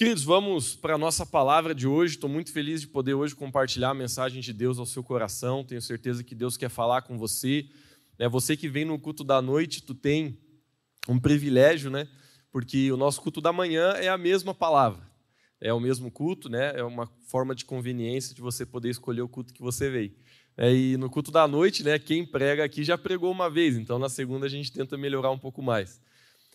Queridos, 0.00 0.24
vamos 0.24 0.74
para 0.74 0.94
a 0.94 0.98
nossa 0.98 1.26
palavra 1.26 1.74
de 1.74 1.86
hoje. 1.86 2.14
Estou 2.14 2.30
muito 2.30 2.50
feliz 2.50 2.80
de 2.80 2.88
poder 2.88 3.12
hoje 3.12 3.34
compartilhar 3.34 3.90
a 3.90 3.94
mensagem 3.94 4.40
de 4.40 4.50
Deus 4.50 4.78
ao 4.78 4.86
seu 4.86 5.04
coração. 5.04 5.62
Tenho 5.62 5.82
certeza 5.82 6.24
que 6.24 6.34
Deus 6.34 6.56
quer 6.56 6.70
falar 6.70 7.02
com 7.02 7.18
você. 7.18 7.68
É 8.18 8.26
você 8.26 8.56
que 8.56 8.66
vem 8.66 8.86
no 8.86 8.98
culto 8.98 9.22
da 9.22 9.42
noite, 9.42 9.82
tu 9.82 9.94
tem 9.94 10.38
um 11.06 11.20
privilégio, 11.20 11.90
né? 11.90 12.08
Porque 12.50 12.90
o 12.90 12.96
nosso 12.96 13.20
culto 13.20 13.42
da 13.42 13.52
manhã 13.52 13.90
é 13.90 14.08
a 14.08 14.16
mesma 14.16 14.54
palavra. 14.54 15.06
É 15.60 15.70
o 15.70 15.78
mesmo 15.78 16.10
culto, 16.10 16.48
né? 16.48 16.72
É 16.74 16.82
uma 16.82 17.06
forma 17.26 17.54
de 17.54 17.66
conveniência 17.66 18.34
de 18.34 18.40
você 18.40 18.64
poder 18.64 18.88
escolher 18.88 19.20
o 19.20 19.28
culto 19.28 19.52
que 19.52 19.60
você 19.60 19.90
veio. 19.90 20.14
É, 20.56 20.72
e 20.74 20.96
no 20.96 21.10
culto 21.10 21.30
da 21.30 21.46
noite, 21.46 21.84
né? 21.84 21.98
Quem 21.98 22.24
prega 22.24 22.64
aqui 22.64 22.82
já 22.84 22.96
pregou 22.96 23.30
uma 23.30 23.50
vez, 23.50 23.76
então 23.76 23.98
na 23.98 24.08
segunda 24.08 24.46
a 24.46 24.48
gente 24.48 24.72
tenta 24.72 24.96
melhorar 24.96 25.30
um 25.30 25.38
pouco 25.38 25.60
mais. 25.60 26.00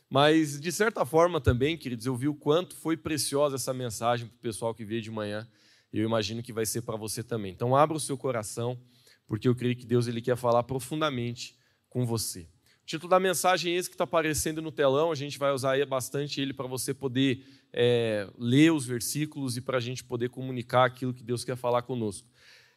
Mas, 0.09 0.59
de 0.59 0.71
certa 0.71 1.05
forma 1.05 1.41
também, 1.41 1.77
queridos, 1.77 2.05
eu 2.05 2.15
vi 2.15 2.27
o 2.27 2.35
quanto 2.35 2.75
foi 2.75 2.95
preciosa 2.95 3.55
essa 3.55 3.73
mensagem 3.73 4.27
para 4.27 4.35
o 4.35 4.39
pessoal 4.39 4.73
que 4.73 4.85
veio 4.85 5.01
de 5.01 5.11
manhã. 5.11 5.47
Eu 5.91 6.03
imagino 6.03 6.43
que 6.43 6.53
vai 6.53 6.65
ser 6.65 6.81
para 6.81 6.95
você 6.95 7.23
também. 7.23 7.51
Então, 7.51 7.75
abra 7.75 7.97
o 7.97 7.99
seu 7.99 8.17
coração, 8.17 8.79
porque 9.27 9.47
eu 9.47 9.55
creio 9.55 9.75
que 9.75 9.85
Deus 9.85 10.07
ele 10.07 10.21
quer 10.21 10.37
falar 10.37 10.63
profundamente 10.63 11.57
com 11.89 12.05
você. 12.05 12.41
O 12.41 12.85
título 12.85 13.09
da 13.09 13.19
mensagem 13.19 13.73
é 13.73 13.77
esse 13.77 13.89
que 13.89 13.95
está 13.95 14.03
aparecendo 14.03 14.61
no 14.61 14.71
telão. 14.71 15.11
A 15.11 15.15
gente 15.15 15.39
vai 15.39 15.51
usar 15.51 15.83
bastante 15.87 16.39
ele 16.39 16.53
para 16.53 16.67
você 16.67 16.93
poder 16.93 17.43
é, 17.73 18.29
ler 18.37 18.71
os 18.71 18.85
versículos 18.85 19.57
e 19.57 19.61
para 19.61 19.77
a 19.77 19.81
gente 19.81 20.03
poder 20.03 20.29
comunicar 20.29 20.85
aquilo 20.85 21.13
que 21.13 21.23
Deus 21.23 21.43
quer 21.43 21.57
falar 21.57 21.81
conosco. 21.81 22.27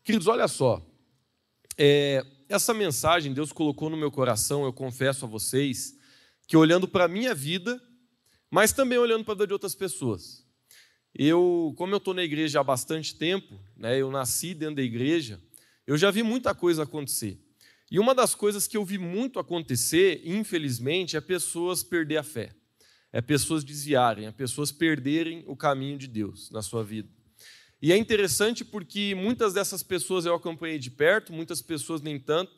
Queridos, 0.02 0.26
olha 0.26 0.48
só. 0.48 0.82
É, 1.76 2.24
essa 2.48 2.72
mensagem 2.72 3.34
Deus 3.34 3.52
colocou 3.52 3.90
no 3.90 3.96
meu 3.98 4.10
coração, 4.10 4.64
eu 4.64 4.72
confesso 4.72 5.26
a 5.26 5.28
vocês, 5.28 5.97
que 6.48 6.56
olhando 6.56 6.88
para 6.88 7.04
a 7.04 7.08
minha 7.08 7.34
vida, 7.34 7.80
mas 8.50 8.72
também 8.72 8.98
olhando 8.98 9.22
para 9.22 9.32
a 9.32 9.36
vida 9.36 9.46
de 9.46 9.52
outras 9.52 9.74
pessoas. 9.74 10.44
Eu, 11.14 11.74
como 11.76 11.92
eu 11.92 11.98
estou 11.98 12.14
na 12.14 12.24
igreja 12.24 12.58
há 12.58 12.64
bastante 12.64 13.14
tempo, 13.14 13.60
né, 13.76 14.00
eu 14.00 14.10
nasci 14.10 14.54
dentro 14.54 14.76
da 14.76 14.82
igreja, 14.82 15.38
eu 15.86 15.98
já 15.98 16.10
vi 16.10 16.22
muita 16.22 16.54
coisa 16.54 16.84
acontecer. 16.84 17.38
E 17.90 17.98
uma 17.98 18.14
das 18.14 18.34
coisas 18.34 18.66
que 18.66 18.78
eu 18.78 18.84
vi 18.84 18.96
muito 18.96 19.38
acontecer, 19.38 20.22
infelizmente, 20.24 21.16
é 21.16 21.20
pessoas 21.20 21.82
perder 21.82 22.16
a 22.16 22.22
fé, 22.22 22.54
é 23.12 23.20
pessoas 23.20 23.62
desviarem, 23.62 24.26
é 24.26 24.32
pessoas 24.32 24.72
perderem 24.72 25.44
o 25.46 25.54
caminho 25.54 25.98
de 25.98 26.06
Deus 26.06 26.50
na 26.50 26.62
sua 26.62 26.82
vida. 26.82 27.10
E 27.80 27.92
é 27.92 27.96
interessante 27.96 28.64
porque 28.64 29.14
muitas 29.14 29.52
dessas 29.52 29.82
pessoas 29.82 30.24
eu 30.24 30.34
acompanhei 30.34 30.78
de 30.78 30.90
perto, 30.90 31.32
muitas 31.32 31.60
pessoas 31.60 32.00
nem 32.00 32.18
tanto, 32.18 32.52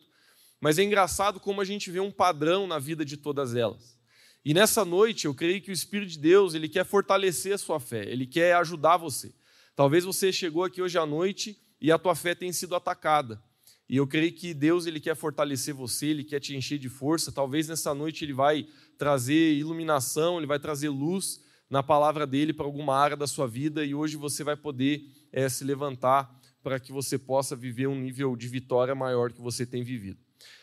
mas 0.61 0.79
é 0.79 0.83
engraçado 0.83 1.41
como 1.41 1.61
a 1.61 1.65
gente 1.65 1.91
vê 1.91 2.01
um 2.01 2.11
padrão 2.11 2.67
na 2.67 2.79
vida 2.79 3.05
de 3.05 3.17
todas 3.17 3.55
elas. 3.55 3.99
E 4.45 4.55
nessa 4.55 4.85
noite, 4.85 5.27
eu 5.27 5.35
creio 5.35 5.61
que 5.61 5.71
o 5.71 5.73
Espírito 5.73 6.13
de 6.13 6.19
Deus, 6.19 6.55
ele 6.55 6.69
quer 6.69 6.85
fortalecer 6.85 7.55
a 7.55 7.59
sua 7.59 7.79
fé, 7.79 8.11
ele 8.11 8.27
quer 8.27 8.55
ajudar 8.57 8.97
você. 8.97 9.35
Talvez 9.75 10.05
você 10.05 10.33
chegou 10.33 10.65
aqui 10.65 10.83
hoje 10.83 10.99
à 10.99 11.07
noite 11.07 11.59
e 11.81 11.91
a 11.91 11.99
tua 11.99 12.15
fé 12.15 12.35
tem 12.35 12.53
sido 12.53 12.75
atacada. 12.75 13.43
E 13.89 13.97
eu 13.97 14.07
creio 14.07 14.33
que 14.33 14.55
Deus 14.55 14.87
ele 14.87 15.01
quer 15.01 15.17
fortalecer 15.17 15.75
você, 15.75 16.07
ele 16.07 16.23
quer 16.23 16.39
te 16.39 16.55
encher 16.55 16.79
de 16.79 16.89
força. 16.89 17.33
Talvez 17.33 17.67
nessa 17.67 17.93
noite 17.95 18.25
ele 18.25 18.33
vai 18.33 18.67
trazer 18.97 19.55
iluminação, 19.55 20.39
ele 20.39 20.47
vai 20.47 20.59
trazer 20.59 20.89
luz 20.89 21.41
na 21.69 21.83
palavra 21.83 22.27
dele 22.27 22.53
para 22.53 22.67
alguma 22.67 22.97
área 22.97 23.17
da 23.17 23.27
sua 23.27 23.47
vida 23.47 23.85
e 23.85 23.95
hoje 23.95 24.17
você 24.17 24.45
vai 24.45 24.57
poder 24.57 25.07
é, 25.33 25.49
se 25.49 25.65
levantar 25.65 26.31
para 26.63 26.79
que 26.79 26.93
você 26.93 27.19
possa 27.19 27.57
viver 27.57 27.87
um 27.87 27.99
nível 27.99 28.37
de 28.37 28.49
vitória 28.49 28.95
maior 28.95 29.33
que 29.33 29.41
você 29.41 29.65
tem 29.65 29.83
vivido. 29.83 30.19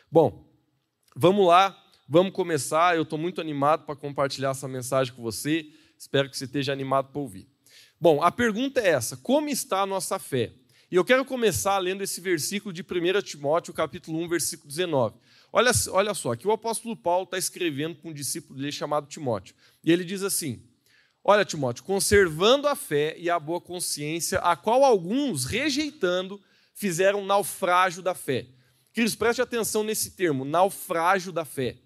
Bom, 0.10 0.50
vamos 1.14 1.46
lá, 1.46 1.78
vamos 2.08 2.32
começar. 2.32 2.96
Eu 2.96 3.04
estou 3.04 3.20
muito 3.20 3.42
animado 3.42 3.86
para 3.86 3.94
compartilhar 3.94 4.52
essa 4.52 4.66
mensagem 4.66 5.14
com 5.14 5.22
você. 5.22 5.70
Espero 6.00 6.30
que 6.30 6.38
você 6.38 6.46
esteja 6.46 6.72
animado 6.72 7.12
para 7.12 7.20
ouvir. 7.20 7.46
Bom, 8.00 8.24
a 8.24 8.32
pergunta 8.32 8.80
é 8.80 8.88
essa: 8.88 9.18
como 9.18 9.50
está 9.50 9.82
a 9.82 9.86
nossa 9.86 10.18
fé? 10.18 10.54
E 10.90 10.96
eu 10.96 11.04
quero 11.04 11.26
começar 11.26 11.78
lendo 11.80 12.02
esse 12.04 12.22
versículo 12.22 12.72
de 12.72 12.84
1 12.84 13.22
Timóteo, 13.22 13.74
capítulo 13.74 14.18
1, 14.20 14.30
versículo 14.30 14.70
19. 14.70 15.18
Olha, 15.52 15.72
olha 15.92 16.14
só, 16.14 16.32
aqui 16.32 16.48
o 16.48 16.54
apóstolo 16.54 16.96
Paulo 16.96 17.26
está 17.26 17.38
escrevendo 17.38 17.96
para 17.98 18.10
um 18.10 18.14
discípulo 18.14 18.58
dele 18.58 18.72
chamado 18.72 19.08
Timóteo. 19.08 19.54
E 19.84 19.92
ele 19.92 20.06
diz 20.06 20.24
assim: 20.24 20.64
Olha, 21.22 21.44
Timóteo, 21.44 21.84
conservando 21.84 22.66
a 22.66 22.76
fé 22.76 23.14
e 23.20 23.30
a 23.30 23.38
boa 23.38 23.60
consciência, 23.60 24.40
a 24.40 24.56
qual 24.56 24.86
alguns, 24.86 25.44
rejeitando, 25.44 26.42
fizeram 26.74 27.26
naufrágio 27.26 28.02
da 28.02 28.16
fé. 28.16 28.48
Queridos, 28.98 29.14
preste 29.14 29.40
atenção 29.44 29.84
nesse 29.84 30.10
termo, 30.10 30.44
naufrágio 30.44 31.32
da 31.32 31.46
fé. 31.46 31.78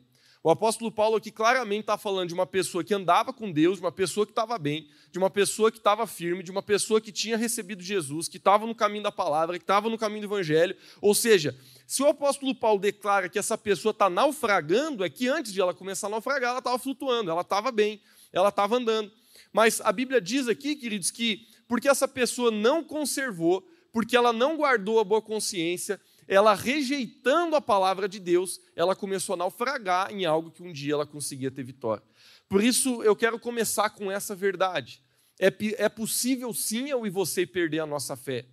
O 0.42 0.50
apóstolo 0.50 0.90
Paulo 0.90 1.18
aqui 1.18 1.30
claramente 1.30 1.82
está 1.82 1.98
falando 1.98 2.30
de 2.30 2.34
uma 2.34 2.46
pessoa 2.46 2.86
que 2.86 2.94
andava 2.94 3.34
com 3.34 3.52
Deus, 3.52 3.80
de 3.80 3.84
uma 3.84 3.92
pessoa 3.92 4.26
que 4.26 4.32
estava 4.32 4.58
bem, 4.58 4.88
de 5.12 5.18
uma 5.20 5.30
pessoa 5.30 5.70
que 5.70 5.78
estava 5.78 6.08
firme, 6.08 6.42
de 6.42 6.50
uma 6.50 6.64
pessoa 6.64 7.02
que 7.02 7.12
tinha 7.12 7.36
recebido 7.36 7.84
Jesus, 7.84 8.30
que 8.30 8.38
estava 8.38 8.66
no 8.66 8.74
caminho 8.74 9.04
da 9.04 9.12
palavra, 9.12 9.58
que 9.58 9.64
estava 9.64 9.90
no 9.90 9.98
caminho 9.98 10.22
do 10.22 10.28
evangelho. 10.34 10.74
Ou 11.02 11.14
seja, 11.14 11.54
se 11.86 12.02
o 12.02 12.08
apóstolo 12.08 12.56
Paulo 12.56 12.80
declara 12.80 13.28
que 13.28 13.38
essa 13.38 13.58
pessoa 13.58 13.92
está 13.92 14.10
naufragando, 14.10 15.04
é 15.04 15.10
que 15.10 15.28
antes 15.28 15.52
de 15.52 15.60
ela 15.60 15.74
começar 15.74 16.08
a 16.08 16.12
naufragar, 16.12 16.52
ela 16.52 16.60
estava 16.60 16.80
flutuando, 16.80 17.30
ela 17.30 17.42
estava 17.42 17.74
bem, 17.74 18.00
ela 18.32 18.48
estava 18.48 18.78
andando. 18.78 19.12
Mas 19.52 19.82
a 19.82 19.92
Bíblia 19.92 20.22
diz 20.22 20.48
aqui, 20.48 20.78
queridos, 20.78 21.12
que 21.12 21.46
porque 21.68 21.90
essa 21.90 22.08
pessoa 22.08 22.52
não 22.52 22.82
conservou, 22.82 23.68
porque 23.92 24.16
ela 24.16 24.32
não 24.32 24.56
guardou 24.56 24.98
a 24.98 25.04
boa 25.04 25.22
consciência, 25.22 26.00
ela 26.32 26.54
rejeitando 26.54 27.58
a 27.58 27.62
palavra 27.62 28.08
de 28.08 28.18
Deus, 28.18 28.62
ela 28.74 28.96
começou 28.96 29.34
a 29.34 29.38
naufragar 29.38 30.14
em 30.14 30.24
algo 30.24 30.50
que 30.50 30.64
um 30.64 30.72
dia 30.72 30.94
ela 30.94 31.06
conseguia 31.06 31.52
ter 31.52 31.62
vitória. 31.62 32.02
Por 32.48 32.64
isso, 32.64 33.04
eu 33.04 33.18
quero 33.18 33.38
começar 33.38 33.90
com 33.90 34.10
essa 34.10 34.34
verdade. 34.34 35.04
É, 35.38 35.54
é 35.78 35.90
possível 35.90 36.54
sim 36.54 36.90
eu 36.90 37.06
e 37.06 37.10
você 37.10 37.46
perder 37.46 37.80
a 37.80 37.86
nossa 37.86 38.16
fé. 38.16 38.46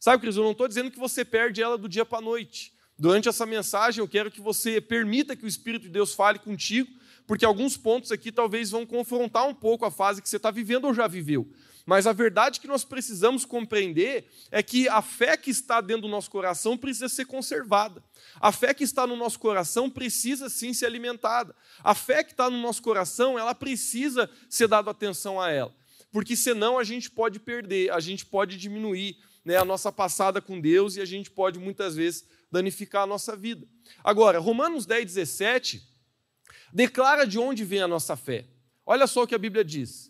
Sabe, 0.00 0.20
Cris, 0.20 0.34
eu 0.34 0.42
não 0.42 0.50
estou 0.50 0.66
dizendo 0.66 0.90
que 0.90 0.98
você 0.98 1.24
perde 1.24 1.62
ela 1.62 1.78
do 1.78 1.88
dia 1.88 2.04
para 2.04 2.18
a 2.18 2.20
noite. 2.20 2.72
Durante 2.98 3.28
essa 3.28 3.46
mensagem, 3.46 4.00
eu 4.00 4.08
quero 4.08 4.28
que 4.28 4.40
você 4.40 4.80
permita 4.80 5.36
que 5.36 5.44
o 5.44 5.48
Espírito 5.48 5.82
de 5.82 5.90
Deus 5.90 6.12
fale 6.12 6.40
contigo, 6.40 6.90
porque 7.28 7.44
alguns 7.44 7.76
pontos 7.76 8.10
aqui 8.10 8.32
talvez 8.32 8.72
vão 8.72 8.84
confrontar 8.84 9.46
um 9.46 9.54
pouco 9.54 9.84
a 9.84 9.90
fase 9.90 10.20
que 10.20 10.28
você 10.28 10.36
está 10.36 10.50
vivendo 10.50 10.86
ou 10.86 10.92
já 10.92 11.06
viveu. 11.06 11.48
Mas 11.86 12.06
a 12.06 12.12
verdade 12.12 12.60
que 12.60 12.66
nós 12.66 12.84
precisamos 12.84 13.44
compreender 13.44 14.28
é 14.50 14.62
que 14.62 14.88
a 14.88 15.02
fé 15.02 15.36
que 15.36 15.50
está 15.50 15.80
dentro 15.80 16.02
do 16.02 16.08
nosso 16.08 16.30
coração 16.30 16.76
precisa 16.76 17.08
ser 17.08 17.24
conservada. 17.24 18.02
A 18.40 18.52
fé 18.52 18.74
que 18.74 18.84
está 18.84 19.06
no 19.06 19.16
nosso 19.16 19.38
coração 19.38 19.88
precisa 19.88 20.48
sim 20.48 20.72
ser 20.72 20.86
alimentada. 20.86 21.54
A 21.82 21.94
fé 21.94 22.22
que 22.22 22.32
está 22.32 22.50
no 22.50 22.60
nosso 22.60 22.82
coração, 22.82 23.38
ela 23.38 23.54
precisa 23.54 24.30
ser 24.48 24.68
dada 24.68 24.90
atenção 24.90 25.40
a 25.40 25.50
ela. 25.50 25.74
Porque 26.12 26.36
senão 26.36 26.78
a 26.78 26.84
gente 26.84 27.10
pode 27.10 27.38
perder, 27.38 27.92
a 27.92 28.00
gente 28.00 28.26
pode 28.26 28.56
diminuir 28.56 29.16
né, 29.44 29.56
a 29.56 29.64
nossa 29.64 29.90
passada 29.90 30.40
com 30.40 30.60
Deus 30.60 30.96
e 30.96 31.00
a 31.00 31.04
gente 31.04 31.30
pode 31.30 31.58
muitas 31.58 31.94
vezes 31.96 32.26
danificar 32.50 33.04
a 33.04 33.06
nossa 33.06 33.36
vida. 33.36 33.66
Agora, 34.02 34.38
Romanos 34.38 34.86
10, 34.86 35.06
17 35.06 35.88
declara 36.72 37.26
de 37.26 37.38
onde 37.38 37.64
vem 37.64 37.82
a 37.82 37.88
nossa 37.88 38.16
fé. 38.16 38.46
Olha 38.84 39.06
só 39.06 39.22
o 39.22 39.26
que 39.26 39.34
a 39.34 39.38
Bíblia 39.38 39.64
diz. 39.64 40.09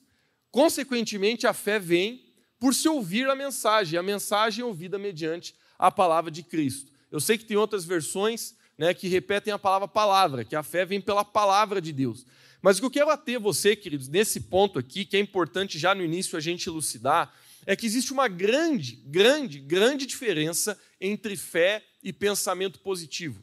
Consequentemente, 0.51 1.47
a 1.47 1.53
fé 1.53 1.79
vem 1.79 2.25
por 2.59 2.75
se 2.75 2.89
ouvir 2.89 3.29
a 3.29 3.35
mensagem, 3.35 3.99
a 3.99 4.03
mensagem 4.03 4.65
ouvida 4.65 4.99
mediante 4.99 5.55
a 5.79 5.91
palavra 5.91 6.31
de 6.31 6.43
Cristo. 6.43 6.93
Eu 7.11 7.21
sei 7.21 7.39
que 7.39 7.45
tem 7.45 7.57
outras 7.57 7.85
versões 7.85 8.55
né, 8.77 8.93
que 8.93 9.09
repetem 9.09 9.53
a 9.53 9.59
palavra 9.59 9.89
palavra, 9.89 10.45
que 10.45 10.57
a 10.57 10.63
fé 10.63 10.85
vem 10.85 11.01
pela 11.01 11.25
palavra 11.25 11.81
de 11.81 11.93
Deus. 11.93 12.27
Mas 12.63 12.77
o 12.77 12.81
que 12.81 12.87
eu 12.87 12.91
quero 12.91 13.11
ater 13.11 13.41
você, 13.41 13.75
queridos, 13.75 14.09
nesse 14.09 14.41
ponto 14.41 14.79
aqui, 14.79 15.05
que 15.05 15.17
é 15.17 15.21
importante 15.21 15.79
já 15.79 15.95
no 15.95 16.05
início 16.05 16.37
a 16.37 16.41
gente 16.41 16.69
elucidar, 16.69 17.35
é 17.67 17.75
que 17.75 17.87
existe 17.87 18.13
uma 18.13 18.29
grande, 18.29 18.97
grande, 19.07 19.59
grande 19.59 20.07
diferença 20.07 20.79
entre 21.01 21.37
fé 21.37 21.83
e 22.03 22.13
pensamento 22.13 22.79
positivo. 22.81 23.43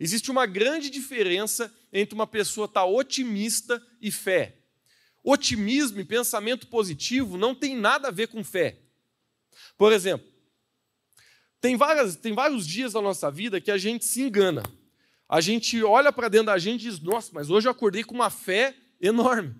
Existe 0.00 0.30
uma 0.30 0.46
grande 0.46 0.90
diferença 0.90 1.72
entre 1.92 2.14
uma 2.14 2.26
pessoa 2.26 2.66
estar 2.66 2.82
tá 2.82 2.86
otimista 2.86 3.82
e 4.00 4.10
fé. 4.10 4.57
Otimismo 5.22 6.00
e 6.00 6.04
pensamento 6.04 6.66
positivo 6.68 7.36
não 7.36 7.54
tem 7.54 7.76
nada 7.76 8.08
a 8.08 8.12
ver 8.12 8.28
com 8.28 8.42
fé. 8.44 8.78
Por 9.76 9.92
exemplo, 9.92 10.26
tem, 11.60 11.76
várias, 11.76 12.16
tem 12.16 12.32
vários 12.32 12.66
dias 12.66 12.92
da 12.92 13.00
nossa 13.00 13.30
vida 13.30 13.60
que 13.60 13.70
a 13.70 13.78
gente 13.78 14.04
se 14.04 14.22
engana. 14.22 14.62
A 15.28 15.40
gente 15.40 15.82
olha 15.82 16.12
para 16.12 16.28
dentro 16.28 16.46
da 16.46 16.58
gente 16.58 16.86
e 16.86 16.90
diz: 16.90 17.00
Nossa, 17.00 17.30
mas 17.32 17.50
hoje 17.50 17.68
eu 17.68 17.72
acordei 17.72 18.02
com 18.02 18.14
uma 18.14 18.30
fé 18.30 18.74
enorme. 19.00 19.54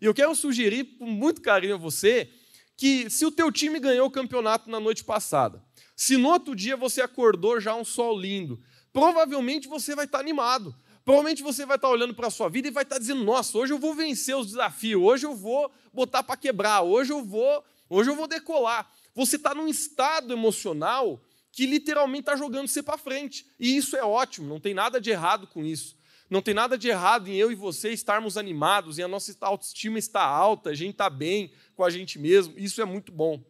E 0.00 0.04
eu 0.04 0.12
quero 0.12 0.34
sugerir 0.34 0.84
com 0.98 1.06
muito 1.06 1.40
carinho 1.40 1.74
a 1.74 1.78
você 1.78 2.30
que 2.76 3.08
se 3.08 3.24
o 3.24 3.32
teu 3.32 3.50
time 3.50 3.80
ganhou 3.80 4.06
o 4.06 4.10
campeonato 4.10 4.68
na 4.68 4.78
noite 4.78 5.02
passada, 5.02 5.64
se 5.94 6.18
no 6.18 6.28
outro 6.28 6.54
dia 6.54 6.76
você 6.76 7.00
acordou 7.00 7.58
já 7.58 7.74
um 7.74 7.84
sol 7.84 8.18
lindo, 8.18 8.60
provavelmente 8.92 9.66
você 9.66 9.94
vai 9.94 10.04
estar 10.04 10.20
animado. 10.20 10.76
Provavelmente 11.06 11.40
você 11.40 11.64
vai 11.64 11.76
estar 11.76 11.88
olhando 11.88 12.12
para 12.12 12.26
a 12.26 12.30
sua 12.30 12.48
vida 12.48 12.66
e 12.66 12.72
vai 12.72 12.82
estar 12.82 12.98
dizendo: 12.98 13.22
"Nossa, 13.22 13.56
hoje 13.56 13.72
eu 13.72 13.78
vou 13.78 13.94
vencer 13.94 14.36
os 14.36 14.48
desafios, 14.48 15.00
hoje 15.00 15.24
eu 15.24 15.36
vou 15.36 15.70
botar 15.92 16.24
para 16.24 16.36
quebrar, 16.36 16.82
hoje 16.82 17.12
eu 17.12 17.24
vou, 17.24 17.64
hoje 17.88 18.10
eu 18.10 18.16
vou 18.16 18.26
decolar". 18.26 18.90
Você 19.14 19.36
está 19.36 19.54
num 19.54 19.68
estado 19.68 20.32
emocional 20.32 21.22
que 21.52 21.64
literalmente 21.64 22.22
está 22.22 22.34
jogando 22.34 22.66
você 22.66 22.82
para 22.82 22.98
frente. 22.98 23.46
E 23.58 23.76
isso 23.76 23.96
é 23.96 24.02
ótimo, 24.02 24.48
não 24.48 24.58
tem 24.58 24.74
nada 24.74 25.00
de 25.00 25.08
errado 25.10 25.46
com 25.46 25.64
isso. 25.64 25.96
Não 26.28 26.42
tem 26.42 26.52
nada 26.52 26.76
de 26.76 26.88
errado 26.88 27.28
em 27.28 27.36
eu 27.36 27.52
e 27.52 27.54
você 27.54 27.92
estarmos 27.92 28.36
animados, 28.36 28.98
e 28.98 29.02
a 29.04 29.06
nossa 29.06 29.32
autoestima 29.42 30.00
está 30.00 30.22
alta, 30.22 30.70
a 30.70 30.74
gente 30.74 30.90
está 30.90 31.08
bem 31.08 31.52
com 31.76 31.84
a 31.84 31.88
gente 31.88 32.18
mesmo, 32.18 32.52
isso 32.56 32.82
é 32.82 32.84
muito 32.84 33.12
bom. 33.12 33.40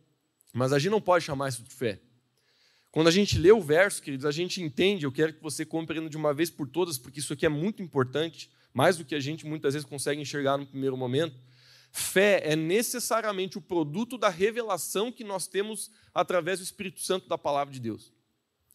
Mas 0.52 0.75
a 0.75 0.79
gente 0.79 0.93
não 0.93 1.00
pode 1.00 1.25
chamar 1.25 1.49
isso 1.49 1.62
de 1.62 1.75
fé. 1.75 2.02
Quando 2.97 3.09
a 3.09 3.11
gente 3.11 3.39
lê 3.39 3.53
o 3.53 3.61
verso, 3.61 4.01
queridos, 4.01 4.25
a 4.25 4.31
gente 4.31 4.63
entende, 4.63 5.05
eu 5.05 5.13
quero 5.13 5.35
que 5.35 5.43
você 5.43 5.67
compreenda 5.67 6.09
de 6.09 6.17
uma 6.17 6.33
vez 6.33 6.49
por 6.49 6.67
todas, 6.67 6.97
porque 6.97 7.21
isso 7.21 7.31
aqui 7.31 7.45
é 7.45 7.49
muito 7.51 7.83
importante, 7.83 8.51
mais 8.73 8.97
do 8.97 9.05
que 9.05 9.15
a 9.15 9.21
gente 9.21 9.45
muitas 9.45 9.75
vezes 9.75 9.87
consegue 9.87 10.19
enxergar 10.19 10.57
no 10.57 10.67
primeiro 10.67 10.97
momento. 10.97 11.39
Fé 11.93 12.41
é 12.43 12.57
necessariamente 12.57 13.59
o 13.59 13.61
produto 13.61 14.17
da 14.17 14.31
revelação 14.31 15.13
que 15.13 15.23
nós 15.25 15.47
temos 15.47 15.91
através 16.15 16.59
do 16.59 16.63
Espírito 16.63 17.01
Santo 17.01 17.29
da 17.29 17.37
palavra 17.37 17.71
de 17.71 17.81
Deus. 17.81 18.15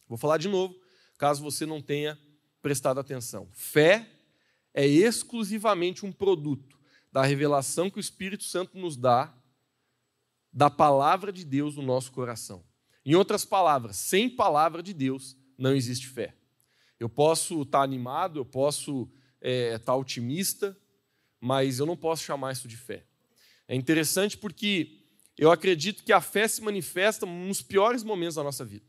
Vou 0.08 0.20
falar 0.20 0.38
de 0.38 0.48
novo, 0.48 0.80
caso 1.18 1.42
você 1.42 1.66
não 1.66 1.82
tenha 1.82 2.16
prestado 2.62 3.00
atenção. 3.00 3.50
Fé 3.52 4.08
é 4.72 4.86
exclusivamente 4.86 6.06
um 6.06 6.12
produto 6.12 6.78
da 7.12 7.24
revelação 7.24 7.90
que 7.90 7.98
o 7.98 8.00
Espírito 8.00 8.44
Santo 8.44 8.78
nos 8.78 8.96
dá 8.96 9.34
da 10.54 10.70
palavra 10.70 11.32
de 11.32 11.44
Deus 11.44 11.76
no 11.76 11.82
nosso 11.82 12.12
coração. 12.12 12.64
Em 13.06 13.16
outras 13.16 13.44
palavras, 13.46 13.96
sem 13.96 14.30
palavra 14.30 14.84
de 14.84 14.94
Deus 14.94 15.36
não 15.58 15.76
existe 15.76 16.08
fé. 16.08 16.36
Eu 17.00 17.10
posso 17.10 17.64
estar 17.64 17.82
animado, 17.82 18.40
eu 18.40 18.46
posso 18.46 19.10
é, 19.42 19.76
estar 19.76 19.96
otimista, 19.96 20.78
mas 21.40 21.80
eu 21.80 21.86
não 21.86 21.98
posso 21.98 22.24
chamar 22.24 22.52
isso 22.52 22.68
de 22.68 22.78
fé. 22.78 23.06
É 23.68 23.76
interessante 23.76 24.38
porque 24.38 25.00
eu 25.38 25.52
acredito 25.52 26.04
que 26.04 26.14
a 26.14 26.22
fé 26.22 26.48
se 26.48 26.62
manifesta 26.62 27.26
nos 27.26 27.62
piores 27.62 28.04
momentos 28.04 28.36
da 28.36 28.44
nossa 28.44 28.64
vida. 28.64 28.86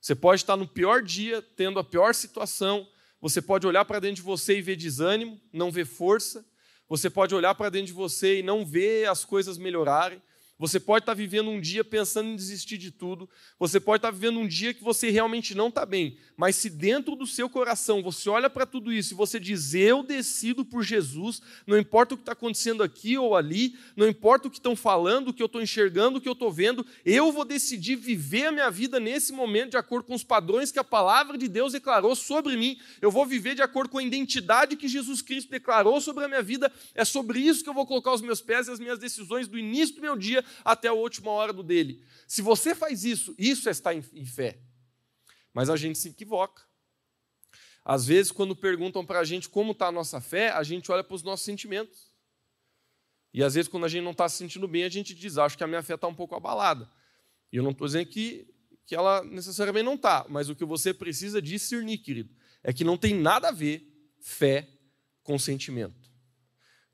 Você 0.00 0.14
pode 0.14 0.42
estar 0.42 0.56
no 0.56 0.68
pior 0.68 1.02
dia, 1.02 1.40
tendo 1.40 1.78
a 1.78 1.84
pior 1.84 2.14
situação, 2.14 2.86
você 3.20 3.40
pode 3.40 3.66
olhar 3.66 3.84
para 3.84 3.98
dentro 3.98 4.16
de 4.16 4.22
você 4.22 4.58
e 4.58 4.62
ver 4.62 4.76
desânimo, 4.76 5.40
não 5.52 5.70
ver 5.72 5.86
força, 5.86 6.46
você 6.86 7.08
pode 7.08 7.34
olhar 7.34 7.54
para 7.54 7.70
dentro 7.70 7.86
de 7.86 7.92
você 7.94 8.40
e 8.40 8.42
não 8.42 8.64
ver 8.66 9.08
as 9.08 9.24
coisas 9.24 9.56
melhorarem, 9.56 10.20
você 10.56 10.78
pode 10.78 11.02
estar 11.02 11.14
vivendo 11.14 11.50
um 11.50 11.60
dia 11.60 11.82
pensando 11.82 12.28
em 12.28 12.36
desistir 12.36 12.78
de 12.78 12.92
tudo. 12.92 13.28
Você 13.58 13.80
pode 13.80 13.98
estar 13.98 14.12
vivendo 14.12 14.38
um 14.38 14.46
dia 14.46 14.72
que 14.72 14.84
você 14.84 15.10
realmente 15.10 15.52
não 15.52 15.66
está 15.66 15.84
bem. 15.84 16.16
Mas 16.36 16.54
se 16.54 16.70
dentro 16.70 17.16
do 17.16 17.26
seu 17.26 17.50
coração 17.50 18.02
você 18.02 18.28
olha 18.28 18.48
para 18.48 18.64
tudo 18.64 18.92
isso 18.92 19.14
e 19.14 19.16
você 19.16 19.40
diz: 19.40 19.74
Eu 19.74 20.04
decido 20.04 20.64
por 20.64 20.84
Jesus, 20.84 21.42
não 21.66 21.76
importa 21.76 22.14
o 22.14 22.16
que 22.16 22.22
está 22.22 22.32
acontecendo 22.32 22.84
aqui 22.84 23.18
ou 23.18 23.34
ali, 23.34 23.76
não 23.96 24.06
importa 24.06 24.46
o 24.46 24.50
que 24.50 24.58
estão 24.58 24.76
falando, 24.76 25.28
o 25.28 25.32
que 25.32 25.42
eu 25.42 25.46
estou 25.46 25.60
enxergando, 25.60 26.18
o 26.18 26.20
que 26.20 26.28
eu 26.28 26.34
estou 26.34 26.52
vendo, 26.52 26.86
eu 27.04 27.32
vou 27.32 27.44
decidir 27.44 27.96
viver 27.96 28.46
a 28.46 28.52
minha 28.52 28.70
vida 28.70 29.00
nesse 29.00 29.32
momento 29.32 29.72
de 29.72 29.76
acordo 29.76 30.06
com 30.06 30.14
os 30.14 30.22
padrões 30.22 30.70
que 30.70 30.78
a 30.78 30.84
palavra 30.84 31.36
de 31.36 31.48
Deus 31.48 31.72
declarou 31.72 32.14
sobre 32.14 32.56
mim. 32.56 32.78
Eu 33.02 33.10
vou 33.10 33.26
viver 33.26 33.56
de 33.56 33.62
acordo 33.62 33.90
com 33.90 33.98
a 33.98 34.02
identidade 34.02 34.76
que 34.76 34.86
Jesus 34.86 35.20
Cristo 35.20 35.50
declarou 35.50 36.00
sobre 36.00 36.24
a 36.24 36.28
minha 36.28 36.42
vida. 36.42 36.70
É 36.94 37.04
sobre 37.04 37.40
isso 37.40 37.64
que 37.64 37.68
eu 37.68 37.74
vou 37.74 37.86
colocar 37.86 38.12
os 38.12 38.22
meus 38.22 38.40
pés 38.40 38.68
e 38.68 38.70
as 38.70 38.78
minhas 38.78 39.00
decisões 39.00 39.48
do 39.48 39.58
início 39.58 39.96
do 39.96 40.00
meu 40.00 40.16
dia 40.16 40.43
até 40.64 40.88
a 40.88 40.92
última 40.92 41.30
hora 41.30 41.52
do 41.52 41.62
dele. 41.62 42.04
Se 42.26 42.42
você 42.42 42.74
faz 42.74 43.04
isso, 43.04 43.34
isso 43.38 43.68
é 43.68 43.72
estar 43.72 43.94
em, 43.94 44.02
fé. 44.02 44.58
Mas 45.52 45.70
a 45.70 45.76
gente 45.76 45.98
se 45.98 46.08
equivoca. 46.08 46.62
Às 47.84 48.06
vezes, 48.06 48.32
quando 48.32 48.56
perguntam 48.56 49.04
para 49.04 49.20
a 49.20 49.24
gente 49.24 49.48
como 49.48 49.72
está 49.72 49.88
a 49.88 49.92
nossa 49.92 50.20
fé, 50.20 50.50
a 50.50 50.62
gente 50.62 50.90
olha 50.90 51.04
para 51.04 51.14
os 51.14 51.22
nossos 51.22 51.44
sentimentos. 51.44 52.12
E 53.32 53.42
às 53.42 53.54
vezes, 53.54 53.68
quando 53.68 53.84
a 53.84 53.88
gente 53.88 54.04
não 54.04 54.12
está 54.12 54.28
se 54.28 54.38
sentindo 54.38 54.66
bem, 54.66 54.84
a 54.84 54.88
gente 54.88 55.14
diz: 55.14 55.36
Acho 55.36 55.58
que 55.58 55.64
a 55.64 55.66
minha 55.66 55.82
fé 55.82 55.94
está 55.94 56.06
um 56.06 56.14
pouco 56.14 56.34
abalada. 56.34 56.90
E 57.52 57.56
eu 57.56 57.62
não 57.62 57.72
estou 57.72 57.86
dizendo 57.86 58.06
que, 58.06 58.48
que 58.86 58.94
ela 58.94 59.22
necessariamente 59.24 59.84
não 59.84 59.94
está, 59.94 60.24
mas 60.28 60.48
o 60.48 60.56
que 60.56 60.64
você 60.64 60.94
precisa 60.94 61.42
discernir, 61.42 61.98
querido, 61.98 62.34
é 62.62 62.72
que 62.72 62.84
não 62.84 62.96
tem 62.96 63.14
nada 63.14 63.48
a 63.48 63.52
ver 63.52 63.86
fé 64.20 64.68
com 65.22 65.38
sentimento. 65.38 66.10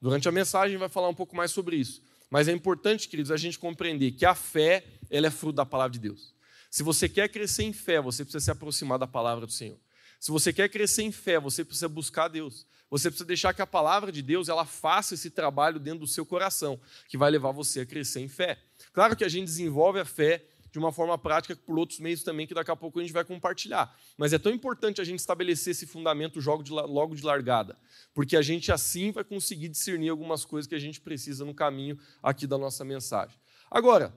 Durante 0.01 0.29
a 0.29 0.33
mensagem, 0.33 0.77
vai 0.79 0.89
falar 0.89 1.09
um 1.09 1.15
pouco 1.15 1.37
mais 1.37 1.51
sobre 1.51 1.77
isso. 1.77 2.03
Mas 2.31 2.47
é 2.47 2.53
importante, 2.53 3.09
queridos, 3.09 3.33
a 3.33 3.37
gente 3.37 3.59
compreender 3.59 4.13
que 4.13 4.25
a 4.25 4.35
fé 4.35 4.85
ela 5.11 5.27
é 5.27 5.31
fruto 5.31 5.57
da 5.57 5.67
palavra 5.67 5.93
de 5.93 5.99
Deus. 5.99 6.33
Se 6.71 6.85
você 6.85 7.09
quer 7.09 7.29
crescer 7.29 7.65
em 7.65 7.73
fé, 7.73 8.01
você 8.01 8.25
precisa 8.25 8.45
se 8.45 8.51
aproximar 8.51 8.99
da 8.99 9.07
palavra 9.07 9.45
do 9.45 9.53
Senhor. 9.53 9.77
Se 10.21 10.31
você 10.31 10.53
quer 10.53 10.69
crescer 10.69 11.03
em 11.03 11.11
fé, 11.11 11.41
você 11.41 11.65
precisa 11.65 11.89
buscar 11.89 12.29
Deus. 12.29 12.67
Você 12.89 13.09
precisa 13.09 13.27
deixar 13.27 13.53
que 13.53 13.63
a 13.63 13.67
palavra 13.67 14.13
de 14.13 14.23
Deus 14.23 14.49
ela 14.49 14.65
faça 14.65 15.15
esse 15.15 15.31
trabalho 15.31 15.81
dentro 15.81 16.01
do 16.01 16.07
seu 16.07 16.25
coração, 16.25 16.79
que 17.09 17.19
vai 17.19 17.31
levar 17.31 17.51
você 17.51 17.81
a 17.81 17.87
crescer 17.87 18.21
em 18.21 18.29
fé. 18.29 18.59
Claro 18.93 19.17
que 19.17 19.25
a 19.25 19.29
gente 19.29 19.47
desenvolve 19.47 19.99
a 19.99 20.05
fé 20.05 20.45
de 20.71 20.79
uma 20.79 20.93
forma 20.93 21.19
prática 21.19 21.57
por 21.57 21.79
outros 21.79 21.99
meios 21.99 22.23
também, 22.23 22.47
que 22.47 22.55
daqui 22.55 22.71
a 22.71 22.77
pouco 22.77 22.99
a 22.99 23.03
gente 23.03 23.13
vai 23.13 23.25
compartilhar. 23.25 23.95
Mas 24.17 24.33
é 24.33 24.39
tão 24.39 24.53
importante 24.53 25.01
a 25.01 25.05
gente 25.05 25.19
estabelecer 25.19 25.73
esse 25.73 25.87
fundamento 25.87 26.39
logo 26.41 27.15
de 27.15 27.23
largada, 27.25 27.77
porque 28.15 28.37
a 28.37 28.43
gente 28.43 28.71
assim 28.71 29.11
vai 29.11 29.25
conseguir 29.25 29.69
discernir 29.69 30.09
algumas 30.09 30.45
coisas 30.45 30.69
que 30.69 30.75
a 30.75 30.79
gente 30.79 31.01
precisa 31.01 31.45
no 31.45 31.55
caminho 31.55 31.99
aqui 32.23 32.47
da 32.47 32.57
nossa 32.57 32.85
mensagem. 32.85 33.37
Agora, 33.71 34.15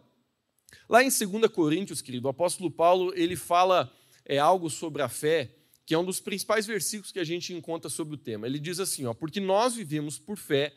lá 0.88 1.04
em 1.04 1.10
2 1.10 1.52
Coríntios, 1.52 2.02
querido, 2.02 2.28
o 2.28 2.30
apóstolo 2.30 2.70
Paulo 2.70 3.14
ele 3.16 3.36
fala 3.36 3.92
é, 4.26 4.38
algo 4.38 4.70
sobre 4.70 5.02
a 5.02 5.10
fé, 5.10 5.56
que 5.86 5.94
é 5.94 5.98
um 5.98 6.06
dos 6.06 6.20
principais 6.20 6.66
versículos 6.66 7.12
que 7.12 7.20
a 7.20 7.24
gente 7.24 7.54
encontra 7.54 7.90
sobre 7.90 8.16
o 8.16 8.18
tema. 8.18 8.48
Ele 8.48 8.60
diz 8.60 8.80
assim: 8.80 9.06
ó, 9.06 9.14
porque 9.14 9.40
nós 9.40 9.76
vivemos 9.76 10.18
por 10.18 10.38
fé, 10.38 10.74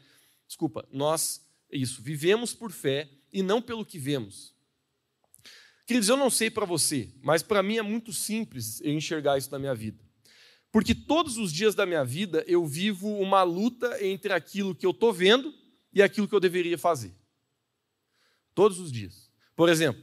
desculpa, 0.46 0.87
nós, 0.90 1.46
isso, 1.70 2.02
vivemos 2.02 2.55
por 2.55 2.72
fé 2.72 3.08
e 3.32 3.43
não 3.43 3.61
pelo 3.61 3.84
que 3.84 3.99
vemos. 3.99 4.56
Queridos, 5.87 6.09
eu 6.09 6.17
não 6.17 6.29
sei 6.29 6.50
para 6.50 6.67
você, 6.67 7.09
mas 7.23 7.44
para 7.44 7.62
mim 7.62 7.79
é 7.79 7.83
muito 7.83 8.12
simples 8.12 8.81
eu 8.81 8.93
enxergar 8.93 9.38
isso 9.38 9.50
na 9.53 9.59
minha 9.59 9.75
vida. 9.75 10.05
Porque 10.73 10.94
todos 10.94 11.38
os 11.38 11.53
dias 11.53 11.75
da 11.77 11.87
minha 11.87 12.05
vida 12.05 12.44
eu 12.49 12.67
vivo 12.67 13.09
uma 13.19 13.44
luta 13.44 14.05
entre 14.05 14.33
aquilo 14.33 14.75
que 14.75 14.85
eu 14.85 14.91
estou 14.91 15.12
vendo 15.12 15.55
e 15.93 16.03
aquilo 16.03 16.27
que 16.27 16.35
eu 16.35 16.41
deveria 16.41 16.77
fazer. 16.77 17.15
Todos 18.53 18.81
os 18.81 18.91
dias. 18.91 19.31
Por 19.55 19.69
exemplo, 19.69 20.03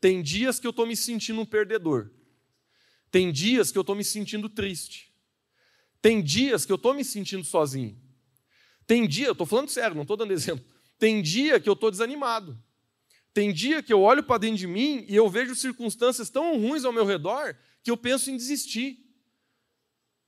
tem 0.00 0.22
dias 0.22 0.58
que 0.58 0.66
eu 0.66 0.70
estou 0.70 0.86
me 0.86 0.96
sentindo 0.96 1.40
um 1.40 1.46
perdedor. 1.46 2.10
Tem 3.10 3.30
dias 3.30 3.70
que 3.70 3.78
eu 3.78 3.82
estou 3.82 3.94
me 3.94 4.04
sentindo 4.04 4.48
triste. 4.48 5.12
Tem 6.00 6.22
dias 6.22 6.64
que 6.64 6.72
eu 6.72 6.76
estou 6.76 6.94
me 6.94 7.04
sentindo 7.04 7.44
sozinho. 7.44 8.00
Tem 8.86 9.06
dia, 9.06 9.26
eu 9.26 9.32
estou 9.32 9.46
falando 9.46 9.68
sério, 9.68 9.94
não 9.94 10.02
estou 10.02 10.16
dando 10.16 10.32
exemplo. 10.34 10.64
Tem 10.98 11.20
dia 11.20 11.60
que 11.60 11.68
eu 11.68 11.74
estou 11.74 11.90
desanimado. 11.90 12.58
Tem 13.32 13.52
dia 13.52 13.82
que 13.82 13.92
eu 13.92 14.00
olho 14.00 14.22
para 14.22 14.38
dentro 14.38 14.58
de 14.58 14.66
mim 14.66 15.04
e 15.08 15.14
eu 15.14 15.28
vejo 15.28 15.54
circunstâncias 15.54 16.30
tão 16.30 16.58
ruins 16.58 16.84
ao 16.84 16.92
meu 16.92 17.04
redor 17.04 17.54
que 17.82 17.90
eu 17.90 17.96
penso 17.96 18.30
em 18.30 18.36
desistir. 18.36 18.98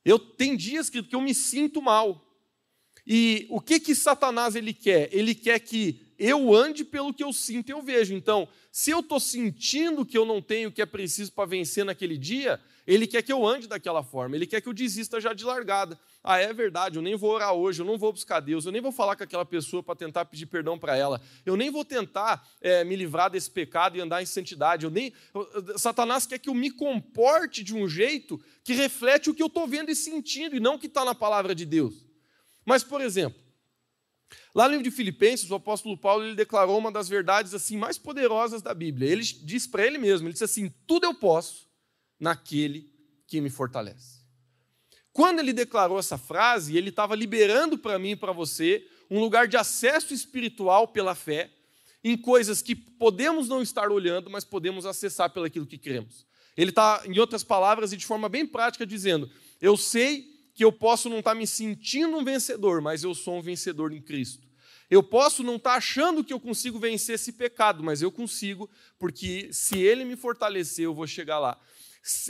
Eu 0.04 0.18
tem 0.18 0.56
dias 0.56 0.88
que, 0.88 1.02
que 1.02 1.14
eu 1.14 1.20
me 1.20 1.34
sinto 1.34 1.82
mal. 1.82 2.26
E 3.06 3.46
o 3.50 3.60
que 3.60 3.80
que 3.80 3.94
Satanás 3.94 4.54
ele 4.54 4.72
quer? 4.72 5.08
Ele 5.12 5.34
quer 5.34 5.58
que 5.58 6.14
eu 6.18 6.54
ande 6.54 6.84
pelo 6.84 7.14
que 7.14 7.24
eu 7.24 7.32
sinto 7.32 7.70
e 7.70 7.72
eu 7.72 7.82
vejo. 7.82 8.14
Então, 8.14 8.48
se 8.70 8.90
eu 8.90 9.00
estou 9.00 9.18
sentindo 9.18 10.04
que 10.04 10.16
eu 10.16 10.24
não 10.24 10.40
tenho 10.40 10.68
o 10.68 10.72
que 10.72 10.82
é 10.82 10.86
preciso 10.86 11.32
para 11.32 11.48
vencer 11.48 11.84
naquele 11.84 12.16
dia, 12.16 12.60
ele 12.86 13.06
quer 13.06 13.22
que 13.22 13.32
eu 13.32 13.46
ande 13.46 13.66
daquela 13.66 14.02
forma, 14.02 14.36
ele 14.36 14.46
quer 14.46 14.60
que 14.60 14.68
eu 14.68 14.72
desista 14.72 15.20
já 15.20 15.32
de 15.32 15.44
largada. 15.44 15.98
Ah, 16.22 16.38
é 16.38 16.52
verdade, 16.52 16.96
eu 16.96 17.02
nem 17.02 17.16
vou 17.16 17.30
orar 17.30 17.54
hoje, 17.54 17.80
eu 17.80 17.86
não 17.86 17.96
vou 17.96 18.12
buscar 18.12 18.40
Deus, 18.40 18.66
eu 18.66 18.72
nem 18.72 18.80
vou 18.80 18.92
falar 18.92 19.16
com 19.16 19.24
aquela 19.24 19.44
pessoa 19.44 19.82
para 19.82 19.96
tentar 19.96 20.24
pedir 20.26 20.46
perdão 20.46 20.78
para 20.78 20.96
ela, 20.96 21.20
eu 21.46 21.56
nem 21.56 21.70
vou 21.70 21.84
tentar 21.84 22.46
é, 22.60 22.84
me 22.84 22.96
livrar 22.96 23.30
desse 23.30 23.50
pecado 23.50 23.96
e 23.96 24.00
andar 24.00 24.22
em 24.22 24.26
santidade. 24.26 24.84
Eu 24.84 24.90
nem, 24.90 25.12
Satanás 25.76 26.26
quer 26.26 26.38
que 26.38 26.50
eu 26.50 26.54
me 26.54 26.70
comporte 26.70 27.64
de 27.64 27.74
um 27.74 27.88
jeito 27.88 28.40
que 28.62 28.74
reflete 28.74 29.30
o 29.30 29.34
que 29.34 29.42
eu 29.42 29.46
estou 29.46 29.66
vendo 29.66 29.90
e 29.90 29.96
sentindo 29.96 30.54
e 30.54 30.60
não 30.60 30.74
o 30.74 30.78
que 30.78 30.86
está 30.86 31.04
na 31.04 31.14
palavra 31.14 31.54
de 31.54 31.64
Deus. 31.64 32.04
Mas, 32.66 32.84
por 32.84 33.00
exemplo, 33.00 33.40
lá 34.54 34.64
no 34.64 34.72
livro 34.72 34.84
de 34.84 34.90
Filipenses, 34.90 35.50
o 35.50 35.54
apóstolo 35.54 35.96
Paulo 35.96 36.24
ele 36.24 36.34
declarou 36.34 36.78
uma 36.78 36.92
das 36.92 37.08
verdades 37.08 37.54
assim 37.54 37.76
mais 37.76 37.96
poderosas 37.96 38.60
da 38.60 38.74
Bíblia. 38.74 39.10
Ele 39.10 39.22
diz 39.22 39.66
para 39.66 39.86
ele 39.86 39.96
mesmo, 39.96 40.26
ele 40.26 40.32
disse 40.32 40.44
assim: 40.44 40.72
tudo 40.86 41.06
eu 41.06 41.14
posso 41.14 41.69
naquele 42.20 42.88
que 43.26 43.40
me 43.40 43.48
fortalece. 43.50 44.20
Quando 45.12 45.40
ele 45.40 45.52
declarou 45.52 45.98
essa 45.98 46.16
frase, 46.16 46.76
ele 46.76 46.90
estava 46.90 47.16
liberando 47.16 47.76
para 47.76 47.98
mim 47.98 48.10
e 48.10 48.16
para 48.16 48.32
você 48.32 48.86
um 49.10 49.18
lugar 49.18 49.48
de 49.48 49.56
acesso 49.56 50.14
espiritual 50.14 50.86
pela 50.88 51.14
fé 51.14 51.50
em 52.02 52.16
coisas 52.16 52.62
que 52.62 52.74
podemos 52.74 53.48
não 53.48 53.60
estar 53.60 53.90
olhando, 53.90 54.30
mas 54.30 54.44
podemos 54.44 54.86
acessar 54.86 55.30
pelo 55.30 55.46
aquilo 55.46 55.66
que 55.66 55.76
cremos. 55.76 56.26
Ele 56.56 56.70
está, 56.70 57.02
em 57.06 57.18
outras 57.18 57.42
palavras 57.42 57.92
e 57.92 57.96
de 57.96 58.06
forma 58.06 58.28
bem 58.28 58.46
prática, 58.46 58.86
dizendo: 58.86 59.28
Eu 59.60 59.76
sei 59.76 60.28
que 60.54 60.64
eu 60.64 60.72
posso 60.72 61.08
não 61.08 61.18
estar 61.18 61.32
tá 61.32 61.34
me 61.34 61.46
sentindo 61.46 62.16
um 62.16 62.24
vencedor, 62.24 62.80
mas 62.80 63.02
eu 63.02 63.14
sou 63.14 63.38
um 63.38 63.42
vencedor 63.42 63.92
em 63.92 64.00
Cristo. 64.00 64.48
Eu 64.88 65.02
posso 65.02 65.42
não 65.42 65.56
estar 65.56 65.72
tá 65.72 65.76
achando 65.76 66.24
que 66.24 66.32
eu 66.32 66.40
consigo 66.40 66.78
vencer 66.78 67.14
esse 67.14 67.32
pecado, 67.32 67.82
mas 67.82 68.02
eu 68.02 68.10
consigo, 68.10 68.68
porque 68.98 69.52
se 69.52 69.78
ele 69.78 70.04
me 70.04 70.16
fortalecer, 70.16 70.84
eu 70.84 70.94
vou 70.94 71.06
chegar 71.06 71.38
lá 71.38 71.58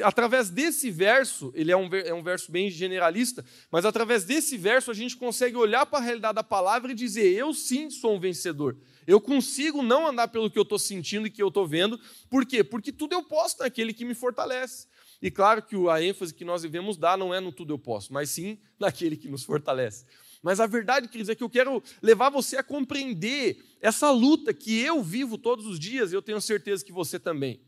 através 0.03 0.51
desse 0.51 0.91
verso, 0.91 1.53
ele 1.55 1.71
é 1.71 1.77
um, 1.77 1.89
é 1.95 2.13
um 2.13 2.23
verso 2.23 2.51
bem 2.51 2.71
generalista, 2.71 3.45
mas 3.71 3.85
através 3.85 4.25
desse 4.25 4.57
verso 4.57 4.91
a 4.91 4.95
gente 4.95 5.17
consegue 5.17 5.57
olhar 5.57 5.87
para 5.87 6.01
a 6.01 6.03
realidade 6.03 6.35
da 6.35 6.43
palavra 6.43 6.91
e 6.91 6.95
dizer: 6.95 7.33
eu 7.33 7.53
sim 7.55 7.89
sou 7.89 8.17
um 8.17 8.21
vencedor. 8.21 8.77
Eu 9.07 9.21
consigo 9.21 9.83
não 9.83 10.07
andar 10.07 10.29
pelo 10.29 10.51
que 10.51 10.59
eu 10.59 10.63
estou 10.63 10.79
sentindo 10.79 11.27
e 11.27 11.31
que 11.31 11.43
eu 11.43 11.49
estou 11.49 11.67
vendo. 11.67 11.99
Por 12.29 12.45
quê? 12.45 12.63
Porque 12.63 12.93
tudo 12.93 13.13
eu 13.13 13.23
posso 13.23 13.57
naquele 13.61 13.93
que 13.93 14.05
me 14.05 14.15
fortalece. 14.15 14.87
E 15.23 15.31
claro 15.31 15.63
que 15.63 15.77
a 15.89 16.03
ênfase 16.03 16.35
que 16.35 16.45
nós 16.45 16.63
devemos 16.63 16.97
dar 16.97 17.17
não 17.17 17.35
é 17.35 17.41
no 17.41 17.53
tudo 17.53 17.75
eu 17.75 17.79
posso, 17.79 18.13
mas 18.13 18.31
sim 18.31 18.59
naquele 18.79 19.17
que 19.17 19.29
nos 19.29 19.45
fortalece. 19.45 20.05
Mas 20.43 20.59
a 20.59 20.67
verdade, 20.67 21.09
queridos, 21.09 21.29
é 21.29 21.35
que 21.35 21.43
eu 21.43 21.51
quero 21.51 21.83
levar 22.01 22.31
você 22.31 22.57
a 22.57 22.63
compreender 22.63 23.63
essa 23.81 24.11
luta 24.11 24.55
que 24.55 24.81
eu 24.81 25.03
vivo 25.03 25.37
todos 25.37 25.67
os 25.67 25.79
dias, 25.79 26.13
e 26.13 26.15
eu 26.15 26.23
tenho 26.23 26.41
certeza 26.41 26.85
que 26.85 26.93
você 26.93 27.19
também. 27.19 27.61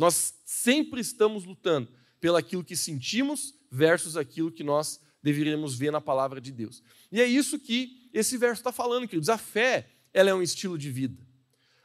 Nós 0.00 0.32
sempre 0.46 0.98
estamos 0.98 1.44
lutando 1.44 1.86
pelaquilo 2.18 2.64
que 2.64 2.74
sentimos 2.74 3.52
versus 3.70 4.16
aquilo 4.16 4.50
que 4.50 4.64
nós 4.64 4.98
deveríamos 5.22 5.76
ver 5.76 5.92
na 5.92 6.00
palavra 6.00 6.40
de 6.40 6.50
Deus. 6.50 6.82
E 7.12 7.20
é 7.20 7.26
isso 7.26 7.58
que 7.58 8.08
esse 8.10 8.38
verso 8.38 8.60
está 8.60 8.72
falando, 8.72 9.06
queridos. 9.06 9.28
A 9.28 9.36
fé, 9.36 9.90
ela 10.14 10.30
é 10.30 10.34
um 10.34 10.40
estilo 10.40 10.78
de 10.78 10.90
vida. 10.90 11.22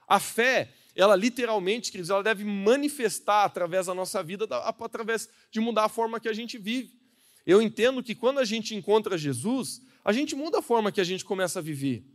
A 0.08 0.18
fé, 0.18 0.74
ela 0.96 1.14
literalmente, 1.14 1.92
queridos, 1.92 2.10
ela 2.10 2.24
deve 2.24 2.46
manifestar 2.46 3.44
através 3.44 3.88
da 3.88 3.94
nossa 3.94 4.24
vida, 4.24 4.48
através 4.80 5.28
de 5.52 5.60
mudar 5.60 5.84
a 5.84 5.90
forma 5.90 6.18
que 6.18 6.30
a 6.30 6.34
gente 6.34 6.58
vive. 6.58 6.98
Eu 7.46 7.62
entendo 7.62 8.02
que 8.02 8.16
quando 8.16 8.40
a 8.40 8.46
gente 8.46 8.74
encontra 8.74 9.18
Jesus, 9.18 9.82
a 10.06 10.14
gente 10.14 10.38
muda 10.38 10.60
a 10.60 10.62
forma 10.62 10.90
que 10.90 11.02
a 11.02 11.04
gente 11.04 11.26
começa 11.26 11.60
a 11.60 11.62
viver. 11.62 12.06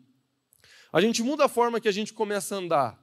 A 0.90 0.99
gente 1.02 1.23
muda 1.23 1.45
a 1.45 1.49
forma 1.49 1.78
que 1.78 1.88
a 1.88 1.92
gente 1.92 2.14
começa 2.14 2.54
a 2.54 2.59
andar. 2.59 3.00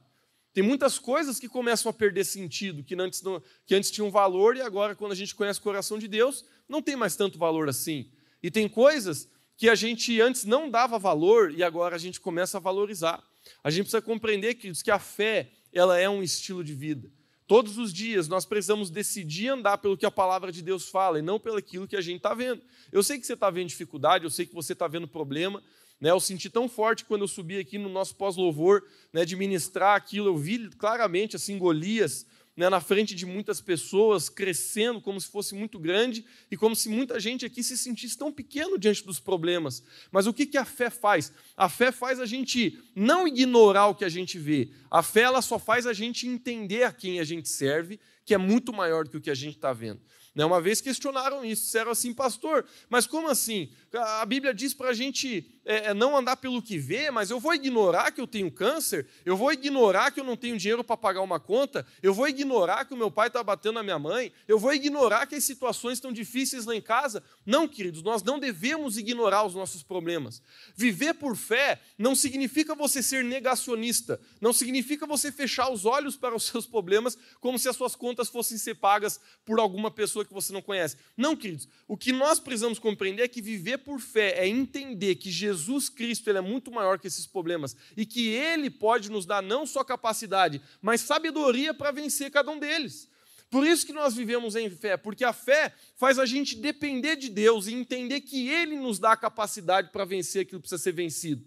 Tem 0.58 0.66
muitas 0.66 0.98
coisas 0.98 1.38
que 1.38 1.48
começam 1.48 1.88
a 1.88 1.92
perder 1.92 2.24
sentido, 2.24 2.82
que 2.82 2.96
antes, 2.96 3.22
não, 3.22 3.40
que 3.64 3.76
antes 3.76 3.92
tinham 3.92 4.10
valor 4.10 4.56
e 4.56 4.60
agora, 4.60 4.92
quando 4.96 5.12
a 5.12 5.14
gente 5.14 5.32
conhece 5.32 5.60
o 5.60 5.62
coração 5.62 5.96
de 6.00 6.08
Deus, 6.08 6.44
não 6.68 6.82
tem 6.82 6.96
mais 6.96 7.14
tanto 7.14 7.38
valor 7.38 7.68
assim. 7.68 8.10
E 8.42 8.50
tem 8.50 8.68
coisas 8.68 9.28
que 9.56 9.68
a 9.68 9.76
gente 9.76 10.20
antes 10.20 10.44
não 10.44 10.68
dava 10.68 10.98
valor 10.98 11.52
e 11.52 11.62
agora 11.62 11.94
a 11.94 11.98
gente 11.98 12.18
começa 12.18 12.56
a 12.56 12.60
valorizar. 12.60 13.22
A 13.62 13.70
gente 13.70 13.82
precisa 13.82 14.02
compreender, 14.02 14.54
queridos, 14.54 14.82
que 14.82 14.90
a 14.90 14.98
fé 14.98 15.48
ela 15.72 15.96
é 15.96 16.10
um 16.10 16.24
estilo 16.24 16.64
de 16.64 16.74
vida. 16.74 17.08
Todos 17.46 17.78
os 17.78 17.92
dias 17.92 18.26
nós 18.26 18.44
precisamos 18.44 18.90
decidir 18.90 19.50
andar 19.50 19.78
pelo 19.78 19.96
que 19.96 20.06
a 20.06 20.10
palavra 20.10 20.50
de 20.50 20.60
Deus 20.60 20.88
fala 20.88 21.20
e 21.20 21.22
não 21.22 21.38
pelo 21.38 21.58
aquilo 21.58 21.86
que 21.86 21.94
a 21.94 22.00
gente 22.00 22.16
está 22.16 22.34
vendo. 22.34 22.60
Eu 22.90 23.04
sei 23.04 23.16
que 23.16 23.24
você 23.24 23.34
está 23.34 23.48
vendo 23.48 23.68
dificuldade, 23.68 24.24
eu 24.24 24.30
sei 24.30 24.44
que 24.44 24.54
você 24.56 24.72
está 24.72 24.88
vendo 24.88 25.06
problema, 25.06 25.62
né, 26.00 26.10
eu 26.10 26.20
senti 26.20 26.48
tão 26.48 26.68
forte 26.68 27.04
quando 27.04 27.22
eu 27.22 27.28
subi 27.28 27.58
aqui 27.58 27.78
no 27.78 27.88
nosso 27.88 28.14
pós-louvor, 28.14 28.84
né, 29.12 29.24
de 29.24 29.34
ministrar 29.36 29.96
aquilo, 29.96 30.28
eu 30.28 30.36
vi 30.36 30.68
claramente 30.70 31.36
assim 31.36 31.58
Golias 31.58 32.26
né, 32.58 32.68
na 32.68 32.80
frente 32.80 33.14
de 33.14 33.24
muitas 33.24 33.60
pessoas, 33.60 34.28
crescendo 34.28 35.00
como 35.00 35.20
se 35.20 35.28
fosse 35.28 35.54
muito 35.54 35.78
grande 35.78 36.24
e 36.50 36.56
como 36.56 36.74
se 36.74 36.88
muita 36.88 37.20
gente 37.20 37.46
aqui 37.46 37.62
se 37.62 37.78
sentisse 37.78 38.18
tão 38.18 38.32
pequeno 38.32 38.76
diante 38.76 39.06
dos 39.06 39.20
problemas. 39.20 39.80
Mas 40.10 40.26
o 40.26 40.34
que, 40.34 40.44
que 40.44 40.58
a 40.58 40.64
fé 40.64 40.90
faz? 40.90 41.32
A 41.56 41.68
fé 41.68 41.92
faz 41.92 42.18
a 42.18 42.26
gente 42.26 42.76
não 42.96 43.28
ignorar 43.28 43.86
o 43.86 43.94
que 43.94 44.04
a 44.04 44.08
gente 44.08 44.40
vê. 44.40 44.70
A 44.90 45.04
fé 45.04 45.20
ela 45.20 45.40
só 45.40 45.56
faz 45.56 45.86
a 45.86 45.92
gente 45.92 46.26
entender 46.26 46.82
a 46.82 46.90
quem 46.90 47.20
a 47.20 47.24
gente 47.24 47.48
serve, 47.48 48.00
que 48.24 48.34
é 48.34 48.38
muito 48.38 48.72
maior 48.72 49.04
do 49.04 49.10
que 49.10 49.16
o 49.18 49.20
que 49.20 49.30
a 49.30 49.36
gente 49.36 49.54
está 49.54 49.72
vendo. 49.72 50.00
Né, 50.34 50.44
uma 50.44 50.60
vez 50.60 50.80
questionaram 50.80 51.44
isso, 51.44 51.64
disseram 51.64 51.90
assim, 51.90 52.14
pastor, 52.14 52.64
mas 52.88 53.06
como 53.06 53.28
assim? 53.28 53.70
A 53.92 54.24
Bíblia 54.24 54.54
diz 54.54 54.74
para 54.74 54.90
a 54.90 54.94
gente 54.94 55.58
é, 55.64 55.90
é, 55.90 55.94
não 55.94 56.16
andar 56.16 56.36
pelo 56.36 56.62
que 56.62 56.78
vê, 56.78 57.10
mas 57.10 57.30
eu 57.30 57.38
vou 57.38 57.54
ignorar 57.54 58.10
que 58.10 58.20
eu 58.20 58.26
tenho 58.26 58.50
câncer, 58.50 59.06
eu 59.24 59.36
vou 59.36 59.52
ignorar 59.52 60.10
que 60.10 60.18
eu 60.18 60.24
não 60.24 60.36
tenho 60.36 60.56
dinheiro 60.56 60.82
para 60.82 60.96
pagar 60.96 61.20
uma 61.20 61.38
conta, 61.38 61.86
eu 62.02 62.14
vou 62.14 62.26
ignorar 62.26 62.86
que 62.86 62.94
o 62.94 62.96
meu 62.96 63.10
pai 63.10 63.28
está 63.28 63.42
batendo 63.42 63.74
na 63.74 63.82
minha 63.82 63.98
mãe, 63.98 64.32
eu 64.46 64.58
vou 64.58 64.72
ignorar 64.72 65.26
que 65.26 65.34
as 65.34 65.44
situações 65.44 65.94
estão 65.94 66.10
difíceis 66.10 66.64
lá 66.64 66.74
em 66.74 66.80
casa. 66.80 67.22
Não, 67.44 67.68
queridos, 67.68 68.02
nós 68.02 68.22
não 68.22 68.38
devemos 68.38 68.96
ignorar 68.96 69.44
os 69.44 69.54
nossos 69.54 69.82
problemas. 69.82 70.40
Viver 70.74 71.14
por 71.14 71.36
fé 71.36 71.80
não 71.98 72.14
significa 72.14 72.74
você 72.74 73.02
ser 73.02 73.22
negacionista, 73.22 74.18
não 74.40 74.54
significa 74.54 75.06
você 75.06 75.30
fechar 75.30 75.70
os 75.70 75.84
olhos 75.84 76.16
para 76.16 76.34
os 76.34 76.44
seus 76.44 76.66
problemas 76.66 77.18
como 77.40 77.58
se 77.58 77.68
as 77.68 77.76
suas 77.76 77.94
contas 77.94 78.28
fossem 78.28 78.56
ser 78.56 78.76
pagas 78.76 79.20
por 79.44 79.58
alguma 79.60 79.90
pessoa 79.90 80.17
que 80.24 80.34
você 80.34 80.52
não 80.52 80.62
conhece. 80.62 80.96
Não, 81.16 81.36
queridos, 81.36 81.68
o 81.86 81.96
que 81.96 82.12
nós 82.12 82.40
precisamos 82.40 82.78
compreender 82.78 83.22
é 83.22 83.28
que 83.28 83.42
viver 83.42 83.78
por 83.78 84.00
fé 84.00 84.34
é 84.38 84.48
entender 84.48 85.14
que 85.16 85.30
Jesus 85.30 85.58
Jesus 85.68 85.88
Cristo 85.88 86.28
ele 86.28 86.38
é 86.38 86.42
muito 86.42 86.70
maior 86.70 86.98
que 86.98 87.06
esses 87.06 87.26
problemas 87.26 87.76
e 87.96 88.06
que 88.06 88.28
ele 88.28 88.70
pode 88.70 89.10
nos 89.10 89.26
dar 89.26 89.42
não 89.42 89.66
só 89.66 89.82
capacidade, 89.82 90.60
mas 90.80 91.00
sabedoria 91.00 91.74
para 91.74 91.90
vencer 91.90 92.30
cada 92.30 92.50
um 92.50 92.58
deles. 92.58 93.08
Por 93.50 93.66
isso 93.66 93.86
que 93.86 93.92
nós 93.92 94.14
vivemos 94.14 94.56
em 94.56 94.68
fé, 94.68 94.96
porque 94.96 95.24
a 95.24 95.32
fé 95.32 95.74
faz 95.96 96.18
a 96.18 96.26
gente 96.26 96.54
depender 96.56 97.16
de 97.16 97.30
Deus 97.30 97.66
e 97.66 97.74
entender 97.74 98.20
que 98.20 98.48
Ele 98.48 98.76
nos 98.76 98.98
dá 98.98 99.12
a 99.12 99.16
capacidade 99.16 99.90
para 99.90 100.04
vencer 100.04 100.42
aquilo 100.42 100.60
que 100.60 100.68
precisa 100.68 100.82
ser 100.82 100.92
vencido. 100.92 101.44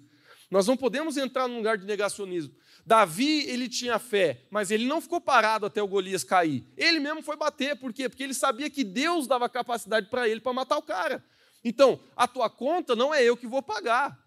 Nós 0.49 0.65
não 0.65 0.75
podemos 0.75 1.15
entrar 1.15 1.47
num 1.47 1.57
lugar 1.57 1.77
de 1.77 1.85
negacionismo. 1.85 2.53
Davi, 2.85 3.47
ele 3.47 3.69
tinha 3.69 4.00
fé, 4.00 4.41
mas 4.50 4.71
ele 4.71 4.85
não 4.85 5.01
ficou 5.01 5.21
parado 5.21 5.65
até 5.65 5.81
o 5.81 5.88
Golias 5.88 6.23
cair. 6.23 6.65
Ele 6.75 7.00
mesmo 7.00 7.21
foi 7.21 7.38
bater, 7.38 7.75
por 7.75 7.93
quê? 7.93 8.09
Porque 8.09 8.23
ele 8.23 8.33
sabia 8.33 8.69
que 8.69 8.83
Deus 8.83 9.27
dava 9.27 9.47
capacidade 9.47 10.09
para 10.09 10.27
ele 10.27 10.41
para 10.41 10.53
matar 10.53 10.77
o 10.77 10.81
cara. 10.81 11.23
Então, 11.63 12.00
a 12.15 12.27
tua 12.27 12.50
conta 12.50 12.95
não 12.95 13.13
é 13.13 13.23
eu 13.23 13.38
que 13.38 13.47
vou 13.47 13.61
pagar. 13.61 14.19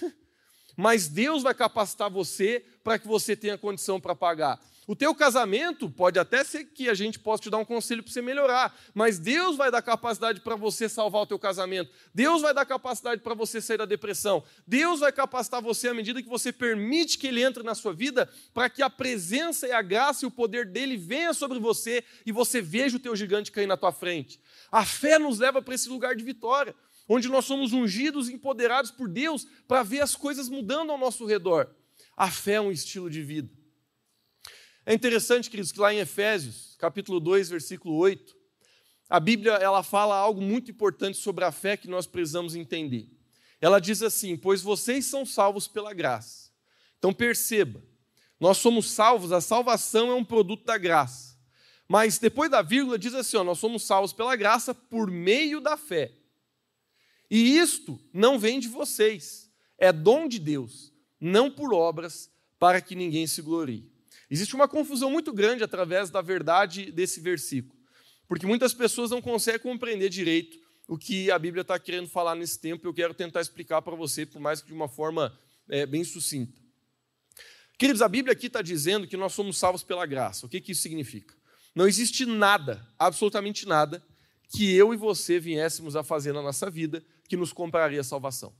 Mas 0.76 1.08
Deus 1.08 1.42
vai 1.42 1.54
capacitar 1.54 2.10
você 2.10 2.64
para 2.84 2.98
que 2.98 3.08
você 3.08 3.34
tenha 3.34 3.58
condição 3.58 4.00
para 4.00 4.14
pagar. 4.14 4.60
O 4.86 4.94
teu 4.94 5.12
casamento 5.12 5.90
pode 5.90 6.16
até 6.16 6.44
ser 6.44 6.66
que 6.66 6.88
a 6.88 6.94
gente 6.94 7.18
possa 7.18 7.42
te 7.42 7.50
dar 7.50 7.58
um 7.58 7.64
conselho 7.64 8.04
para 8.04 8.12
você 8.12 8.22
melhorar, 8.22 8.78
mas 8.94 9.18
Deus 9.18 9.56
vai 9.56 9.68
dar 9.68 9.82
capacidade 9.82 10.40
para 10.40 10.54
você 10.54 10.88
salvar 10.88 11.22
o 11.22 11.26
teu 11.26 11.40
casamento. 11.40 11.90
Deus 12.14 12.40
vai 12.40 12.54
dar 12.54 12.64
capacidade 12.64 13.20
para 13.20 13.34
você 13.34 13.60
sair 13.60 13.78
da 13.78 13.84
depressão. 13.84 14.44
Deus 14.64 15.00
vai 15.00 15.10
capacitar 15.10 15.60
você 15.60 15.88
à 15.88 15.94
medida 15.94 16.22
que 16.22 16.28
você 16.28 16.52
permite 16.52 17.18
que 17.18 17.26
ele 17.26 17.42
entre 17.42 17.64
na 17.64 17.74
sua 17.74 17.92
vida, 17.92 18.30
para 18.54 18.70
que 18.70 18.80
a 18.80 18.88
presença 18.88 19.66
e 19.66 19.72
a 19.72 19.82
graça 19.82 20.24
e 20.24 20.28
o 20.28 20.30
poder 20.30 20.66
dele 20.66 20.96
venha 20.96 21.34
sobre 21.34 21.58
você 21.58 22.04
e 22.24 22.30
você 22.30 22.62
veja 22.62 22.96
o 22.96 23.00
teu 23.00 23.16
gigante 23.16 23.50
cair 23.50 23.66
na 23.66 23.76
tua 23.76 23.90
frente. 23.90 24.40
A 24.70 24.84
fé 24.84 25.18
nos 25.18 25.40
leva 25.40 25.60
para 25.60 25.74
esse 25.74 25.88
lugar 25.88 26.14
de 26.14 26.22
vitória, 26.22 26.76
onde 27.08 27.28
nós 27.28 27.44
somos 27.44 27.72
ungidos 27.72 28.28
e 28.28 28.34
empoderados 28.34 28.92
por 28.92 29.08
Deus 29.08 29.48
para 29.66 29.82
ver 29.82 30.00
as 30.00 30.14
coisas 30.14 30.48
mudando 30.48 30.92
ao 30.92 30.98
nosso 30.98 31.26
redor. 31.26 31.74
A 32.16 32.30
fé 32.30 32.52
é 32.52 32.60
um 32.60 32.70
estilo 32.70 33.10
de 33.10 33.20
vida. 33.20 33.65
É 34.88 34.94
interessante, 34.94 35.50
queridos, 35.50 35.72
que 35.72 35.80
lá 35.80 35.92
em 35.92 35.98
Efésios, 35.98 36.76
capítulo 36.78 37.18
2, 37.18 37.48
versículo 37.48 37.96
8, 37.96 38.36
a 39.10 39.18
Bíblia 39.18 39.54
ela 39.54 39.82
fala 39.82 40.16
algo 40.16 40.40
muito 40.40 40.70
importante 40.70 41.18
sobre 41.18 41.44
a 41.44 41.50
fé 41.50 41.76
que 41.76 41.88
nós 41.88 42.06
precisamos 42.06 42.54
entender. 42.54 43.10
Ela 43.60 43.80
diz 43.80 44.00
assim: 44.00 44.36
Pois 44.36 44.62
vocês 44.62 45.04
são 45.06 45.26
salvos 45.26 45.66
pela 45.66 45.92
graça. 45.92 46.52
Então 47.00 47.12
perceba, 47.12 47.82
nós 48.38 48.58
somos 48.58 48.88
salvos, 48.88 49.32
a 49.32 49.40
salvação 49.40 50.08
é 50.12 50.14
um 50.14 50.24
produto 50.24 50.64
da 50.64 50.78
graça. 50.78 51.36
Mas 51.88 52.18
depois 52.18 52.48
da 52.48 52.62
vírgula 52.62 52.96
diz 52.96 53.12
assim: 53.12 53.38
ó, 53.38 53.42
nós 53.42 53.58
somos 53.58 53.82
salvos 53.82 54.12
pela 54.12 54.36
graça 54.36 54.72
por 54.72 55.10
meio 55.10 55.60
da 55.60 55.76
fé. 55.76 56.12
E 57.28 57.58
isto 57.58 57.98
não 58.12 58.38
vem 58.38 58.60
de 58.60 58.68
vocês, 58.68 59.50
é 59.76 59.92
dom 59.92 60.28
de 60.28 60.38
Deus, 60.38 60.92
não 61.20 61.50
por 61.50 61.74
obras, 61.74 62.30
para 62.56 62.80
que 62.80 62.94
ninguém 62.94 63.26
se 63.26 63.42
glorie. 63.42 63.95
Existe 64.30 64.54
uma 64.54 64.66
confusão 64.66 65.10
muito 65.10 65.32
grande 65.32 65.62
através 65.62 66.10
da 66.10 66.20
verdade 66.20 66.90
desse 66.90 67.20
versículo, 67.20 67.78
porque 68.28 68.46
muitas 68.46 68.74
pessoas 68.74 69.10
não 69.10 69.22
conseguem 69.22 69.60
compreender 69.60 70.08
direito 70.08 70.58
o 70.88 70.96
que 70.96 71.30
a 71.30 71.38
Bíblia 71.38 71.62
está 71.62 71.78
querendo 71.78 72.08
falar 72.08 72.34
nesse 72.34 72.58
tempo. 72.58 72.86
Eu 72.86 72.94
quero 72.94 73.14
tentar 73.14 73.40
explicar 73.40 73.82
para 73.82 73.94
você, 73.96 74.24
por 74.24 74.40
mais 74.40 74.60
que 74.60 74.68
de 74.68 74.72
uma 74.72 74.88
forma 74.88 75.36
é, 75.68 75.84
bem 75.86 76.04
sucinta. 76.04 76.60
Queridos, 77.78 78.00
a 78.00 78.08
Bíblia 78.08 78.32
aqui 78.32 78.46
está 78.46 78.62
dizendo 78.62 79.06
que 79.06 79.16
nós 79.16 79.32
somos 79.32 79.58
salvos 79.58 79.82
pela 79.82 80.06
graça. 80.06 80.46
O 80.46 80.48
que, 80.48 80.60
que 80.60 80.72
isso 80.72 80.82
significa? 80.82 81.34
Não 81.74 81.86
existe 81.86 82.24
nada, 82.24 82.86
absolutamente 82.98 83.66
nada, 83.66 84.02
que 84.48 84.74
eu 84.74 84.94
e 84.94 84.96
você 84.96 85.38
viéssemos 85.38 85.94
a 85.94 86.02
fazer 86.02 86.32
na 86.32 86.40
nossa 86.40 86.70
vida 86.70 87.04
que 87.28 87.36
nos 87.36 87.52
compraria 87.52 88.02
salvação. 88.02 88.54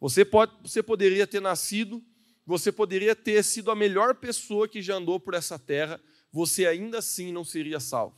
Você, 0.00 0.24
pode, 0.24 0.52
você 0.62 0.82
poderia 0.82 1.26
ter 1.26 1.40
nascido, 1.40 2.04
você 2.48 2.72
poderia 2.72 3.14
ter 3.14 3.44
sido 3.44 3.70
a 3.70 3.76
melhor 3.76 4.14
pessoa 4.14 4.66
que 4.66 4.80
já 4.80 4.94
andou 4.94 5.20
por 5.20 5.34
essa 5.34 5.58
terra, 5.58 6.00
você 6.32 6.66
ainda 6.66 6.98
assim 6.98 7.32
não 7.32 7.44
seria 7.44 7.78
salvo. 7.78 8.16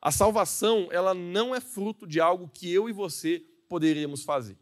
A 0.00 0.10
salvação, 0.10 0.88
ela 0.90 1.12
não 1.12 1.54
é 1.54 1.60
fruto 1.60 2.06
de 2.06 2.20
algo 2.20 2.48
que 2.48 2.72
eu 2.72 2.88
e 2.88 2.92
você 2.92 3.44
poderíamos 3.68 4.24
fazer. 4.24 4.56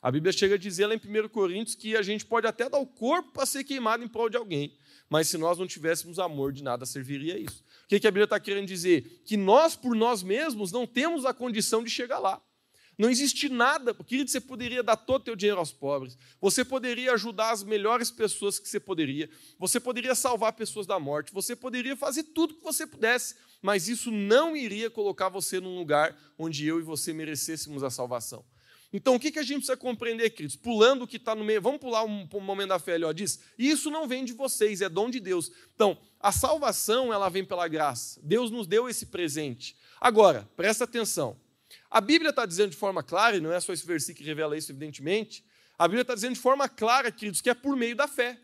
A 0.00 0.10
Bíblia 0.10 0.32
chega 0.32 0.56
a 0.56 0.58
dizer 0.58 0.86
lá 0.86 0.94
em 0.94 0.98
1 0.98 1.28
Coríntios 1.30 1.74
que 1.74 1.96
a 1.96 2.02
gente 2.02 2.26
pode 2.26 2.46
até 2.46 2.68
dar 2.68 2.78
o 2.78 2.86
corpo 2.86 3.32
para 3.32 3.46
ser 3.46 3.64
queimado 3.64 4.04
em 4.04 4.08
prol 4.08 4.28
de 4.28 4.36
alguém, 4.36 4.76
mas 5.08 5.28
se 5.28 5.38
nós 5.38 5.58
não 5.58 5.66
tivéssemos 5.66 6.18
amor, 6.18 6.52
de 6.52 6.62
nada 6.62 6.84
serviria 6.84 7.38
isso 7.38 7.64
que, 7.92 8.00
que 8.00 8.06
a 8.06 8.10
Bíblia 8.10 8.24
está 8.24 8.40
querendo 8.40 8.66
dizer? 8.66 9.22
Que 9.24 9.36
nós, 9.36 9.76
por 9.76 9.94
nós 9.94 10.22
mesmos, 10.22 10.72
não 10.72 10.86
temos 10.86 11.26
a 11.26 11.34
condição 11.34 11.84
de 11.84 11.90
chegar 11.90 12.18
lá. 12.18 12.40
Não 13.02 13.10
existe 13.10 13.48
nada, 13.48 13.92
querido, 13.92 14.30
você 14.30 14.40
poderia 14.40 14.80
dar 14.80 14.94
todo 14.94 15.22
o 15.22 15.24
teu 15.24 15.34
dinheiro 15.34 15.58
aos 15.58 15.72
pobres, 15.72 16.16
você 16.40 16.64
poderia 16.64 17.12
ajudar 17.14 17.50
as 17.50 17.64
melhores 17.64 18.12
pessoas 18.12 18.60
que 18.60 18.68
você 18.68 18.78
poderia, 18.78 19.28
você 19.58 19.80
poderia 19.80 20.14
salvar 20.14 20.52
pessoas 20.52 20.86
da 20.86 21.00
morte, 21.00 21.32
você 21.32 21.56
poderia 21.56 21.96
fazer 21.96 22.22
tudo 22.22 22.54
que 22.54 22.62
você 22.62 22.86
pudesse, 22.86 23.34
mas 23.60 23.88
isso 23.88 24.12
não 24.12 24.56
iria 24.56 24.88
colocar 24.88 25.28
você 25.28 25.58
num 25.58 25.76
lugar 25.76 26.16
onde 26.38 26.64
eu 26.64 26.78
e 26.78 26.82
você 26.84 27.12
merecêssemos 27.12 27.82
a 27.82 27.90
salvação. 27.90 28.44
Então, 28.92 29.16
o 29.16 29.18
que, 29.18 29.36
a 29.36 29.42
gente 29.42 29.56
precisa 29.56 29.76
compreender, 29.76 30.30
queridos? 30.30 30.54
Pulando 30.54 31.02
o 31.02 31.08
que 31.08 31.16
está 31.16 31.34
no 31.34 31.42
meio, 31.42 31.60
vamos 31.60 31.80
pular 31.80 32.04
um, 32.04 32.28
um, 32.32 32.40
momento 32.40 32.68
da 32.68 32.78
fé 32.78 32.94
ali, 32.94 33.02
ó, 33.02 33.10
diz, 33.10 33.40
isso 33.58 33.90
não 33.90 34.06
vem 34.06 34.24
de 34.24 34.32
vocês, 34.32 34.80
é 34.80 34.88
dom 34.88 35.10
de 35.10 35.18
Deus. 35.18 35.50
Então, 35.74 35.98
a 36.20 36.30
salvação, 36.30 37.12
ela 37.12 37.28
vem 37.28 37.44
pela 37.44 37.66
graça. 37.66 38.20
Deus 38.22 38.48
nos 38.48 38.64
deu 38.64 38.88
esse 38.88 39.06
presente. 39.06 39.74
Agora, 40.00 40.48
presta 40.54 40.84
atenção. 40.84 41.36
A 41.90 42.00
Bíblia 42.00 42.30
está 42.30 42.46
dizendo 42.46 42.70
de 42.70 42.76
forma 42.76 43.02
clara, 43.02 43.36
e 43.36 43.40
não 43.40 43.52
é 43.52 43.60
só 43.60 43.72
esse 43.72 43.86
versículo 43.86 44.18
que 44.18 44.24
revela 44.24 44.56
isso, 44.56 44.72
evidentemente, 44.72 45.44
a 45.78 45.88
Bíblia 45.88 46.02
está 46.02 46.14
dizendo 46.14 46.34
de 46.34 46.40
forma 46.40 46.68
clara, 46.68 47.10
queridos, 47.10 47.40
que 47.40 47.50
é 47.50 47.54
por 47.54 47.76
meio 47.76 47.96
da 47.96 48.06
fé. 48.06 48.38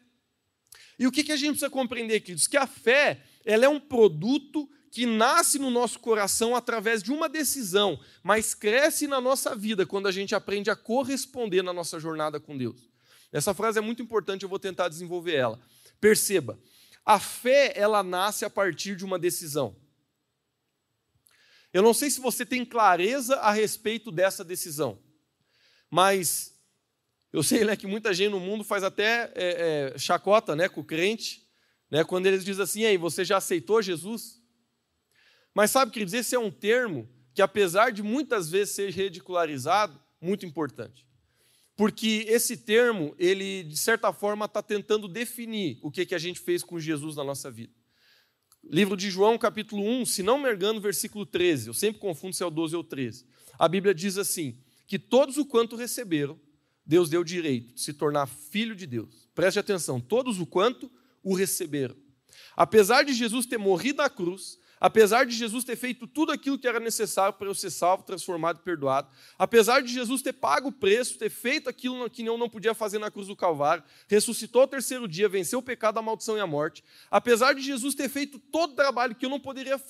E 0.99 1.07
o 1.07 1.13
que, 1.13 1.23
que 1.23 1.33
a 1.33 1.37
gente 1.37 1.51
precisa 1.51 1.71
compreender, 1.71 2.21
queridos? 2.21 2.47
Que 2.47 2.57
a 2.57 2.67
fé, 2.67 3.23
ela 3.45 3.65
é 3.65 3.69
um 3.69 3.79
produto 3.79 4.69
que 4.91 5.07
nasce 5.07 5.59
no 5.59 5.71
nosso 5.71 6.01
coração 6.01 6.57
através 6.57 7.03
de 7.03 7.13
uma 7.13 7.29
decisão, 7.29 8.01
mas 8.23 8.55
cresce 8.55 9.07
na 9.07 9.21
nossa 9.21 9.55
vida 9.55 9.87
quando 9.87 10.09
a 10.09 10.13
gente 10.13 10.35
aprende 10.35 10.71
a 10.71 10.77
corresponder 10.77 11.63
na 11.63 11.73
nossa 11.73 12.01
jornada 12.01 12.41
com 12.41 12.57
Deus. 12.57 12.89
Essa 13.31 13.55
frase 13.55 13.79
é 13.79 13.83
muito 13.83 14.03
importante, 14.03 14.43
eu 14.43 14.49
vou 14.49 14.59
tentar 14.59 14.89
desenvolver 14.89 15.35
ela. 15.35 15.61
Perceba, 16.01 16.59
a 17.05 17.19
fé 17.21 17.73
ela 17.77 18.03
nasce 18.03 18.45
a 18.45 18.51
partir 18.51 18.97
de 18.97 19.05
uma 19.05 19.19
decisão. 19.19 19.77
Eu 21.73 21.83
não 21.83 21.93
sei 21.93 22.11
se 22.11 22.21
você 22.21 22.47
tem 22.47 22.65
clareza 22.65 23.37
a 23.37 23.53
respeito 23.53 24.11
dessa 24.11 24.45
decisão, 24.45 25.03
mas 25.91 26.59
eu 27.33 27.43
sei 27.43 27.65
né, 27.65 27.77
que 27.77 27.87
muita 27.87 28.15
gente 28.15 28.31
no 28.31 28.41
mundo 28.41 28.65
faz 28.65 28.83
até 28.83 29.31
é, 29.35 29.93
é, 29.95 29.99
chacota 29.99 30.57
né, 30.57 30.69
com 30.69 30.81
o 30.81 30.85
crente, 30.85 31.47
né, 31.91 32.05
quando 32.05 32.27
eles 32.27 32.45
dizem 32.45 32.63
assim: 32.63 32.85
aí, 32.85 32.97
você 32.97 33.25
já 33.25 33.37
aceitou 33.37 33.83
Jesus? 33.83 34.41
Mas 35.55 35.71
sabe, 35.71 35.93
queridos, 35.93 36.15
esse 36.15 36.35
é 36.35 36.39
um 36.39 36.51
termo 36.51 37.09
que, 37.35 37.43
apesar 37.43 37.93
de 37.93 38.03
muitas 38.03 38.51
vezes 38.51 38.75
ser 38.75 38.91
ridicularizado, 38.91 40.01
muito 40.21 40.47
importante. 40.47 41.07
Porque 41.77 42.25
esse 42.27 42.57
termo, 42.57 43.15
ele, 43.19 43.63
de 43.63 43.77
certa 43.77 44.13
forma, 44.13 44.47
está 44.47 44.63
tentando 44.63 45.07
definir 45.07 45.79
o 45.83 45.91
que, 45.91 46.05
que 46.05 46.15
a 46.15 46.19
gente 46.19 46.41
fez 46.41 46.65
com 46.65 46.81
Jesus 46.81 47.15
na 47.15 47.23
nossa 47.23 47.51
vida. 47.51 47.73
Livro 48.65 48.97
de 48.97 49.11
João, 49.11 49.39
capítulo 49.39 49.83
1, 49.83 50.07
se 50.07 50.23
não 50.23 50.39
me 50.39 50.53
engano, 50.53 50.81
versículo 50.81 51.25
13. 51.25 51.69
Eu 51.69 51.75
sempre 51.75 52.01
confundo 52.01 52.35
se 52.35 52.43
é 52.43 52.47
o 52.47 52.51
12 52.51 52.77
ou 52.77 52.85
13. 52.85 53.25
A 53.59 53.69
Bíblia 53.69 53.95
diz 53.95 54.19
assim: 54.19 54.59
que 54.87 54.99
todos 54.99 55.37
o 55.37 55.45
quanto 55.45 55.77
receberam, 55.77 56.39
Deus 56.85 57.11
deu 57.11 57.23
direito 57.23 57.75
de 57.75 57.81
se 57.81 57.93
tornar 57.93 58.27
filho 58.27 58.75
de 58.75 58.87
Deus. 58.87 59.29
Preste 59.35 59.59
atenção, 59.59 60.01
todos 60.01 60.41
o 60.41 60.47
quanto 60.47 60.91
o 61.23 61.35
receberam. 61.35 61.95
Apesar 62.57 63.03
de 63.03 63.13
Jesus 63.13 63.47
ter 63.47 63.59
morrido 63.59 64.03
na 64.03 64.09
cruz, 64.09 64.59
Apesar 64.81 65.25
de 65.25 65.35
Jesus 65.35 65.65
ter 65.65 65.77
feito 65.77 66.07
tudo 66.07 66.33
aquilo 66.33 66.59
que 66.59 66.69
era 66.69 66.79
necessário 66.79 67.33
para 67.35 67.49
eu 67.49 67.55
ser 67.55 67.71
salvo, 67.71 68.05
transformado 68.05 68.59
e 68.61 68.65
perdoado, 68.65 69.09
apesar 69.39 69.81
de 69.81 69.93
Jesus 69.93 70.23
ter 70.23 70.33
pago 70.33 70.69
o 70.69 70.73
preço, 70.73 71.19
ter 71.19 71.31
feito 71.31 71.69
aquilo 71.69 72.09
que 72.09 72.25
eu 72.25 72.39
não 72.39 72.49
podia 72.49 72.75
fazer 72.75 72.99
na 72.99 73.11
cruz 73.11 73.27
do 73.27 73.37
Calvário, 73.37 73.83
ressuscitou 74.07 74.63
ao 74.63 74.69
terceiro 74.69 75.09
dia, 75.09 75.29
venceu 75.29 75.59
o 75.59 75.63
pecado, 75.63 75.99
a 75.99 76.03
maldição 76.03 76.37
e 76.37 76.41
a 76.41 76.47
morte, 76.47 76.85
apesar 77.11 77.55
de 77.55 77.61
Jesus 77.61 77.95
ter 77.95 78.09
feito 78.09 78.39
todo 78.39 78.73
o 78.73 78.77
trabalho 78.77 79.15
que 79.15 79.27
eu 79.27 79.31
não 79.31 79.41
poderia, 79.41 79.81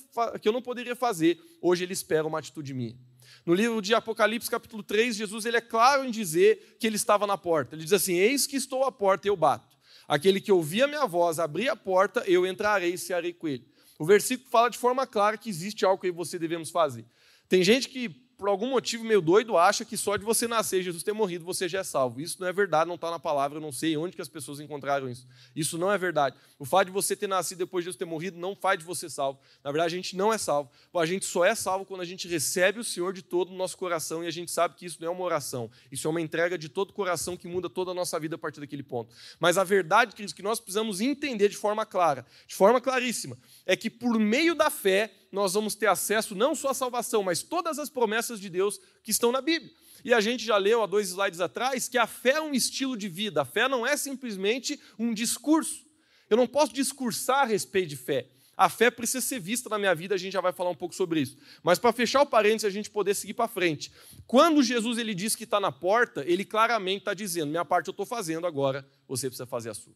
que 0.41 0.49
eu 0.49 0.53
não 0.53 0.63
poderia 0.63 0.97
fazer, 0.97 1.39
hoje 1.61 1.85
ele 1.85 1.93
espera 1.93 2.27
uma 2.27 2.39
atitude 2.39 2.73
minha. 2.73 2.97
No 3.45 3.55
livro 3.55 3.81
de 3.81 3.95
Apocalipse, 3.95 4.51
capítulo 4.51 4.83
3, 4.83 5.17
Jesus 5.17 5.45
ele 5.45 5.57
é 5.57 5.61
claro 5.61 6.05
em 6.05 6.11
dizer 6.11 6.77
que 6.79 6.87
ele 6.87 6.97
estava 6.97 7.27
na 7.27 7.37
porta. 7.37 7.75
Ele 7.75 7.85
diz 7.85 7.93
assim: 7.93 8.15
Eis 8.15 8.47
que 8.47 8.57
estou 8.57 8.85
à 8.85 8.93
porta 8.93 9.27
e 9.27 9.31
eu 9.31 9.37
bato. 9.37 9.77
Aquele 10.07 10.41
que 10.41 10.51
ouvir 10.51 10.83
a 10.83 10.87
minha 10.87 11.07
voz, 11.07 11.39
abrir 11.39 11.69
a 11.69 11.77
porta, 11.77 12.25
eu 12.27 12.47
entrarei 12.47 12.95
e 12.95 12.99
cearei 12.99 13.33
com 13.33 13.47
ele. 13.47 13.67
O 13.99 14.05
versículo 14.05 14.49
fala 14.49 14.71
de 14.71 14.79
forma 14.79 15.07
clara 15.07 15.37
que 15.37 15.51
existe 15.51 15.85
algo 15.85 16.01
que 16.01 16.11
você 16.11 16.39
devemos 16.39 16.71
fazer. 16.71 17.05
Tem 17.49 17.63
gente 17.65 17.89
que 17.89 18.28
por 18.39 18.49
algum 18.49 18.71
motivo 18.71 19.05
meio 19.05 19.21
doido, 19.21 19.59
acha 19.59 19.85
que 19.85 19.97
só 19.97 20.17
de 20.17 20.25
você 20.25 20.47
nascer, 20.47 20.81
Jesus 20.81 21.03
ter 21.03 21.13
morrido, 21.13 21.45
você 21.45 21.69
já 21.69 21.81
é 21.81 21.85
salvo. 21.85 22.21
Isso 22.21 22.41
não 22.41 22.47
é 22.47 22.53
verdade, 22.53 22.87
não 22.87 22.95
está 22.95 23.11
na 23.11 23.19
palavra, 23.19 23.59
eu 23.59 23.61
não 23.61 23.73
sei 23.73 23.97
onde 23.97 24.15
que 24.15 24.23
as 24.23 24.29
pessoas 24.29 24.61
encontraram 24.61 25.11
isso. 25.11 25.27
Isso 25.57 25.77
não 25.77 25.91
é 25.91 25.99
verdade. 25.99 26.37
O 26.57 26.65
fato 26.65 26.87
de 26.87 26.93
você 26.93 27.17
ter 27.17 27.27
nascido 27.27 27.59
depois 27.59 27.83
de 27.83 27.87
Jesus 27.87 27.99
ter 27.99 28.05
morrido 28.05 28.39
não 28.39 28.55
faz 28.55 28.79
de 28.79 28.85
você 28.85 29.11
salvo. 29.11 29.41
Na 29.65 29.73
verdade, 29.73 29.93
a 29.93 29.97
gente 29.97 30.17
não 30.17 30.33
é 30.33 30.39
salvo. 30.39 30.71
A 30.95 31.05
gente 31.05 31.27
só 31.27 31.45
é 31.45 31.53
salvo 31.55 31.85
quando 31.85 32.01
a 32.01 32.05
gente 32.05 32.29
recebe 32.29 32.79
o 32.79 32.85
Senhor 32.85 33.13
de 33.13 33.23
todo 33.23 33.53
o 33.53 33.57
nosso 33.57 33.77
coração 33.77 34.23
e 34.23 34.29
a 34.29 34.31
gente 34.31 34.53
sabe 34.53 34.77
que 34.77 34.87
isso 34.87 34.99
não 35.01 35.09
é 35.09 35.11
uma 35.11 35.25
oração. 35.25 35.69
Isso 35.91 36.07
é 36.07 36.11
uma 36.11 36.21
entrega 36.21 36.57
de 36.57 36.69
todo 36.69 36.91
o 36.91 36.93
coração 36.93 37.37
que 37.37 37.49
muda 37.49 37.69
toda 37.69 37.91
a 37.91 37.95
nossa 37.95 38.21
vida 38.21 38.37
a 38.37 38.39
partir 38.39 38.61
daquele 38.61 38.85
ponto. 38.85 39.13
Mas 39.41 39.59
a 39.59 39.65
verdade, 39.65 40.13
queridos, 40.13 40.33
que 40.33 40.43
nós 40.43 40.61
precisamos 40.61 41.01
entender 41.01 41.49
de 41.49 41.57
forma 41.57 41.85
clara, 41.85 42.25
de 42.47 42.55
forma 42.55 42.81
claríssima, 42.81 43.37
é 43.67 43.77
que 43.77 43.91
por 43.91 44.17
meio 44.19 44.55
da 44.55 44.71
fé, 44.71 45.13
nós 45.31 45.55
vamos 45.55 45.75
ter 45.75 45.87
acesso 45.87 46.35
não 46.35 46.55
só 46.55 46.71
à 46.71 46.75
salvação, 46.75 47.23
mas 47.23 47.43
todas 47.43 47.79
as 47.79 47.91
promessas 47.91 48.41
de 48.41 48.49
Deus 48.49 48.81
que 49.03 49.11
estão 49.11 49.31
na 49.31 49.41
Bíblia. 49.41 49.73
E 50.05 50.15
a 50.15 50.21
gente 50.21 50.45
já 50.45 50.57
leu 50.57 50.83
há 50.83 50.87
dois 50.87 51.09
slides 51.09 51.41
atrás 51.41 51.89
que 51.89 51.99
a 51.99 52.07
fé 52.07 52.33
é 52.33 52.41
um 52.41 52.55
estilo 52.55 52.97
de 52.97 53.09
vida, 53.09 53.43
a 53.43 53.45
fé 53.45 53.69
não 53.69 53.87
é 53.87 53.97
simplesmente 53.97 54.81
um 54.99 55.13
discurso. 55.13 55.87
Eu 56.31 56.37
não 56.37 56.47
posso 56.47 56.73
discursar 56.73 57.41
a 57.41 57.45
respeito 57.45 57.89
de 57.89 57.97
fé. 57.97 58.29
A 58.57 58.69
fé 58.69 58.91
precisa 58.91 59.21
ser 59.21 59.39
vista 59.39 59.69
na 59.69 59.79
minha 59.79 59.95
vida, 59.95 60.17
a 60.17 60.19
gente 60.19 60.33
já 60.33 60.41
vai 60.41 60.53
falar 60.53 60.71
um 60.71 60.75
pouco 60.75 60.93
sobre 60.93 61.21
isso. 61.21 61.37
Mas 61.63 61.79
para 61.79 61.93
fechar 61.93 62.23
o 62.23 62.27
parênteses, 62.27 62.65
a 62.65 62.71
gente 62.71 62.91
poder 62.91 63.15
seguir 63.15 63.35
para 63.35 63.47
frente. 63.47 63.93
Quando 64.27 64.63
Jesus 64.65 64.99
ele 64.99 65.15
diz 65.15 65.37
que 65.37 65.45
está 65.45 65.61
na 65.61 65.71
porta, 65.71 66.25
ele 66.27 66.45
claramente 66.45 66.99
está 66.99 67.15
dizendo: 67.15 67.51
minha 67.51 67.65
parte 67.65 67.87
eu 67.87 67.93
estou 67.93 68.05
fazendo 68.05 68.49
agora, 68.49 68.85
você 69.07 69.29
precisa 69.29 69.47
fazer 69.47 69.71
a 69.71 69.75
sua. 69.75 69.95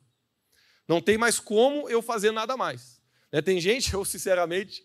Não 0.86 1.00
tem 1.00 1.18
mais 1.18 1.40
como 1.40 1.88
eu 1.88 2.00
fazer 2.00 2.30
nada 2.30 2.56
mais. 2.56 3.00
Né, 3.32 3.42
tem 3.42 3.60
gente, 3.60 3.92
eu 3.94 4.04
sinceramente, 4.04 4.84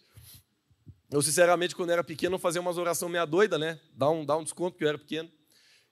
eu, 1.09 1.21
sinceramente, 1.21 1.75
quando 1.75 1.91
era 1.91 2.03
pequeno, 2.03 2.37
fazia 2.37 2.61
umas 2.61 2.77
orações 2.77 3.11
meia 3.11 3.25
doida, 3.25 3.57
né? 3.57 3.79
Dá 3.93 4.09
um, 4.09 4.25
dá 4.25 4.35
um 4.37 4.43
desconto, 4.43 4.71
porque 4.71 4.83
eu 4.83 4.89
era 4.89 4.97
pequeno. 4.97 5.31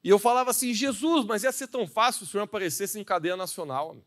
E 0.04 0.10
eu 0.10 0.20
falava 0.20 0.52
assim: 0.52 0.74
Jesus, 0.74 1.26
mas 1.26 1.44
ia 1.44 1.52
ser 1.52 1.68
tão 1.68 1.88
fácil 1.88 2.20
se 2.20 2.30
o 2.30 2.32
senhor 2.32 2.44
aparecesse 2.44 3.00
em 3.00 3.04
cadeia 3.04 3.38
nacional. 3.38 3.98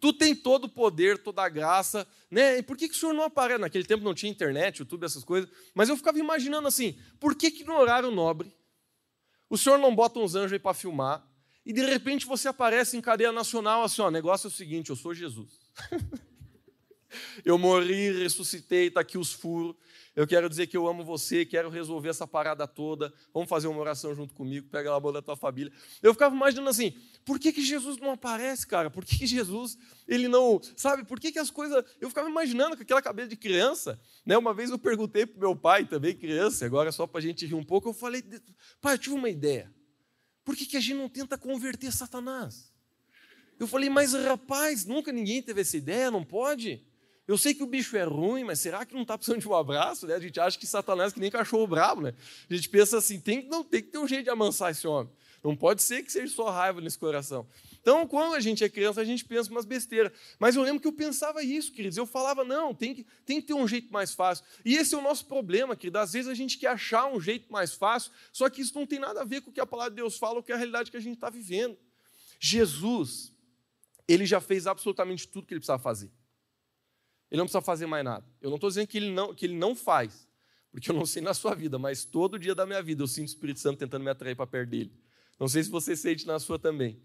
Tu 0.00 0.12
tem 0.12 0.34
todo 0.34 0.64
o 0.64 0.68
poder, 0.68 1.18
toda 1.18 1.42
a 1.42 1.48
graça, 1.48 2.06
né? 2.30 2.58
E 2.58 2.62
por 2.62 2.76
que, 2.76 2.88
que 2.88 2.94
o 2.94 2.98
senhor 2.98 3.14
não 3.14 3.24
aparece? 3.24 3.60
Naquele 3.60 3.84
tempo 3.84 4.04
não 4.04 4.14
tinha 4.14 4.30
internet, 4.30 4.78
YouTube, 4.78 5.04
essas 5.04 5.24
coisas. 5.24 5.50
Mas 5.74 5.88
eu 5.88 5.96
ficava 5.96 6.18
imaginando 6.18 6.68
assim: 6.68 6.98
por 7.18 7.34
que, 7.34 7.50
que 7.50 7.64
no 7.64 7.74
horário 7.74 8.10
nobre 8.10 8.52
o 9.48 9.56
senhor 9.56 9.78
não 9.78 9.94
bota 9.94 10.18
uns 10.18 10.34
anjos 10.34 10.52
aí 10.52 10.58
para 10.58 10.74
filmar 10.74 11.24
e 11.64 11.72
de 11.72 11.82
repente 11.84 12.26
você 12.26 12.48
aparece 12.48 12.96
em 12.96 13.00
cadeia 13.00 13.32
nacional 13.32 13.82
assim: 13.84 14.02
ó, 14.02 14.10
negócio 14.10 14.48
é 14.48 14.50
o 14.50 14.52
seguinte, 14.52 14.90
eu 14.90 14.96
sou 14.96 15.14
Jesus. 15.14 15.60
eu 17.44 17.56
morri, 17.56 18.10
ressuscitei, 18.22 18.88
está 18.88 19.00
aqui 19.00 19.16
os 19.16 19.32
furos. 19.32 19.76
Eu 20.16 20.28
quero 20.28 20.48
dizer 20.48 20.68
que 20.68 20.76
eu 20.76 20.86
amo 20.86 21.02
você, 21.02 21.44
quero 21.44 21.68
resolver 21.68 22.08
essa 22.08 22.26
parada 22.26 22.68
toda. 22.68 23.12
Vamos 23.32 23.48
fazer 23.48 23.66
uma 23.66 23.80
oração 23.80 24.14
junto 24.14 24.32
comigo, 24.32 24.68
pega 24.68 24.94
a 24.94 25.00
bola 25.00 25.14
da 25.14 25.22
tua 25.22 25.36
família. 25.36 25.72
Eu 26.00 26.12
ficava 26.12 26.34
imaginando 26.34 26.70
assim, 26.70 26.92
por 27.24 27.38
que, 27.38 27.52
que 27.52 27.62
Jesus 27.62 27.98
não 27.98 28.12
aparece, 28.12 28.64
cara? 28.64 28.88
Por 28.88 29.04
que, 29.04 29.18
que 29.18 29.26
Jesus, 29.26 29.76
ele 30.06 30.28
não, 30.28 30.60
sabe, 30.76 31.04
por 31.04 31.18
que, 31.18 31.32
que 31.32 31.38
as 31.38 31.50
coisas. 31.50 31.84
Eu 32.00 32.08
ficava 32.08 32.28
imaginando 32.28 32.76
com 32.76 32.82
aquela 32.82 33.02
cabeça 33.02 33.28
de 33.28 33.36
criança. 33.36 34.00
Né? 34.24 34.38
Uma 34.38 34.54
vez 34.54 34.70
eu 34.70 34.78
perguntei 34.78 35.26
para 35.26 35.40
meu 35.40 35.56
pai, 35.56 35.84
também 35.84 36.14
criança, 36.14 36.64
agora 36.64 36.92
só 36.92 37.08
para 37.08 37.18
a 37.18 37.22
gente 37.22 37.44
rir 37.44 37.54
um 37.54 37.64
pouco, 37.64 37.88
eu 37.88 37.92
falei, 37.92 38.22
pai, 38.80 38.94
eu 38.94 38.98
tive 38.98 39.16
uma 39.16 39.28
ideia. 39.28 39.72
Por 40.44 40.54
que, 40.54 40.64
que 40.64 40.76
a 40.76 40.80
gente 40.80 40.94
não 40.94 41.08
tenta 41.08 41.36
converter 41.36 41.90
Satanás? 41.90 42.72
Eu 43.58 43.66
falei, 43.66 43.88
mas 43.88 44.12
rapaz, 44.12 44.84
nunca 44.84 45.10
ninguém 45.10 45.42
teve 45.42 45.60
essa 45.60 45.76
ideia, 45.76 46.10
não 46.10 46.24
pode? 46.24 46.84
Eu 47.26 47.38
sei 47.38 47.54
que 47.54 47.62
o 47.62 47.66
bicho 47.66 47.96
é 47.96 48.04
ruim, 48.04 48.44
mas 48.44 48.60
será 48.60 48.84
que 48.84 48.94
não 48.94 49.02
está 49.02 49.16
precisando 49.16 49.40
de 49.40 49.48
um 49.48 49.54
abraço? 49.54 50.06
Né? 50.06 50.14
A 50.14 50.20
gente 50.20 50.38
acha 50.38 50.58
que 50.58 50.66
Satanás 50.66 51.10
é 51.10 51.14
que 51.14 51.20
nem 51.20 51.30
cachorro 51.30 51.66
bravo, 51.66 52.02
né? 52.02 52.14
A 52.50 52.54
gente 52.54 52.68
pensa 52.68 52.98
assim, 52.98 53.18
tem, 53.18 53.46
não, 53.48 53.64
tem 53.64 53.82
que 53.82 53.88
ter 53.88 53.98
um 53.98 54.06
jeito 54.06 54.24
de 54.24 54.30
amansar 54.30 54.70
esse 54.70 54.86
homem. 54.86 55.10
Não 55.42 55.54
pode 55.54 55.82
ser 55.82 56.02
que 56.02 56.10
seja 56.10 56.34
só 56.34 56.50
raiva 56.50 56.80
nesse 56.80 56.98
coração. 56.98 57.46
Então, 57.80 58.06
quando 58.06 58.34
a 58.34 58.40
gente 58.40 58.64
é 58.64 58.68
criança, 58.68 59.02
a 59.02 59.04
gente 59.04 59.24
pensa 59.26 59.50
umas 59.50 59.66
besteiras. 59.66 60.10
Mas 60.38 60.56
eu 60.56 60.62
lembro 60.62 60.80
que 60.80 60.88
eu 60.88 60.92
pensava 60.92 61.42
isso, 61.42 61.70
queridos. 61.70 61.98
Eu 61.98 62.06
falava, 62.06 62.44
não, 62.44 62.74
tem 62.74 62.94
que, 62.94 63.06
tem 63.26 63.40
que 63.42 63.48
ter 63.48 63.54
um 63.54 63.68
jeito 63.68 63.92
mais 63.92 64.14
fácil. 64.14 64.44
E 64.64 64.74
esse 64.74 64.94
é 64.94 64.98
o 64.98 65.02
nosso 65.02 65.26
problema, 65.26 65.76
querido. 65.76 65.98
Às 65.98 66.14
vezes 66.14 66.30
a 66.30 66.34
gente 66.34 66.56
quer 66.56 66.68
achar 66.68 67.06
um 67.06 67.20
jeito 67.20 67.52
mais 67.52 67.74
fácil, 67.74 68.10
só 68.32 68.48
que 68.48 68.62
isso 68.62 68.74
não 68.74 68.86
tem 68.86 68.98
nada 68.98 69.20
a 69.20 69.24
ver 69.24 69.42
com 69.42 69.50
o 69.50 69.52
que 69.52 69.60
a 69.60 69.66
palavra 69.66 69.90
de 69.90 69.96
Deus 69.96 70.16
fala 70.16 70.36
ou 70.36 70.42
com 70.42 70.52
a 70.52 70.56
realidade 70.56 70.90
que 70.90 70.96
a 70.96 71.00
gente 71.00 71.16
está 71.16 71.28
vivendo. 71.28 71.76
Jesus, 72.40 73.30
ele 74.08 74.24
já 74.24 74.40
fez 74.40 74.66
absolutamente 74.66 75.28
tudo 75.28 75.46
que 75.46 75.52
ele 75.52 75.60
precisava 75.60 75.82
fazer. 75.82 76.10
Ele 77.30 77.38
não 77.38 77.46
precisa 77.46 77.62
fazer 77.62 77.86
mais 77.86 78.04
nada. 78.04 78.24
Eu 78.40 78.50
não 78.50 78.56
estou 78.56 78.68
dizendo 78.70 78.86
que 78.86 78.98
ele, 78.98 79.10
não, 79.10 79.34
que 79.34 79.46
ele 79.46 79.56
não 79.56 79.74
faz, 79.74 80.28
porque 80.70 80.90
eu 80.90 80.94
não 80.94 81.06
sei 81.06 81.22
na 81.22 81.34
sua 81.34 81.54
vida, 81.54 81.78
mas 81.78 82.04
todo 82.04 82.38
dia 82.38 82.54
da 82.54 82.66
minha 82.66 82.82
vida 82.82 83.02
eu 83.02 83.06
sinto 83.06 83.28
o 83.28 83.30
Espírito 83.30 83.60
Santo 83.60 83.78
tentando 83.78 84.02
me 84.02 84.10
atrair 84.10 84.34
para 84.34 84.46
perto 84.46 84.70
dele. 84.70 84.92
Não 85.38 85.48
sei 85.48 85.62
se 85.62 85.70
você 85.70 85.96
sente 85.96 86.26
na 86.26 86.38
sua 86.38 86.58
também, 86.58 87.00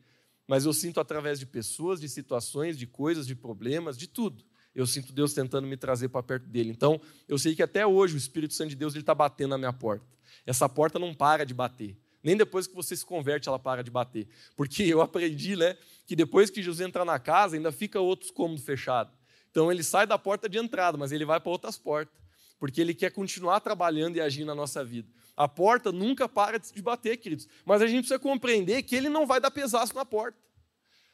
mas 0.47 0.65
eu 0.65 0.73
sinto 0.73 0.99
através 0.99 1.39
de 1.39 1.45
pessoas, 1.45 1.99
de 1.99 2.09
situações, 2.09 2.77
de 2.77 2.87
coisas, 2.87 3.27
de 3.27 3.35
problemas, 3.35 3.97
de 3.97 4.07
tudo. 4.07 4.43
Eu 4.73 4.85
sinto 4.85 5.11
Deus 5.11 5.33
tentando 5.33 5.67
me 5.67 5.77
trazer 5.77 6.09
para 6.09 6.23
perto 6.23 6.47
dele. 6.47 6.69
Então, 6.69 7.01
eu 7.27 7.37
sei 7.37 7.55
que 7.55 7.61
até 7.61 7.85
hoje 7.85 8.15
o 8.15 8.17
Espírito 8.17 8.53
Santo 8.53 8.69
de 8.69 8.75
Deus 8.75 8.95
está 8.95 9.13
batendo 9.13 9.49
na 9.49 9.57
minha 9.57 9.73
porta. 9.73 10.05
Essa 10.45 10.69
porta 10.69 10.97
não 10.97 11.13
para 11.13 11.45
de 11.45 11.53
bater. 11.53 11.97
Nem 12.23 12.35
depois 12.35 12.67
que 12.67 12.75
você 12.75 12.95
se 12.95 13.05
converte 13.05 13.47
ela 13.47 13.59
para 13.59 13.83
de 13.83 13.91
bater. 13.91 14.27
Porque 14.55 14.83
eu 14.83 15.01
aprendi 15.01 15.55
né, 15.55 15.77
que 16.05 16.15
depois 16.15 16.49
que 16.49 16.61
Jesus 16.61 16.81
entra 16.85 17.03
na 17.05 17.19
casa, 17.19 17.55
ainda 17.55 17.71
fica 17.71 17.99
outros 17.99 18.31
cômodos 18.31 18.63
fechados. 18.63 19.13
Então 19.51 19.71
ele 19.71 19.83
sai 19.83 20.05
da 20.05 20.17
porta 20.17 20.47
de 20.47 20.57
entrada, 20.57 20.97
mas 20.97 21.11
ele 21.11 21.25
vai 21.25 21.39
para 21.39 21.51
outras 21.51 21.77
portas. 21.77 22.19
porque 22.59 22.81
Ele 22.81 22.93
quer 22.93 23.11
continuar 23.11 23.61
trabalhando 23.61 24.17
e 24.17 24.21
agindo 24.21 24.47
na 24.47 24.55
nossa 24.55 24.83
vida. 24.83 25.09
A 25.35 25.47
porta 25.47 25.91
nunca 25.91 26.27
para 26.27 26.59
de 26.59 26.81
bater, 26.81 27.15
queridos, 27.17 27.47
mas 27.65 27.81
a 27.81 27.87
gente 27.87 28.01
precisa 28.01 28.19
compreender 28.19 28.83
que 28.83 28.95
Ele 28.95 29.07
não 29.07 29.25
vai 29.25 29.39
dar 29.39 29.49
pesaço 29.49 29.95
na 29.95 30.05
porta. 30.05 30.37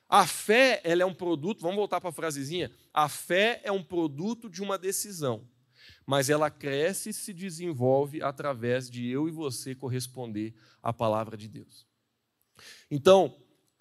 A 0.10 0.26
fé, 0.26 0.82
ela 0.84 1.04
é 1.04 1.06
um 1.06 1.14
produto, 1.14 1.62
vamos 1.62 1.78
voltar 1.78 2.02
para 2.02 2.10
a 2.10 2.14
frasezinha? 2.14 2.72
A 2.94 3.08
fé 3.08 3.62
é 3.64 3.72
um 3.72 3.84
produto 3.84 4.50
de 4.50 4.62
uma 4.62 4.78
decisão, 4.78 5.48
mas 6.06 6.30
ela 6.30 6.50
cresce 6.50 7.10
e 7.10 7.14
se 7.14 7.34
desenvolve 7.34 8.22
através 8.22 8.90
de 8.90 9.08
eu 9.08 9.28
e 9.28 9.32
você 9.32 9.76
corresponder 9.76 10.54
à 10.82 10.92
palavra 10.92 11.38
de 11.38 11.48
Deus. 11.48 11.88
Então, 12.90 13.38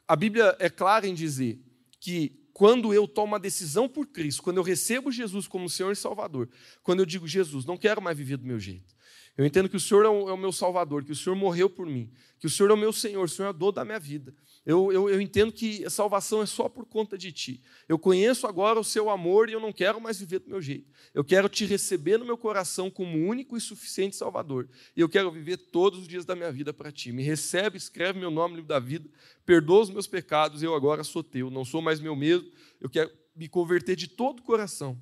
a 0.06 0.16
Bíblia 0.16 0.56
é 0.58 0.68
clara 0.68 1.06
em 1.06 1.14
dizer 1.14 1.62
que 2.00 2.43
quando 2.54 2.94
eu 2.94 3.08
tomo 3.08 3.34
a 3.34 3.38
decisão 3.38 3.88
por 3.88 4.06
Cristo, 4.06 4.40
quando 4.40 4.58
eu 4.58 4.62
recebo 4.62 5.10
Jesus 5.10 5.48
como 5.48 5.68
Senhor 5.68 5.90
e 5.90 5.96
Salvador, 5.96 6.48
quando 6.84 7.00
eu 7.00 7.06
digo, 7.06 7.26
Jesus, 7.26 7.64
não 7.64 7.76
quero 7.76 8.00
mais 8.00 8.16
viver 8.16 8.36
do 8.36 8.46
meu 8.46 8.60
jeito. 8.60 8.94
Eu 9.36 9.44
entendo 9.44 9.68
que 9.68 9.76
o 9.76 9.80
Senhor 9.80 10.04
é 10.04 10.08
o 10.08 10.30
é 10.30 10.36
meu 10.36 10.52
Salvador, 10.52 11.04
que 11.04 11.10
o 11.10 11.16
Senhor 11.16 11.34
morreu 11.34 11.68
por 11.68 11.84
mim, 11.84 12.12
que 12.38 12.46
o 12.46 12.50
Senhor 12.50 12.70
é 12.70 12.74
o 12.74 12.76
meu 12.76 12.92
Senhor, 12.92 13.24
o 13.24 13.28
Senhor 13.28 13.48
é 13.48 13.50
o 13.50 13.52
dono 13.52 13.72
da 13.72 13.84
minha 13.84 13.98
vida. 13.98 14.32
Eu, 14.66 14.90
eu, 14.90 15.11
eu 15.11 15.20
entendo 15.20 15.53
que 15.53 15.85
a 15.85 15.90
salvação 15.90 16.40
é 16.40 16.46
só 16.46 16.70
por 16.70 16.87
conta 16.87 17.18
de 17.18 17.31
Ti. 17.31 17.62
Eu 17.87 17.98
conheço 17.98 18.46
agora 18.46 18.81
o 18.81 18.85
Seu 18.85 19.11
amor 19.11 19.50
e 19.50 19.53
eu 19.53 19.61
não 19.61 19.72
quero 19.72 20.00
mais 20.00 20.18
viver 20.18 20.38
do 20.38 20.48
meu 20.48 20.61
jeito. 20.62 20.90
Eu 21.12 21.22
quero 21.22 21.50
Te 21.50 21.66
receber 21.66 22.18
no 22.18 22.24
meu 22.24 22.38
coração 22.38 22.90
como 22.90 23.18
único 23.29 23.59
e 23.59 23.61
suficiente 23.61 24.16
Salvador. 24.16 24.68
E 24.96 25.00
eu 25.03 25.09
quero 25.09 25.31
viver 25.31 25.59
todos 25.59 26.00
os 26.00 26.09
dias 26.09 26.24
da 26.24 26.35
minha 26.35 26.50
vida 26.50 26.72
para 26.72 26.90
Ti. 26.90 27.12
Me 27.12 27.22
recebe, 27.22 27.77
escreve 27.77 28.18
meu 28.18 28.31
nome 28.31 28.53
no 28.53 28.57
livro 28.57 28.68
da 28.68 28.81
vida, 28.81 29.09
perdoa 29.44 29.83
os 29.83 29.90
meus 29.90 30.07
pecados, 30.07 30.62
eu 30.62 30.74
agora 30.74 31.05
sou 31.05 31.22
Teu. 31.22 31.50
Não 31.50 31.64
sou 31.64 31.83
mais 31.83 32.00
meu 32.00 32.16
mesmo, 32.16 32.50
eu 32.81 32.88
quero 32.88 33.11
me 33.37 33.48
converter 33.48 33.96
de 33.96 34.09
todo 34.09 34.40
o 34.40 34.42
coração. 34.42 34.98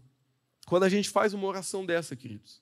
Quando 0.67 0.85
a 0.85 0.89
gente 0.89 1.09
faz 1.09 1.35
uma 1.35 1.47
oração 1.47 1.87
dessa, 1.87 2.17
queridos, 2.17 2.61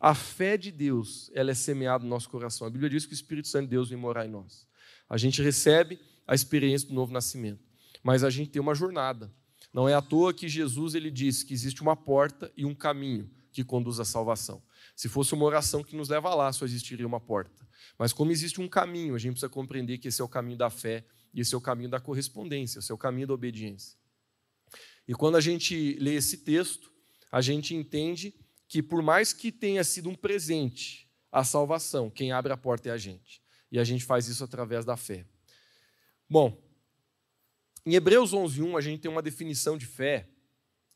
a 0.00 0.14
fé 0.14 0.58
de 0.58 0.70
Deus, 0.70 1.30
ela 1.34 1.50
é 1.50 1.54
semeada 1.54 2.04
no 2.04 2.10
nosso 2.10 2.28
coração. 2.28 2.66
A 2.66 2.70
Bíblia 2.70 2.90
diz 2.90 3.06
que 3.06 3.12
o 3.12 3.14
Espírito 3.14 3.48
Santo 3.48 3.64
de 3.64 3.70
Deus 3.70 3.88
vem 3.88 3.98
morar 3.98 4.26
em 4.26 4.30
nós. 4.30 4.66
A 5.08 5.16
gente 5.16 5.42
recebe 5.42 5.98
a 6.28 6.34
experiência 6.34 6.86
do 6.86 6.94
novo 6.94 7.10
nascimento, 7.10 7.64
mas 8.02 8.22
a 8.22 8.28
gente 8.28 8.50
tem 8.50 8.60
uma 8.60 8.74
jornada. 8.74 9.32
Não 9.72 9.88
é 9.88 9.94
à 9.94 10.02
toa 10.02 10.34
que 10.34 10.48
Jesus 10.48 10.94
ele 10.94 11.10
disse 11.10 11.44
que 11.44 11.54
existe 11.54 11.80
uma 11.80 11.96
porta 11.96 12.52
e 12.54 12.66
um 12.66 12.74
caminho 12.74 13.30
que 13.50 13.64
conduz 13.64 13.98
à 13.98 14.04
salvação. 14.04 14.62
Se 14.94 15.08
fosse 15.08 15.32
uma 15.32 15.46
oração 15.46 15.82
que 15.82 15.96
nos 15.96 16.10
leva 16.10 16.34
lá, 16.34 16.52
só 16.52 16.66
existiria 16.66 17.06
uma 17.06 17.18
porta. 17.18 17.66
Mas 17.98 18.12
como 18.12 18.30
existe 18.30 18.60
um 18.60 18.68
caminho, 18.68 19.14
a 19.14 19.18
gente 19.18 19.32
precisa 19.32 19.48
compreender 19.48 19.98
que 19.98 20.08
esse 20.08 20.20
é 20.20 20.24
o 20.24 20.28
caminho 20.28 20.58
da 20.58 20.68
fé 20.68 21.04
e 21.32 21.40
esse 21.40 21.54
é 21.54 21.58
o 21.58 21.60
caminho 21.60 21.90
da 21.90 21.98
correspondência, 21.98 22.78
esse 22.78 22.92
é 22.92 22.94
o 22.94 22.98
caminho 22.98 23.26
da 23.26 23.34
obediência. 23.34 23.96
E 25.06 25.14
quando 25.14 25.36
a 25.36 25.40
gente 25.40 25.94
lê 25.94 26.14
esse 26.14 26.38
texto, 26.38 26.92
a 27.32 27.40
gente 27.40 27.74
entende 27.74 28.34
que 28.68 28.82
por 28.82 29.02
mais 29.02 29.32
que 29.32 29.50
tenha 29.50 29.82
sido 29.82 30.10
um 30.10 30.14
presente 30.14 31.08
a 31.32 31.42
salvação, 31.42 32.10
quem 32.10 32.32
abre 32.32 32.52
a 32.52 32.56
porta 32.56 32.90
é 32.90 32.92
a 32.92 32.98
gente. 32.98 33.42
E 33.72 33.78
a 33.78 33.84
gente 33.84 34.04
faz 34.04 34.28
isso 34.28 34.44
através 34.44 34.84
da 34.84 34.96
fé. 34.96 35.26
Bom, 36.28 36.62
em 37.86 37.94
Hebreus 37.94 38.32
11:1 38.32 38.76
a 38.76 38.80
gente 38.80 39.00
tem 39.00 39.10
uma 39.10 39.22
definição 39.22 39.78
de 39.78 39.86
fé 39.86 40.28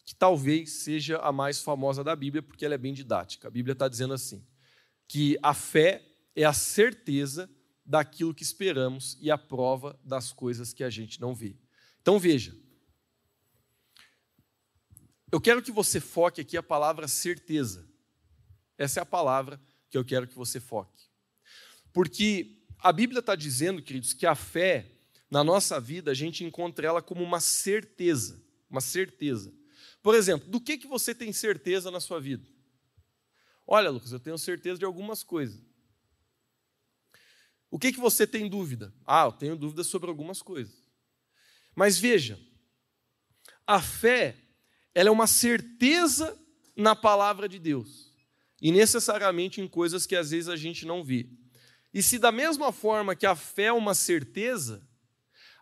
que 0.05 0.14
talvez 0.14 0.71
seja 0.71 1.18
a 1.18 1.33
mais 1.33 1.62
famosa 1.62 2.05
da 2.05 2.14
Bíblia, 2.14 2.42
porque 2.42 2.64
ela 2.64 2.75
é 2.75 2.79
bem 2.79 2.92
didática. 2.92 3.49
A 3.49 3.51
Bíblia 3.51 3.73
está 3.73 3.88
dizendo 3.88 4.12
assim: 4.12 4.45
que 5.09 5.38
a 5.42 5.55
fé 5.55 6.07
é 6.37 6.45
a 6.45 6.53
certeza 6.53 7.51
daquilo 7.85 8.35
que 8.35 8.42
esperamos 8.42 9.16
e 9.21 9.31
a 9.31 9.38
prova 9.38 9.99
das 10.05 10.33
coisas 10.33 10.73
que 10.73 10.85
a 10.85 10.90
gente 10.90 11.21
não 11.21 11.35
vê. 11.35 11.57
Então 12.03 12.18
veja, 12.18 12.55
eu 15.31 15.40
quero 15.40 15.62
que 15.62 15.73
você 15.73 15.99
foque 15.99 16.42
aqui 16.42 16.59
a 16.59 16.62
palavra 16.62 17.09
certeza. 17.09 17.88
Essa 18.77 19.01
é 19.01 19.03
a 19.03 19.07
palavra 19.07 19.59
que 19.88 19.97
eu 19.97 20.05
quero 20.05 20.27
que 20.27 20.35
você 20.35 20.61
foque. 20.61 21.05
Porque 21.90 22.62
a 22.79 22.92
Bíblia 22.92 23.21
está 23.21 23.35
dizendo, 23.35 23.83
queridos, 23.83 24.12
que 24.12 24.27
a 24.27 24.35
fé 24.35 24.91
na 25.33 25.42
nossa 25.42 25.81
vida 25.81 26.11
a 26.11 26.14
gente 26.14 26.45
encontra 26.45 26.87
ela 26.87 27.01
como 27.01 27.25
uma 27.25 27.40
certeza, 27.40 28.45
uma 28.68 28.83
certeza. 28.83 29.51
Por 30.03 30.14
exemplo, 30.14 30.47
do 30.51 30.61
que, 30.61 30.77
que 30.77 30.87
você 30.87 31.14
tem 31.14 31.33
certeza 31.33 31.90
na 31.90 32.01
sua 32.01 32.21
vida? 32.21 32.47
Olha, 33.66 33.88
Lucas, 33.88 34.12
eu 34.12 34.21
tenho 34.21 34.37
certeza 34.37 34.79
de 34.79 34.85
algumas 34.85 35.23
coisas. 35.23 35.59
O 37.71 37.79
que, 37.79 37.95
que 37.95 37.99
você 37.99 38.27
tem 38.27 38.47
dúvida? 38.47 38.92
Ah, 39.07 39.25
eu 39.25 39.33
tenho 39.33 39.57
dúvida 39.57 39.83
sobre 39.83 40.11
algumas 40.11 40.42
coisas. 40.42 40.85
Mas 41.75 41.99
veja, 41.99 42.38
a 43.66 43.81
fé 43.81 44.37
ela 44.95 45.09
é 45.09 45.12
uma 45.12 45.27
certeza 45.27 46.38
na 46.77 46.95
palavra 46.95 47.49
de 47.49 47.59
Deus 47.59 48.12
e 48.61 48.71
necessariamente 48.71 49.62
em 49.62 49.66
coisas 49.66 50.05
que 50.05 50.14
às 50.14 50.31
vezes 50.31 50.51
a 50.51 50.57
gente 50.57 50.85
não 50.85 51.03
vê. 51.03 51.27
E 51.95 52.03
se 52.03 52.18
da 52.18 52.31
mesma 52.31 52.71
forma 52.71 53.16
que 53.16 53.25
a 53.25 53.35
fé 53.35 53.64
é 53.64 53.73
uma 53.73 53.95
certeza, 53.95 54.87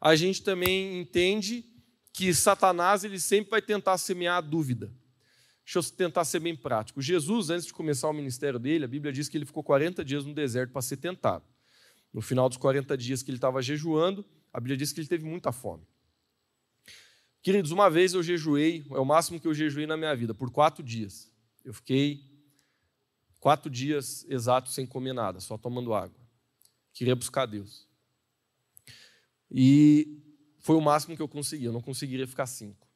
a 0.00 0.16
gente 0.16 0.42
também 0.42 0.98
entende 0.98 1.64
que 2.12 2.32
Satanás 2.32 3.04
ele 3.04 3.20
sempre 3.20 3.50
vai 3.50 3.62
tentar 3.62 3.98
semear 3.98 4.38
a 4.38 4.40
dúvida. 4.40 4.92
Deixa 5.64 5.78
eu 5.78 5.82
tentar 5.96 6.24
ser 6.24 6.40
bem 6.40 6.56
prático. 6.56 7.00
Jesus, 7.00 7.50
antes 7.50 7.66
de 7.66 7.72
começar 7.72 8.08
o 8.08 8.12
ministério 8.12 8.58
dele, 8.58 8.84
a 8.84 8.88
Bíblia 8.88 9.12
diz 9.12 9.28
que 9.28 9.36
ele 9.36 9.44
ficou 9.44 9.62
40 9.62 10.04
dias 10.04 10.24
no 10.24 10.34
deserto 10.34 10.72
para 10.72 10.82
ser 10.82 10.96
tentado. 10.96 11.44
No 12.12 12.20
final 12.20 12.48
dos 12.48 12.58
40 12.58 12.96
dias 12.96 13.22
que 13.22 13.30
ele 13.30 13.36
estava 13.36 13.62
jejuando, 13.62 14.24
a 14.52 14.58
Bíblia 14.58 14.76
diz 14.76 14.92
que 14.92 15.00
ele 15.00 15.06
teve 15.06 15.24
muita 15.24 15.52
fome. 15.52 15.86
Queridos, 17.42 17.70
uma 17.70 17.88
vez 17.88 18.14
eu 18.14 18.22
jejuei, 18.22 18.84
é 18.90 18.98
o 18.98 19.04
máximo 19.04 19.38
que 19.38 19.46
eu 19.46 19.54
jejuei 19.54 19.86
na 19.86 19.96
minha 19.96 20.14
vida, 20.14 20.34
por 20.34 20.50
quatro 20.50 20.82
dias. 20.82 21.30
Eu 21.64 21.72
fiquei 21.72 22.24
quatro 23.38 23.70
dias 23.70 24.26
exatos 24.28 24.74
sem 24.74 24.86
comer 24.86 25.12
nada, 25.12 25.40
só 25.40 25.56
tomando 25.56 25.94
água. 25.94 26.20
Queria 26.92 27.14
buscar 27.14 27.46
Deus. 27.46 27.89
E 29.50 30.22
foi 30.58 30.76
o 30.76 30.80
máximo 30.80 31.16
que 31.16 31.22
eu 31.22 31.28
consegui, 31.28 31.64
eu 31.64 31.72
não 31.72 31.80
conseguiria 31.80 32.26
ficar 32.26 32.46
cinco. 32.46 32.86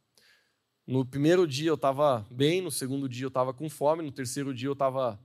No 0.87 1.05
primeiro 1.05 1.47
dia 1.47 1.71
eu 1.71 1.75
estava 1.75 2.27
bem, 2.31 2.61
no 2.61 2.71
segundo 2.71 3.09
dia 3.09 3.25
eu 3.25 3.29
estava 3.29 3.55
com 3.55 3.69
fome, 3.71 4.03
no 4.03 4.13
terceiro 4.13 4.55
dia 4.55 4.69
eu 4.69 4.75
estava 4.75 5.19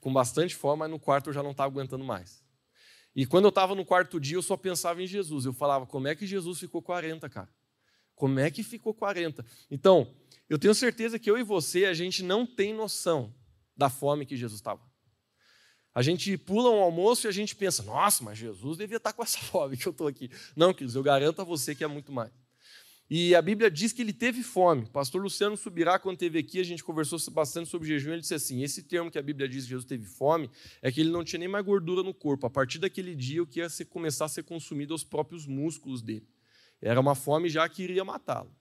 com 0.00 0.12
bastante 0.12 0.54
fome, 0.54 0.80
mas 0.80 0.90
no 0.90 0.98
quarto 0.98 1.30
eu 1.30 1.32
já 1.32 1.42
não 1.42 1.52
estava 1.52 1.68
aguentando 1.68 2.04
mais. 2.04 2.44
E 3.14 3.26
quando 3.26 3.44
eu 3.44 3.50
estava 3.50 3.74
no 3.74 3.84
quarto 3.84 4.20
dia, 4.20 4.36
eu 4.36 4.42
só 4.42 4.56
pensava 4.56 5.02
em 5.02 5.06
Jesus. 5.06 5.44
Eu 5.44 5.52
falava, 5.52 5.86
como 5.86 6.06
é 6.06 6.14
que 6.14 6.26
Jesus 6.26 6.60
ficou 6.60 6.80
40, 6.80 7.28
cara? 7.28 7.48
Como 8.14 8.38
é 8.38 8.50
que 8.50 8.62
ficou 8.62 8.94
40? 8.94 9.44
Então, 9.70 10.14
eu 10.48 10.58
tenho 10.58 10.74
certeza 10.74 11.18
que 11.18 11.30
eu 11.30 11.38
e 11.38 11.42
você, 11.42 11.86
a 11.86 11.94
gente 11.94 12.22
não 12.22 12.46
tem 12.46 12.72
noção 12.72 13.34
da 13.76 13.88
fome 13.88 14.26
que 14.26 14.36
Jesus 14.36 14.60
estava. 14.60 14.89
A 15.94 16.02
gente 16.02 16.36
pula 16.38 16.70
um 16.70 16.80
almoço 16.80 17.26
e 17.26 17.28
a 17.28 17.32
gente 17.32 17.56
pensa, 17.56 17.82
nossa, 17.82 18.22
mas 18.22 18.38
Jesus 18.38 18.78
devia 18.78 18.98
estar 18.98 19.12
com 19.12 19.22
essa 19.22 19.38
fome 19.44 19.76
que 19.76 19.86
eu 19.86 19.90
estou 19.92 20.06
aqui. 20.06 20.30
Não, 20.56 20.72
queridos, 20.72 20.94
eu 20.94 21.02
garanto 21.02 21.40
a 21.40 21.44
você 21.44 21.74
que 21.74 21.82
é 21.82 21.86
muito 21.86 22.12
mais. 22.12 22.30
E 23.12 23.34
a 23.34 23.42
Bíblia 23.42 23.68
diz 23.68 23.92
que 23.92 24.00
ele 24.00 24.12
teve 24.12 24.40
fome. 24.40 24.86
Pastor 24.86 25.20
Luciano 25.20 25.56
Subirá, 25.56 25.98
quando 25.98 26.14
esteve 26.14 26.38
aqui, 26.38 26.60
a 26.60 26.64
gente 26.64 26.84
conversou 26.84 27.18
bastante 27.32 27.68
sobre 27.68 27.88
jejum. 27.88 28.12
Ele 28.12 28.20
disse 28.20 28.34
assim: 28.34 28.62
esse 28.62 28.84
termo 28.84 29.10
que 29.10 29.18
a 29.18 29.22
Bíblia 29.22 29.48
diz 29.48 29.64
que 29.64 29.70
Jesus 29.70 29.84
teve 29.84 30.04
fome 30.04 30.48
é 30.80 30.92
que 30.92 31.00
ele 31.00 31.10
não 31.10 31.24
tinha 31.24 31.40
nem 31.40 31.48
mais 31.48 31.64
gordura 31.64 32.04
no 32.04 32.14
corpo. 32.14 32.46
A 32.46 32.50
partir 32.50 32.78
daquele 32.78 33.16
dia, 33.16 33.42
o 33.42 33.46
que 33.46 33.58
ia 33.58 33.66
começar 33.88 34.26
a 34.26 34.28
ser 34.28 34.44
consumido 34.44 34.94
aos 34.94 35.02
próprios 35.02 35.44
músculos 35.44 36.02
dele. 36.02 36.28
Era 36.80 37.00
uma 37.00 37.16
fome 37.16 37.48
já 37.48 37.68
que 37.68 37.82
iria 37.82 38.04
matá-lo. 38.04 38.54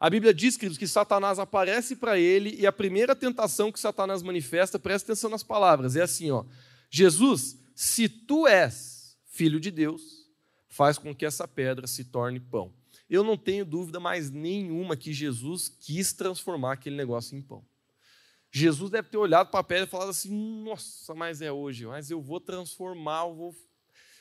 A 0.00 0.08
Bíblia 0.08 0.32
diz, 0.32 0.56
queridos, 0.56 0.78
que 0.78 0.88
Satanás 0.88 1.38
aparece 1.38 1.94
para 1.94 2.18
ele 2.18 2.56
e 2.58 2.66
a 2.66 2.72
primeira 2.72 3.14
tentação 3.14 3.70
que 3.70 3.78
Satanás 3.78 4.22
manifesta, 4.22 4.78
presta 4.78 5.12
atenção 5.12 5.28
nas 5.28 5.42
palavras, 5.42 5.94
é 5.94 6.00
assim: 6.00 6.30
ó, 6.30 6.42
Jesus, 6.88 7.58
se 7.74 8.08
tu 8.08 8.46
és 8.46 9.14
filho 9.26 9.60
de 9.60 9.70
Deus, 9.70 10.26
faz 10.68 10.96
com 10.96 11.14
que 11.14 11.26
essa 11.26 11.46
pedra 11.46 11.86
se 11.86 12.04
torne 12.04 12.40
pão. 12.40 12.72
Eu 13.10 13.22
não 13.22 13.36
tenho 13.36 13.64
dúvida 13.64 14.00
mais 14.00 14.30
nenhuma 14.30 14.96
que 14.96 15.12
Jesus 15.12 15.68
quis 15.68 16.14
transformar 16.14 16.72
aquele 16.72 16.96
negócio 16.96 17.36
em 17.36 17.42
pão. 17.42 17.62
Jesus 18.50 18.90
deve 18.90 19.10
ter 19.10 19.18
olhado 19.18 19.50
para 19.50 19.60
a 19.60 19.64
pedra 19.64 19.84
e 19.84 19.90
falado 19.90 20.08
assim: 20.08 20.30
Nossa, 20.62 21.14
mas 21.14 21.42
é 21.42 21.52
hoje, 21.52 21.84
mas 21.84 22.10
eu 22.10 22.22
vou 22.22 22.40
transformar, 22.40 23.26
eu 23.26 23.34
vou 23.34 23.56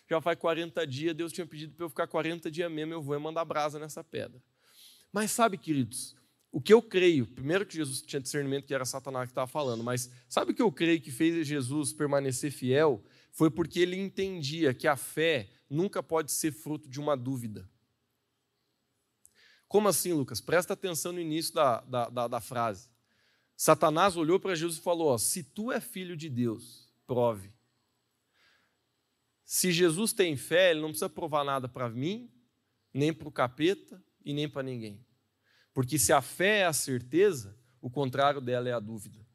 já 0.09 0.19
faz 0.19 0.37
40 0.39 0.87
dias, 0.87 1.15
Deus 1.15 1.31
tinha 1.31 1.45
pedido 1.45 1.75
para 1.75 1.85
eu 1.85 1.89
ficar 1.89 2.07
40 2.07 2.49
dias 2.49 2.69
mesmo, 2.69 2.93
eu 2.93 3.01
vou 3.01 3.17
mandar 3.19 3.45
brasa 3.45 3.77
nessa 3.77 4.03
pedra. 4.03 4.41
Mas 5.11 5.31
sabe, 5.31 5.57
queridos, 5.57 6.15
o 6.51 6.59
que 6.59 6.73
eu 6.73 6.81
creio, 6.81 7.27
primeiro 7.27 7.65
que 7.65 7.75
Jesus 7.75 8.01
tinha 8.01 8.19
discernimento 8.19 8.65
que 8.65 8.73
era 8.73 8.85
Satanás 8.85 9.25
que 9.25 9.31
estava 9.31 9.47
falando, 9.47 9.83
mas 9.83 10.11
sabe 10.27 10.51
o 10.51 10.55
que 10.55 10.61
eu 10.61 10.71
creio 10.71 11.01
que 11.01 11.11
fez 11.11 11.45
Jesus 11.45 11.93
permanecer 11.93 12.51
fiel? 12.51 13.03
Foi 13.31 13.51
porque 13.51 13.79
ele 13.79 13.95
entendia 13.95 14.73
que 14.73 14.87
a 14.87 14.95
fé 14.95 15.49
nunca 15.69 16.01
pode 16.01 16.31
ser 16.31 16.51
fruto 16.51 16.89
de 16.89 16.99
uma 16.99 17.15
dúvida. 17.15 17.69
Como 19.67 19.87
assim, 19.87 20.13
Lucas? 20.13 20.41
Presta 20.41 20.73
atenção 20.73 21.11
no 21.11 21.19
início 21.19 21.53
da, 21.53 21.81
da, 21.81 22.09
da, 22.09 22.27
da 22.27 22.41
frase. 22.41 22.89
Satanás 23.55 24.17
olhou 24.17 24.39
para 24.39 24.55
Jesus 24.55 24.79
e 24.79 24.81
falou: 24.81 25.09
ó, 25.09 25.17
Se 25.19 25.43
tu 25.43 25.71
é 25.71 25.79
filho 25.79 26.17
de 26.17 26.27
Deus, 26.27 26.91
prove. 27.05 27.53
Se 29.45 29.71
Jesus 29.71 30.11
tem 30.11 30.35
fé, 30.35 30.71
ele 30.71 30.81
não 30.81 30.89
precisa 30.89 31.09
provar 31.09 31.43
nada 31.43 31.67
para 31.67 31.89
mim, 31.89 32.31
nem 32.91 33.13
para 33.13 33.27
o 33.27 33.31
capeta 33.31 34.03
e 34.29 34.33
nem 34.33 34.47
para 34.47 34.61
ninguém. 34.61 35.03
Porque 35.73 35.97
se 35.97 36.13
a 36.13 36.21
fé 36.21 36.59
é 36.59 36.65
a 36.65 36.73
certeza, 36.73 37.57
o 37.81 37.89
contrário 37.89 38.39
dela 38.39 38.69
é 38.69 38.71
a 38.71 38.79
dúvida. 38.79 39.25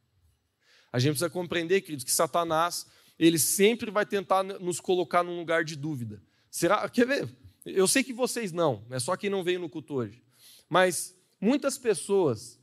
A 0.93 1.01
gente 1.01 1.11
precisa 1.11 1.29
compreender, 1.29 1.81
queridos, 1.81 2.05
que 2.05 2.13
Satanás, 2.13 2.87
ele 3.19 3.41
sempre 3.41 3.91
vai 3.91 4.07
tentar 4.07 4.45
nos 4.45 4.79
colocar 4.79 5.25
num 5.25 5.37
lugar 5.37 5.65
de 5.65 5.75
dúvida. 5.75 6.23
Será? 6.49 6.89
Quer 6.89 7.09
ver? 7.09 7.37
Eu 7.67 7.89
sei 7.89 8.05
que 8.05 8.13
vocês 8.13 8.53
não, 8.53 8.87
é 8.89 9.01
só 9.01 9.17
quem 9.17 9.29
não 9.29 9.43
veio 9.43 9.59
no 9.59 9.69
culto 9.69 9.95
hoje. 9.95 10.23
Mas 10.69 11.19
muitas 11.41 11.77
pessoas 11.77 12.61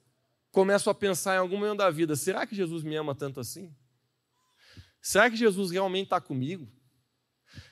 começam 0.52 0.90
a 0.90 0.96
pensar 0.96 1.36
em 1.36 1.40
algum 1.40 1.58
momento 1.58 1.80
da 1.80 1.90
vida: 1.90 2.16
será 2.16 2.48
que 2.48 2.56
Jesus 2.56 2.82
me 2.82 2.96
ama 2.96 3.14
tanto 3.14 3.42
assim? 3.42 3.76
Será 5.02 5.30
que 5.30 5.36
Jesus 5.36 5.70
realmente 5.70 6.06
está 6.06 6.22
comigo? 6.22 6.72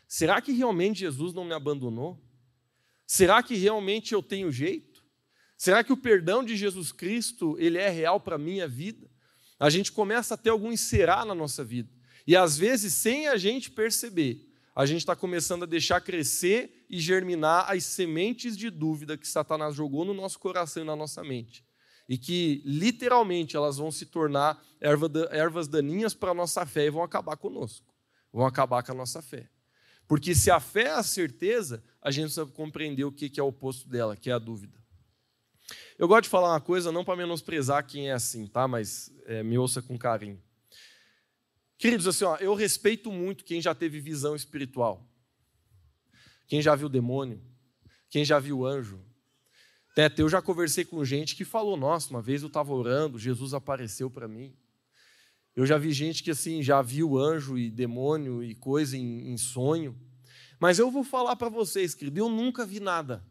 Será 0.06 0.42
que 0.42 0.52
realmente 0.52 1.00
Jesus 1.00 1.34
não 1.34 1.46
me 1.46 1.54
abandonou? 1.54 2.22
Será 3.12 3.42
que 3.42 3.56
realmente 3.56 4.14
eu 4.14 4.22
tenho 4.22 4.52
jeito? 4.52 5.04
Será 5.58 5.84
que 5.84 5.92
o 5.92 5.98
perdão 5.98 6.44
de 6.44 6.56
Jesus 6.56 6.92
Cristo 6.92 7.58
ele 7.58 7.80
é 7.80 7.90
real 7.90 8.20
para 8.20 8.36
a 8.36 8.38
minha 8.38 8.68
vida? 8.68 9.10
A 9.60 9.68
gente 9.68 9.92
começa 9.92 10.36
a 10.36 10.38
ter 10.38 10.52
algum 10.52 10.78
será 10.78 11.26
na 11.26 11.34
nossa 11.34 11.64
vida. 11.64 11.90
E 12.28 12.36
às 12.36 12.56
vezes, 12.56 12.94
sem 12.94 13.28
a 13.28 13.36
gente 13.36 13.72
perceber, 13.72 14.48
a 14.76 14.86
gente 14.86 15.00
está 15.00 15.16
começando 15.16 15.64
a 15.64 15.66
deixar 15.66 16.02
crescer 16.02 16.86
e 16.88 17.00
germinar 17.00 17.66
as 17.68 17.84
sementes 17.84 18.56
de 18.56 18.70
dúvida 18.70 19.18
que 19.18 19.28
Satanás 19.28 19.74
jogou 19.74 20.06
no 20.06 20.14
nosso 20.14 20.38
coração 20.38 20.84
e 20.84 20.86
na 20.86 20.96
nossa 20.96 21.24
mente. 21.24 21.66
E 22.08 22.16
que, 22.16 22.62
literalmente, 22.64 23.58
elas 23.58 23.78
vão 23.78 23.90
se 23.90 24.06
tornar 24.06 24.64
ervas 24.80 25.68
daninhas 25.68 26.14
para 26.14 26.30
a 26.30 26.36
nossa 26.36 26.64
fé 26.64 26.86
e 26.86 26.92
vão 26.92 27.02
acabar 27.02 27.38
conosco. 27.38 27.92
Vão 28.32 28.46
acabar 28.46 28.84
com 28.84 28.92
a 28.92 28.96
nossa 28.96 29.20
fé. 29.20 29.50
Porque 30.10 30.34
se 30.34 30.50
a 30.50 30.60
fé 30.60 30.86
é 30.86 30.90
a 30.94 31.04
certeza, 31.04 31.84
a 32.02 32.10
gente 32.10 32.24
precisa 32.24 32.46
compreender 32.48 33.04
o 33.04 33.12
que 33.12 33.40
é 33.40 33.44
o 33.44 33.50
oposto 33.50 33.88
dela, 33.88 34.18
que 34.18 34.32
é 34.32 34.34
a 34.34 34.40
dúvida. 34.40 34.76
Eu 36.00 36.08
gosto 36.08 36.24
de 36.24 36.30
falar 36.30 36.50
uma 36.50 36.60
coisa, 36.60 36.92
não 36.92 37.06
para 37.06 37.16
menosprezar 37.16 37.86
quem 37.86 38.10
é 38.10 38.14
assim, 38.14 38.48
tá? 38.48 38.68
Mas 38.68 39.14
é, 39.28 39.44
me 39.44 39.56
ouça 39.56 39.84
com 39.84 40.00
carinho. 40.00 40.42
Queridos, 41.78 42.08
assim, 42.08 42.26
ó, 42.26 42.38
eu 42.38 42.56
respeito 42.56 43.12
muito 43.12 43.46
quem 43.46 43.62
já 43.62 43.76
teve 43.76 44.02
visão 44.02 44.36
espiritual. 44.36 45.08
Quem 46.48 46.60
já 46.60 46.74
viu 46.74 46.90
demônio, 46.90 47.40
quem 48.10 48.26
já 48.26 48.40
viu 48.40 48.66
anjo. 48.66 49.00
Até 49.92 50.24
eu 50.24 50.28
já 50.28 50.42
conversei 50.42 50.84
com 50.84 51.06
gente 51.06 51.36
que 51.36 51.46
falou: 51.46 51.78
Nossa, 51.78 52.10
uma 52.10 52.22
vez 52.22 52.42
eu 52.42 52.48
estava 52.48 52.74
orando, 52.74 53.20
Jesus 53.20 53.54
apareceu 53.54 54.10
para 54.10 54.28
mim. 54.28 54.58
Eu 55.56 55.66
já 55.66 55.78
vi 55.78 55.92
gente 55.92 56.24
que 56.24 56.32
assim 56.32 56.62
já 56.64 56.82
viu 56.82 57.18
anjo 57.18 57.58
e 57.58 57.70
demônio 57.70 58.44
e 58.44 58.56
coisa 58.56 58.98
em, 58.98 59.32
em 59.32 59.38
sonho. 59.38 60.00
Mas 60.60 60.80
eu 60.80 60.92
vou 60.92 61.04
falar 61.04 61.36
para 61.36 61.50
vocês, 61.50 61.94
querido, 61.96 62.20
eu 62.20 62.30
nunca 62.30 62.66
vi 62.66 62.80
nada. 62.80 63.26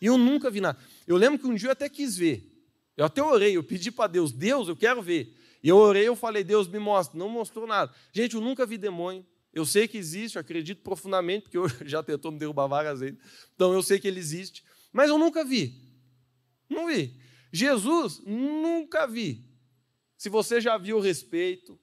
Eu 0.00 0.18
nunca 0.18 0.50
vi 0.50 0.60
nada. 0.60 0.78
Eu 1.06 1.16
lembro 1.16 1.38
que 1.38 1.46
um 1.46 1.54
dia 1.54 1.68
eu 1.68 1.72
até 1.72 1.88
quis 1.88 2.16
ver. 2.16 2.50
Eu 2.96 3.04
até 3.04 3.22
orei, 3.22 3.56
eu 3.56 3.64
pedi 3.64 3.90
para 3.90 4.06
Deus, 4.06 4.32
Deus, 4.32 4.68
eu 4.68 4.76
quero 4.76 5.02
ver. 5.02 5.36
E 5.62 5.68
eu 5.68 5.76
orei, 5.76 6.06
eu 6.06 6.14
falei, 6.14 6.44
Deus 6.44 6.68
me 6.68 6.78
mostra. 6.78 7.18
Não 7.18 7.28
mostrou 7.28 7.66
nada. 7.66 7.92
Gente, 8.12 8.34
eu 8.34 8.40
nunca 8.40 8.66
vi 8.66 8.76
demônio. 8.76 9.26
Eu 9.52 9.64
sei 9.64 9.86
que 9.86 9.96
existe, 9.96 10.36
eu 10.36 10.40
acredito 10.40 10.82
profundamente, 10.82 11.44
porque 11.44 11.56
eu 11.56 11.68
já 11.86 12.02
tentou 12.02 12.32
me 12.32 12.38
derrubar 12.38 12.66
várias 12.66 13.00
vezes. 13.00 13.18
Então 13.54 13.72
eu 13.72 13.82
sei 13.82 13.98
que 13.98 14.08
ele 14.08 14.20
existe. 14.20 14.64
Mas 14.92 15.08
eu 15.08 15.18
nunca 15.18 15.44
vi. 15.44 15.74
Não 16.68 16.86
vi. 16.86 17.18
Jesus, 17.52 18.20
nunca 18.26 19.06
vi. 19.06 19.53
Se 20.24 20.30
você 20.30 20.58
já 20.58 20.78
viu 20.78 21.00
respeito, 21.00 21.78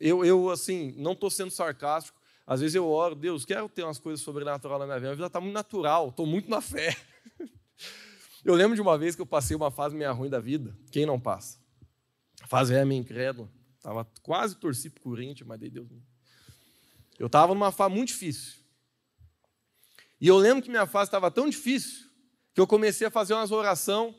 eu, 0.00 0.24
eu 0.24 0.50
assim, 0.50 0.92
não 0.96 1.12
estou 1.12 1.30
sendo 1.30 1.52
sarcástico. 1.52 2.20
Às 2.44 2.60
vezes 2.60 2.74
eu 2.74 2.84
oro, 2.88 3.14
Deus, 3.14 3.44
quero 3.44 3.68
ter 3.68 3.84
umas 3.84 4.00
coisas 4.00 4.24
sobrenaturais 4.24 4.80
na 4.80 4.86
minha 4.86 4.98
vida. 4.98 5.12
A 5.12 5.14
vida 5.14 5.26
está 5.28 5.40
muito 5.40 5.54
natural, 5.54 6.08
estou 6.08 6.26
muito 6.26 6.50
na 6.50 6.60
fé. 6.60 6.96
Eu 8.44 8.56
lembro 8.56 8.74
de 8.74 8.82
uma 8.82 8.98
vez 8.98 9.14
que 9.14 9.22
eu 9.22 9.26
passei 9.26 9.56
uma 9.56 9.70
fase 9.70 9.94
meio 9.94 10.12
ruim 10.12 10.28
da 10.28 10.40
vida. 10.40 10.76
Quem 10.90 11.06
não 11.06 11.18
passa? 11.18 11.58
A 12.42 12.46
fase 12.48 12.74
é 12.74 12.84
meio 12.84 13.00
incrédula. 13.00 13.48
Estava 13.76 14.04
quase 14.20 14.56
torci 14.56 14.90
para 14.90 15.00
o 15.00 15.04
Corinthians, 15.04 15.46
mas 15.46 15.60
dei 15.60 15.70
Deus. 15.70 15.88
Eu 17.18 17.26
estava 17.26 17.54
numa 17.54 17.70
fase 17.70 17.94
muito 17.94 18.08
difícil. 18.08 18.56
E 20.20 20.26
eu 20.26 20.36
lembro 20.36 20.60
que 20.60 20.68
minha 20.68 20.86
fase 20.86 21.06
estava 21.06 21.30
tão 21.30 21.48
difícil 21.48 22.10
que 22.52 22.60
eu 22.60 22.66
comecei 22.66 23.06
a 23.06 23.10
fazer 23.10 23.32
umas 23.32 23.52
orações 23.52 24.14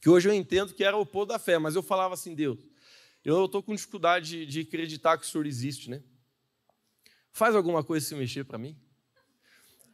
que 0.00 0.08
hoje 0.08 0.28
eu 0.28 0.32
entendo 0.32 0.72
que 0.72 0.82
era 0.82 0.96
o 0.96 1.02
oposto 1.02 1.28
da 1.28 1.38
fé, 1.38 1.58
mas 1.58 1.76
eu 1.76 1.82
falava 1.82 2.14
assim, 2.14 2.34
Deus, 2.34 2.58
eu 3.24 3.44
estou 3.44 3.62
com 3.62 3.74
dificuldade 3.74 4.30
de, 4.30 4.46
de, 4.46 4.60
acreditar 4.60 5.18
que 5.18 5.26
o 5.26 5.28
Senhor 5.28 5.46
existe, 5.46 5.90
né? 5.90 6.02
Faz 7.32 7.54
alguma 7.54 7.84
coisa 7.84 8.06
se 8.06 8.14
mexer 8.14 8.44
para 8.44 8.56
mim. 8.56 8.76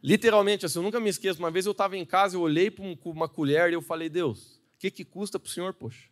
Literalmente, 0.03 0.65
assim, 0.65 0.79
eu 0.79 0.83
nunca 0.85 1.01
me 1.01 1.11
esqueço, 1.11 1.41
uma 1.41 1.51
vez 1.51 1.67
eu 1.67 1.73
estava 1.73 1.97
em 1.97 2.05
casa, 2.05 2.37
eu 2.37 2.41
olhei 2.41 2.71
para 2.71 2.85
uma 3.05 3.29
colher 3.29 3.71
e 3.71 3.75
eu 3.75 3.83
falei, 3.83 4.09
Deus, 4.09 4.61
o 4.77 4.79
que, 4.79 4.91
que 4.91 5.05
custa 5.05 5.41
para 5.41 5.49
o 5.49 5.51
Senhor, 5.51 5.75
poxa? 5.75 6.09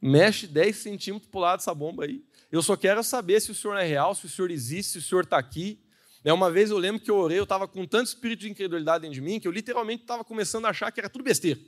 Mexe 0.00 0.46
10 0.46 0.76
centímetros 0.76 1.30
para 1.30 1.38
o 1.38 1.40
lado 1.40 1.58
dessa 1.60 1.74
bomba 1.74 2.04
aí. 2.04 2.22
Eu 2.52 2.60
só 2.60 2.76
quero 2.76 3.02
saber 3.02 3.40
se 3.40 3.50
o 3.50 3.54
Senhor 3.54 3.76
é 3.76 3.86
real, 3.86 4.14
se 4.14 4.26
o 4.26 4.28
Senhor 4.28 4.50
existe, 4.50 4.92
se 4.92 4.98
o 4.98 5.02
Senhor 5.02 5.24
está 5.24 5.38
aqui. 5.38 5.80
Né, 6.22 6.30
uma 6.32 6.50
vez 6.50 6.70
eu 6.70 6.76
lembro 6.76 7.00
que 7.00 7.10
eu 7.10 7.16
orei, 7.16 7.38
eu 7.38 7.44
estava 7.44 7.66
com 7.66 7.86
tanto 7.86 8.08
espírito 8.08 8.40
de 8.40 8.50
incredulidade 8.50 9.02
dentro 9.02 9.14
de 9.14 9.20
mim 9.22 9.40
que 9.40 9.48
eu 9.48 9.52
literalmente 9.52 10.02
estava 10.02 10.22
começando 10.22 10.66
a 10.66 10.68
achar 10.68 10.92
que 10.92 11.00
era 11.00 11.08
tudo 11.08 11.24
besteira 11.24 11.58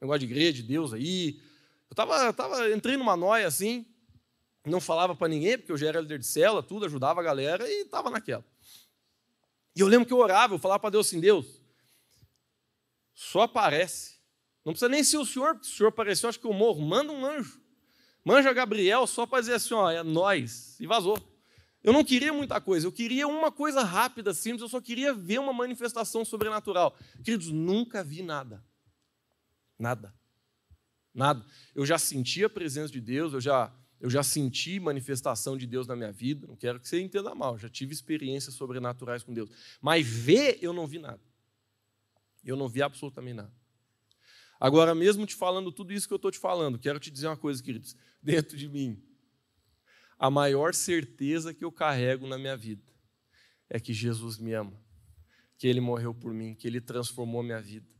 negócio 0.00 0.20
de 0.20 0.26
igreja, 0.26 0.52
de 0.54 0.62
Deus 0.62 0.92
aí. 0.92 1.40
Eu 1.90 1.94
tava, 1.94 2.32
tava, 2.32 2.70
entrei 2.70 2.96
numa 2.96 3.16
noia 3.16 3.46
assim, 3.46 3.86
não 4.66 4.80
falava 4.80 5.14
para 5.14 5.28
ninguém, 5.28 5.58
porque 5.58 5.72
eu 5.72 5.76
já 5.76 5.88
era 5.88 6.00
líder 6.00 6.18
de 6.18 6.26
cela, 6.26 6.62
tudo, 6.62 6.86
ajudava 6.86 7.20
a 7.20 7.24
galera 7.24 7.68
e 7.68 7.82
estava 7.82 8.10
naquela. 8.10 8.44
E 9.76 9.80
eu 9.80 9.86
lembro 9.86 10.06
que 10.06 10.12
eu 10.12 10.18
orava, 10.18 10.54
eu 10.54 10.58
falava 10.58 10.80
para 10.80 10.90
Deus 10.90 11.06
assim: 11.06 11.20
Deus, 11.20 11.60
só 13.14 13.42
aparece. 13.42 14.14
Não 14.64 14.72
precisa 14.72 14.88
nem 14.88 15.04
ser 15.04 15.18
o 15.18 15.26
senhor, 15.26 15.54
porque 15.54 15.66
se 15.66 15.74
o 15.74 15.76
senhor 15.76 15.88
apareceu, 15.88 16.28
acho 16.28 16.40
que 16.40 16.46
eu 16.46 16.52
morro. 16.52 16.80
Manda 16.80 17.12
um 17.12 17.24
anjo. 17.24 17.60
Manja 18.24 18.52
Gabriel 18.52 19.06
só 19.06 19.26
para 19.26 19.40
dizer 19.40 19.54
assim: 19.54 19.74
ó, 19.74 19.90
é 19.90 20.02
nós. 20.02 20.78
E 20.80 20.86
vazou. 20.86 21.18
Eu 21.82 21.92
não 21.92 22.02
queria 22.02 22.32
muita 22.32 22.58
coisa, 22.62 22.86
eu 22.86 22.92
queria 22.92 23.28
uma 23.28 23.52
coisa 23.52 23.82
rápida, 23.82 24.32
simples, 24.32 24.62
eu 24.62 24.68
só 24.68 24.80
queria 24.80 25.12
ver 25.12 25.38
uma 25.38 25.52
manifestação 25.52 26.24
sobrenatural. 26.24 26.96
Queridos, 27.22 27.50
nunca 27.50 28.02
vi 28.02 28.22
nada. 28.22 28.64
Nada. 29.78 30.14
Nada. 31.12 31.44
Eu 31.74 31.86
já 31.86 31.98
senti 31.98 32.44
a 32.44 32.50
presença 32.50 32.92
de 32.92 33.00
Deus, 33.00 33.32
eu 33.32 33.40
já, 33.40 33.72
eu 34.00 34.10
já 34.10 34.22
senti 34.22 34.80
manifestação 34.80 35.56
de 35.56 35.66
Deus 35.66 35.86
na 35.86 35.94
minha 35.94 36.10
vida. 36.10 36.46
Não 36.46 36.56
quero 36.56 36.80
que 36.80 36.88
você 36.88 37.00
entenda 37.00 37.34
mal, 37.34 37.56
já 37.56 37.68
tive 37.68 37.92
experiências 37.92 38.54
sobrenaturais 38.54 39.22
com 39.22 39.32
Deus. 39.32 39.50
Mas 39.80 40.06
ver, 40.06 40.58
eu 40.60 40.72
não 40.72 40.86
vi 40.86 40.98
nada. 40.98 41.22
Eu 42.44 42.56
não 42.56 42.68
vi 42.68 42.82
absolutamente 42.82 43.36
nada. 43.36 43.52
Agora, 44.60 44.94
mesmo 44.94 45.26
te 45.26 45.34
falando 45.34 45.70
tudo 45.70 45.92
isso 45.92 46.06
que 46.06 46.14
eu 46.14 46.16
estou 46.16 46.30
te 46.30 46.38
falando, 46.38 46.78
quero 46.78 46.98
te 46.98 47.10
dizer 47.10 47.28
uma 47.28 47.36
coisa, 47.36 47.62
queridos. 47.62 47.96
Dentro 48.22 48.56
de 48.56 48.68
mim, 48.68 49.02
a 50.18 50.30
maior 50.30 50.74
certeza 50.74 51.52
que 51.52 51.64
eu 51.64 51.70
carrego 51.70 52.26
na 52.26 52.38
minha 52.38 52.56
vida 52.56 52.82
é 53.68 53.78
que 53.78 53.92
Jesus 53.92 54.38
me 54.38 54.52
ama, 54.52 54.72
que 55.58 55.66
Ele 55.66 55.80
morreu 55.80 56.14
por 56.14 56.32
mim, 56.32 56.54
que 56.54 56.66
Ele 56.66 56.80
transformou 56.80 57.42
minha 57.42 57.60
vida 57.60 57.93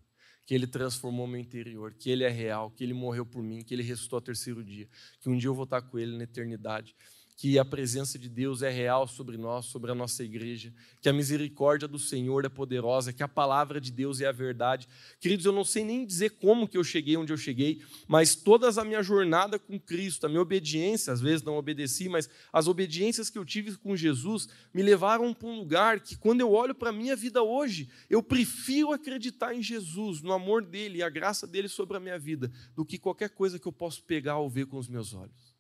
que 0.46 0.54
Ele 0.54 0.66
transformou 0.66 1.26
meu 1.26 1.40
interior, 1.40 1.94
que 1.94 2.11
Ele 2.11 2.24
é 2.24 2.28
real, 2.28 2.70
que 2.70 2.85
Ele 2.85 2.92
morreu 2.92 3.24
por 3.24 3.42
mim, 3.42 3.62
que 3.62 3.74
Ele 3.74 3.83
ressuscitou 3.83 4.18
ao 4.18 4.22
terceiro 4.22 4.62
dia, 4.62 4.88
que 5.20 5.28
um 5.28 5.37
dia 5.37 5.48
eu 5.48 5.54
vou 5.54 5.64
estar 5.64 5.83
com 5.83 5.98
Ele 5.98 6.16
na 6.16 6.24
eternidade, 6.24 6.94
que 7.36 7.58
a 7.58 7.64
presença 7.64 8.18
de 8.18 8.28
Deus 8.28 8.62
é 8.62 8.70
real 8.70 9.08
sobre 9.08 9.36
nós, 9.36 9.66
sobre 9.66 9.90
a 9.90 9.94
nossa 9.94 10.22
igreja, 10.22 10.72
que 11.00 11.08
a 11.08 11.12
misericórdia 11.12 11.88
do 11.88 11.98
Senhor 11.98 12.44
é 12.44 12.48
poderosa, 12.48 13.12
que 13.12 13.22
a 13.22 13.28
palavra 13.28 13.80
de 13.80 13.90
Deus 13.90 14.20
é 14.20 14.26
a 14.26 14.32
verdade. 14.32 14.88
Queridos, 15.20 15.44
eu 15.44 15.52
não 15.52 15.64
sei 15.64 15.84
nem 15.84 16.06
dizer 16.06 16.30
como 16.30 16.68
que 16.68 16.78
eu 16.78 16.84
cheguei 16.84 17.16
onde 17.16 17.32
eu 17.32 17.36
cheguei, 17.36 17.82
mas 18.06 18.36
toda 18.36 18.68
a 18.80 18.84
minha 18.84 19.02
jornada 19.02 19.58
com 19.58 19.78
Cristo, 19.78 20.26
a 20.26 20.28
minha 20.28 20.40
obediência, 20.40 21.12
às 21.12 21.20
vezes 21.20 21.42
não 21.42 21.56
obedeci, 21.56 22.08
mas 22.08 22.30
as 22.52 22.68
obediências 22.68 23.28
que 23.28 23.38
eu 23.38 23.44
tive 23.44 23.76
com 23.78 23.96
Jesus 23.96 24.48
me 24.72 24.82
levaram 24.82 25.34
para 25.34 25.48
um 25.48 25.58
lugar 25.58 26.00
que 26.00 26.16
quando 26.16 26.40
eu 26.40 26.52
olho 26.52 26.74
para 26.74 26.90
a 26.90 26.92
minha 26.92 27.16
vida 27.16 27.42
hoje, 27.42 27.88
eu 28.08 28.22
prefiro 28.22 28.92
acreditar 28.92 29.54
em 29.54 29.62
Jesus, 29.62 30.22
no 30.22 30.32
amor 30.32 30.64
dele 30.64 30.98
e 30.98 31.02
a 31.02 31.10
graça 31.10 31.46
dele 31.46 31.68
sobre 31.68 31.96
a 31.96 32.00
minha 32.00 32.18
vida, 32.18 32.50
do 32.76 32.84
que 32.84 32.98
qualquer 32.98 33.30
coisa 33.30 33.58
que 33.58 33.66
eu 33.66 33.72
possa 33.72 34.00
pegar 34.02 34.38
ou 34.38 34.48
ver 34.48 34.66
com 34.66 34.78
os 34.78 34.88
meus 34.88 35.12
olhos. 35.12 35.53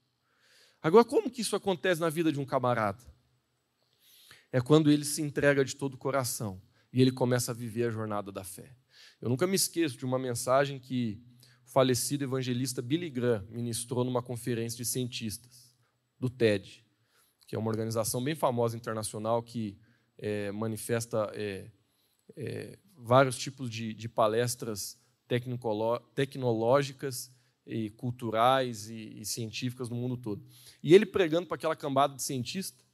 Agora, 0.84 1.02
como 1.02 1.30
que 1.30 1.40
isso 1.40 1.56
acontece 1.56 1.98
na 1.98 2.10
vida 2.10 2.30
de 2.30 2.38
um 2.38 2.44
camarada? 2.44 3.02
É 4.52 4.60
quando 4.60 4.90
ele 4.90 5.02
se 5.06 5.22
entrega 5.22 5.64
de 5.64 5.74
todo 5.74 5.94
o 5.94 5.96
coração 5.96 6.60
e 6.92 7.00
ele 7.00 7.10
começa 7.10 7.52
a 7.52 7.54
viver 7.54 7.84
a 7.84 7.90
jornada 7.90 8.30
da 8.30 8.44
fé. 8.44 8.76
Eu 9.18 9.30
nunca 9.30 9.46
me 9.46 9.56
esqueço 9.56 9.96
de 9.96 10.04
uma 10.04 10.18
mensagem 10.18 10.78
que 10.78 11.22
o 11.66 11.70
falecido 11.70 12.24
evangelista 12.24 12.82
Billy 12.82 13.08
Graham 13.08 13.46
ministrou 13.48 14.04
numa 14.04 14.22
conferência 14.22 14.76
de 14.76 14.84
cientistas 14.84 15.74
do 16.20 16.28
TED, 16.28 16.84
que 17.46 17.56
é 17.56 17.58
uma 17.58 17.70
organização 17.70 18.22
bem 18.22 18.34
famosa 18.34 18.76
internacional 18.76 19.42
que 19.42 19.78
é, 20.18 20.52
manifesta 20.52 21.32
é, 21.32 21.70
é, 22.36 22.78
vários 22.98 23.38
tipos 23.38 23.70
de, 23.70 23.94
de 23.94 24.06
palestras 24.06 25.00
tecnológicas 26.14 27.33
e 27.66 27.90
culturais 27.90 28.88
e, 28.88 29.20
e 29.20 29.24
científicas 29.24 29.88
no 29.88 29.96
mundo 29.96 30.16
todo. 30.16 30.44
E 30.82 30.94
ele 30.94 31.06
pregando 31.06 31.46
para 31.46 31.56
aquela 31.56 31.76
cambada 31.76 32.14
de 32.14 32.22
cientistas. 32.22 32.84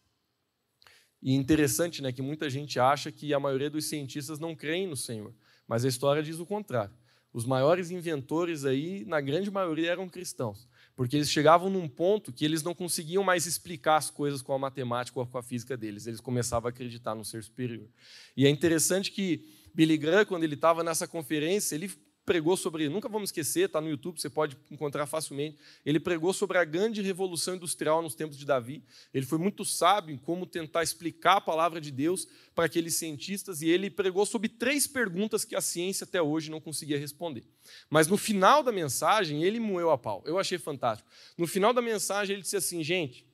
E 1.22 1.34
interessante, 1.34 2.00
né, 2.00 2.12
que 2.12 2.22
muita 2.22 2.48
gente 2.48 2.78
acha 2.78 3.12
que 3.12 3.34
a 3.34 3.40
maioria 3.40 3.68
dos 3.68 3.84
cientistas 3.86 4.38
não 4.38 4.54
creem 4.54 4.86
no 4.86 4.96
Senhor, 4.96 5.34
mas 5.68 5.84
a 5.84 5.88
história 5.88 6.22
diz 6.22 6.38
o 6.38 6.46
contrário. 6.46 6.94
Os 7.32 7.44
maiores 7.44 7.90
inventores 7.90 8.64
aí, 8.64 9.04
na 9.04 9.20
grande 9.20 9.50
maioria, 9.50 9.92
eram 9.92 10.08
cristãos. 10.08 10.68
Porque 10.96 11.16
eles 11.16 11.30
chegavam 11.30 11.70
num 11.70 11.88
ponto 11.88 12.32
que 12.32 12.44
eles 12.44 12.62
não 12.62 12.74
conseguiam 12.74 13.22
mais 13.22 13.46
explicar 13.46 13.96
as 13.96 14.10
coisas 14.10 14.42
com 14.42 14.52
a 14.52 14.58
matemática 14.58 15.18
ou 15.20 15.26
com 15.26 15.38
a 15.38 15.42
física 15.42 15.76
deles. 15.76 16.06
Eles 16.06 16.20
começavam 16.20 16.68
a 16.68 16.70
acreditar 16.70 17.14
no 17.14 17.24
ser 17.24 17.42
superior. 17.44 17.88
E 18.36 18.46
é 18.46 18.50
interessante 18.50 19.12
que 19.12 19.48
Billy 19.72 19.96
Graham, 19.96 20.24
quando 20.24 20.42
ele 20.42 20.54
estava 20.54 20.82
nessa 20.82 21.06
conferência, 21.06 21.76
ele 21.76 21.90
pregou 22.24 22.56
sobre, 22.56 22.88
nunca 22.88 23.08
vamos 23.08 23.30
esquecer, 23.30 23.66
está 23.66 23.80
no 23.80 23.88
YouTube, 23.88 24.20
você 24.20 24.30
pode 24.30 24.56
encontrar 24.70 25.06
facilmente. 25.06 25.58
Ele 25.84 25.98
pregou 25.98 26.32
sobre 26.32 26.58
a 26.58 26.64
grande 26.64 27.02
revolução 27.02 27.56
industrial 27.56 28.02
nos 28.02 28.14
tempos 28.14 28.38
de 28.38 28.44
Davi. 28.44 28.84
Ele 29.12 29.26
foi 29.26 29.38
muito 29.38 29.64
sábio 29.64 30.14
em 30.14 30.18
como 30.18 30.46
tentar 30.46 30.82
explicar 30.82 31.36
a 31.36 31.40
palavra 31.40 31.80
de 31.80 31.90
Deus 31.90 32.28
para 32.54 32.66
aqueles 32.66 32.94
cientistas 32.94 33.62
e 33.62 33.68
ele 33.68 33.90
pregou 33.90 34.24
sobre 34.24 34.48
três 34.48 34.86
perguntas 34.86 35.44
que 35.44 35.56
a 35.56 35.60
ciência 35.60 36.04
até 36.04 36.20
hoje 36.22 36.50
não 36.50 36.60
conseguia 36.60 36.98
responder. 36.98 37.44
Mas 37.88 38.06
no 38.06 38.16
final 38.16 38.62
da 38.62 38.70
mensagem, 38.70 39.42
ele 39.42 39.58
moeu 39.58 39.90
a 39.90 39.98
pau. 39.98 40.22
Eu 40.24 40.38
achei 40.38 40.58
fantástico. 40.58 41.10
No 41.36 41.46
final 41.46 41.72
da 41.72 41.82
mensagem, 41.82 42.34
ele 42.34 42.42
disse 42.42 42.56
assim: 42.56 42.82
gente, 42.82 43.26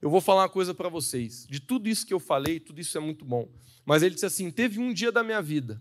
eu 0.00 0.10
vou 0.10 0.20
falar 0.20 0.42
uma 0.42 0.48
coisa 0.48 0.74
para 0.74 0.88
vocês. 0.88 1.46
De 1.46 1.60
tudo 1.60 1.88
isso 1.88 2.06
que 2.06 2.14
eu 2.14 2.20
falei, 2.20 2.58
tudo 2.58 2.80
isso 2.80 2.96
é 2.96 3.00
muito 3.00 3.24
bom. 3.24 3.48
Mas 3.84 4.02
ele 4.02 4.14
disse 4.14 4.26
assim: 4.26 4.50
teve 4.50 4.80
um 4.80 4.92
dia 4.92 5.12
da 5.12 5.22
minha 5.22 5.42
vida 5.42 5.80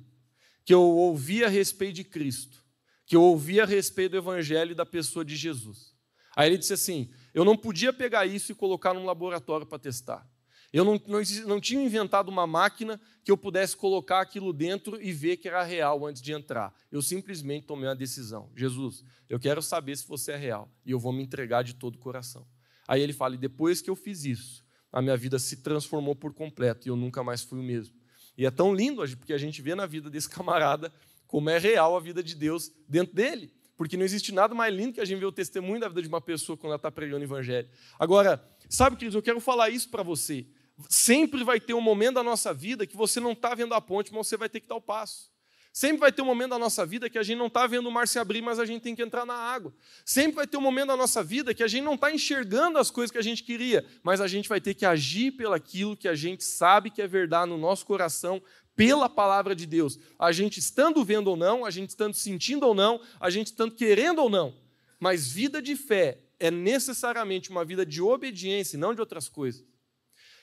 que 0.67 0.73
eu 0.73 0.82
ouvi 0.82 1.45
a 1.45 1.47
respeito 1.47 1.95
de 1.95 2.03
Cristo, 2.03 2.62
que 3.06 3.15
eu 3.15 3.23
ouvi 3.23 3.62
a 3.62 3.65
respeito 3.65 4.12
do 4.12 4.17
Evangelho 4.17 4.73
e 4.73 4.75
da 4.75 4.86
pessoa 4.86 5.23
de 5.23 5.34
Jesus. 5.34 5.95
Aí 6.36 6.49
ele 6.49 6.58
disse 6.58 6.73
assim: 6.73 7.10
eu 7.34 7.45
não 7.45 7.56
podia 7.56 7.93
pegar 7.93 8.25
isso 8.25 8.51
e 8.51 8.56
colocar 8.56 8.93
num 8.93 9.06
laboratório 9.06 9.65
para 9.65 9.80
testar. 9.80 10.30
Eu 10.73 10.84
não, 10.84 11.01
não, 11.08 11.21
não, 11.45 11.62
tinha 11.62 11.82
inventado 11.82 12.27
uma 12.27 12.45
máquina 12.45 12.99
que 13.23 13.32
eu 13.32 13.38
pudesse 13.38 13.77
colocar 13.77 14.19
aquilo 14.19 14.51
dentro 14.51 15.01
e 15.01 15.13
ver 15.13 15.38
que 15.38 15.47
era 15.47 15.63
real 15.63 16.06
antes 16.06 16.21
de 16.21 16.34
entrar. 16.34 16.73
Eu 16.91 17.01
simplesmente 17.01 17.65
tomei 17.65 17.88
uma 17.88 17.95
decisão. 17.95 18.51
Jesus, 18.53 19.06
eu 19.30 19.39
quero 19.39 19.62
saber 19.62 19.95
se 19.95 20.06
você 20.06 20.34
é 20.34 20.36
real 20.36 20.69
e 20.86 20.91
eu 20.91 20.99
vou 20.99 21.13
me 21.13 21.23
entregar 21.23 21.63
de 21.63 21.75
todo 21.75 21.95
o 21.95 21.99
coração. 21.99 22.45
Aí 22.86 23.01
ele 23.01 23.13
fala: 23.13 23.36
e 23.36 23.38
depois 23.38 23.82
que 23.82 23.89
eu 23.89 23.95
fiz 23.95 24.25
isso, 24.25 24.65
a 24.91 25.01
minha 25.01 25.15
vida 25.15 25.39
se 25.39 25.63
transformou 25.63 26.13
por 26.13 26.34
completo 26.34 26.86
e 26.86 26.89
eu 26.89 26.97
nunca 26.97 27.23
mais 27.23 27.41
fui 27.41 27.58
o 27.58 27.63
mesmo. 27.63 27.95
E 28.38 28.45
é 28.45 28.52
tão 28.52 28.73
lindo 28.73 29.02
porque 29.17 29.34
a 29.34 29.38
gente 29.38 29.62
vê 29.62 29.73
na 29.73 29.86
vida 29.86 30.10
desse 30.10 30.30
camarada 30.30 30.93
como 31.26 31.50
é 31.50 31.58
real 31.58 31.95
a 31.95 32.00
vida 32.00 32.23
de 32.23 32.36
Deus 32.36 32.71
dentro 32.88 33.15
dele. 33.15 33.52
Porque 33.76 33.97
não 33.97 34.04
existe 34.04 34.32
nada 34.32 34.56
mais 34.56 34.73
lindo 34.73 34.93
que 34.93 35.02
a 35.02 35.06
gente 35.06 35.19
ver 35.19 35.26
o 35.26 35.32
testemunho 35.32 35.80
da 35.80 35.88
vida 35.88 36.02
de 36.02 36.08
uma 36.08 36.21
pessoa 36.21 36.58
quando 36.58 36.71
ela 36.71 36.78
está 36.78 36.89
pregando 36.89 37.21
o 37.21 37.23
evangelho. 37.23 37.69
Agora, 38.00 38.43
sabe, 38.69 38.95
queridos, 38.95 39.15
eu 39.15 39.21
quero 39.21 39.39
falar 39.39 39.69
isso 39.69 39.89
para 39.89 40.02
você. 40.02 40.47
Sempre 40.89 41.43
vai 41.43 41.60
ter 41.60 41.73
um 41.73 41.82
momento 41.82 42.15
da 42.15 42.23
nossa 42.23 42.54
vida 42.54 42.88
que 42.88 42.95
você 42.95 43.19
não 43.19 43.34
está 43.34 43.54
vendo 43.54 43.73
a 43.73 43.82
ponte, 43.82 44.12
mas 44.12 44.28
você 44.28 44.38
vai 44.38 44.50
ter 44.50 44.62
que 44.62 44.67
dar 44.67 44.76
o 44.76 44.82
passo. 44.82 45.32
Sempre 45.78 46.00
vai 46.00 46.12
ter 46.12 46.24
um 46.24 46.26
momento 46.26 46.50
da 46.50 46.58
nossa 46.58 46.84
vida 46.88 47.08
que 47.08 47.20
a 47.20 47.22
gente 47.22 47.38
não 47.38 47.46
está 47.46 47.68
vendo 47.68 47.86
o 47.86 47.92
mar 47.92 48.08
se 48.08 48.18
abrir, 48.18 48.42
mas 48.42 48.58
a 48.58 48.66
gente 48.66 48.82
tem 48.82 48.96
que 48.96 49.02
entrar 49.04 49.28
na 49.28 49.36
água. 49.36 49.72
Sempre 50.04 50.38
vai 50.38 50.48
ter 50.48 50.58
um 50.58 50.62
momento 50.62 50.88
da 50.88 50.98
nossa 50.98 51.24
vida 51.24 51.54
que 51.54 51.62
a 51.62 51.68
gente 51.68 51.84
não 51.84 51.94
está 51.94 52.12
enxergando 52.12 52.80
as 52.80 52.90
coisas 52.90 53.12
que 53.12 53.18
a 53.20 53.22
gente 53.22 53.44
queria, 53.44 53.86
mas 54.02 54.20
a 54.20 54.28
gente 54.28 54.50
vai 54.50 54.60
ter 54.60 54.74
que 54.74 54.88
agir 54.88 55.34
pelaquilo 55.34 55.96
que 55.96 56.08
a 56.08 56.16
gente 56.16 56.44
sabe 56.44 56.90
que 56.90 57.00
é 57.00 57.08
verdade 57.08 57.52
no 57.52 57.60
nosso 57.60 57.86
coração, 57.86 58.42
pela 58.76 59.08
palavra 59.08 59.56
de 59.56 59.68
Deus. 59.68 60.00
A 60.18 60.32
gente 60.32 60.60
estando 60.60 61.06
vendo 61.06 61.28
ou 61.28 61.38
não, 61.38 61.63
a 61.63 61.70
gente 61.70 61.90
estando 61.90 62.16
sentindo 62.16 62.66
ou 62.66 62.74
não, 62.74 63.00
a 63.20 63.30
gente 63.30 63.46
estando 63.46 63.76
querendo 63.76 64.18
ou 64.18 64.32
não. 64.32 64.56
Mas 65.00 65.32
vida 65.32 65.62
de 65.62 65.76
fé 65.76 66.18
é 66.40 66.50
necessariamente 66.50 67.52
uma 67.52 67.63
vida 67.63 67.86
de 67.86 68.02
obediência 68.02 68.80
não 68.80 68.96
de 68.96 69.00
outras 69.00 69.30
coisas. 69.30 69.63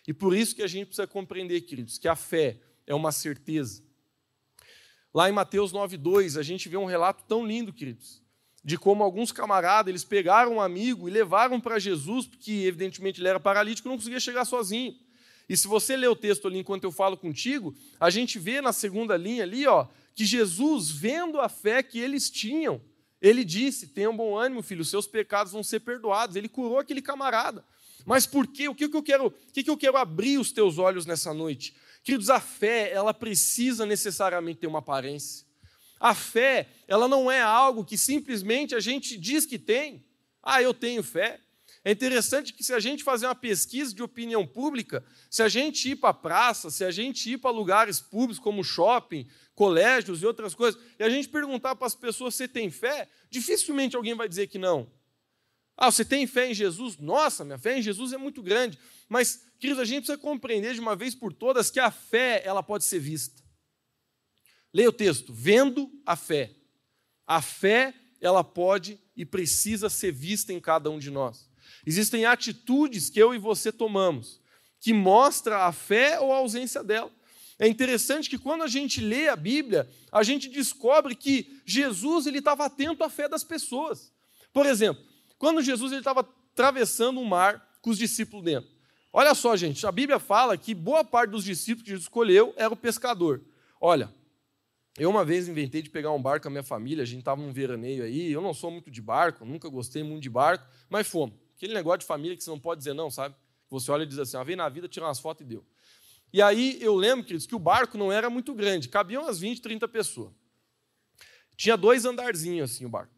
E 0.06 0.14
por 0.14 0.32
isso 0.36 0.54
que 0.54 0.62
a 0.62 0.68
gente 0.68 0.86
precisa 0.86 1.08
compreender, 1.08 1.60
queridos, 1.62 1.98
que 1.98 2.06
a 2.06 2.14
fé 2.14 2.60
é 2.86 2.94
uma 2.94 3.10
certeza 3.10 3.83
Lá 5.14 5.28
em 5.28 5.32
Mateus 5.32 5.72
9:2, 5.72 6.36
a 6.36 6.42
gente 6.42 6.68
vê 6.68 6.76
um 6.76 6.86
relato 6.86 7.22
tão 7.28 7.46
lindo, 7.46 7.72
queridos, 7.72 8.20
de 8.64 8.76
como 8.76 9.04
alguns 9.04 9.30
camaradas, 9.30 9.88
eles 9.88 10.02
pegaram 10.02 10.54
um 10.54 10.60
amigo 10.60 11.08
e 11.08 11.12
levaram 11.12 11.60
para 11.60 11.78
Jesus, 11.78 12.26
porque 12.26 12.50
evidentemente 12.50 13.20
ele 13.20 13.28
era 13.28 13.38
paralítico 13.38 13.88
não 13.88 13.96
conseguia 13.96 14.18
chegar 14.18 14.44
sozinho. 14.44 14.96
E 15.48 15.56
se 15.56 15.68
você 15.68 15.96
ler 15.96 16.08
o 16.08 16.16
texto 16.16 16.48
ali 16.48 16.58
enquanto 16.58 16.82
eu 16.82 16.90
falo 16.90 17.16
contigo, 17.16 17.76
a 18.00 18.10
gente 18.10 18.40
vê 18.40 18.60
na 18.60 18.72
segunda 18.72 19.16
linha 19.16 19.44
ali, 19.44 19.66
ó, 19.68 19.86
que 20.16 20.24
Jesus, 20.24 20.90
vendo 20.90 21.40
a 21.40 21.48
fé 21.48 21.80
que 21.82 21.98
eles 22.00 22.28
tinham, 22.28 22.80
ele 23.22 23.44
disse: 23.44 23.86
"Tenham 23.86 24.16
bom 24.16 24.36
ânimo, 24.36 24.62
filho, 24.62 24.84
seus 24.84 25.06
pecados 25.06 25.52
vão 25.52 25.62
ser 25.62 25.78
perdoados". 25.80 26.34
Ele 26.34 26.48
curou 26.48 26.78
aquele 26.80 27.00
camarada. 27.00 27.64
Mas 28.04 28.26
por 28.26 28.48
quê? 28.48 28.68
O 28.68 28.74
que, 28.74 28.88
que 28.88 28.96
eu 28.96 29.02
quero? 29.02 29.26
O 29.26 29.52
que, 29.52 29.62
que 29.62 29.70
eu 29.70 29.76
quero 29.76 29.96
abrir 29.96 30.38
os 30.38 30.50
teus 30.50 30.76
olhos 30.76 31.06
nessa 31.06 31.32
noite? 31.32 31.74
Queridos, 32.04 32.28
a 32.28 32.38
fé, 32.38 32.92
ela 32.92 33.14
precisa 33.14 33.86
necessariamente 33.86 34.60
ter 34.60 34.66
uma 34.66 34.80
aparência. 34.80 35.46
A 35.98 36.14
fé, 36.14 36.68
ela 36.86 37.08
não 37.08 37.30
é 37.30 37.40
algo 37.40 37.82
que 37.82 37.96
simplesmente 37.96 38.74
a 38.74 38.80
gente 38.80 39.16
diz 39.16 39.46
que 39.46 39.58
tem. 39.58 40.04
Ah, 40.42 40.60
eu 40.60 40.74
tenho 40.74 41.02
fé. 41.02 41.40
É 41.82 41.90
interessante 41.90 42.52
que 42.52 42.62
se 42.62 42.74
a 42.74 42.78
gente 42.78 43.02
fazer 43.02 43.26
uma 43.26 43.34
pesquisa 43.34 43.94
de 43.94 44.02
opinião 44.02 44.46
pública, 44.46 45.02
se 45.30 45.42
a 45.42 45.48
gente 45.48 45.90
ir 45.90 45.96
para 45.96 46.10
a 46.10 46.14
praça, 46.14 46.70
se 46.70 46.84
a 46.84 46.90
gente 46.90 47.32
ir 47.32 47.38
para 47.38 47.50
lugares 47.50 48.00
públicos 48.00 48.38
como 48.38 48.62
shopping, 48.62 49.26
colégios 49.54 50.22
e 50.22 50.26
outras 50.26 50.54
coisas, 50.54 50.80
e 50.98 51.02
a 51.02 51.08
gente 51.08 51.28
perguntar 51.28 51.74
para 51.74 51.86
as 51.86 51.94
pessoas 51.94 52.34
se 52.34 52.46
tem 52.46 52.70
fé, 52.70 53.08
dificilmente 53.30 53.96
alguém 53.96 54.14
vai 54.14 54.28
dizer 54.28 54.46
que 54.46 54.58
não. 54.58 54.90
Ah, 55.76 55.90
você 55.90 56.04
tem 56.04 56.26
fé 56.26 56.50
em 56.50 56.54
Jesus? 56.54 56.96
Nossa, 56.98 57.44
minha 57.44 57.58
fé 57.58 57.78
em 57.78 57.82
Jesus 57.82 58.12
é 58.12 58.16
muito 58.16 58.42
grande. 58.42 58.78
Mas, 59.08 59.46
queridos, 59.58 59.82
a 59.82 59.84
gente 59.84 60.04
precisa 60.04 60.18
compreender 60.18 60.74
de 60.74 60.80
uma 60.80 60.94
vez 60.94 61.14
por 61.14 61.32
todas 61.32 61.70
que 61.70 61.80
a 61.80 61.90
fé 61.90 62.42
ela 62.44 62.62
pode 62.62 62.84
ser 62.84 63.00
vista. 63.00 63.42
Leia 64.72 64.88
o 64.88 64.92
texto. 64.92 65.32
Vendo 65.32 65.90
a 66.06 66.16
fé. 66.16 66.54
A 67.26 67.42
fé 67.42 67.94
ela 68.20 68.44
pode 68.44 68.98
e 69.16 69.24
precisa 69.24 69.90
ser 69.90 70.12
vista 70.12 70.52
em 70.52 70.60
cada 70.60 70.90
um 70.90 70.98
de 70.98 71.10
nós. 71.10 71.48
Existem 71.84 72.24
atitudes 72.24 73.10
que 73.10 73.20
eu 73.20 73.34
e 73.34 73.38
você 73.38 73.72
tomamos 73.72 74.40
que 74.84 74.92
mostra 74.92 75.64
a 75.64 75.72
fé 75.72 76.20
ou 76.20 76.30
a 76.30 76.36
ausência 76.36 76.84
dela. 76.84 77.10
É 77.58 77.66
interessante 77.66 78.28
que 78.28 78.36
quando 78.36 78.64
a 78.64 78.66
gente 78.66 79.00
lê 79.00 79.28
a 79.28 79.34
Bíblia, 79.34 79.88
a 80.12 80.22
gente 80.22 80.46
descobre 80.46 81.14
que 81.14 81.58
Jesus 81.64 82.26
ele 82.26 82.40
estava 82.40 82.66
atento 82.66 83.02
à 83.02 83.08
fé 83.08 83.26
das 83.26 83.42
pessoas. 83.42 84.12
Por 84.52 84.66
exemplo, 84.66 85.02
quando 85.44 85.60
Jesus 85.60 85.92
estava 85.92 86.20
atravessando 86.20 87.20
o 87.20 87.24
mar 87.26 87.78
com 87.82 87.90
os 87.90 87.98
discípulos 87.98 88.42
dentro. 88.42 88.70
Olha 89.12 89.34
só, 89.34 89.54
gente, 89.54 89.86
a 89.86 89.92
Bíblia 89.92 90.18
fala 90.18 90.56
que 90.56 90.74
boa 90.74 91.04
parte 91.04 91.32
dos 91.32 91.44
discípulos 91.44 91.82
que 91.82 91.90
Jesus 91.90 92.04
escolheu 92.04 92.54
era 92.56 92.72
o 92.72 92.76
pescador. 92.76 93.42
Olha, 93.78 94.10
eu 94.96 95.10
uma 95.10 95.22
vez 95.22 95.46
inventei 95.46 95.82
de 95.82 95.90
pegar 95.90 96.12
um 96.12 96.22
barco 96.22 96.44
com 96.44 96.48
a 96.48 96.50
minha 96.50 96.62
família, 96.62 97.02
a 97.02 97.06
gente 97.06 97.18
estava 97.18 97.42
num 97.42 97.52
veraneio 97.52 98.04
aí, 98.04 98.32
eu 98.32 98.40
não 98.40 98.54
sou 98.54 98.70
muito 98.70 98.90
de 98.90 99.02
barco, 99.02 99.44
nunca 99.44 99.68
gostei 99.68 100.02
muito 100.02 100.22
de 100.22 100.30
barco, 100.30 100.66
mas 100.88 101.06
fomos. 101.06 101.36
Aquele 101.54 101.74
negócio 101.74 101.98
de 101.98 102.06
família 102.06 102.34
que 102.34 102.42
você 102.42 102.48
não 102.48 102.58
pode 102.58 102.78
dizer 102.78 102.94
não, 102.94 103.10
sabe? 103.10 103.34
Você 103.68 103.90
olha 103.90 104.04
e 104.04 104.06
diz 104.06 104.18
assim, 104.18 104.38
ah, 104.38 104.42
vem 104.42 104.56
na 104.56 104.70
vida, 104.70 104.88
tira 104.88 105.04
umas 105.04 105.20
fotos 105.20 105.44
e 105.44 105.46
deu. 105.46 105.62
E 106.32 106.40
aí 106.40 106.78
eu 106.80 106.94
lembro, 106.94 107.22
queridos, 107.22 107.46
que 107.46 107.54
o 107.54 107.58
barco 107.58 107.98
não 107.98 108.10
era 108.10 108.30
muito 108.30 108.54
grande, 108.54 108.88
cabiam 108.88 109.24
umas 109.24 109.40
20, 109.40 109.60
30 109.60 109.86
pessoas. 109.88 110.32
Tinha 111.54 111.76
dois 111.76 112.06
andarzinhos 112.06 112.70
assim 112.70 112.86
o 112.86 112.88
barco. 112.88 113.12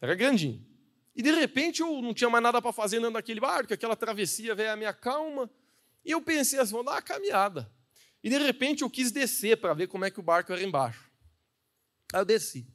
Era 0.00 0.14
grandinho. 0.14 0.72
E 1.14 1.22
de 1.22 1.30
repente 1.30 1.80
eu 1.80 2.02
não 2.02 2.12
tinha 2.12 2.28
mais 2.28 2.42
nada 2.42 2.60
para 2.60 2.72
fazer 2.72 2.98
andando 2.98 3.14
naquele 3.14 3.40
barco, 3.40 3.72
aquela 3.72 3.94
travessia 3.94 4.54
veio 4.54 4.72
a 4.72 4.76
minha 4.76 4.92
calma. 4.92 5.48
E 6.04 6.10
eu 6.10 6.20
pensei 6.20 6.58
assim, 6.58 6.72
vou 6.72 6.84
dar 6.84 6.92
uma 6.92 7.02
caminhada. 7.02 7.70
E 8.22 8.28
de 8.28 8.38
repente 8.38 8.82
eu 8.82 8.90
quis 8.90 9.12
descer 9.12 9.58
para 9.58 9.74
ver 9.74 9.86
como 9.86 10.04
é 10.04 10.10
que 10.10 10.18
o 10.18 10.22
barco 10.22 10.52
era 10.52 10.62
embaixo. 10.62 11.10
Aí 12.12 12.20
eu 12.20 12.24
desci. 12.24 12.66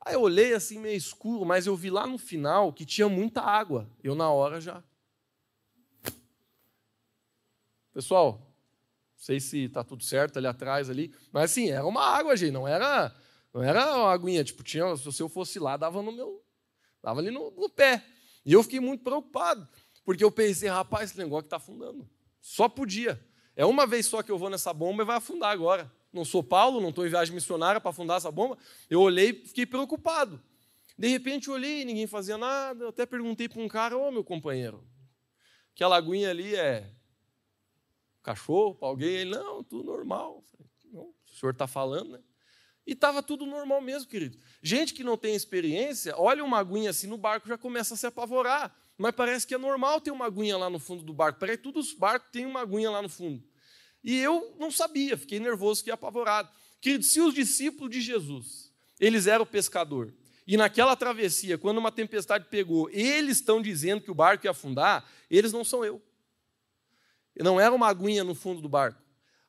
Aí 0.00 0.14
eu 0.14 0.22
olhei 0.22 0.54
assim 0.54 0.78
meio 0.78 0.96
escuro, 0.96 1.44
mas 1.44 1.66
eu 1.66 1.76
vi 1.76 1.90
lá 1.90 2.06
no 2.06 2.18
final 2.18 2.72
que 2.72 2.84
tinha 2.84 3.08
muita 3.08 3.42
água. 3.42 3.88
Eu 4.02 4.14
na 4.14 4.30
hora 4.30 4.60
já. 4.60 4.82
Pessoal, 7.92 8.40
não 9.18 9.24
sei 9.24 9.40
se 9.40 9.64
está 9.64 9.84
tudo 9.84 10.02
certo 10.02 10.36
ali 10.38 10.46
atrás 10.46 10.88
ali, 10.88 11.12
mas 11.32 11.50
assim, 11.50 11.70
era 11.70 11.84
uma 11.84 12.02
água, 12.02 12.36
gente, 12.36 12.52
não 12.52 12.66
era, 12.66 13.14
não 13.52 13.62
era 13.62 13.96
uma 13.96 14.12
aguinha, 14.12 14.44
tipo, 14.44 14.62
tinha, 14.62 14.96
se 14.96 15.20
eu 15.20 15.28
fosse 15.28 15.58
lá, 15.58 15.76
dava 15.76 16.00
no 16.00 16.12
meu, 16.12 16.40
Estava 16.98 17.20
ali 17.20 17.30
no, 17.30 17.50
no, 17.52 17.68
pé. 17.68 18.04
E 18.44 18.52
eu 18.52 18.62
fiquei 18.62 18.80
muito 18.80 19.02
preocupado, 19.02 19.66
porque 20.04 20.22
eu 20.22 20.30
pensei, 20.30 20.68
rapaz, 20.68 21.10
esse 21.10 21.18
negócio 21.18 21.46
está 21.46 21.56
afundando. 21.56 22.08
Só 22.40 22.68
podia. 22.68 23.20
É 23.56 23.64
uma 23.64 23.86
vez 23.86 24.06
só 24.06 24.22
que 24.22 24.30
eu 24.30 24.38
vou 24.38 24.50
nessa 24.50 24.72
bomba 24.72 25.02
e 25.02 25.06
vai 25.06 25.16
afundar 25.16 25.50
agora. 25.50 25.90
Não 26.12 26.24
sou 26.24 26.42
Paulo, 26.42 26.80
não 26.80 26.90
estou 26.90 27.06
em 27.06 27.10
viagem 27.10 27.34
missionária 27.34 27.80
para 27.80 27.90
afundar 27.90 28.16
essa 28.16 28.30
bomba. 28.30 28.56
Eu 28.88 29.00
olhei 29.00 29.44
fiquei 29.44 29.66
preocupado. 29.66 30.40
De 30.96 31.08
repente 31.08 31.50
olhei, 31.50 31.84
ninguém 31.84 32.06
fazia 32.06 32.36
nada. 32.36 32.84
Eu 32.84 32.88
até 32.88 33.06
perguntei 33.06 33.48
para 33.48 33.60
um 33.60 33.68
cara, 33.68 33.96
ô 33.96 34.10
meu 34.10 34.24
companheiro, 34.24 34.84
que 35.74 35.84
a 35.84 35.88
lagoinha 35.88 36.30
ali 36.30 36.56
é 36.56 36.92
cachorro 38.22 38.74
para 38.74 38.88
alguém? 38.88 39.08
Ele, 39.08 39.30
não, 39.30 39.62
tudo 39.62 39.84
normal. 39.84 40.42
Falei, 40.50 40.66
não, 40.92 41.02
o 41.02 41.38
senhor 41.38 41.52
está 41.52 41.66
falando, 41.66 42.12
né? 42.12 42.20
E 42.88 42.92
estava 42.92 43.22
tudo 43.22 43.44
normal 43.44 43.82
mesmo, 43.82 44.08
querido. 44.08 44.38
Gente 44.62 44.94
que 44.94 45.04
não 45.04 45.14
tem 45.14 45.34
experiência, 45.34 46.14
olha 46.16 46.42
uma 46.42 46.58
aguinha 46.58 46.88
assim 46.88 47.06
no 47.06 47.18
barco 47.18 47.46
já 47.46 47.58
começa 47.58 47.92
a 47.92 47.96
se 47.98 48.06
apavorar. 48.06 48.74
Mas 48.96 49.14
parece 49.14 49.46
que 49.46 49.54
é 49.54 49.58
normal 49.58 50.00
ter 50.00 50.10
uma 50.10 50.24
aguinha 50.24 50.56
lá 50.56 50.70
no 50.70 50.78
fundo 50.78 51.02
do 51.04 51.12
barco. 51.12 51.38
Parece 51.38 51.58
que 51.58 51.64
todos 51.64 51.88
os 51.88 51.94
barcos 51.94 52.30
têm 52.32 52.46
uma 52.46 52.62
aguinha 52.62 52.90
lá 52.90 53.02
no 53.02 53.08
fundo. 53.10 53.44
E 54.02 54.16
eu 54.16 54.56
não 54.58 54.70
sabia, 54.70 55.18
fiquei 55.18 55.38
nervoso, 55.38 55.80
fiquei 55.80 55.92
apavorado. 55.92 56.48
Querido, 56.80 57.04
se 57.04 57.20
os 57.20 57.34
discípulos 57.34 57.90
de 57.90 58.00
Jesus, 58.00 58.72
eles 58.98 59.26
eram 59.26 59.44
pescador, 59.44 60.14
e 60.46 60.56
naquela 60.56 60.96
travessia, 60.96 61.58
quando 61.58 61.76
uma 61.76 61.92
tempestade 61.92 62.46
pegou, 62.48 62.88
eles 62.88 63.36
estão 63.36 63.60
dizendo 63.60 64.00
que 64.00 64.10
o 64.10 64.14
barco 64.14 64.46
ia 64.46 64.52
afundar, 64.52 65.06
eles 65.30 65.52
não 65.52 65.62
são 65.62 65.84
eu. 65.84 66.00
Não 67.36 67.60
era 67.60 67.74
uma 67.74 67.86
aguinha 67.86 68.24
no 68.24 68.34
fundo 68.34 68.62
do 68.62 68.68
barco. 68.68 68.98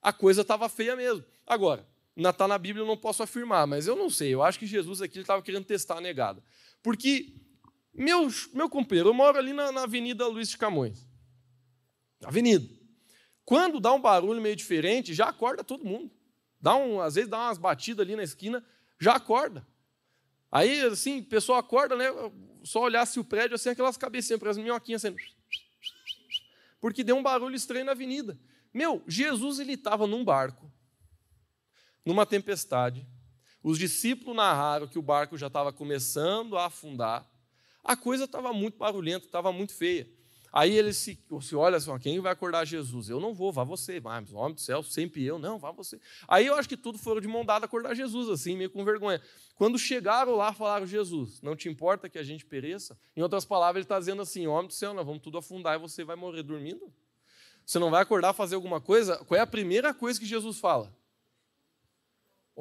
A 0.01 0.11
coisa 0.11 0.41
estava 0.41 0.67
feia 0.67 0.93
mesmo. 0.97 1.23
Agora, 1.47 1.87
ainda 2.19 2.29
está 2.31 2.47
na 2.47 2.57
Bíblia, 2.57 2.83
eu 2.83 2.87
não 2.87 2.97
posso 2.97 3.23
afirmar, 3.23 3.65
mas 3.65 3.87
eu 3.87 3.95
não 3.95 4.09
sei. 4.09 4.33
Eu 4.33 4.43
acho 4.43 4.59
que 4.59 4.65
Jesus 4.65 5.01
aqui 5.01 5.19
estava 5.19 5.41
querendo 5.41 5.63
testar 5.63 5.97
a 5.97 6.01
negada. 6.01 6.43
Porque, 6.83 7.33
meu, 7.93 8.27
meu 8.53 8.69
companheiro, 8.69 9.09
eu 9.09 9.13
moro 9.13 9.37
ali 9.37 9.53
na, 9.53 9.71
na 9.71 9.83
Avenida 9.83 10.27
Luiz 10.27 10.49
de 10.49 10.57
Camões. 10.57 11.07
Avenida. 12.23 12.67
Quando 13.45 13.79
dá 13.79 13.93
um 13.93 14.01
barulho 14.01 14.41
meio 14.41 14.55
diferente, 14.55 15.13
já 15.13 15.29
acorda 15.29 15.63
todo 15.63 15.85
mundo. 15.85 16.11
Dá 16.61 16.75
um, 16.75 16.99
às 16.99 17.15
vezes 17.15 17.29
dá 17.29 17.37
umas 17.37 17.57
batidas 17.57 18.05
ali 18.05 18.15
na 18.15 18.23
esquina, 18.23 18.63
já 18.99 19.15
acorda. 19.15 19.65
Aí, 20.51 20.81
assim, 20.81 21.19
o 21.19 21.25
pessoal 21.25 21.57
acorda, 21.57 21.95
né? 21.95 22.05
Só 22.65 22.81
olhasse 22.81 23.17
o 23.17 23.23
prédio, 23.23 23.55
assim, 23.55 23.69
aquelas 23.69 23.95
cabecinhas, 23.95 24.39
para 24.39 24.49
as 24.49 24.57
minhoquinhas 24.57 25.05
assim. 25.05 25.15
Porque 26.81 27.01
deu 27.01 27.15
um 27.15 27.23
barulho 27.23 27.55
estranho 27.55 27.85
na 27.85 27.93
avenida. 27.93 28.37
Meu, 28.73 29.01
Jesus 29.07 29.59
ele 29.59 29.73
estava 29.73 30.05
num 30.05 30.23
barco, 30.23 30.69
numa 32.09 32.25
tempestade. 32.25 33.05
Os 33.61 33.77
discípulos 33.77 34.35
narraram 34.35 34.87
que 34.87 34.97
o 34.97 35.01
barco 35.01 35.37
já 35.37 35.45
estava 35.45 35.71
começando 35.71 36.57
a 36.57 36.65
afundar. 36.65 37.29
A 37.83 37.95
coisa 37.95 38.23
estava 38.23 38.51
muito 38.51 38.79
barulhenta, 38.79 39.27
estava 39.27 39.51
muito 39.51 39.75
feia. 39.75 40.09
Aí 40.51 40.75
ele 40.75 40.91
se, 40.91 41.23
se 41.41 41.55
olha 41.55 41.77
assim, 41.77 41.95
quem 41.99 42.19
vai 42.19 42.31
acordar 42.31 42.65
Jesus? 42.65 43.09
Eu 43.09 43.19
não 43.19 43.31
vou, 43.31 43.51
vá 43.51 43.63
você. 43.63 43.99
Mas, 43.99 44.33
homem 44.33 44.55
do 44.55 44.59
céu, 44.59 44.81
sempre 44.81 45.23
eu. 45.23 45.37
Não, 45.37 45.59
vá 45.59 45.69
você. 45.69 46.01
Aí 46.27 46.47
eu 46.47 46.55
acho 46.55 46.67
que 46.67 46.75
tudo 46.75 46.97
foram 46.97 47.21
de 47.21 47.27
mão 47.27 47.45
dada 47.45 47.65
acordar 47.65 47.93
Jesus, 47.93 48.27
assim, 48.29 48.57
meio 48.57 48.71
com 48.71 48.83
vergonha. 48.83 49.21
Quando 49.53 49.77
chegaram 49.77 50.35
lá, 50.35 50.51
falaram, 50.51 50.87
Jesus, 50.87 51.39
não 51.43 51.55
te 51.55 51.69
importa 51.69 52.09
que 52.09 52.17
a 52.17 52.23
gente 52.23 52.43
pereça? 52.43 52.97
Em 53.15 53.21
outras 53.21 53.45
palavras, 53.45 53.81
ele 53.81 53.85
está 53.85 53.99
dizendo 53.99 54.23
assim, 54.23 54.47
homem 54.47 54.65
do 54.65 54.73
céu, 54.73 54.95
nós 54.95 55.05
vamos 55.05 55.21
tudo 55.21 55.37
afundar 55.37 55.75
e 55.75 55.79
você 55.79 56.03
vai 56.03 56.15
morrer 56.15 56.41
dormindo? 56.41 56.91
Você 57.63 57.77
não 57.77 57.91
vai 57.91 58.01
acordar 58.01 58.33
fazer 58.33 58.55
alguma 58.55 58.81
coisa? 58.81 59.17
Qual 59.25 59.37
é 59.37 59.41
a 59.41 59.45
primeira 59.45 59.93
coisa 59.93 60.19
que 60.19 60.25
Jesus 60.25 60.57
fala? 60.57 60.97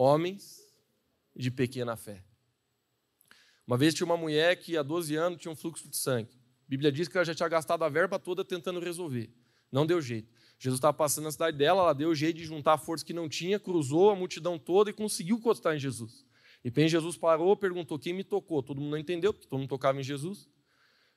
Homens 0.01 0.65
de 1.35 1.51
pequena 1.51 1.97
fé. 1.97 2.23
Uma 3.67 3.77
vez 3.77 3.93
tinha 3.93 4.05
uma 4.05 4.17
mulher 4.17 4.55
que 4.55 4.77
há 4.77 4.83
12 4.85 5.17
anos 5.17 5.41
tinha 5.41 5.51
um 5.51 5.57
fluxo 5.57 5.89
de 5.89 5.97
sangue. 5.97 6.31
A 6.33 6.69
Bíblia 6.69 6.93
diz 6.93 7.09
que 7.09 7.17
ela 7.17 7.25
já 7.25 7.35
tinha 7.35 7.49
gastado 7.49 7.83
a 7.83 7.89
verba 7.89 8.17
toda 8.17 8.45
tentando 8.45 8.79
resolver. 8.79 9.29
Não 9.73 9.85
deu 9.85 10.01
jeito. 10.01 10.33
Jesus 10.57 10.79
estava 10.79 10.97
passando 10.97 11.25
na 11.25 11.33
cidade 11.33 11.59
dela, 11.59 11.83
ela 11.83 11.93
deu 11.93 12.15
jeito 12.15 12.37
de 12.37 12.45
juntar 12.45 12.75
a 12.75 12.79
força 12.79 13.05
que 13.05 13.13
não 13.13 13.29
tinha, 13.29 13.59
cruzou 13.59 14.11
a 14.11 14.15
multidão 14.15 14.57
toda 14.57 14.89
e 14.89 14.93
conseguiu 14.93 15.39
encostar 15.39 15.75
em 15.75 15.81
Jesus. 15.81 16.25
E 16.65 16.71
bem, 16.71 16.89
Jesus 16.89 17.17
parou, 17.17 17.57
perguntou 17.57 17.99
quem 17.99 18.13
me 18.13 18.23
tocou. 18.23 18.63
Todo 18.63 18.81
mundo 18.81 18.93
não 18.93 18.99
entendeu, 18.99 19.35
porque 19.35 19.49
todo 19.49 19.59
mundo 19.59 19.69
tocava 19.69 19.99
em 19.99 20.05
Jesus. 20.05 20.49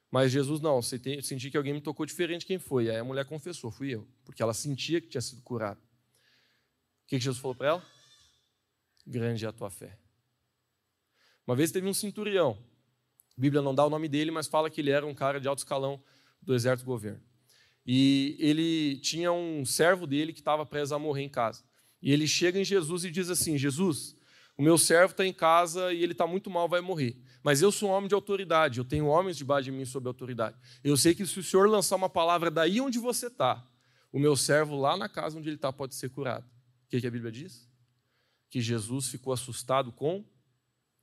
Mas 0.10 0.32
Jesus, 0.32 0.60
não, 0.60 0.82
senti 0.82 1.52
que 1.52 1.56
alguém 1.56 1.74
me 1.74 1.82
tocou 1.82 2.04
diferente 2.04 2.48
quem 2.48 2.58
foi. 2.58 2.90
Aí 2.90 2.98
a 2.98 3.04
mulher 3.04 3.26
confessou, 3.26 3.70
fui 3.70 3.94
eu, 3.94 4.08
porque 4.26 4.42
ela 4.42 4.56
sentia 4.56 5.00
que 5.00 5.08
tinha 5.08 5.22
sido 5.22 5.44
curada. 5.44 5.80
O 5.80 7.08
que 7.10 7.20
Jesus 7.20 7.38
falou 7.38 7.54
para 7.54 7.68
ela? 7.68 8.01
Grande 9.12 9.46
é 9.46 9.50
a 9.50 9.52
tua 9.52 9.70
fé. 9.70 9.98
Uma 11.46 11.54
vez 11.54 11.70
teve 11.70 11.86
um 11.86 11.94
centurião, 11.94 12.58
a 13.38 13.42
Bíblia 13.42 13.62
não 13.62 13.76
dá 13.76 13.86
o 13.86 13.90
nome 13.90 14.08
dele, 14.08 14.32
mas 14.32 14.48
fala 14.48 14.70
que 14.70 14.80
ele 14.80 14.90
era 14.90 15.06
um 15.06 15.14
cara 15.14 15.38
de 15.38 15.50
alto 15.50 15.60
escalão 15.60 16.02
do 16.42 16.56
exército 16.56 16.86
governo. 16.86 17.22
E 17.86 18.38
ele 18.40 18.96
tinha 19.02 19.30
um 19.34 19.66
servo 19.66 20.08
dele 20.08 20.32
que 20.32 20.40
estava 20.40 20.66
preso 20.66 20.96
a 20.96 21.00
morrer 21.00 21.24
em 21.24 21.30
casa. 21.30 21.62
E 22.02 22.10
ele 22.10 22.26
chega 22.26 22.58
em 22.58 22.64
Jesus 22.64 23.04
e 23.04 23.12
diz 23.12 23.30
assim: 23.30 23.58
Jesus, 23.58 24.16
o 24.58 24.64
meu 24.64 24.78
servo 24.78 25.12
está 25.12 25.26
em 25.26 25.34
casa 25.34 25.92
e 25.92 26.02
ele 26.02 26.14
está 26.14 26.26
muito 26.26 26.50
mal, 26.50 26.70
vai 26.70 26.80
morrer. 26.80 27.22
Mas 27.44 27.62
eu 27.62 27.70
sou 27.70 27.90
um 27.90 27.92
homem 27.92 28.08
de 28.08 28.16
autoridade, 28.16 28.78
eu 28.78 28.86
tenho 28.86 29.08
homens 29.08 29.36
debaixo 29.36 29.66
de 29.66 29.74
mim 29.74 29.84
sob 29.84 30.08
autoridade. 30.08 30.56
Eu 30.82 30.96
sei 30.96 31.14
que 31.14 31.26
se 31.26 31.38
o 31.38 31.44
Senhor 31.44 31.68
lançar 31.68 31.98
uma 31.98 32.10
palavra 32.10 32.50
daí 32.50 32.80
onde 32.80 32.98
você 32.98 33.28
está, 33.28 33.62
o 34.10 34.18
meu 34.18 34.38
servo 34.38 34.80
lá 34.80 34.96
na 34.96 35.10
casa 35.10 35.38
onde 35.38 35.50
ele 35.50 35.58
está 35.58 35.74
pode 35.74 35.96
ser 35.96 36.10
curado. 36.12 36.46
O 36.86 36.90
que, 36.90 37.02
que 37.02 37.08
a 37.08 37.12
Bíblia 37.12 37.30
diz? 37.30 37.71
Que 38.52 38.62
Jesus 38.62 39.08
ficou 39.08 39.34
assustado 39.34 39.92
com 39.92 40.24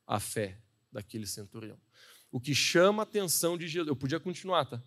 a 0.06 0.20
fé 0.20 0.56
daquele 0.92 1.26
centurião. 1.26 1.76
O 2.30 2.40
que 2.40 2.54
chama 2.54 3.02
a 3.02 3.04
atenção 3.04 3.58
de 3.58 3.66
Jesus. 3.66 3.88
Eu 3.88 3.96
podia 3.96 4.20
continuar, 4.20 4.66
tá? 4.66 4.80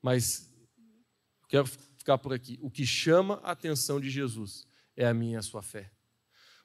Mas 0.00 0.50
quero 1.48 1.66
ficar 1.66 2.16
por 2.16 2.32
aqui. 2.32 2.58
O 2.62 2.70
que 2.70 2.86
chama 2.86 3.40
a 3.42 3.50
atenção 3.50 4.00
de 4.00 4.08
Jesus 4.08 4.66
é 4.96 5.06
a 5.06 5.12
minha 5.12 5.34
e 5.34 5.36
a 5.36 5.42
sua 5.42 5.62
fé. 5.62 5.92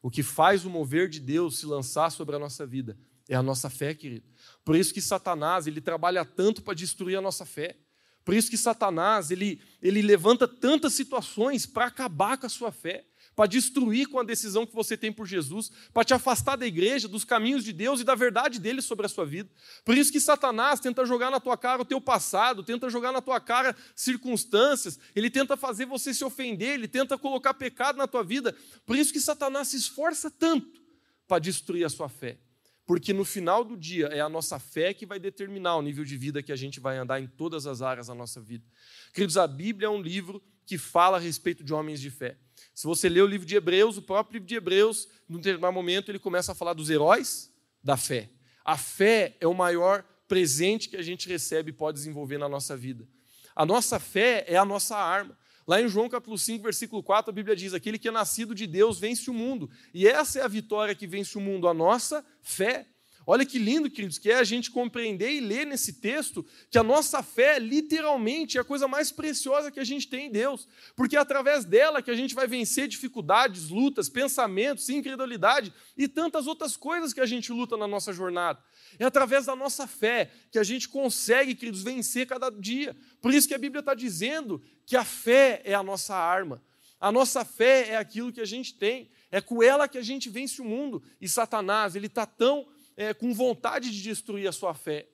O 0.01 0.09
que 0.09 0.23
faz 0.23 0.63
o 0.63 0.69
mover 0.69 1.09
de 1.09 1.19
Deus 1.19 1.59
se 1.59 1.65
lançar 1.65 2.09
sobre 2.11 2.35
a 2.35 2.39
nossa 2.39 2.65
vida 2.65 2.97
é 3.27 3.35
a 3.35 3.43
nossa 3.43 3.69
fé, 3.69 3.93
querido. 3.93 4.27
Por 4.65 4.75
isso 4.75 4.93
que 4.93 5.01
Satanás, 5.01 5.67
ele 5.67 5.81
trabalha 5.81 6.25
tanto 6.25 6.61
para 6.61 6.73
destruir 6.73 7.15
a 7.15 7.21
nossa 7.21 7.45
fé. 7.45 7.77
Por 8.25 8.33
isso 8.33 8.49
que 8.49 8.57
Satanás, 8.57 9.29
ele, 9.29 9.61
ele 9.81 10.01
levanta 10.01 10.47
tantas 10.47 10.93
situações 10.93 11.65
para 11.65 11.85
acabar 11.85 12.37
com 12.37 12.45
a 12.45 12.49
sua 12.49 12.71
fé 12.71 13.05
para 13.39 13.47
destruir 13.47 14.09
com 14.09 14.19
a 14.19 14.23
decisão 14.25 14.65
que 14.65 14.75
você 14.75 14.97
tem 14.97 15.13
por 15.13 15.25
Jesus, 15.25 15.71
para 15.93 16.03
te 16.03 16.13
afastar 16.13 16.57
da 16.57 16.67
igreja, 16.67 17.07
dos 17.07 17.23
caminhos 17.23 17.63
de 17.63 17.71
Deus 17.71 18.01
e 18.01 18.03
da 18.03 18.13
verdade 18.13 18.59
dele 18.59 18.81
sobre 18.81 19.05
a 19.05 19.09
sua 19.09 19.25
vida. 19.25 19.49
Por 19.85 19.97
isso 19.97 20.11
que 20.11 20.19
Satanás 20.19 20.81
tenta 20.81 21.05
jogar 21.05 21.31
na 21.31 21.39
tua 21.39 21.55
cara 21.55 21.81
o 21.81 21.85
teu 21.85 22.01
passado, 22.01 22.63
tenta 22.63 22.89
jogar 22.89 23.13
na 23.13 23.21
tua 23.21 23.39
cara 23.39 23.73
circunstâncias, 23.95 24.99
ele 25.15 25.29
tenta 25.29 25.55
fazer 25.55 25.85
você 25.85 26.13
se 26.13 26.21
ofender, 26.25 26.73
ele 26.73 26.85
tenta 26.85 27.17
colocar 27.17 27.53
pecado 27.53 27.95
na 27.95 28.07
tua 28.07 28.25
vida. 28.25 28.53
Por 28.85 28.97
isso 28.97 29.13
que 29.13 29.21
Satanás 29.21 29.69
se 29.69 29.77
esforça 29.77 30.29
tanto 30.29 30.81
para 31.25 31.39
destruir 31.39 31.85
a 31.85 31.89
sua 31.89 32.09
fé. 32.09 32.39
Porque 32.85 33.13
no 33.13 33.23
final 33.23 33.63
do 33.63 33.77
dia 33.77 34.07
é 34.07 34.19
a 34.19 34.27
nossa 34.27 34.59
fé 34.59 34.93
que 34.93 35.05
vai 35.05 35.17
determinar 35.17 35.77
o 35.77 35.81
nível 35.81 36.03
de 36.03 36.17
vida 36.17 36.43
que 36.43 36.51
a 36.51 36.57
gente 36.57 36.81
vai 36.81 36.97
andar 36.97 37.21
em 37.21 37.27
todas 37.27 37.65
as 37.65 37.81
áreas 37.81 38.07
da 38.07 38.13
nossa 38.13 38.41
vida. 38.41 38.65
Queridos, 39.13 39.37
a 39.37 39.47
Bíblia 39.47 39.87
é 39.87 39.89
um 39.89 40.01
livro 40.01 40.43
que 40.65 40.77
fala 40.77 41.15
a 41.15 41.19
respeito 41.21 41.63
de 41.63 41.73
homens 41.73 42.01
de 42.01 42.11
fé. 42.11 42.37
Se 42.79 42.87
você 42.87 43.09
lê 43.09 43.19
o 43.19 43.27
livro 43.27 43.45
de 43.45 43.57
Hebreus, 43.57 43.97
o 43.97 44.01
próprio 44.01 44.35
livro 44.35 44.47
de 44.47 44.55
Hebreus, 44.55 45.05
num 45.27 45.37
determinado 45.37 45.73
momento, 45.73 46.09
ele 46.09 46.17
começa 46.17 46.53
a 46.53 46.55
falar 46.55 46.71
dos 46.71 46.89
heróis 46.89 47.53
da 47.83 47.97
fé. 47.97 48.29
A 48.63 48.77
fé 48.77 49.35
é 49.41 49.45
o 49.45 49.53
maior 49.53 50.01
presente 50.29 50.87
que 50.87 50.95
a 50.95 51.01
gente 51.01 51.27
recebe 51.27 51.71
e 51.71 51.73
pode 51.73 51.97
desenvolver 51.97 52.37
na 52.37 52.47
nossa 52.47 52.77
vida. 52.77 53.05
A 53.53 53.65
nossa 53.65 53.99
fé 53.99 54.45
é 54.47 54.55
a 54.55 54.63
nossa 54.63 54.95
arma. 54.95 55.37
Lá 55.67 55.81
em 55.81 55.89
João 55.89 56.07
capítulo 56.07 56.37
5, 56.37 56.63
versículo 56.63 57.03
4, 57.03 57.29
a 57.29 57.33
Bíblia 57.33 57.53
diz: 57.53 57.73
Aquele 57.73 57.99
que 57.99 58.07
é 58.07 58.11
nascido 58.11 58.55
de 58.55 58.65
Deus 58.65 58.97
vence 58.97 59.29
o 59.29 59.33
mundo. 59.33 59.69
E 59.93 60.07
essa 60.07 60.39
é 60.39 60.41
a 60.41 60.47
vitória 60.47 60.95
que 60.95 61.05
vence 61.05 61.37
o 61.37 61.41
mundo, 61.41 61.67
a 61.67 61.73
nossa 61.73 62.25
fé. 62.41 62.87
Olha 63.31 63.45
que 63.45 63.59
lindo, 63.59 63.91
queridos, 63.91 64.17
que 64.17 64.31
é 64.31 64.39
a 64.39 64.43
gente 64.43 64.71
compreender 64.71 65.29
e 65.31 65.39
ler 65.39 65.63
nesse 65.63 65.93
texto 65.93 66.43
que 66.71 66.79
a 66.79 66.83
nossa 66.83 67.21
fé, 67.21 67.59
literalmente, 67.59 68.57
é 68.57 68.61
a 68.61 68.63
coisa 68.63 68.87
mais 68.87 69.11
preciosa 69.11 69.69
que 69.69 69.79
a 69.79 69.83
gente 69.83 70.07
tem 70.07 70.25
em 70.25 70.31
Deus, 70.31 70.67
porque 70.95 71.15
é 71.15 71.19
através 71.19 71.63
dela 71.63 72.01
que 72.01 72.09
a 72.09 72.15
gente 72.15 72.33
vai 72.33 72.47
vencer 72.47 72.87
dificuldades, 72.87 73.69
lutas, 73.69 74.09
pensamentos, 74.09 74.89
incredulidade 74.89 75.71
e 75.95 76.07
tantas 76.07 76.47
outras 76.47 76.75
coisas 76.75 77.13
que 77.13 77.21
a 77.21 77.25
gente 77.27 77.51
luta 77.51 77.77
na 77.77 77.87
nossa 77.87 78.11
jornada. 78.11 78.63
É 78.97 79.05
através 79.05 79.45
da 79.45 79.55
nossa 79.55 79.85
fé 79.85 80.31
que 80.51 80.57
a 80.57 80.63
gente 80.63 80.89
consegue, 80.89 81.53
queridos, 81.53 81.83
vencer 81.83 82.25
cada 82.25 82.49
dia. 82.49 82.97
Por 83.21 83.31
isso 83.31 83.47
que 83.47 83.53
a 83.53 83.59
Bíblia 83.59 83.81
está 83.81 83.93
dizendo 83.93 84.59
que 84.87 84.95
a 84.95 85.05
fé 85.05 85.61
é 85.63 85.75
a 85.75 85.83
nossa 85.83 86.15
arma. 86.15 86.63
A 86.99 87.11
nossa 87.11 87.45
fé 87.45 87.89
é 87.89 87.95
aquilo 87.95 88.33
que 88.33 88.41
a 88.41 88.45
gente 88.45 88.73
tem, 88.73 89.07
é 89.29 89.39
com 89.39 89.61
ela 89.61 89.87
que 89.87 89.99
a 89.99 90.01
gente 90.01 90.31
vence 90.31 90.59
o 90.59 90.65
mundo. 90.65 91.03
E 91.21 91.29
Satanás, 91.29 91.95
ele 91.95 92.07
está 92.07 92.25
tão 92.25 92.65
é, 92.99 93.13
com 93.13 93.33
vontade 93.33 93.89
de 93.89 94.03
destruir 94.03 94.45
a 94.45 94.51
sua 94.51 94.73
fé. 94.73 95.09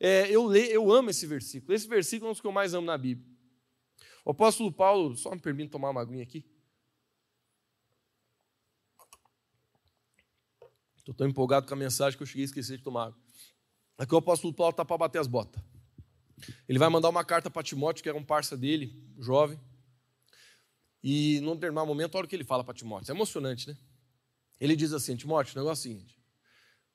É, 0.00 0.26
eu, 0.30 0.46
leio, 0.46 0.70
eu 0.70 0.90
amo 0.90 1.10
esse 1.10 1.26
versículo. 1.26 1.74
Esse 1.74 1.86
versículo 1.86 2.28
é 2.28 2.30
um 2.30 2.32
dos 2.32 2.40
que 2.40 2.46
eu 2.46 2.52
mais 2.52 2.72
amo 2.72 2.86
na 2.86 2.96
Bíblia. 2.96 3.28
O 4.24 4.30
apóstolo 4.30 4.72
Paulo, 4.72 5.14
só 5.14 5.30
me 5.32 5.38
permite 5.38 5.70
tomar 5.70 5.90
uma 5.90 6.00
aguinha 6.00 6.22
aqui. 6.22 6.50
Estou 10.96 11.14
tão 11.14 11.28
empolgado 11.28 11.66
com 11.66 11.74
a 11.74 11.76
mensagem 11.76 12.16
que 12.16 12.22
eu 12.22 12.26
cheguei 12.26 12.44
a 12.44 12.46
esquecer 12.46 12.78
de 12.78 12.82
tomar 12.82 13.08
água. 13.08 13.18
Aqui 13.98 14.14
o 14.14 14.18
apóstolo 14.18 14.54
Paulo 14.54 14.70
está 14.70 14.82
para 14.82 14.96
bater 14.96 15.18
as 15.18 15.26
botas. 15.26 15.62
Ele 16.66 16.78
vai 16.78 16.88
mandar 16.88 17.10
uma 17.10 17.22
carta 17.22 17.50
para 17.50 17.62
Timóteo, 17.62 18.02
que 18.02 18.08
era 18.08 18.16
um 18.16 18.24
parça 18.24 18.56
dele, 18.56 18.98
jovem. 19.18 19.60
E 21.02 21.38
num 21.40 21.54
determinado 21.54 21.86
momento, 21.86 22.14
olha 22.14 22.24
o 22.24 22.28
que 22.28 22.34
ele 22.34 22.44
fala 22.44 22.64
para 22.64 22.72
Timóteo. 22.72 23.12
É 23.12 23.14
emocionante, 23.14 23.68
né? 23.68 23.76
Ele 24.58 24.74
diz 24.74 24.94
assim: 24.94 25.16
Timóteo, 25.16 25.54
o 25.54 25.58
negócio 25.58 25.86
é 25.86 25.92
o 25.92 25.94
seguinte 25.94 26.19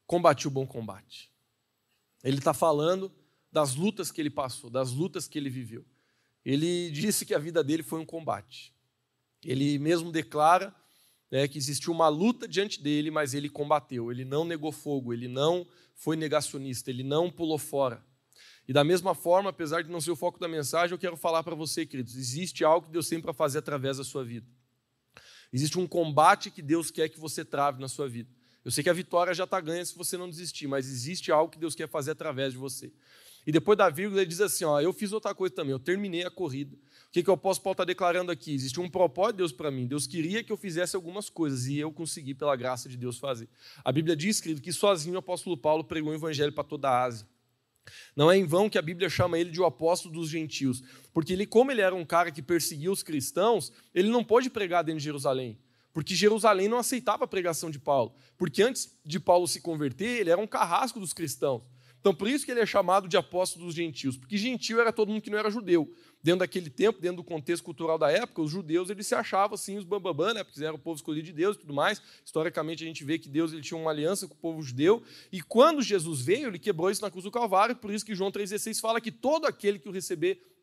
combati 0.06 0.48
o 0.48 0.52
bom 0.52 0.66
combate. 0.66 1.32
Ele 2.24 2.38
está 2.38 2.54
falando 2.54 3.12
das 3.52 3.76
lutas 3.76 4.12
que 4.12 4.22
ele 4.22 4.30
passou, 4.30 4.70
das 4.70 4.92
lutas 4.92 5.28
que 5.28 5.38
ele 5.38 5.50
viveu. 5.50 5.86
Ele 6.44 6.90
disse 6.92 7.26
que 7.26 7.34
a 7.34 7.40
vida 7.40 7.64
dele 7.64 7.84
foi 7.84 8.00
um 8.00 8.06
combate. 8.06 8.74
Ele 9.44 9.80
mesmo 9.80 10.12
declara 10.12 10.76
né, 11.32 11.48
que 11.48 11.58
existiu 11.58 11.94
uma 11.94 12.08
luta 12.08 12.48
diante 12.48 12.82
dele, 12.82 13.10
mas 13.10 13.34
ele 13.34 13.50
combateu. 13.50 14.12
Ele 14.12 14.26
não 14.26 14.44
negou 14.44 14.72
fogo, 14.72 15.14
ele 15.14 15.28
não 15.28 15.66
foi 15.96 16.16
negacionista, 16.16 16.90
ele 16.90 17.04
não 17.04 17.32
pulou 17.32 17.58
fora. 17.58 18.04
E 18.68 18.74
da 18.74 18.84
mesma 18.84 19.14
forma, 19.14 19.50
apesar 19.50 19.84
de 19.84 19.92
não 19.92 20.02
ser 20.02 20.12
o 20.12 20.16
foco 20.16 20.40
da 20.40 20.48
mensagem, 20.48 20.94
eu 20.94 21.00
quero 21.00 21.16
falar 21.16 21.44
para 21.44 21.56
você, 21.56 21.86
queridos: 21.86 22.16
existe 22.16 22.64
algo 22.64 22.88
que 22.88 22.94
Deus 22.94 23.08
tem 23.08 23.22
para 23.22 23.34
fazer 23.34 23.60
através 23.60 23.98
da 23.98 24.04
sua 24.04 24.24
vida. 24.24 24.48
Existe 25.54 25.80
um 25.80 25.88
combate 25.88 26.52
que 26.52 26.62
Deus 26.62 26.92
quer 26.92 27.08
que 27.10 27.20
você 27.20 27.46
trave 27.46 27.80
na 27.80 27.88
sua 27.88 28.10
vida. 28.10 28.30
Eu 28.66 28.72
sei 28.72 28.84
que 28.84 28.90
a 28.90 28.94
vitória 28.94 29.32
já 29.32 29.44
está 29.44 29.62
ganha 29.62 29.86
se 29.86 29.96
você 29.96 30.18
não 30.18 30.28
desistir, 30.28 30.68
mas 30.68 30.90
existe 30.90 31.32
algo 31.32 31.52
que 31.52 31.60
Deus 31.60 31.76
quer 31.76 31.88
fazer 31.88 32.12
através 32.12 32.52
de 32.52 32.58
você. 32.58 32.92
E 33.46 33.52
depois 33.52 33.78
da 33.78 33.90
vírgula, 33.90 34.22
ele 34.22 34.30
diz 34.30 34.42
assim: 34.42 34.66
ó, 34.66 34.82
eu 34.82 34.92
fiz 34.92 35.14
outra 35.14 35.36
coisa 35.36 35.54
também, 35.54 35.72
eu 35.72 35.80
terminei 35.80 36.26
a 36.26 36.32
corrida. 36.32 36.76
O 36.76 37.12
que, 37.12 37.22
que 37.22 37.30
o 37.30 37.34
apóstolo 37.34 37.64
Paulo 37.64 37.74
está 37.76 37.86
declarando 37.86 38.32
aqui? 38.32 38.54
Existe 38.54 38.80
um 38.80 38.90
propósito 38.90 39.34
de 39.34 39.38
Deus 39.38 39.52
para 39.52 39.70
mim. 39.70 39.86
Deus 39.86 40.08
queria 40.08 40.44
que 40.44 40.52
eu 40.52 40.58
fizesse 40.58 40.96
algumas 40.96 41.30
coisas 41.30 41.68
e 41.68 41.78
eu 41.78 41.92
consegui, 41.92 42.34
pela 42.34 42.56
graça 42.56 42.90
de 42.90 42.98
Deus, 42.98 43.20
fazer. 43.20 43.48
A 43.84 43.92
Bíblia 43.92 44.16
diz, 44.16 44.42
querido, 44.42 44.62
que 44.62 44.74
sozinho 44.74 45.16
o 45.16 45.20
apóstolo 45.20 45.56
Paulo 45.56 45.84
pregou 45.84 46.12
o 46.12 46.16
evangelho 46.16 46.52
para 46.52 46.64
toda 46.64 46.90
a 46.90 47.04
Ásia. 47.04 47.28
Não 48.16 48.32
é 48.32 48.38
em 48.38 48.46
vão 48.46 48.70
que 48.70 48.80
a 48.80 48.82
Bíblia 48.82 49.10
chama 49.10 49.38
ele 49.38 49.52
de 49.52 49.62
o 49.62 49.66
apóstolo 49.66 50.14
dos 50.14 50.28
gentios, 50.28 50.84
porque 51.14 51.34
ele, 51.34 51.46
como 51.46 51.72
ele 51.72 51.82
era 51.82 51.94
um 51.94 52.04
cara 52.04 52.32
que 52.32 52.42
perseguia 52.42 52.92
os 52.92 53.04
cristãos, 53.04 53.72
ele 53.94 54.10
não 54.10 54.24
pôde 54.24 54.50
pregar 54.50 54.84
dentro 54.84 55.00
de 55.00 55.06
Jerusalém, 55.06 55.58
porque 55.96 56.14
Jerusalém 56.14 56.68
não 56.68 56.78
aceitava 56.78 57.24
a 57.24 57.28
pregação 57.28 57.72
de 57.72 57.80
Paulo, 57.80 58.14
porque 58.38 58.62
antes 58.62 59.00
de 59.06 59.18
Paulo 59.18 59.48
se 59.48 59.62
converter, 59.62 60.20
ele 60.20 60.30
era 60.30 60.42
um 60.42 60.46
carrasco 60.46 61.00
dos 61.00 61.14
cristãos. 61.14 61.64
Então, 62.02 62.14
por 62.14 62.28
isso 62.28 62.44
que 62.44 62.52
ele 62.52 62.60
é 62.60 62.66
chamado 62.66 63.08
de 63.08 63.16
apóstolo 63.16 63.66
dos 63.66 63.74
gentios, 63.74 64.18
porque 64.18 64.38
gentio 64.38 64.82
era 64.82 64.92
todo 64.92 65.08
mundo 65.08 65.22
que 65.22 65.30
não 65.30 65.38
era 65.38 65.50
judeu. 65.50 65.90
Dentro 66.22 66.40
daquele 66.40 66.70
tempo, 66.70 67.00
dentro 67.00 67.18
do 67.18 67.24
contexto 67.24 67.64
cultural 67.64 67.98
da 67.98 68.12
época, 68.12 68.42
os 68.42 68.52
judeus 68.52 68.90
eles 68.90 69.08
se 69.08 69.16
achavam 69.16 69.56
assim 69.56 69.78
os 69.78 69.86
bambambam, 69.86 70.34
né? 70.34 70.44
porque 70.44 70.62
eram 70.62 70.76
o 70.76 70.80
povo 70.80 70.98
escolhido 70.98 71.28
de 71.28 71.32
Deus 71.32 71.56
e 71.56 71.60
tudo 71.60 71.74
mais. 71.74 72.02
Historicamente, 72.26 72.84
a 72.84 72.88
gente 72.88 73.06
vê 73.06 73.18
que 73.18 73.30
Deus 73.30 73.54
ele 73.54 73.62
tinha 73.62 73.80
uma 73.80 73.90
aliança 73.90 74.28
com 74.28 74.34
o 74.34 74.38
povo 74.38 74.62
judeu. 74.62 75.02
E 75.32 75.42
quando 75.42 75.82
Jesus 75.82 76.22
veio, 76.22 76.50
ele 76.50 76.60
quebrou 76.60 76.92
isso 76.92 77.02
na 77.02 77.10
cruz 77.10 77.24
do 77.24 77.32
Calvário, 77.32 77.74
por 77.74 77.90
isso 77.90 78.06
que 78.06 78.14
João 78.14 78.34
3,16 78.34 78.82
fala 78.82 79.00
que 79.00 79.14
todo 79.14 79.46
aquele 79.46 79.80
que 79.80 79.88
o 79.88 79.94
receber 79.94 80.55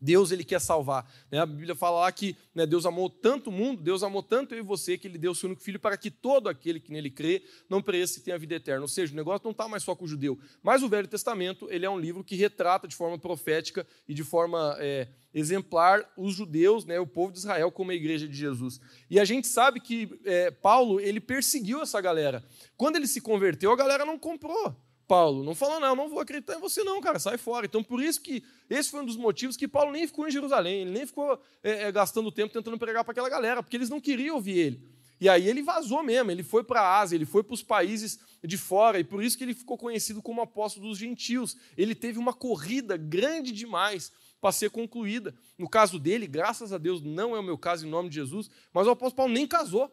Deus 0.00 0.30
ele 0.30 0.44
quer 0.44 0.60
salvar. 0.60 1.10
Né? 1.30 1.40
A 1.40 1.46
Bíblia 1.46 1.74
fala 1.74 2.00
lá 2.00 2.12
que 2.12 2.36
né, 2.54 2.66
Deus 2.66 2.86
amou 2.86 3.10
tanto 3.10 3.50
o 3.50 3.52
mundo, 3.52 3.82
Deus 3.82 4.02
amou 4.02 4.22
tanto 4.22 4.54
eu 4.54 4.58
e 4.58 4.62
você, 4.62 4.96
que 4.96 5.08
ele 5.08 5.18
deu 5.18 5.32
o 5.32 5.34
seu 5.34 5.48
único 5.48 5.62
filho 5.62 5.78
para 5.78 5.96
que 5.96 6.10
todo 6.10 6.48
aquele 6.48 6.80
que 6.80 6.92
nele 6.92 7.10
crê 7.10 7.42
não 7.68 7.82
pereça 7.82 8.18
e 8.18 8.22
tenha 8.22 8.38
vida 8.38 8.54
eterna. 8.54 8.82
Ou 8.82 8.88
seja, 8.88 9.12
o 9.12 9.16
negócio 9.16 9.44
não 9.44 9.52
está 9.52 9.66
mais 9.68 9.82
só 9.82 9.94
com 9.94 10.04
o 10.04 10.08
judeu. 10.08 10.38
Mas 10.62 10.82
o 10.82 10.88
Velho 10.88 11.08
Testamento 11.08 11.68
ele 11.70 11.84
é 11.84 11.90
um 11.90 11.98
livro 11.98 12.22
que 12.22 12.36
retrata 12.36 12.86
de 12.86 12.94
forma 12.94 13.18
profética 13.18 13.86
e 14.08 14.14
de 14.14 14.22
forma 14.22 14.76
é, 14.78 15.08
exemplar 15.34 16.08
os 16.16 16.34
judeus, 16.34 16.84
né, 16.84 16.98
o 16.98 17.06
povo 17.06 17.32
de 17.32 17.38
Israel, 17.38 17.70
como 17.70 17.90
a 17.90 17.94
igreja 17.94 18.26
de 18.26 18.36
Jesus. 18.36 18.80
E 19.10 19.18
a 19.18 19.24
gente 19.24 19.46
sabe 19.46 19.80
que 19.80 20.08
é, 20.24 20.50
Paulo 20.50 21.00
ele 21.00 21.20
perseguiu 21.20 21.82
essa 21.82 22.00
galera. 22.00 22.44
Quando 22.76 22.96
ele 22.96 23.06
se 23.06 23.20
converteu, 23.20 23.72
a 23.72 23.76
galera 23.76 24.04
não 24.04 24.18
comprou. 24.18 24.76
Paulo. 25.08 25.42
Não 25.42 25.54
falou, 25.54 25.80
não, 25.80 25.96
não 25.96 26.08
vou 26.08 26.20
acreditar 26.20 26.54
em 26.54 26.60
você, 26.60 26.84
não, 26.84 27.00
cara, 27.00 27.18
sai 27.18 27.38
fora. 27.38 27.64
Então, 27.64 27.82
por 27.82 28.02
isso 28.02 28.20
que 28.20 28.44
esse 28.68 28.90
foi 28.90 29.00
um 29.00 29.06
dos 29.06 29.16
motivos 29.16 29.56
que 29.56 29.66
Paulo 29.66 29.90
nem 29.90 30.06
ficou 30.06 30.28
em 30.28 30.30
Jerusalém, 30.30 30.82
ele 30.82 30.90
nem 30.90 31.06
ficou 31.06 31.42
é, 31.62 31.84
é, 31.84 31.92
gastando 31.92 32.30
tempo 32.30 32.52
tentando 32.52 32.78
pregar 32.78 33.02
para 33.02 33.12
aquela 33.12 33.30
galera, 33.30 33.62
porque 33.62 33.76
eles 33.76 33.88
não 33.88 34.00
queriam 34.00 34.36
ouvir 34.36 34.58
ele. 34.58 34.98
E 35.20 35.28
aí 35.28 35.48
ele 35.48 35.62
vazou 35.62 36.02
mesmo, 36.02 36.30
ele 36.30 36.44
foi 36.44 36.62
para 36.62 36.80
a 36.80 37.00
Ásia, 37.00 37.16
ele 37.16 37.24
foi 37.24 37.42
para 37.42 37.54
os 37.54 37.62
países 37.62 38.20
de 38.44 38.56
fora, 38.56 39.00
e 39.00 39.04
por 39.04 39.20
isso 39.20 39.36
que 39.36 39.42
ele 39.42 39.54
ficou 39.54 39.76
conhecido 39.76 40.22
como 40.22 40.40
apóstolo 40.40 40.86
dos 40.86 40.98
gentios. 40.98 41.56
Ele 41.76 41.94
teve 41.94 42.18
uma 42.18 42.32
corrida 42.32 42.96
grande 42.96 43.50
demais 43.50 44.12
para 44.40 44.52
ser 44.52 44.70
concluída. 44.70 45.34
No 45.56 45.68
caso 45.68 45.98
dele, 45.98 46.26
graças 46.26 46.72
a 46.72 46.78
Deus, 46.78 47.02
não 47.02 47.34
é 47.34 47.40
o 47.40 47.42
meu 47.42 47.58
caso 47.58 47.84
em 47.84 47.90
nome 47.90 48.08
de 48.08 48.16
Jesus, 48.16 48.48
mas 48.72 48.86
o 48.86 48.90
apóstolo 48.90 49.16
Paulo 49.16 49.32
nem 49.32 49.46
casou. 49.46 49.92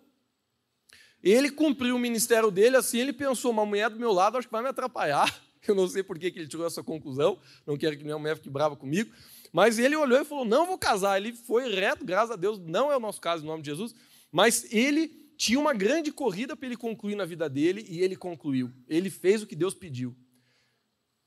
Ele 1.26 1.49
cumpriu 1.49 1.95
o 1.95 1.99
ministério 1.99 2.51
dele 2.51 2.78
assim, 2.78 2.99
ele 2.99 3.11
pensou, 3.11 3.49
uma 3.49 3.65
mulher 3.65 3.89
do 3.89 3.99
meu 3.99 4.11
lado 4.11 4.38
acho 4.38 4.47
que 4.47 4.51
vai 4.51 4.61
me 4.61 4.69
atrapalhar. 4.69 5.36
Eu 5.67 5.73
não 5.73 5.88
sei 5.88 6.03
por 6.03 6.19
que 6.19 6.28
ele 6.28 6.47
tirou 6.47 6.67
essa 6.67 6.84
conclusão, 6.84 7.39
não 7.65 7.76
quero 7.76 7.97
que 7.97 8.03
minha 8.03 8.19
mulher 8.19 8.36
fique 8.36 8.51
brava 8.51 8.76
comigo. 8.76 9.11
Mas 9.51 9.80
ele 9.80 9.95
olhou 9.95 10.21
e 10.21 10.23
falou: 10.23 10.45
não 10.45 10.67
vou 10.67 10.78
casar. 10.78 11.17
Ele 11.17 11.34
foi 11.34 11.73
reto, 11.73 12.05
graças 12.05 12.30
a 12.30 12.36
Deus, 12.36 12.59
não 12.59 12.91
é 12.91 12.97
o 12.97 12.99
nosso 12.99 13.19
caso 13.19 13.43
em 13.43 13.47
nome 13.47 13.63
de 13.63 13.71
Jesus, 13.71 13.95
mas 14.32 14.71
ele 14.71 15.07
tinha 15.36 15.59
uma 15.59 15.73
grande 15.73 16.11
corrida 16.11 16.55
para 16.55 16.67
ele 16.67 16.78
concluir 16.78 17.15
na 17.15 17.26
vida 17.26 17.49
dele 17.49 17.84
e 17.89 18.01
ele 18.01 18.15
concluiu. 18.15 18.71
Ele 18.88 19.09
fez 19.09 19.41
o 19.41 19.47
que 19.47 19.55
Deus 19.55 19.73
pediu. 19.73 20.15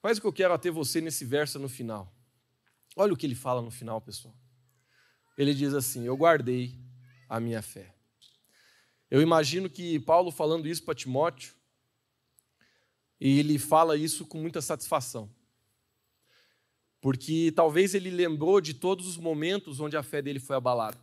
Faz 0.01 0.19
o 0.19 0.21
que 0.21 0.27
eu 0.29 0.33
quero 0.33 0.55
até 0.55 0.71
você 0.71 1.01
nesse 1.01 1.25
verso 1.25 1.59
no 1.59 1.69
final. 1.69 2.15
Olha 2.97 3.13
o 3.13 3.17
que 3.17 3.27
ele 3.27 3.35
fala 3.35 3.61
no 3.61 3.71
final, 3.71 4.01
pessoal. 4.01 4.37
Ele 5.37 5.53
diz 5.53 5.75
assim: 5.75 6.05
Eu 6.05 6.17
guardei 6.17 6.79
a 7.29 7.41
minha 7.41 7.63
fé. 7.63 7.98
Eu 9.11 9.23
imagino 9.23 9.71
que 9.71 9.99
Paulo 10.01 10.31
falando 10.31 10.69
isso 10.69 10.85
para 10.85 10.95
Timóteo, 10.95 11.55
e 13.21 13.39
ele 13.39 13.59
fala 13.59 13.97
isso 13.97 14.27
com 14.27 14.39
muita 14.39 14.61
satisfação. 14.61 15.29
Porque 17.01 17.53
talvez 17.55 17.95
ele 17.95 18.11
lembrou 18.11 18.61
de 18.61 18.75
todos 18.75 19.07
os 19.07 19.17
momentos 19.17 19.81
onde 19.81 19.97
a 19.97 20.03
fé 20.03 20.21
dele 20.21 20.39
foi 20.39 20.57
abalada. 20.57 20.99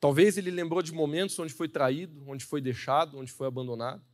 Talvez 0.00 0.38
ele 0.38 0.50
lembrou 0.50 0.80
de 0.80 0.92
momentos 0.92 1.38
onde 1.38 1.52
foi 1.52 1.68
traído, 1.68 2.22
onde 2.26 2.44
foi 2.44 2.60
deixado, 2.60 3.18
onde 3.18 3.32
foi 3.32 3.46
abandonado. 3.46 4.04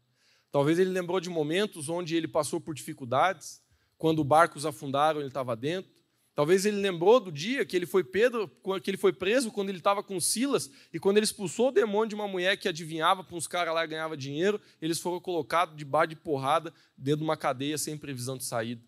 Talvez 0.50 0.78
ele 0.78 0.90
lembrou 0.90 1.20
de 1.20 1.28
momentos 1.28 1.88
onde 1.88 2.16
ele 2.16 2.28
passou 2.28 2.60
por 2.60 2.74
dificuldades, 2.74 3.62
quando 3.98 4.24
barcos 4.24 4.64
afundaram, 4.64 5.20
ele 5.20 5.28
estava 5.28 5.54
dentro. 5.56 5.92
Talvez 6.34 6.66
ele 6.66 6.78
lembrou 6.78 7.20
do 7.20 7.30
dia 7.30 7.64
que 7.64 7.76
ele 7.76 7.86
foi 7.86 8.02
Pedro, 8.02 8.50
que 8.82 8.90
ele 8.90 8.96
foi 8.96 9.12
preso 9.12 9.52
quando 9.52 9.68
ele 9.68 9.78
estava 9.78 10.02
com 10.02 10.18
Silas 10.18 10.68
e 10.92 10.98
quando 10.98 11.16
ele 11.16 11.24
expulsou 11.24 11.68
o 11.68 11.72
demônio 11.72 12.08
de 12.08 12.14
uma 12.16 12.26
mulher 12.26 12.56
que 12.56 12.68
adivinhava 12.68 13.22
para 13.22 13.36
uns 13.36 13.46
caras 13.46 13.72
lá 13.72 13.84
e 13.84 13.88
ganhava 13.88 14.16
dinheiro, 14.16 14.60
eles 14.82 14.98
foram 14.98 15.20
colocados 15.20 15.76
de 15.76 15.84
bar 15.84 16.06
de 16.06 16.16
porrada 16.16 16.74
dentro 16.98 17.18
de 17.18 17.24
uma 17.24 17.36
cadeia 17.36 17.78
sem 17.78 17.96
previsão 17.96 18.36
de 18.36 18.44
saída. 18.44 18.82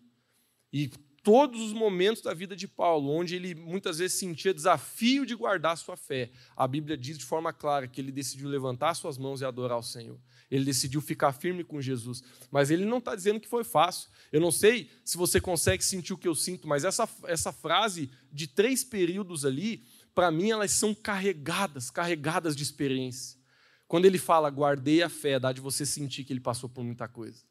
E 0.73 0.89
todos 1.23 1.61
os 1.61 1.71
momentos 1.71 2.21
da 2.21 2.33
vida 2.33 2.55
de 2.55 2.67
Paulo, 2.67 3.09
onde 3.11 3.35
ele 3.35 3.55
muitas 3.55 3.97
vezes 3.97 4.17
sentia 4.17 4.53
desafio 4.53 5.25
de 5.25 5.33
guardar 5.33 5.77
sua 5.77 5.95
fé, 5.95 6.29
a 6.55 6.67
Bíblia 6.67 6.97
diz 6.97 7.17
de 7.17 7.23
forma 7.23 7.53
clara 7.53 7.87
que 7.87 8.01
ele 8.01 8.11
decidiu 8.11 8.49
levantar 8.49 8.93
suas 8.93 9.17
mãos 9.17 9.39
e 9.39 9.45
adorar 9.45 9.77
o 9.77 9.83
Senhor. 9.83 10.19
Ele 10.49 10.65
decidiu 10.65 11.01
ficar 11.01 11.33
firme 11.33 11.63
com 11.63 11.81
Jesus. 11.81 12.23
Mas 12.49 12.71
ele 12.71 12.85
não 12.85 12.99
está 12.99 13.15
dizendo 13.15 13.39
que 13.39 13.47
foi 13.47 13.63
fácil. 13.63 14.09
Eu 14.31 14.39
não 14.39 14.51
sei 14.51 14.89
se 15.03 15.17
você 15.17 15.41
consegue 15.41 15.83
sentir 15.83 16.13
o 16.13 16.17
que 16.17 16.27
eu 16.27 16.35
sinto, 16.35 16.67
mas 16.67 16.83
essa, 16.83 17.07
essa 17.25 17.51
frase 17.51 18.09
de 18.31 18.47
três 18.47 18.83
períodos 18.83 19.45
ali, 19.45 19.83
para 20.15 20.31
mim, 20.31 20.51
elas 20.51 20.71
são 20.71 20.95
carregadas, 20.95 21.89
carregadas 21.89 22.55
de 22.55 22.63
experiência. 22.63 23.37
Quando 23.87 24.05
ele 24.05 24.17
fala, 24.17 24.49
guardei 24.49 25.01
a 25.01 25.09
fé, 25.09 25.39
dá 25.39 25.51
de 25.51 25.61
você 25.61 25.85
sentir 25.85 26.23
que 26.23 26.33
ele 26.33 26.39
passou 26.39 26.69
por 26.69 26.83
muita 26.83 27.07
coisa. 27.07 27.43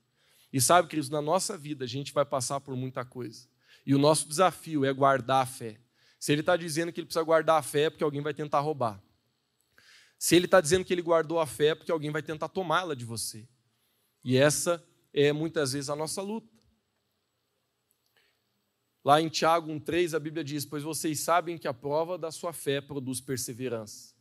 E 0.52 0.60
sabe, 0.60 0.88
queridos, 0.88 1.10
na 1.10 1.20
nossa 1.20 1.56
vida 1.56 1.84
a 1.84 1.88
gente 1.88 2.12
vai 2.12 2.24
passar 2.24 2.60
por 2.60 2.76
muita 2.76 3.04
coisa. 3.04 3.46
E 3.84 3.94
o 3.94 3.98
nosso 3.98 4.28
desafio 4.28 4.84
é 4.84 4.92
guardar 4.92 5.42
a 5.42 5.46
fé. 5.46 5.78
Se 6.18 6.32
ele 6.32 6.40
está 6.40 6.56
dizendo 6.56 6.92
que 6.92 7.00
ele 7.00 7.06
precisa 7.06 7.24
guardar 7.24 7.58
a 7.58 7.62
fé, 7.62 7.82
é 7.82 7.90
porque 7.90 8.04
alguém 8.04 8.22
vai 8.22 8.34
tentar 8.34 8.60
roubar. 8.60 9.00
Se 10.18 10.34
ele 10.34 10.46
está 10.46 10.60
dizendo 10.60 10.84
que 10.84 10.92
ele 10.92 11.02
guardou 11.02 11.38
a 11.38 11.46
fé, 11.46 11.68
é 11.68 11.74
porque 11.74 11.92
alguém 11.92 12.10
vai 12.10 12.22
tentar 12.22 12.48
tomá-la 12.48 12.94
de 12.94 13.04
você. 13.04 13.46
E 14.24 14.36
essa 14.36 14.84
é 15.12 15.32
muitas 15.32 15.72
vezes 15.72 15.90
a 15.90 15.96
nossa 15.96 16.22
luta. 16.22 16.56
Lá 19.04 19.20
em 19.20 19.28
Tiago 19.28 19.70
1,3 19.70 20.14
a 20.14 20.18
Bíblia 20.18 20.42
diz: 20.42 20.64
Pois 20.64 20.82
vocês 20.82 21.20
sabem 21.20 21.56
que 21.56 21.68
a 21.68 21.74
prova 21.74 22.18
da 22.18 22.32
sua 22.32 22.52
fé 22.52 22.80
produz 22.80 23.20
perseverança. 23.20 24.14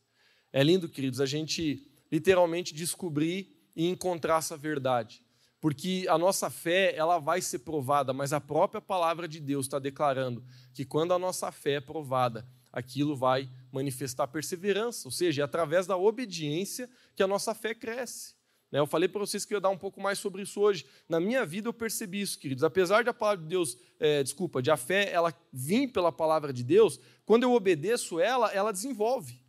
É 0.53 0.63
lindo, 0.63 0.87
queridos, 0.87 1.19
a 1.19 1.25
gente 1.25 1.89
literalmente 2.11 2.73
descobrir 2.73 3.71
e 3.75 3.87
encontrar 3.87 4.37
essa 4.37 4.55
verdade. 4.55 5.25
Porque 5.59 6.05
a 6.07 6.17
nossa 6.17 6.49
fé, 6.51 6.93
ela 6.95 7.17
vai 7.17 7.41
ser 7.41 7.59
provada, 7.59 8.13
mas 8.13 8.31
a 8.31 8.39
própria 8.39 8.79
palavra 8.79 9.27
de 9.27 9.39
Deus 9.39 9.65
está 9.65 9.79
declarando 9.79 10.45
que 10.71 10.85
quando 10.85 11.13
a 11.13 11.19
nossa 11.19 11.51
fé 11.51 11.73
é 11.73 11.81
provada, 11.81 12.47
aquilo 12.75 13.15
vai 13.15 13.49
manifestar 13.71 14.27
perseverança, 14.27 15.07
ou 15.07 15.11
seja, 15.11 15.41
é 15.41 15.45
através 15.45 15.87
da 15.87 15.95
obediência 15.95 16.89
que 17.15 17.23
a 17.23 17.27
nossa 17.27 17.55
fé 17.55 17.73
cresce. 17.73 18.35
Né? 18.69 18.79
Eu 18.79 18.85
falei 18.85 19.07
para 19.07 19.21
vocês 19.21 19.45
que 19.45 19.53
eu 19.53 19.57
ia 19.57 19.61
dar 19.61 19.69
um 19.69 19.77
pouco 19.77 20.01
mais 20.01 20.19
sobre 20.19 20.41
isso 20.41 20.59
hoje. 20.59 20.85
Na 21.07 21.17
minha 21.17 21.45
vida 21.45 21.69
eu 21.69 21.73
percebi 21.73 22.19
isso, 22.19 22.37
queridos. 22.37 22.63
Apesar 22.63 23.01
de 23.01 23.09
a 23.09 23.13
palavra 23.13 23.41
de 23.41 23.47
Deus, 23.49 23.77
é, 23.97 24.21
desculpa, 24.21 24.61
de 24.61 24.69
a 24.69 24.75
fé 24.75 25.09
ela 25.09 25.33
vir 25.53 25.87
pela 25.87 26.11
palavra 26.11 26.51
de 26.51 26.63
Deus, 26.65 26.99
quando 27.25 27.43
eu 27.43 27.53
obedeço 27.53 28.19
ela, 28.19 28.51
ela 28.51 28.73
desenvolve. 28.73 29.41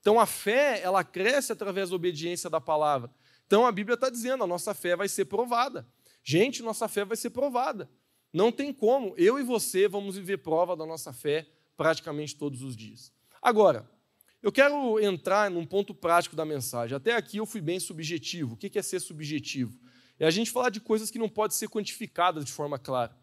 Então 0.00 0.18
a 0.18 0.24
fé 0.24 0.80
ela 0.82 1.04
cresce 1.04 1.52
através 1.52 1.90
da 1.90 1.96
obediência 1.96 2.48
da 2.48 2.60
palavra. 2.60 3.10
Então 3.46 3.66
a 3.66 3.72
Bíblia 3.72 3.94
está 3.94 4.08
dizendo, 4.08 4.42
a 4.42 4.46
nossa 4.46 4.72
fé 4.72 4.96
vai 4.96 5.08
ser 5.08 5.26
provada. 5.26 5.86
Gente, 6.24 6.62
nossa 6.62 6.88
fé 6.88 7.04
vai 7.04 7.16
ser 7.18 7.28
provada. 7.28 7.90
Não 8.32 8.50
tem 8.50 8.72
como. 8.72 9.14
Eu 9.18 9.38
e 9.38 9.42
você 9.42 9.86
vamos 9.86 10.16
viver 10.16 10.38
prova 10.38 10.74
da 10.74 10.86
nossa 10.86 11.12
fé 11.12 11.46
praticamente 11.80 12.36
todos 12.36 12.60
os 12.60 12.76
dias. 12.76 13.10
Agora, 13.40 13.90
eu 14.42 14.52
quero 14.52 15.00
entrar 15.00 15.50
num 15.50 15.64
ponto 15.64 15.94
prático 15.94 16.36
da 16.36 16.44
mensagem. 16.44 16.94
Até 16.94 17.16
aqui 17.16 17.38
eu 17.38 17.46
fui 17.46 17.62
bem 17.62 17.80
subjetivo. 17.80 18.52
O 18.52 18.56
que 18.58 18.78
é 18.78 18.82
ser 18.82 19.00
subjetivo? 19.00 19.80
É 20.18 20.26
a 20.26 20.30
gente 20.30 20.50
falar 20.50 20.68
de 20.68 20.78
coisas 20.78 21.10
que 21.10 21.18
não 21.18 21.26
podem 21.26 21.56
ser 21.56 21.70
quantificadas 21.70 22.44
de 22.44 22.52
forma 22.52 22.78
clara. 22.78 23.16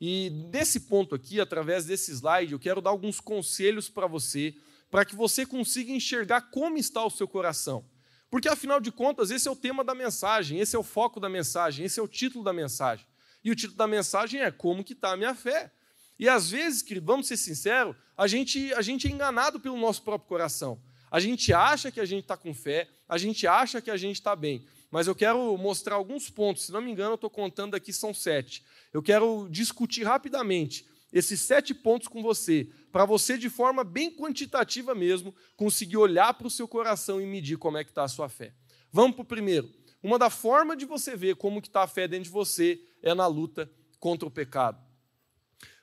E 0.00 0.30
desse 0.52 0.82
ponto 0.82 1.16
aqui, 1.16 1.40
através 1.40 1.84
desse 1.84 2.12
slide, 2.12 2.52
eu 2.52 2.60
quero 2.60 2.80
dar 2.80 2.90
alguns 2.90 3.18
conselhos 3.18 3.88
para 3.88 4.06
você, 4.06 4.54
para 4.88 5.04
que 5.04 5.16
você 5.16 5.44
consiga 5.44 5.90
enxergar 5.90 6.42
como 6.52 6.78
está 6.78 7.04
o 7.04 7.10
seu 7.10 7.26
coração. 7.26 7.84
Porque, 8.30 8.48
afinal 8.48 8.80
de 8.80 8.92
contas, 8.92 9.32
esse 9.32 9.48
é 9.48 9.50
o 9.50 9.56
tema 9.56 9.82
da 9.82 9.96
mensagem, 9.96 10.60
esse 10.60 10.76
é 10.76 10.78
o 10.78 10.84
foco 10.84 11.18
da 11.18 11.28
mensagem, 11.28 11.84
esse 11.84 11.98
é 11.98 12.02
o 12.04 12.06
título 12.06 12.44
da 12.44 12.52
mensagem. 12.52 13.04
E 13.42 13.50
o 13.50 13.56
título 13.56 13.76
da 13.76 13.88
mensagem 13.88 14.42
é 14.42 14.52
Como 14.52 14.84
que 14.84 14.92
está 14.92 15.10
a 15.10 15.16
minha 15.16 15.34
fé? 15.34 15.72
E 16.18 16.28
às 16.28 16.50
vezes, 16.50 16.82
querido, 16.82 17.06
vamos 17.06 17.26
ser 17.26 17.36
sinceros, 17.36 17.94
a 18.16 18.26
gente, 18.26 18.72
a 18.74 18.82
gente 18.82 19.06
é 19.06 19.10
enganado 19.10 19.60
pelo 19.60 19.76
nosso 19.78 20.02
próprio 20.02 20.28
coração. 20.28 20.80
A 21.10 21.20
gente 21.20 21.52
acha 21.52 21.90
que 21.90 22.00
a 22.00 22.04
gente 22.04 22.22
está 22.22 22.36
com 22.36 22.54
fé, 22.54 22.88
a 23.08 23.18
gente 23.18 23.46
acha 23.46 23.80
que 23.80 23.90
a 23.90 23.96
gente 23.96 24.16
está 24.16 24.34
bem. 24.34 24.66
mas 24.90 25.06
eu 25.06 25.14
quero 25.14 25.56
mostrar 25.58 25.96
alguns 25.96 26.30
pontos. 26.30 26.66
Se 26.66 26.72
não 26.72 26.80
me 26.80 26.90
engano, 26.90 27.10
eu 27.10 27.16
estou 27.16 27.28
contando 27.28 27.74
aqui, 27.74 27.92
são 27.92 28.14
sete. 28.14 28.64
Eu 28.92 29.02
quero 29.02 29.46
discutir 29.50 30.04
rapidamente 30.04 30.86
esses 31.12 31.40
sete 31.40 31.74
pontos 31.74 32.08
com 32.08 32.22
você, 32.22 32.68
para 32.90 33.04
você, 33.04 33.38
de 33.38 33.48
forma 33.48 33.84
bem 33.84 34.10
quantitativa 34.10 34.94
mesmo, 34.94 35.34
conseguir 35.56 35.96
olhar 35.96 36.34
para 36.34 36.46
o 36.46 36.50
seu 36.50 36.66
coração 36.66 37.20
e 37.20 37.26
medir 37.26 37.56
como 37.56 37.78
é 37.78 37.84
que 37.84 37.90
está 37.90 38.04
a 38.04 38.08
sua 38.08 38.28
fé. 38.28 38.52
Vamos 38.92 39.16
para 39.16 39.22
o 39.22 39.26
primeiro. 39.26 39.70
Uma 40.02 40.18
da 40.18 40.30
forma 40.30 40.76
de 40.76 40.84
você 40.84 41.16
ver 41.16 41.36
como 41.36 41.58
está 41.58 41.82
a 41.82 41.86
fé 41.86 42.06
dentro 42.06 42.24
de 42.24 42.30
você 42.30 42.80
é 43.02 43.14
na 43.14 43.26
luta 43.26 43.70
contra 43.98 44.26
o 44.26 44.30
pecado. 44.30 44.85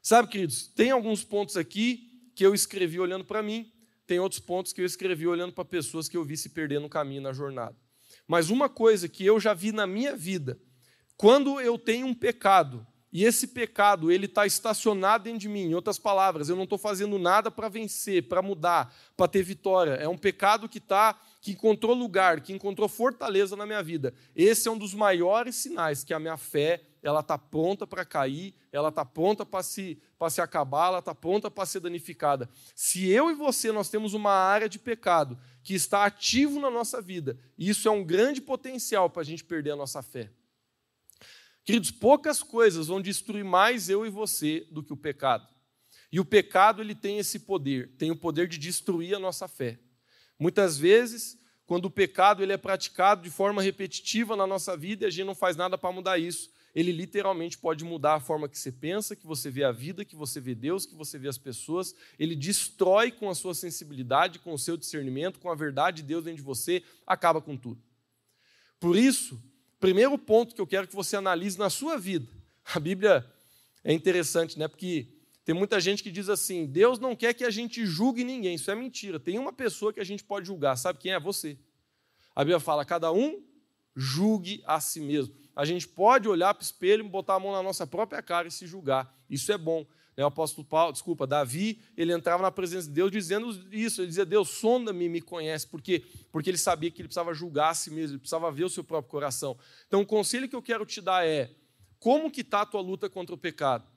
Sabe, 0.01 0.27
queridos, 0.27 0.67
tem 0.67 0.91
alguns 0.91 1.23
pontos 1.23 1.55
aqui 1.55 2.11
que 2.35 2.45
eu 2.45 2.53
escrevi 2.53 2.99
olhando 2.99 3.23
para 3.23 3.41
mim, 3.41 3.71
tem 4.05 4.19
outros 4.19 4.39
pontos 4.39 4.73
que 4.73 4.81
eu 4.81 4.85
escrevi 4.85 5.27
olhando 5.27 5.53
para 5.53 5.63
pessoas 5.63 6.09
que 6.09 6.17
eu 6.17 6.23
vi 6.23 6.35
se 6.35 6.49
perder 6.49 6.79
no 6.79 6.89
caminho, 6.89 7.21
na 7.21 7.31
jornada. 7.31 7.75
Mas 8.27 8.49
uma 8.49 8.69
coisa 8.69 9.07
que 9.07 9.25
eu 9.25 9.39
já 9.39 9.53
vi 9.53 9.71
na 9.71 9.87
minha 9.87 10.15
vida, 10.15 10.59
quando 11.15 11.59
eu 11.61 11.77
tenho 11.77 12.07
um 12.07 12.13
pecado, 12.13 12.85
e 13.11 13.23
esse 13.23 13.47
pecado 13.47 14.11
ele 14.11 14.25
está 14.25 14.45
estacionado 14.45 15.25
dentro 15.25 15.39
de 15.39 15.47
mim, 15.47 15.69
em 15.69 15.75
outras 15.75 15.99
palavras, 15.99 16.49
eu 16.49 16.55
não 16.55 16.63
estou 16.63 16.79
fazendo 16.79 17.19
nada 17.19 17.51
para 17.51 17.69
vencer, 17.69 18.27
para 18.27 18.41
mudar, 18.41 18.93
para 19.15 19.27
ter 19.27 19.43
vitória. 19.43 19.91
É 19.91 20.07
um 20.07 20.17
pecado 20.17 20.67
que 20.67 20.79
está 20.79 21.19
que 21.39 21.51
encontrou 21.51 21.93
lugar, 21.93 22.41
que 22.41 22.51
encontrou 22.53 22.89
fortaleza 22.89 23.55
na 23.55 23.65
minha 23.65 23.83
vida. 23.83 24.13
Esse 24.35 24.67
é 24.67 24.71
um 24.71 24.77
dos 24.77 24.93
maiores 24.93 25.55
sinais 25.57 26.03
que 26.03 26.13
a 26.13 26.19
minha 26.19 26.37
fé 26.37 26.81
ela 27.03 27.19
está 27.19 27.37
pronta 27.37 27.85
para 27.85 28.05
cair, 28.05 28.55
ela 28.71 28.87
está 28.87 29.03
pronta 29.03 29.45
para 29.45 29.61
se, 29.61 30.01
se 30.31 30.41
acabar, 30.41 30.87
ela 30.87 30.99
está 30.99 31.13
pronta 31.13 31.51
para 31.51 31.65
ser 31.65 31.81
danificada. 31.81 32.49
Se 32.73 33.07
eu 33.09 33.29
e 33.29 33.33
você 33.33 33.71
nós 33.73 33.89
temos 33.89 34.13
uma 34.13 34.31
área 34.31 34.69
de 34.69 34.79
pecado 34.79 35.37
que 35.61 35.75
está 35.75 36.05
ativo 36.05 36.59
na 36.61 36.71
nossa 36.71 37.01
vida, 37.01 37.37
isso 37.57 37.87
é 37.89 37.91
um 37.91 38.03
grande 38.03 38.41
potencial 38.41 39.09
para 39.09 39.21
a 39.21 39.25
gente 39.25 39.43
perder 39.43 39.71
a 39.71 39.75
nossa 39.75 40.01
fé. 40.01 40.31
Queridos, 41.65 41.91
poucas 41.91 42.41
coisas 42.41 42.87
vão 42.87 43.01
destruir 43.01 43.43
mais 43.43 43.89
eu 43.89 44.05
e 44.05 44.09
você 44.09 44.65
do 44.71 44.81
que 44.81 44.93
o 44.93 44.97
pecado. 44.97 45.47
E 46.11 46.19
o 46.19 46.25
pecado 46.25 46.81
ele 46.81 46.95
tem 46.95 47.17
esse 47.17 47.39
poder, 47.39 47.95
tem 47.97 48.11
o 48.11 48.15
poder 48.15 48.47
de 48.47 48.57
destruir 48.57 49.15
a 49.15 49.19
nossa 49.19 49.47
fé. 49.47 49.79
Muitas 50.39 50.77
vezes, 50.77 51.37
quando 51.65 51.85
o 51.85 51.91
pecado 51.91 52.43
ele 52.43 52.53
é 52.53 52.57
praticado 52.57 53.23
de 53.23 53.29
forma 53.29 53.61
repetitiva 53.61 54.35
na 54.35 54.45
nossa 54.45 54.77
vida 54.77 55.05
e 55.05 55.07
a 55.07 55.09
gente 55.09 55.25
não 55.25 55.35
faz 55.35 55.55
nada 55.55 55.77
para 55.77 55.91
mudar 55.91 56.17
isso, 56.17 56.51
ele 56.75 56.91
literalmente 56.91 57.57
pode 57.57 57.83
mudar 57.83 58.15
a 58.15 58.19
forma 58.19 58.49
que 58.49 58.57
você 58.57 58.71
pensa, 58.71 59.15
que 59.15 59.27
você 59.27 59.49
vê 59.51 59.63
a 59.63 59.71
vida, 59.71 60.03
que 60.03 60.15
você 60.15 60.39
vê 60.39 60.55
Deus, 60.55 60.85
que 60.85 60.95
você 60.95 61.19
vê 61.19 61.27
as 61.27 61.37
pessoas. 61.37 61.95
Ele 62.17 62.35
destrói 62.35 63.11
com 63.11 63.29
a 63.29 63.35
sua 63.35 63.53
sensibilidade, 63.53 64.39
com 64.39 64.53
o 64.53 64.57
seu 64.57 64.75
discernimento, 64.75 65.39
com 65.39 65.51
a 65.51 65.55
verdade 65.55 65.97
de 65.97 66.07
Deus 66.07 66.23
dentro 66.23 66.37
de 66.37 66.43
você, 66.43 66.83
acaba 67.05 67.39
com 67.39 67.55
tudo. 67.55 67.81
Por 68.79 68.97
isso, 68.97 69.41
primeiro 69.79 70.17
ponto 70.17 70.55
que 70.55 70.61
eu 70.61 70.67
quero 70.67 70.87
que 70.87 70.95
você 70.95 71.15
analise 71.15 71.59
na 71.59 71.69
sua 71.69 71.97
vida. 71.97 72.27
A 72.65 72.79
Bíblia 72.79 73.25
é 73.83 73.93
interessante, 73.93 74.57
né? 74.57 74.67
Porque 74.67 75.07
tem 75.45 75.53
muita 75.53 75.79
gente 75.79 76.01
que 76.01 76.09
diz 76.09 76.27
assim: 76.27 76.65
Deus 76.65 76.97
não 76.99 77.15
quer 77.15 77.33
que 77.33 77.43
a 77.43 77.51
gente 77.51 77.85
julgue 77.85 78.23
ninguém. 78.23 78.55
Isso 78.55 78.71
é 78.71 78.75
mentira. 78.75 79.19
Tem 79.19 79.37
uma 79.37 79.53
pessoa 79.53 79.93
que 79.93 79.99
a 79.99 80.03
gente 80.03 80.23
pode 80.23 80.47
julgar. 80.47 80.75
Sabe 80.75 80.99
quem 80.99 81.13
é? 81.13 81.19
Você. 81.19 81.57
A 82.35 82.43
Bíblia 82.43 82.59
fala: 82.59 82.83
cada 82.83 83.11
um 83.11 83.43
julgue 83.95 84.63
a 84.65 84.79
si 84.79 84.99
mesmo. 84.99 85.35
A 85.55 85.65
gente 85.65 85.87
pode 85.87 86.27
olhar 86.27 86.53
para 86.53 86.61
o 86.61 86.65
espelho, 86.65 87.07
botar 87.07 87.35
a 87.35 87.39
mão 87.39 87.51
na 87.51 87.61
nossa 87.61 87.85
própria 87.85 88.21
cara 88.21 88.47
e 88.47 88.51
se 88.51 88.65
julgar. 88.65 89.15
Isso 89.29 89.51
é 89.51 89.57
bom. 89.57 89.85
Né, 90.15 90.23
o 90.23 90.27
apóstolo 90.27 90.65
Paulo, 90.65 90.93
desculpa, 90.93 91.25
Davi, 91.25 91.81
ele 91.97 92.13
entrava 92.13 92.41
na 92.43 92.51
presença 92.51 92.87
de 92.87 92.93
Deus 92.93 93.11
dizendo 93.11 93.49
isso. 93.71 94.01
Ele 94.01 94.07
dizia: 94.07 94.25
Deus, 94.25 94.49
sonda-me, 94.49 95.09
me 95.09 95.21
conhece. 95.21 95.67
Por 95.67 95.81
quê? 95.81 96.05
Porque 96.31 96.49
ele 96.49 96.57
sabia 96.57 96.91
que 96.91 97.01
ele 97.01 97.07
precisava 97.07 97.33
julgar 97.33 97.69
a 97.69 97.73
si 97.73 97.89
mesmo, 97.89 98.13
ele 98.15 98.19
precisava 98.19 98.51
ver 98.51 98.63
o 98.63 98.69
seu 98.69 98.83
próprio 98.83 99.09
coração. 99.09 99.57
Então, 99.87 100.01
o 100.01 100.05
conselho 100.05 100.47
que 100.47 100.55
eu 100.55 100.61
quero 100.61 100.85
te 100.85 101.01
dar 101.01 101.25
é: 101.25 101.51
como 101.99 102.29
que 102.29 102.41
está 102.41 102.61
a 102.61 102.65
tua 102.65 102.81
luta 102.81 103.09
contra 103.09 103.33
o 103.33 103.37
pecado? 103.37 103.87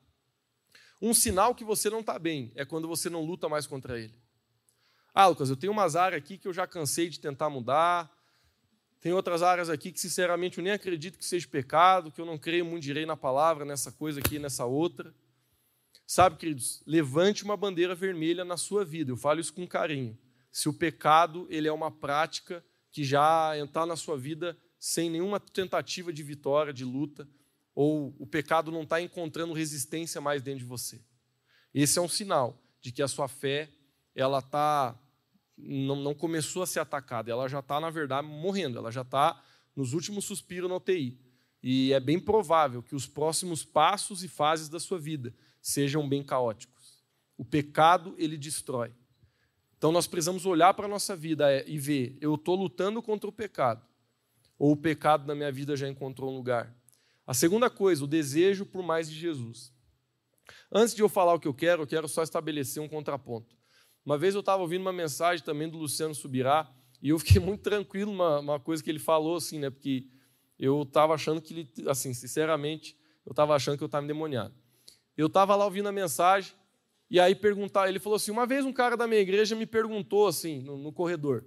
Um 1.00 1.12
sinal 1.12 1.54
que 1.54 1.64
você 1.64 1.90
não 1.90 2.00
está 2.00 2.18
bem 2.18 2.50
é 2.54 2.64
quando 2.64 2.88
você 2.88 3.10
não 3.10 3.22
luta 3.22 3.48
mais 3.48 3.66
contra 3.66 4.00
ele. 4.00 4.14
Ah, 5.12 5.26
Lucas, 5.26 5.50
eu 5.50 5.56
tenho 5.56 5.72
umas 5.72 5.96
áreas 5.96 6.22
aqui 6.22 6.38
que 6.38 6.48
eu 6.48 6.52
já 6.52 6.66
cansei 6.66 7.08
de 7.08 7.20
tentar 7.20 7.50
mudar. 7.50 8.10
Tem 9.00 9.12
outras 9.12 9.42
áreas 9.42 9.68
aqui 9.70 9.92
que, 9.92 10.00
sinceramente, 10.00 10.58
eu 10.58 10.64
nem 10.64 10.72
acredito 10.72 11.18
que 11.18 11.24
seja 11.24 11.46
pecado, 11.46 12.10
que 12.10 12.20
eu 12.20 12.26
não 12.26 12.38
creio 12.38 12.64
muito 12.64 12.82
direito 12.82 13.06
na 13.06 13.16
palavra, 13.16 13.64
nessa 13.64 13.92
coisa 13.92 14.20
aqui, 14.20 14.38
nessa 14.38 14.64
outra. 14.64 15.14
Sabe, 16.06 16.36
queridos, 16.36 16.82
levante 16.86 17.44
uma 17.44 17.56
bandeira 17.56 17.94
vermelha 17.94 18.44
na 18.44 18.56
sua 18.56 18.84
vida. 18.84 19.10
Eu 19.10 19.16
falo 19.16 19.40
isso 19.40 19.52
com 19.52 19.66
carinho. 19.66 20.16
Se 20.50 20.68
o 20.68 20.72
pecado 20.72 21.46
ele 21.50 21.68
é 21.68 21.72
uma 21.72 21.90
prática 21.90 22.64
que 22.90 23.04
já 23.04 23.52
está 23.58 23.84
na 23.84 23.96
sua 23.96 24.16
vida 24.16 24.56
sem 24.78 25.10
nenhuma 25.10 25.38
tentativa 25.38 26.12
de 26.12 26.22
vitória, 26.22 26.72
de 26.72 26.84
luta, 26.84 27.28
ou 27.74 28.16
o 28.18 28.26
pecado 28.26 28.72
não 28.72 28.84
está 28.84 29.00
encontrando 29.00 29.52
resistência 29.52 30.20
mais 30.20 30.40
dentro 30.40 30.60
de 30.60 30.64
você. 30.64 31.00
Esse 31.74 31.98
é 31.98 32.02
um 32.02 32.08
sinal 32.08 32.58
de 32.80 32.90
que 32.90 33.02
a 33.02 33.08
sua 33.08 33.28
fé 33.28 33.68
ela 34.14 34.40
tá 34.40 34.98
não, 35.56 35.96
não 35.96 36.14
começou 36.14 36.62
a 36.62 36.66
ser 36.66 36.80
atacada, 36.80 37.30
ela 37.30 37.48
já 37.48 37.60
está 37.60 37.80
na 37.80 37.90
verdade 37.90 38.26
morrendo, 38.26 38.78
ela 38.78 38.90
já 38.90 39.02
está 39.02 39.42
nos 39.74 39.92
últimos 39.92 40.24
suspiros 40.24 40.68
na 40.68 40.76
UTI. 40.76 41.18
E 41.62 41.92
é 41.92 42.00
bem 42.00 42.20
provável 42.20 42.82
que 42.82 42.94
os 42.94 43.06
próximos 43.06 43.64
passos 43.64 44.22
e 44.22 44.28
fases 44.28 44.68
da 44.68 44.78
sua 44.78 44.98
vida 44.98 45.34
sejam 45.60 46.08
bem 46.08 46.22
caóticos. 46.22 47.02
O 47.36 47.44
pecado 47.44 48.14
ele 48.18 48.36
destrói. 48.36 48.92
Então 49.76 49.92
nós 49.92 50.06
precisamos 50.06 50.46
olhar 50.46 50.72
para 50.74 50.86
a 50.86 50.88
nossa 50.88 51.16
vida 51.16 51.50
é, 51.50 51.64
e 51.68 51.78
ver: 51.78 52.16
eu 52.20 52.34
estou 52.34 52.54
lutando 52.54 53.02
contra 53.02 53.28
o 53.28 53.32
pecado, 53.32 53.84
ou 54.58 54.72
o 54.72 54.76
pecado 54.76 55.26
na 55.26 55.34
minha 55.34 55.52
vida 55.52 55.76
já 55.76 55.88
encontrou 55.88 56.32
um 56.32 56.36
lugar. 56.36 56.74
A 57.26 57.34
segunda 57.34 57.68
coisa, 57.68 58.04
o 58.04 58.06
desejo 58.06 58.64
por 58.64 58.82
mais 58.82 59.10
de 59.10 59.16
Jesus. 59.18 59.72
Antes 60.70 60.94
de 60.94 61.02
eu 61.02 61.08
falar 61.08 61.34
o 61.34 61.40
que 61.40 61.48
eu 61.48 61.54
quero, 61.54 61.82
eu 61.82 61.86
quero 61.86 62.08
só 62.08 62.22
estabelecer 62.22 62.80
um 62.80 62.88
contraponto. 62.88 63.56
Uma 64.06 64.16
vez 64.16 64.34
eu 64.34 64.40
estava 64.40 64.62
ouvindo 64.62 64.82
uma 64.82 64.92
mensagem 64.92 65.44
também 65.44 65.68
do 65.68 65.76
Luciano 65.76 66.14
Subirá, 66.14 66.72
e 67.02 67.08
eu 67.08 67.18
fiquei 67.18 67.40
muito 67.42 67.62
tranquilo 67.62 68.12
uma, 68.12 68.38
uma 68.38 68.60
coisa 68.60 68.82
que 68.82 68.88
ele 68.88 69.00
falou, 69.00 69.36
assim, 69.36 69.58
né? 69.58 69.68
Porque 69.68 70.06
eu 70.56 70.82
estava 70.82 71.12
achando 71.12 71.42
que 71.42 71.52
ele, 71.52 71.90
assim, 71.90 72.14
sinceramente, 72.14 72.96
eu 73.26 73.32
estava 73.32 73.56
achando 73.56 73.76
que 73.76 73.82
eu 73.82 73.86
estava 73.86 74.04
endemoniado. 74.04 74.54
Eu 75.16 75.26
estava 75.26 75.56
lá 75.56 75.64
ouvindo 75.64 75.88
a 75.88 75.92
mensagem, 75.92 76.52
e 77.10 77.18
aí 77.18 77.34
perguntar, 77.34 77.88
ele 77.88 77.98
falou 77.98 78.14
assim: 78.16 78.30
uma 78.30 78.46
vez 78.46 78.64
um 78.64 78.72
cara 78.72 78.96
da 78.96 79.08
minha 79.08 79.20
igreja 79.20 79.56
me 79.56 79.66
perguntou 79.66 80.28
assim, 80.28 80.62
no, 80.62 80.76
no 80.76 80.92
corredor, 80.92 81.44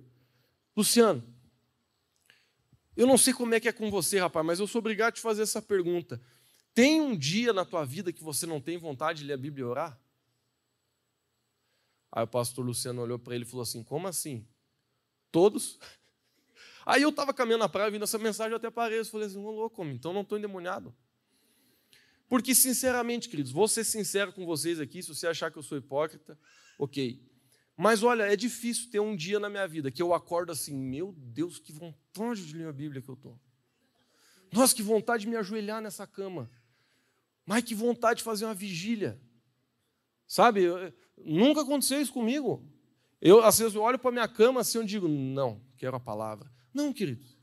Luciano, 0.76 1.24
eu 2.94 3.08
não 3.08 3.18
sei 3.18 3.34
como 3.34 3.54
é 3.54 3.60
que 3.62 3.70
é 3.70 3.72
com 3.72 3.90
você, 3.90 4.20
rapaz, 4.20 4.46
mas 4.46 4.60
eu 4.60 4.68
sou 4.68 4.80
obrigado 4.80 5.10
a 5.10 5.12
te 5.14 5.22
fazer 5.22 5.44
essa 5.44 5.62
pergunta. 5.62 6.22
Tem 6.74 7.00
um 7.00 7.16
dia 7.16 7.54
na 7.54 7.64
tua 7.64 7.86
vida 7.86 8.12
que 8.12 8.22
você 8.22 8.46
não 8.46 8.60
tem 8.60 8.78
vontade 8.78 9.20
de 9.20 9.26
ler 9.26 9.34
a 9.34 9.38
Bíblia 9.38 9.64
e 9.64 9.66
orar? 9.66 10.00
Aí 12.12 12.24
o 12.24 12.28
pastor 12.28 12.66
Luciano 12.66 13.02
olhou 13.02 13.20
para 13.20 13.36
ele 13.36 13.44
e 13.44 13.48
falou 13.48 13.64
assim: 13.64 13.84
Como 13.84 14.08
assim? 14.08 14.48
Todos? 15.32 15.80
Aí 16.86 17.04
eu 17.04 17.10
estava 17.10 17.34
caminhando 17.34 17.62
na 17.62 17.70
praia, 17.70 17.92
vindo 17.92 18.04
essa 18.04 18.18
mensagem, 18.18 18.52
eu 18.52 18.58
até 18.58 18.70
parei, 18.70 19.00
eu 19.00 19.06
falei 19.06 19.28
assim: 19.28 19.38
Ô 19.38 19.52
louco, 19.52 19.84
então 19.86 20.14
não 20.14 20.22
estou 20.22 20.38
endemoniado. 20.38 20.96
Porque, 22.28 22.54
sinceramente, 22.54 23.28
queridos, 23.28 23.52
vou 23.52 23.68
ser 23.68 23.84
sincero 23.84 24.32
com 24.32 24.46
vocês 24.46 24.80
aqui, 24.80 25.02
se 25.02 25.10
você 25.10 25.26
achar 25.26 25.52
que 25.52 25.58
eu 25.58 25.64
sou 25.64 25.78
hipócrita, 25.78 26.38
ok. 26.78 27.28
Mas 27.76 28.04
olha, 28.04 28.24
é 28.24 28.36
difícil 28.36 28.92
ter 28.92 29.00
um 29.00 29.16
dia 29.16 29.40
na 29.40 29.50
minha 29.50 29.68
vida 29.68 29.90
que 29.90 30.02
eu 30.02 30.14
acordo 30.14 30.52
assim, 30.52 30.76
meu 30.76 31.14
Deus, 31.18 31.58
que 31.58 31.72
vontade 31.72 32.46
de 32.46 32.56
ler 32.56 32.68
a 32.68 32.74
Bíblia 32.74 33.02
que 33.02 33.10
eu 33.10 33.16
estou. 33.16 33.40
Nossa, 34.52 34.76
que 34.76 34.84
vontade 34.84 35.22
de 35.22 35.30
me 35.30 35.36
ajoelhar 35.36 35.82
nessa 35.82 36.06
cama. 36.06 36.52
Mas 37.46 37.64
que 37.64 37.74
vontade 37.74 38.18
de 38.18 38.24
fazer 38.24 38.46
uma 38.46 38.54
vigília. 38.54 39.20
Sabe, 40.28 40.68
nunca 41.26 41.62
aconteceu 41.62 42.02
isso 42.02 42.14
comigo. 42.14 42.64
Eu, 43.22 43.44
às 43.44 43.60
vezes, 43.60 43.76
eu 43.76 43.82
olho 43.82 44.00
para 44.00 44.10
a 44.10 44.14
minha 44.14 44.28
cama 44.28 44.62
assim, 44.62 44.78
eu 44.78 44.84
digo, 44.84 45.08
não, 45.08 45.62
quero 45.78 45.96
a 45.96 46.00
palavra. 46.00 46.50
Não, 46.74 46.94
queridos. 46.94 47.38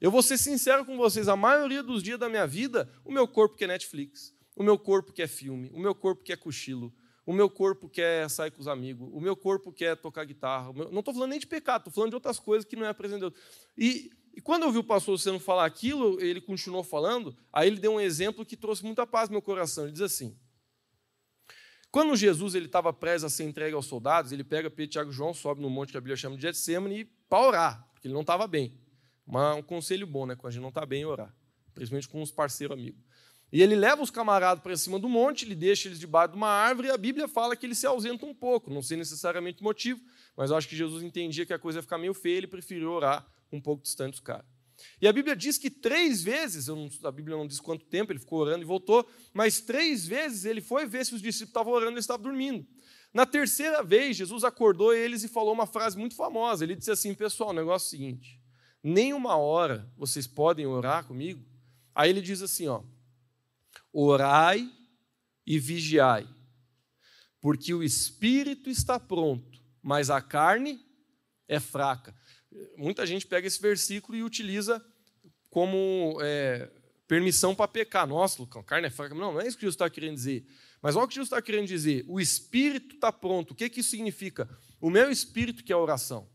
Eu 0.00 0.10
vou 0.10 0.22
ser 0.22 0.36
sincero 0.36 0.84
com 0.84 0.96
vocês, 0.96 1.28
a 1.28 1.36
maioria 1.36 1.82
dos 1.82 2.02
dias 2.02 2.18
da 2.18 2.28
minha 2.28 2.46
vida, 2.46 2.90
o 3.04 3.12
meu 3.12 3.26
corpo 3.26 3.56
quer 3.56 3.68
Netflix, 3.68 4.34
o 4.56 4.62
meu 4.62 4.76
corpo 4.76 5.12
quer 5.12 5.28
filme, 5.28 5.70
o 5.72 5.78
meu 5.78 5.94
corpo 5.94 6.24
quer 6.24 6.36
cochilo, 6.36 6.92
o 7.24 7.32
meu 7.32 7.48
corpo 7.48 7.88
quer 7.88 8.28
sair 8.28 8.50
com 8.50 8.60
os 8.60 8.66
amigos, 8.66 9.08
o 9.12 9.20
meu 9.20 9.36
corpo 9.36 9.72
quer 9.72 9.96
tocar 9.96 10.24
guitarra. 10.24 10.72
Não 10.72 10.98
estou 10.98 11.14
falando 11.14 11.30
nem 11.30 11.38
de 11.38 11.46
pecado, 11.46 11.82
estou 11.82 11.92
falando 11.92 12.10
de 12.10 12.16
outras 12.16 12.38
coisas 12.40 12.64
que 12.64 12.74
não 12.74 12.84
é 12.84 12.90
a. 12.90 12.96
E, 13.78 14.10
e 14.34 14.40
quando 14.40 14.64
eu 14.64 14.72
vi 14.72 14.78
o 14.78 14.84
pastor 14.84 15.12
Luciano 15.12 15.38
falar 15.38 15.64
aquilo, 15.66 16.20
ele 16.20 16.40
continuou 16.40 16.82
falando, 16.82 17.36
aí 17.52 17.68
ele 17.68 17.78
deu 17.78 17.92
um 17.92 18.00
exemplo 18.00 18.44
que 18.44 18.56
trouxe 18.56 18.84
muita 18.84 19.06
paz 19.06 19.28
no 19.28 19.34
meu 19.34 19.42
coração. 19.42 19.84
Ele 19.84 19.92
diz 19.92 20.02
assim: 20.02 20.36
quando 21.92 22.16
Jesus 22.16 22.54
ele 22.54 22.64
estava 22.64 22.90
preso 22.90 23.26
a 23.26 23.28
ser 23.28 23.44
entregue 23.44 23.76
aos 23.76 23.84
soldados, 23.84 24.32
ele 24.32 24.42
pega 24.42 24.70
Pedro, 24.70 24.92
Tiago 24.92 25.10
e 25.10 25.12
João, 25.12 25.34
sobe 25.34 25.60
no 25.60 25.68
monte 25.68 25.92
que 25.92 25.98
a 25.98 26.00
Bíblia 26.00 26.16
chama 26.16 26.36
de 26.36 26.42
Getsemane 26.42 27.04
para 27.28 27.46
orar, 27.46 27.88
porque 27.92 28.08
ele 28.08 28.14
não 28.14 28.22
estava 28.22 28.46
bem. 28.46 28.80
Uma, 29.26 29.56
um 29.56 29.62
conselho 29.62 30.06
bom, 30.06 30.24
né? 30.24 30.34
Quando 30.34 30.48
a 30.48 30.50
gente 30.52 30.62
não 30.62 30.70
está 30.70 30.86
bem, 30.86 31.04
orar. 31.04 31.34
Principalmente 31.74 32.08
com 32.08 32.22
uns 32.22 32.30
parceiros 32.30 32.76
amigos. 32.76 32.98
E 33.52 33.60
ele 33.60 33.76
leva 33.76 34.00
os 34.00 34.10
camaradas 34.10 34.62
para 34.62 34.74
cima 34.74 34.98
do 34.98 35.06
monte, 35.06 35.44
ele 35.44 35.54
deixa 35.54 35.86
eles 35.86 36.00
debaixo 36.00 36.32
de 36.32 36.38
uma 36.38 36.48
árvore, 36.48 36.88
e 36.88 36.90
a 36.90 36.96
Bíblia 36.96 37.28
fala 37.28 37.54
que 37.54 37.66
ele 37.66 37.74
se 37.74 37.86
ausenta 37.86 38.24
um 38.24 38.34
pouco, 38.34 38.72
não 38.72 38.80
sei 38.80 38.96
necessariamente 38.96 39.60
o 39.60 39.64
motivo, 39.64 40.00
mas 40.34 40.50
eu 40.50 40.56
acho 40.56 40.66
que 40.66 40.74
Jesus 40.74 41.02
entendia 41.02 41.44
que 41.44 41.52
a 41.52 41.58
coisa 41.58 41.78
ia 41.78 41.82
ficar 41.82 41.98
meio 41.98 42.14
feia, 42.14 42.38
ele 42.38 42.46
preferiu 42.46 42.90
orar 42.90 43.26
um 43.52 43.60
pouco 43.60 43.82
distante 43.82 44.12
dos 44.12 44.20
caras. 44.20 44.46
E 45.00 45.08
a 45.08 45.12
Bíblia 45.12 45.34
diz 45.34 45.58
que 45.58 45.70
três 45.70 46.22
vezes, 46.22 46.66
não, 46.68 46.88
a 47.04 47.10
Bíblia 47.10 47.36
não 47.36 47.46
diz 47.46 47.60
quanto 47.60 47.84
tempo, 47.86 48.12
ele 48.12 48.18
ficou 48.18 48.40
orando 48.40 48.62
e 48.62 48.66
voltou, 48.66 49.08
mas 49.32 49.60
três 49.60 50.06
vezes 50.06 50.44
ele 50.44 50.60
foi 50.60 50.86
ver 50.86 51.04
se 51.04 51.14
os 51.14 51.22
discípulos 51.22 51.50
estavam 51.50 51.72
orando 51.72 51.92
e 51.92 51.94
eles 51.94 52.04
estavam 52.04 52.22
dormindo. 52.22 52.66
Na 53.12 53.26
terceira 53.26 53.82
vez, 53.82 54.16
Jesus 54.16 54.42
acordou 54.42 54.94
eles 54.94 55.22
e 55.22 55.28
falou 55.28 55.52
uma 55.52 55.66
frase 55.66 55.98
muito 55.98 56.16
famosa. 56.16 56.64
Ele 56.64 56.74
disse 56.74 56.90
assim: 56.90 57.14
Pessoal, 57.14 57.50
o 57.50 57.52
negócio 57.52 57.86
é 57.86 57.88
o 57.88 57.90
seguinte, 57.90 58.40
nem 58.82 59.12
uma 59.12 59.36
hora 59.36 59.90
vocês 59.96 60.26
podem 60.26 60.66
orar 60.66 61.06
comigo. 61.06 61.44
Aí 61.94 62.08
ele 62.08 62.22
diz 62.22 62.40
assim: 62.40 62.68
ó, 62.68 62.82
Orai 63.92 64.70
e 65.46 65.58
vigiai, 65.58 66.26
porque 67.40 67.74
o 67.74 67.82
espírito 67.82 68.70
está 68.70 68.98
pronto, 68.98 69.60
mas 69.82 70.08
a 70.08 70.20
carne 70.20 70.80
é 71.46 71.60
fraca. 71.60 72.16
Muita 72.76 73.06
gente 73.06 73.26
pega 73.26 73.46
esse 73.46 73.60
versículo 73.60 74.16
e 74.16 74.22
utiliza 74.22 74.84
como 75.50 76.18
é, 76.22 76.70
permissão 77.06 77.54
para 77.54 77.68
pecar. 77.68 78.06
Nossa, 78.06 78.40
Lucão, 78.40 78.62
carne 78.62 78.86
é 78.86 78.90
fraca. 78.90 79.14
Não, 79.14 79.32
não 79.32 79.40
é 79.40 79.46
isso 79.46 79.56
que 79.56 79.62
Jesus 79.62 79.74
está 79.74 79.88
querendo 79.90 80.14
dizer. 80.14 80.46
Mas 80.80 80.96
olha 80.96 81.04
o 81.04 81.08
que 81.08 81.14
Jesus 81.14 81.28
está 81.28 81.40
querendo 81.40 81.66
dizer. 81.66 82.04
O 82.08 82.20
espírito 82.20 82.94
está 82.94 83.12
pronto. 83.12 83.52
O 83.52 83.54
que, 83.54 83.68
que 83.68 83.80
isso 83.80 83.90
significa? 83.90 84.48
O 84.80 84.90
meu 84.90 85.10
espírito 85.10 85.62
que 85.62 85.72
é 85.72 85.74
a 85.74 85.78
oração. 85.78 86.28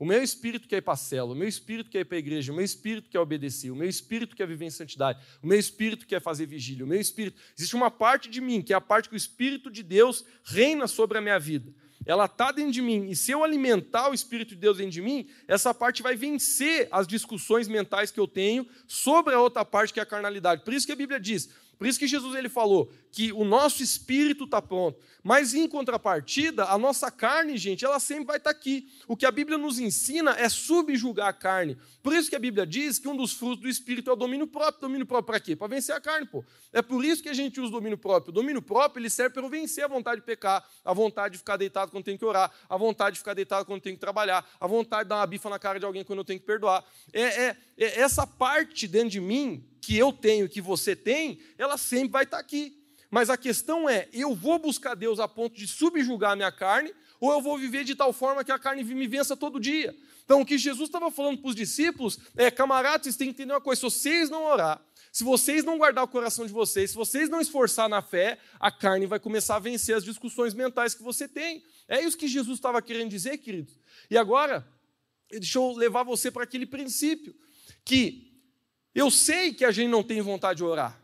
O 0.00 0.04
meu 0.06 0.22
espírito 0.22 0.66
quer 0.66 0.78
ir 0.78 0.80
para 0.80 0.94
a 0.94 0.96
célula, 0.96 1.34
o 1.34 1.36
meu 1.36 1.46
espírito 1.46 1.90
quer 1.90 2.00
ir 2.00 2.04
para 2.06 2.16
a 2.16 2.18
igreja, 2.18 2.50
o 2.50 2.56
meu 2.56 2.64
espírito 2.64 3.10
quer 3.10 3.20
obedecer, 3.20 3.70
o 3.70 3.76
meu 3.76 3.86
espírito 3.86 4.34
quer 4.34 4.46
viver 4.46 4.64
em 4.64 4.70
santidade, 4.70 5.22
o 5.42 5.46
meu 5.46 5.58
espírito 5.58 6.06
quer 6.06 6.22
fazer 6.22 6.46
vigília, 6.46 6.86
o 6.86 6.88
meu 6.88 6.98
espírito. 6.98 7.38
Existe 7.54 7.76
uma 7.76 7.90
parte 7.90 8.30
de 8.30 8.40
mim, 8.40 8.62
que 8.62 8.72
é 8.72 8.76
a 8.76 8.80
parte 8.80 9.10
que 9.10 9.14
o 9.14 9.16
Espírito 9.16 9.70
de 9.70 9.82
Deus 9.82 10.24
reina 10.42 10.88
sobre 10.88 11.18
a 11.18 11.20
minha 11.20 11.38
vida. 11.38 11.70
Ela 12.06 12.24
está 12.24 12.50
dentro 12.50 12.72
de 12.72 12.80
mim, 12.80 13.08
e 13.10 13.16
se 13.16 13.30
eu 13.30 13.44
alimentar 13.44 14.08
o 14.08 14.14
Espírito 14.14 14.50
de 14.50 14.56
Deus 14.56 14.78
dentro 14.78 14.92
de 14.92 15.02
mim, 15.02 15.28
essa 15.46 15.74
parte 15.74 16.02
vai 16.02 16.16
vencer 16.16 16.88
as 16.90 17.06
discussões 17.06 17.68
mentais 17.68 18.10
que 18.10 18.18
eu 18.18 18.26
tenho 18.26 18.66
sobre 18.86 19.34
a 19.34 19.40
outra 19.40 19.64
parte 19.64 19.92
que 19.92 20.00
é 20.00 20.02
a 20.02 20.06
carnalidade. 20.06 20.64
Por 20.64 20.72
isso 20.72 20.86
que 20.86 20.92
a 20.92 20.96
Bíblia 20.96 21.20
diz: 21.20 21.50
por 21.80 21.86
isso 21.86 21.98
que 21.98 22.06
Jesus 22.06 22.34
ele 22.34 22.50
falou 22.50 22.92
que 23.10 23.32
o 23.32 23.42
nosso 23.42 23.82
espírito 23.82 24.44
está 24.44 24.60
pronto, 24.60 25.00
mas 25.22 25.54
em 25.54 25.66
contrapartida, 25.66 26.66
a 26.66 26.76
nossa 26.76 27.10
carne, 27.10 27.56
gente, 27.56 27.86
ela 27.86 27.98
sempre 27.98 28.26
vai 28.26 28.36
estar 28.36 28.52
tá 28.52 28.56
aqui. 28.56 28.86
O 29.08 29.16
que 29.16 29.24
a 29.24 29.30
Bíblia 29.30 29.56
nos 29.56 29.78
ensina 29.78 30.32
é 30.32 30.46
subjugar 30.50 31.28
a 31.28 31.32
carne. 31.32 31.78
Por 32.02 32.12
isso 32.12 32.28
que 32.28 32.36
a 32.36 32.38
Bíblia 32.38 32.66
diz 32.66 32.98
que 32.98 33.08
um 33.08 33.16
dos 33.16 33.32
frutos 33.32 33.62
do 33.62 33.68
espírito 33.68 34.10
é 34.10 34.12
o 34.12 34.16
domínio 34.16 34.46
próprio. 34.46 34.82
Domínio 34.82 35.06
próprio 35.06 35.26
para 35.26 35.40
quê? 35.40 35.56
Para 35.56 35.68
vencer 35.68 35.94
a 35.94 36.00
carne, 36.02 36.26
pô. 36.26 36.44
É 36.70 36.82
por 36.82 37.02
isso 37.02 37.22
que 37.22 37.30
a 37.30 37.34
gente 37.34 37.58
usa 37.58 37.70
o 37.70 37.72
domínio 37.72 37.96
próprio. 37.96 38.30
O 38.30 38.34
domínio 38.34 38.60
próprio 38.60 39.00
ele 39.00 39.08
serve 39.08 39.32
para 39.32 39.48
vencer 39.48 39.82
a 39.82 39.88
vontade 39.88 40.20
de 40.20 40.26
pecar, 40.26 40.62
a 40.84 40.92
vontade 40.92 41.32
de 41.32 41.38
ficar 41.38 41.56
deitado 41.56 41.90
quando 41.90 42.04
tem 42.04 42.18
que 42.18 42.24
orar, 42.26 42.52
a 42.68 42.76
vontade 42.76 43.14
de 43.14 43.20
ficar 43.20 43.32
deitado 43.32 43.64
quando 43.64 43.80
tem 43.80 43.94
que 43.94 44.00
trabalhar, 44.00 44.46
a 44.60 44.66
vontade 44.66 45.04
de 45.04 45.08
dar 45.08 45.16
uma 45.16 45.26
bifa 45.26 45.48
na 45.48 45.58
cara 45.58 45.80
de 45.80 45.86
alguém 45.86 46.04
quando 46.04 46.18
eu 46.18 46.24
tenho 46.26 46.38
que 46.38 46.44
perdoar. 46.44 46.84
É, 47.10 47.22
é, 47.22 47.56
é 47.78 48.00
essa 48.00 48.26
parte 48.26 48.86
dentro 48.86 49.08
de 49.08 49.20
mim 49.20 49.64
que 49.90 49.98
eu 49.98 50.12
tenho, 50.12 50.48
que 50.48 50.60
você 50.60 50.94
tem, 50.94 51.40
ela 51.58 51.76
sempre 51.76 52.10
vai 52.10 52.22
estar 52.22 52.38
aqui. 52.38 52.80
Mas 53.10 53.28
a 53.28 53.36
questão 53.36 53.88
é: 53.88 54.08
eu 54.12 54.36
vou 54.36 54.56
buscar 54.56 54.94
Deus 54.94 55.18
a 55.18 55.26
ponto 55.26 55.56
de 55.56 55.66
subjugar 55.66 56.30
a 56.30 56.36
minha 56.36 56.52
carne, 56.52 56.94
ou 57.18 57.32
eu 57.32 57.42
vou 57.42 57.58
viver 57.58 57.82
de 57.82 57.96
tal 57.96 58.12
forma 58.12 58.44
que 58.44 58.52
a 58.52 58.58
carne 58.58 58.84
me 58.84 59.08
vença 59.08 59.36
todo 59.36 59.58
dia? 59.58 59.92
Então, 60.24 60.42
o 60.42 60.46
que 60.46 60.56
Jesus 60.56 60.88
estava 60.88 61.10
falando 61.10 61.38
para 61.38 61.48
os 61.48 61.56
discípulos 61.56 62.20
é: 62.36 62.52
camaradas, 62.52 63.02
vocês 63.02 63.16
têm 63.16 63.26
que 63.26 63.32
entender 63.32 63.52
uma 63.52 63.60
coisa: 63.60 63.80
se 63.80 63.84
vocês 63.84 64.30
não 64.30 64.44
orar, 64.44 64.80
se 65.10 65.24
vocês 65.24 65.64
não 65.64 65.76
guardar 65.76 66.04
o 66.04 66.08
coração 66.08 66.46
de 66.46 66.52
vocês, 66.52 66.90
se 66.90 66.96
vocês 66.96 67.28
não 67.28 67.40
esforçar 67.40 67.88
na 67.88 68.00
fé, 68.00 68.38
a 68.60 68.70
carne 68.70 69.06
vai 69.06 69.18
começar 69.18 69.56
a 69.56 69.58
vencer 69.58 69.96
as 69.96 70.04
discussões 70.04 70.54
mentais 70.54 70.94
que 70.94 71.02
você 71.02 71.26
tem. 71.26 71.64
É 71.88 72.00
isso 72.00 72.16
que 72.16 72.28
Jesus 72.28 72.58
estava 72.58 72.80
querendo 72.80 73.10
dizer, 73.10 73.38
queridos. 73.38 73.74
E 74.08 74.16
agora, 74.16 74.64
deixa 75.28 75.58
eu 75.58 75.72
levar 75.72 76.04
você 76.04 76.30
para 76.30 76.44
aquele 76.44 76.64
princípio 76.64 77.34
que 77.84 78.29
eu 78.94 79.10
sei 79.10 79.52
que 79.54 79.64
a 79.64 79.70
gente 79.70 79.88
não 79.88 80.02
tem 80.02 80.20
vontade 80.20 80.58
de 80.58 80.64
orar. 80.64 81.00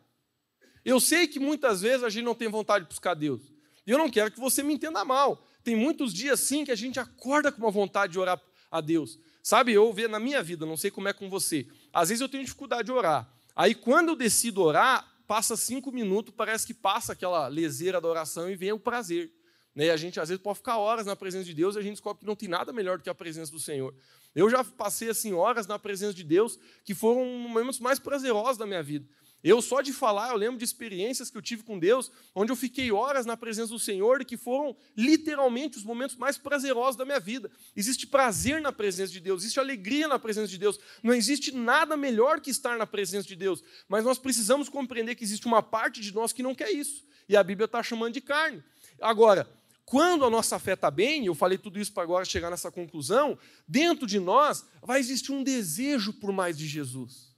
Eu 0.85 1.01
sei 1.01 1.27
que 1.27 1.41
muitas 1.41 1.81
vezes 1.81 2.05
a 2.05 2.09
gente 2.09 2.25
não 2.25 2.35
tem 2.35 2.49
vontade 2.49 2.85
de 2.85 2.89
buscar 2.89 3.15
Deus. 3.15 3.43
E 3.87 3.91
eu 3.91 3.99
não 3.99 4.11
quero 4.11 4.31
que 4.31 4.41
você 4.41 4.63
me 4.63 4.75
entenda 4.75 5.05
mal. 5.05 5.45
Tem 5.63 5.75
muitos 5.75 6.13
dias 6.13 6.41
sim 6.41 6.65
que 6.65 6.71
a 6.71 6.77
gente 6.77 6.99
acorda 7.01 7.51
com 7.51 7.59
uma 7.59 7.71
vontade 7.71 8.13
de 8.13 8.19
orar 8.19 8.41
a 8.71 8.81
Deus. 8.81 9.19
Sabe, 9.43 9.73
eu 9.73 9.93
vejo 9.93 10.09
na 10.09 10.19
minha 10.19 10.43
vida, 10.43 10.67
não 10.67 10.77
sei 10.77 10.91
como 10.91 11.09
é 11.09 11.13
com 11.13 11.29
você. 11.29 11.67
Às 11.93 12.09
vezes 12.09 12.21
eu 12.21 12.29
tenho 12.29 12.45
dificuldade 12.45 12.85
de 12.85 12.93
orar. 12.93 13.29
Aí 13.55 13.75
quando 13.75 14.11
eu 14.11 14.17
decido 14.17 14.63
orar, 14.63 15.09
passa 15.27 15.57
cinco 15.57 15.91
minutos, 15.91 16.35
parece 16.37 16.67
que 16.67 16.75
passa 16.75 17.13
aquela 17.13 17.49
leseira 17.49 18.01
da 18.01 18.09
oração 18.09 18.51
e 18.51 18.57
vem 18.57 18.73
o 18.73 18.79
prazer. 18.79 19.33
Né? 19.77 19.87
E 19.87 19.91
a 19.91 19.97
gente 19.97 20.19
às 20.19 20.31
vezes 20.31 20.43
pode 20.43 20.59
ficar 20.59 20.79
horas 20.79 21.05
na 21.05 21.15
presença 21.15 21.45
de 21.45 21.53
Deus 21.53 21.77
e 21.77 21.79
a 21.79 21.83
gente 21.83 21.93
descobre 21.93 22.21
que 22.21 22.27
não 22.27 22.35
tem 22.35 22.49
nada 22.49 22.73
melhor 22.73 22.97
do 22.97 23.05
que 23.05 23.11
a 23.11 23.15
presença 23.15 23.53
do 23.53 23.61
Senhor. 23.61 23.95
Eu 24.35 24.49
já 24.49 24.65
passei 24.65 25.11
assim 25.11 25.35
horas 25.35 25.67
na 25.67 25.79
presença 25.79 26.15
de 26.15 26.25
Deus 26.25 26.59
que 26.83 26.95
foram 26.95 27.25
momentos 27.27 27.79
mais 27.79 27.99
prazerosos 27.99 28.57
da 28.57 28.67
minha 28.67 28.83
vida. 28.83 29.07
Eu 29.45 29.63
só 29.63 29.81
de 29.81 29.93
falar, 29.93 30.31
eu 30.31 30.37
lembro 30.37 30.59
de 30.59 30.65
experiências 30.65 31.31
que 31.31 31.37
eu 31.37 31.43
tive 31.43 31.63
com 31.63 31.79
Deus, 31.79 32.11
onde 32.35 32.51
eu 32.51 32.57
fiquei 32.57 32.91
horas 32.91 33.25
na 33.25 33.37
presença 33.37 33.69
do 33.69 33.79
Senhor 33.79 34.21
e 34.21 34.25
que 34.25 34.37
foram 34.37 34.77
literalmente 34.97 35.79
os 35.79 35.85
momentos 35.85 36.17
mais 36.17 36.37
prazerosos 36.37 36.97
da 36.97 37.05
minha 37.05 37.21
vida. 37.21 37.49
Existe 37.77 38.07
prazer 38.07 38.61
na 38.61 38.73
presença 38.73 39.13
de 39.13 39.21
Deus, 39.21 39.43
existe 39.43 39.61
alegria 39.61 40.09
na 40.09 40.19
presença 40.19 40.49
de 40.49 40.59
Deus. 40.59 40.81
Não 41.03 41.15
existe 41.15 41.53
nada 41.53 41.97
melhor 41.97 42.41
que 42.41 42.51
estar 42.51 42.77
na 42.77 42.87
presença 42.87 43.29
de 43.29 43.37
Deus. 43.37 43.63
Mas 43.89 44.05
nós 44.05 44.19
precisamos 44.19 44.69
compreender 44.69 45.15
que 45.15 45.23
existe 45.23 45.47
uma 45.47 45.63
parte 45.63 46.01
de 46.01 46.13
nós 46.13 46.33
que 46.33 46.43
não 46.43 46.55
quer 46.55 46.73
isso. 46.73 47.05
E 47.29 47.37
a 47.37 47.43
Bíblia 47.43 47.67
está 47.67 47.83
chamando 47.83 48.15
de 48.15 48.21
carne. 48.21 48.65
Agora, 49.01 49.49
quando 49.87 50.25
a 50.25 50.31
nossa 50.31 50.59
fé 50.59 50.73
está 50.73 50.91
bem, 50.91 51.27
eu 51.27 51.35
falei 51.35 51.57
tudo 51.57 51.79
isso 51.79 51.93
para 51.93 52.03
agora 52.03 52.25
chegar 52.25 52.51
nessa 52.51 52.73
conclusão, 52.73 53.39
dentro 53.69 54.05
de 54.05 54.19
nós 54.19 54.67
vai 54.83 54.99
existir 54.99 55.31
um 55.31 55.45
desejo 55.45 56.13
por 56.15 56.33
mais 56.33 56.59
de 56.59 56.67
Jesus. 56.67 57.33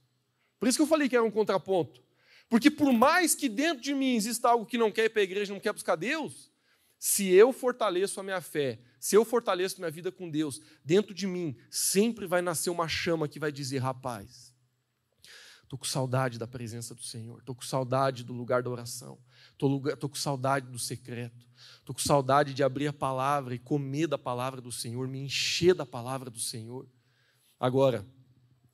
Por 0.59 0.67
isso 0.67 0.75
que 0.75 0.81
eu 0.81 0.87
falei 0.87 1.07
que 1.07 1.15
era 1.15 1.23
um 1.23 1.29
contraponto. 1.29 2.03
Porque 2.49 2.71
por 2.71 2.91
mais 2.91 3.35
que 3.35 3.47
dentro 3.47 3.83
de 3.83 3.93
mim 3.93 4.15
exista 4.15 4.49
algo 4.49 4.65
que 4.65 4.79
não 4.79 4.91
quer 4.91 5.05
ir 5.05 5.09
para 5.09 5.21
a 5.21 5.23
igreja, 5.23 5.53
não 5.53 5.59
quer 5.59 5.71
buscar 5.71 5.95
Deus, 5.95 6.51
se 6.97 7.29
eu 7.29 7.53
fortaleço 7.53 8.19
a 8.19 8.23
minha 8.23 8.41
fé, 8.41 8.79
se 8.99 9.15
eu 9.15 9.23
fortaleço 9.23 9.79
minha 9.79 9.91
vida 9.91 10.11
com 10.11 10.27
Deus, 10.27 10.59
dentro 10.83 11.13
de 11.13 11.27
mim 11.27 11.55
sempre 11.69 12.25
vai 12.25 12.41
nascer 12.41 12.71
uma 12.71 12.87
chama 12.87 13.27
que 13.27 13.39
vai 13.39 13.51
dizer: 13.51 13.77
rapaz, 13.77 14.55
estou 15.61 15.77
com 15.77 15.85
saudade 15.85 16.39
da 16.39 16.47
presença 16.47 16.95
do 16.95 17.03
Senhor, 17.03 17.39
estou 17.39 17.53
com 17.53 17.61
saudade 17.61 18.23
do 18.23 18.33
lugar 18.33 18.63
da 18.63 18.71
oração, 18.71 19.19
estou 19.59 20.09
com 20.09 20.15
saudade 20.15 20.67
do 20.67 20.79
secreto. 20.79 21.45
Estou 21.79 21.93
com 21.93 22.01
saudade 22.01 22.53
de 22.53 22.63
abrir 22.63 22.87
a 22.87 22.93
palavra 22.93 23.53
e 23.53 23.59
comer 23.59 24.07
da 24.07 24.17
palavra 24.17 24.61
do 24.61 24.71
Senhor, 24.71 25.07
me 25.07 25.19
encher 25.19 25.73
da 25.73 25.85
palavra 25.85 26.29
do 26.29 26.39
Senhor. 26.39 26.87
Agora, 27.59 28.05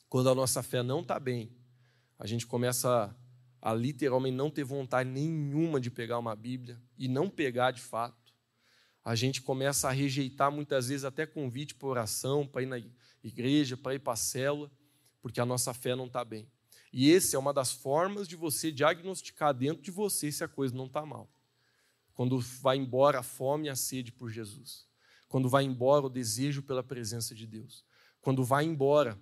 quando 0.08 0.30
a 0.30 0.36
nossa 0.36 0.62
fé 0.62 0.84
não 0.84 1.02
está 1.02 1.20
bem, 1.20 1.52
a 2.20 2.28
gente 2.28 2.46
começa 2.46 3.16
a, 3.62 3.72
a 3.72 3.74
literalmente 3.74 4.36
não 4.36 4.52
ter 4.52 4.64
vontade 4.64 5.10
nenhuma 5.10 5.80
de 5.80 5.90
pegar 5.90 6.20
uma 6.20 6.36
Bíblia 6.36 6.80
e 6.98 7.08
não 7.08 7.30
pegar 7.30 7.72
de 7.72 7.82
fato. 7.82 8.34
A 9.04 9.16
gente 9.16 9.42
começa 9.42 9.88
a 9.88 9.92
rejeitar 9.92 10.52
muitas 10.52 10.88
vezes 10.90 11.04
até 11.04 11.26
convite 11.26 11.76
para 11.76 11.88
oração, 11.88 12.46
para 12.46 12.62
ir 12.62 12.66
na 12.66 12.82
igreja, 13.24 13.76
para 13.76 13.96
ir 13.96 14.00
para 14.00 14.14
a 14.14 14.18
célula, 14.18 14.72
porque 15.22 15.40
a 15.40 15.46
nossa 15.46 15.74
fé 15.74 15.96
não 15.96 16.06
está 16.06 16.24
bem. 16.24 16.48
E 16.98 17.14
essa 17.14 17.36
é 17.36 17.40
uma 17.40 17.54
das 17.54 17.74
formas 17.74 18.26
de 18.26 18.38
você 18.38 18.72
diagnosticar 18.72 19.54
dentro 19.54 19.84
de 19.84 19.92
você 19.92 20.32
se 20.32 20.46
a 20.46 20.48
coisa 20.48 20.74
não 20.74 20.86
está 20.86 21.06
mal. 21.06 21.30
Quando 22.14 22.40
vai 22.40 22.78
embora 22.78 23.20
a 23.20 23.22
fome 23.22 23.68
e 23.68 23.70
a 23.70 23.76
sede 23.76 24.14
por 24.14 24.30
Jesus. 24.30 24.88
Quando 25.28 25.50
vai 25.50 25.66
embora 25.66 26.06
o 26.06 26.10
desejo 26.10 26.64
pela 26.64 26.82
presença 26.82 27.36
de 27.36 27.46
Deus. 27.46 27.84
Quando 28.22 28.46
vai 28.46 28.64
embora, 28.64 29.22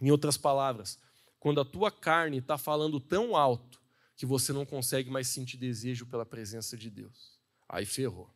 em 0.00 0.10
outras 0.10 0.38
palavras, 0.38 0.98
quando 1.38 1.60
a 1.60 1.64
tua 1.66 1.90
carne 1.90 2.38
está 2.38 2.56
falando 2.56 2.98
tão 2.98 3.36
alto 3.36 3.82
que 4.16 4.24
você 4.24 4.50
não 4.50 4.64
consegue 4.64 5.10
mais 5.10 5.28
sentir 5.28 5.58
desejo 5.58 6.06
pela 6.06 6.24
presença 6.24 6.74
de 6.74 6.88
Deus. 6.88 7.38
Aí 7.68 7.84
ferrou. 7.84 8.34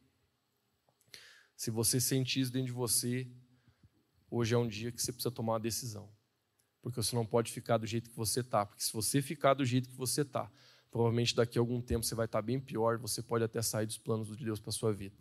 Se 1.57 1.71
você 1.71 2.03
sentir 2.03 2.41
isso 2.41 2.53
dentro 2.53 2.67
de 2.67 2.73
você, 2.73 3.27
hoje 4.31 4.55
é 4.55 4.59
um 4.59 4.69
dia 4.69 4.93
que 4.93 5.01
você 5.01 5.11
precisa 5.11 5.31
tomar 5.31 5.55
uma 5.55 5.61
decisão. 5.61 6.18
Porque 6.89 7.03
você 7.03 7.15
não 7.15 7.27
pode 7.27 7.53
ficar 7.53 7.77
do 7.77 7.87
jeito 7.87 8.09
que 8.09 8.17
você 8.17 8.41
está. 8.41 8.65
Porque 8.65 8.83
se 8.83 8.91
você 8.91 9.21
ficar 9.21 9.53
do 9.53 9.63
jeito 9.63 9.91
que 9.91 9.95
você 9.95 10.23
está, 10.23 10.51
provavelmente 10.91 11.37
daqui 11.37 11.59
a 11.59 11.61
algum 11.61 11.83
tempo 11.83 12.03
você 12.03 12.15
vai 12.15 12.25
estar 12.25 12.41
bem 12.41 12.59
pior, 12.59 12.97
você 12.97 13.23
pode 13.23 13.45
até 13.45 13.61
sair 13.61 13.85
dos 13.85 13.99
planos 13.99 14.35
de 14.35 14.43
Deus 14.43 14.59
para 14.59 14.71
a 14.71 14.73
sua 14.73 14.91
vida. 14.91 15.15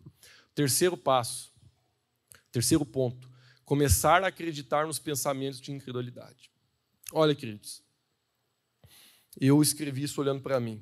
Terceiro 0.56 0.96
passo, 0.96 1.54
terceiro 2.54 2.86
ponto, 2.86 3.30
começar 3.66 4.24
a 4.24 4.28
acreditar 4.28 4.88
nos 4.88 4.98
pensamentos 4.98 5.60
de 5.60 5.74
incredulidade. 5.74 6.50
Olha, 7.12 7.36
queridos, 7.36 7.84
eu 9.38 9.62
escrevi 9.62 10.04
isso 10.04 10.22
olhando 10.22 10.42
para 10.42 10.62
mim. 10.62 10.82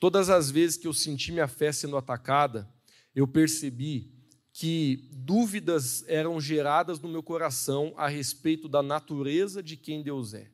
Todas 0.00 0.28
as 0.28 0.50
vezes 0.50 0.76
que 0.76 0.88
eu 0.88 0.92
senti 0.92 1.30
minha 1.30 1.46
fé 1.46 1.70
sendo 1.70 1.96
atacada, 1.96 2.68
eu 3.14 3.28
percebi 3.28 4.12
que 4.60 5.08
dúvidas 5.10 6.04
eram 6.06 6.38
geradas 6.38 7.00
no 7.00 7.08
meu 7.08 7.22
coração 7.22 7.94
a 7.96 8.06
respeito 8.08 8.68
da 8.68 8.82
natureza 8.82 9.62
de 9.62 9.74
quem 9.74 10.02
Deus 10.02 10.34
é. 10.34 10.50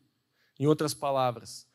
Em 0.61 0.67
outras 0.69 0.95
palavras, 0.95 1.67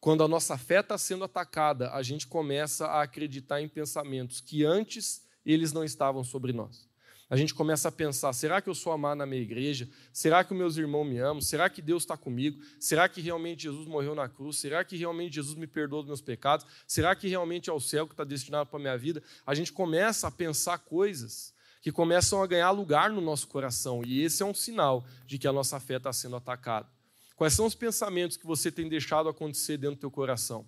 quando 0.00 0.24
a 0.24 0.26
nossa 0.26 0.58
fé 0.58 0.80
está 0.80 0.98
sendo 0.98 1.22
atacada, 1.22 1.92
a 1.92 2.02
gente 2.02 2.26
começa 2.26 2.84
a 2.88 3.02
acreditar 3.02 3.62
em 3.62 3.68
pensamentos 3.68 4.40
que 4.40 4.64
antes 4.64 5.24
eles 5.46 5.72
não 5.72 5.84
estavam 5.84 6.24
sobre 6.24 6.52
nós. 6.52 6.88
a 7.30 7.36
gente 7.36 7.54
começa 7.54 7.90
a 7.90 7.92
pensar: 7.92 8.32
será 8.32 8.60
que 8.60 8.68
eu 8.68 8.74
sou 8.74 8.92
amado 8.92 9.18
na 9.18 9.26
minha 9.26 9.40
igreja? 9.40 9.88
Será 10.12 10.42
que 10.42 10.52
meus 10.52 10.76
irmãos 10.76 11.04
me 11.04 11.20
amam? 11.20 11.40
Será 11.40 11.70
que 11.70 11.80
Deus 11.80 12.02
está 12.02 12.16
comigo? 12.16 12.60
Será 12.80 13.08
que 13.08 13.20
realmente 13.20 13.62
Jesus 13.62 13.86
morreu 13.86 14.16
na 14.16 14.28
cruz? 14.28 14.58
Será 14.58 14.82
que 14.82 14.96
realmente 14.96 15.36
Jesus 15.36 15.54
me 15.54 15.68
perdoou 15.68 16.02
dos 16.02 16.08
meus 16.08 16.20
pecados? 16.20 16.66
Será 16.88 17.14
que 17.14 17.28
realmente 17.28 17.70
é 17.70 17.72
o 17.72 17.78
céu 17.78 18.04
que 18.04 18.14
está 18.14 18.24
destinado 18.24 18.68
para 18.68 18.80
a 18.80 18.82
minha 18.82 18.98
vida? 18.98 19.22
A 19.46 19.54
gente 19.54 19.72
começa 19.72 20.26
a 20.26 20.30
pensar 20.32 20.78
coisas 20.78 21.56
que 21.80 21.92
começam 21.92 22.42
a 22.42 22.46
ganhar 22.46 22.70
lugar 22.70 23.10
no 23.10 23.20
nosso 23.20 23.46
coração, 23.46 24.02
e 24.04 24.22
esse 24.22 24.42
é 24.42 24.46
um 24.46 24.54
sinal 24.54 25.04
de 25.26 25.38
que 25.38 25.46
a 25.46 25.52
nossa 25.52 25.78
fé 25.78 25.96
está 25.96 26.12
sendo 26.12 26.36
atacada. 26.36 26.88
Quais 27.36 27.52
são 27.52 27.66
os 27.66 27.74
pensamentos 27.74 28.36
que 28.36 28.46
você 28.46 28.70
tem 28.70 28.88
deixado 28.88 29.28
acontecer 29.28 29.76
dentro 29.76 29.96
do 29.96 30.00
teu 30.00 30.10
coração? 30.10 30.66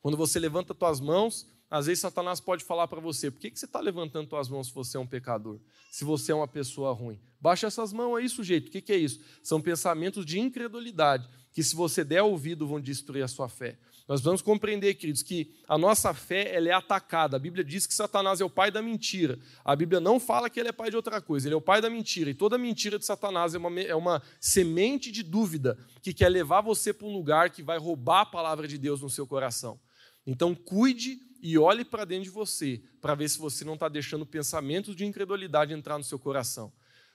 Quando 0.00 0.16
você 0.16 0.38
levanta 0.38 0.74
tuas 0.74 1.00
mãos, 1.00 1.46
às 1.70 1.86
vezes 1.86 2.00
Satanás 2.00 2.40
pode 2.40 2.64
falar 2.64 2.88
para 2.88 3.00
você: 3.00 3.30
por 3.30 3.38
que, 3.38 3.50
que 3.50 3.58
você 3.58 3.66
está 3.66 3.78
levantando 3.78 4.28
suas 4.28 4.48
mãos 4.48 4.68
se 4.68 4.74
você 4.74 4.96
é 4.96 5.00
um 5.00 5.06
pecador? 5.06 5.60
Se 5.90 6.04
você 6.04 6.32
é 6.32 6.34
uma 6.34 6.48
pessoa 6.48 6.92
ruim? 6.92 7.20
Baixa 7.40 7.66
essas 7.66 7.92
mãos 7.92 8.16
aí, 8.16 8.28
sujeito. 8.28 8.68
O 8.68 8.70
que, 8.70 8.80
que 8.80 8.92
é 8.92 8.96
isso? 8.96 9.20
São 9.42 9.60
pensamentos 9.60 10.26
de 10.26 10.40
incredulidade, 10.40 11.28
que 11.52 11.62
se 11.62 11.76
você 11.76 12.02
der 12.02 12.22
ouvido 12.22 12.66
vão 12.66 12.80
destruir 12.80 13.22
a 13.22 13.28
sua 13.28 13.48
fé. 13.48 13.78
Nós 14.10 14.22
vamos 14.22 14.42
compreender, 14.42 14.94
queridos, 14.94 15.22
que 15.22 15.54
a 15.68 15.78
nossa 15.78 16.12
fé 16.12 16.52
ela 16.52 16.68
é 16.68 16.72
atacada. 16.72 17.36
A 17.36 17.38
Bíblia 17.38 17.62
diz 17.62 17.86
que 17.86 17.94
Satanás 17.94 18.40
é 18.40 18.44
o 18.44 18.50
pai 18.50 18.68
da 18.68 18.82
mentira. 18.82 19.38
A 19.64 19.76
Bíblia 19.76 20.00
não 20.00 20.18
fala 20.18 20.50
que 20.50 20.58
ele 20.58 20.68
é 20.68 20.72
pai 20.72 20.90
de 20.90 20.96
outra 20.96 21.20
coisa, 21.20 21.46
ele 21.46 21.54
é 21.54 21.56
o 21.56 21.60
pai 21.60 21.80
da 21.80 21.88
mentira. 21.88 22.28
E 22.28 22.34
toda 22.34 22.58
mentira 22.58 22.98
de 22.98 23.06
Satanás 23.06 23.54
é 23.54 23.58
uma, 23.58 23.80
é 23.80 23.94
uma 23.94 24.20
semente 24.40 25.12
de 25.12 25.22
dúvida 25.22 25.78
que 26.02 26.12
quer 26.12 26.28
levar 26.28 26.60
você 26.60 26.92
para 26.92 27.06
um 27.06 27.12
lugar 27.12 27.50
que 27.50 27.62
vai 27.62 27.78
roubar 27.78 28.22
a 28.22 28.26
palavra 28.26 28.66
de 28.66 28.76
Deus 28.78 29.00
no 29.00 29.08
seu 29.08 29.28
coração. 29.28 29.78
Então, 30.26 30.56
cuide 30.56 31.20
e 31.40 31.56
olhe 31.56 31.84
para 31.84 32.04
dentro 32.04 32.24
de 32.24 32.30
você, 32.30 32.82
para 33.00 33.14
ver 33.14 33.28
se 33.28 33.38
você 33.38 33.64
não 33.64 33.74
está 33.74 33.88
deixando 33.88 34.26
pensamentos 34.26 34.96
de 34.96 35.06
incredulidade 35.06 35.72
entrar 35.72 35.96
no 35.96 36.02
seu 36.02 36.18
coração. 36.18 36.72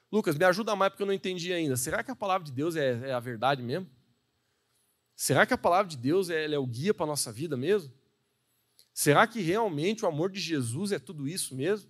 Lucas, 0.09 0.37
me 0.37 0.45
ajuda 0.45 0.73
mais 0.77 0.91
porque 0.91 1.03
eu 1.03 1.07
não 1.07 1.13
entendi 1.13 1.51
ainda. 1.51 1.75
Será 1.75 2.01
que 2.01 2.11
a 2.11 2.15
palavra 2.15 2.45
de 2.45 2.53
Deus 2.53 2.77
é, 2.77 3.09
é 3.09 3.11
a 3.11 3.19
verdade 3.19 3.61
mesmo? 3.61 3.85
Será 5.16 5.45
que 5.45 5.53
a 5.53 5.57
palavra 5.57 5.89
de 5.89 5.97
Deus 5.97 6.30
é, 6.30 6.57
o 6.57 6.66
guia 6.68 6.93
para 6.93 7.05
a 7.05 7.07
nossa 7.07 7.32
vida 7.32 7.55
mesmo? 7.55 7.93
Será 8.93 9.26
que 9.28 9.41
realmente 9.41 10.03
o 10.03 10.07
amor 10.07 10.30
de 10.30 10.39
Jesus 10.39 10.91
é 10.91 10.99
tudo 10.99 11.28
isso 11.28 11.55
mesmo? 11.55 11.89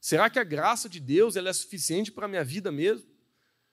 Será 0.00 0.28
que 0.28 0.38
a 0.38 0.44
graça 0.44 0.88
de 0.88 1.00
Deus 1.00 1.36
é 1.36 1.52
suficiente 1.52 2.12
para 2.12 2.26
a 2.26 2.28
minha 2.28 2.44
vida 2.44 2.70
mesmo? 2.70 3.08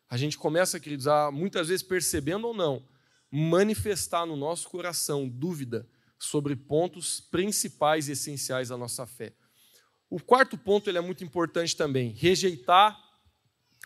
A 0.09 0.17
gente 0.17 0.37
começa, 0.37 0.79
queridos, 0.79 1.07
a 1.07 1.31
muitas 1.31 1.67
vezes 1.67 1.83
percebendo 1.83 2.47
ou 2.47 2.53
não, 2.53 2.87
manifestar 3.29 4.25
no 4.25 4.35
nosso 4.35 4.69
coração 4.69 5.27
dúvida 5.27 5.87
sobre 6.17 6.55
pontos 6.55 7.19
principais 7.19 8.07
e 8.07 8.11
essenciais 8.11 8.69
da 8.69 8.77
nossa 8.77 9.05
fé. 9.05 9.33
O 10.09 10.19
quarto 10.19 10.57
ponto 10.57 10.89
ele 10.89 10.97
é 10.97 11.01
muito 11.01 11.23
importante 11.23 11.75
também, 11.75 12.11
rejeitar 12.11 12.99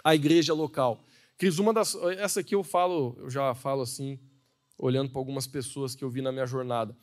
a 0.04 0.16
igreja 0.16 0.54
local. 0.54 1.04
Cris, 1.38 1.60
uma 1.60 1.74
das, 1.74 1.96
essa 2.18 2.40
aqui 2.40 2.56
eu 2.56 2.64
falo, 2.64 3.16
eu 3.20 3.30
já 3.30 3.54
falo 3.54 3.84
assim, 3.84 4.20
olhando 4.78 5.10
para 5.10 5.20
algumas 5.20 5.48
pessoas 5.48 5.96
que 5.96 6.04
eu 6.04 6.10
vi 6.10 6.22
na 6.22 6.32
minha 6.32 6.46
jornada. 6.46 6.96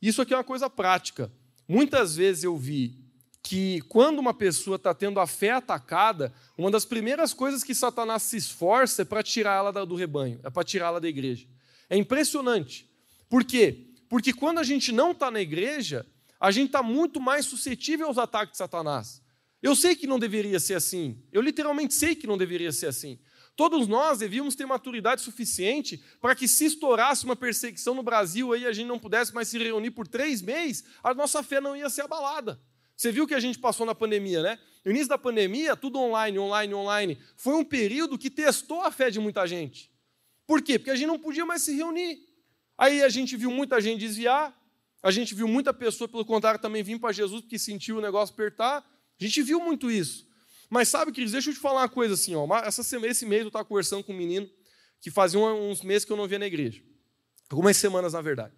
Isso 0.00 0.20
aqui 0.20 0.34
é 0.34 0.36
uma 0.36 0.44
coisa 0.44 0.68
prática. 0.68 1.32
Muitas 1.66 2.16
vezes 2.16 2.44
eu 2.44 2.56
vi 2.56 3.04
que 3.42 3.82
quando 3.82 4.18
uma 4.18 4.32
pessoa 4.32 4.76
está 4.76 4.94
tendo 4.94 5.20
a 5.20 5.26
fé 5.26 5.50
atacada, 5.50 6.32
uma 6.56 6.70
das 6.70 6.84
primeiras 6.84 7.34
coisas 7.34 7.62
que 7.62 7.74
Satanás 7.74 8.22
se 8.22 8.36
esforça 8.36 9.02
é 9.02 9.04
para 9.04 9.22
tirá-la 9.22 9.70
do 9.70 9.94
rebanho, 9.94 10.40
é 10.42 10.50
para 10.50 10.64
tirá-la 10.64 10.98
da 10.98 11.08
igreja. 11.08 11.46
É 11.90 11.96
impressionante. 11.96 12.88
Por 13.28 13.44
quê? 13.44 13.88
Porque 14.08 14.32
quando 14.32 14.58
a 14.58 14.62
gente 14.62 14.92
não 14.92 15.12
está 15.12 15.30
na 15.30 15.40
igreja, 15.40 16.06
a 16.40 16.50
gente 16.50 16.66
está 16.66 16.82
muito 16.82 17.20
mais 17.20 17.46
suscetível 17.46 18.06
aos 18.06 18.18
ataques 18.18 18.52
de 18.52 18.58
Satanás. 18.58 19.22
Eu 19.62 19.74
sei 19.74 19.96
que 19.96 20.06
não 20.06 20.18
deveria 20.18 20.60
ser 20.60 20.74
assim. 20.74 21.22
Eu 21.32 21.40
literalmente 21.40 21.94
sei 21.94 22.14
que 22.14 22.26
não 22.26 22.36
deveria 22.36 22.70
ser 22.70 22.86
assim. 22.86 23.18
Todos 23.56 23.86
nós 23.86 24.18
devíamos 24.18 24.54
ter 24.54 24.66
maturidade 24.66 25.20
suficiente 25.20 26.02
para 26.20 26.34
que, 26.34 26.48
se 26.48 26.64
estourasse 26.64 27.24
uma 27.24 27.36
perseguição 27.36 27.94
no 27.94 28.02
Brasil 28.02 28.54
e 28.56 28.66
a 28.66 28.72
gente 28.72 28.86
não 28.86 28.98
pudesse 28.98 29.32
mais 29.32 29.48
se 29.48 29.58
reunir 29.58 29.92
por 29.92 30.08
três 30.08 30.42
meses, 30.42 30.84
a 31.02 31.14
nossa 31.14 31.42
fé 31.42 31.60
não 31.60 31.76
ia 31.76 31.88
ser 31.88 32.02
abalada. 32.02 32.60
Você 32.96 33.12
viu 33.12 33.26
que 33.26 33.34
a 33.34 33.40
gente 33.40 33.58
passou 33.58 33.86
na 33.86 33.94
pandemia, 33.94 34.42
né? 34.42 34.58
No 34.84 34.90
início 34.90 35.08
da 35.08 35.18
pandemia, 35.18 35.76
tudo 35.76 35.98
online, 35.98 36.38
online, 36.38 36.74
online. 36.74 37.18
Foi 37.36 37.54
um 37.54 37.64
período 37.64 38.18
que 38.18 38.30
testou 38.30 38.82
a 38.82 38.90
fé 38.90 39.10
de 39.10 39.18
muita 39.20 39.46
gente. 39.46 39.90
Por 40.46 40.60
quê? 40.60 40.78
Porque 40.78 40.90
a 40.90 40.96
gente 40.96 41.06
não 41.06 41.18
podia 41.18 41.46
mais 41.46 41.62
se 41.62 41.74
reunir. 41.74 42.18
Aí 42.76 43.02
a 43.02 43.08
gente 43.08 43.36
viu 43.36 43.50
muita 43.50 43.80
gente 43.80 44.00
desviar, 44.00 44.54
a 45.02 45.10
gente 45.10 45.34
viu 45.34 45.46
muita 45.46 45.72
pessoa, 45.72 46.08
pelo 46.08 46.24
contrário, 46.24 46.60
também 46.60 46.82
vir 46.82 46.98
para 46.98 47.12
Jesus 47.12 47.40
porque 47.42 47.58
sentiu 47.58 47.98
o 47.98 48.00
negócio 48.00 48.32
apertar. 48.34 48.78
A 48.78 49.24
gente 49.24 49.42
viu 49.42 49.60
muito 49.60 49.90
isso. 49.90 50.26
Mas 50.74 50.88
sabe, 50.88 51.12
queridos, 51.12 51.30
deixa 51.30 51.50
eu 51.50 51.54
te 51.54 51.60
falar 51.60 51.82
uma 51.82 51.88
coisa 51.88 52.14
assim. 52.14 52.34
Ó, 52.34 52.48
essa, 52.56 52.80
esse 53.06 53.24
mês 53.24 53.42
eu 53.42 53.46
estava 53.46 53.64
conversando 53.64 54.02
com 54.02 54.12
um 54.12 54.16
menino 54.16 54.50
que 55.00 55.08
fazia 55.08 55.38
uns 55.38 55.82
meses 55.82 56.04
que 56.04 56.12
eu 56.12 56.16
não 56.16 56.26
via 56.26 56.36
na 56.36 56.48
igreja. 56.48 56.82
Algumas 57.48 57.76
semanas, 57.76 58.12
na 58.12 58.20
verdade. 58.20 58.52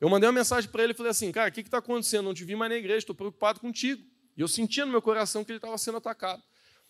Eu 0.00 0.08
mandei 0.08 0.28
uma 0.28 0.32
mensagem 0.32 0.68
para 0.68 0.82
ele 0.82 0.94
e 0.94 0.96
falei 0.96 1.10
assim, 1.10 1.30
cara, 1.30 1.48
o 1.48 1.52
que 1.52 1.60
está 1.60 1.78
acontecendo? 1.78 2.24
Não 2.24 2.34
te 2.34 2.44
vi 2.44 2.56
mais 2.56 2.72
na 2.72 2.76
igreja, 2.76 2.98
estou 2.98 3.14
preocupado 3.14 3.60
contigo. 3.60 4.02
E 4.36 4.40
eu 4.40 4.48
sentia 4.48 4.84
no 4.84 4.90
meu 4.90 5.00
coração 5.00 5.44
que 5.44 5.52
ele 5.52 5.58
estava 5.58 5.78
sendo 5.78 5.98
atacado. 5.98 6.42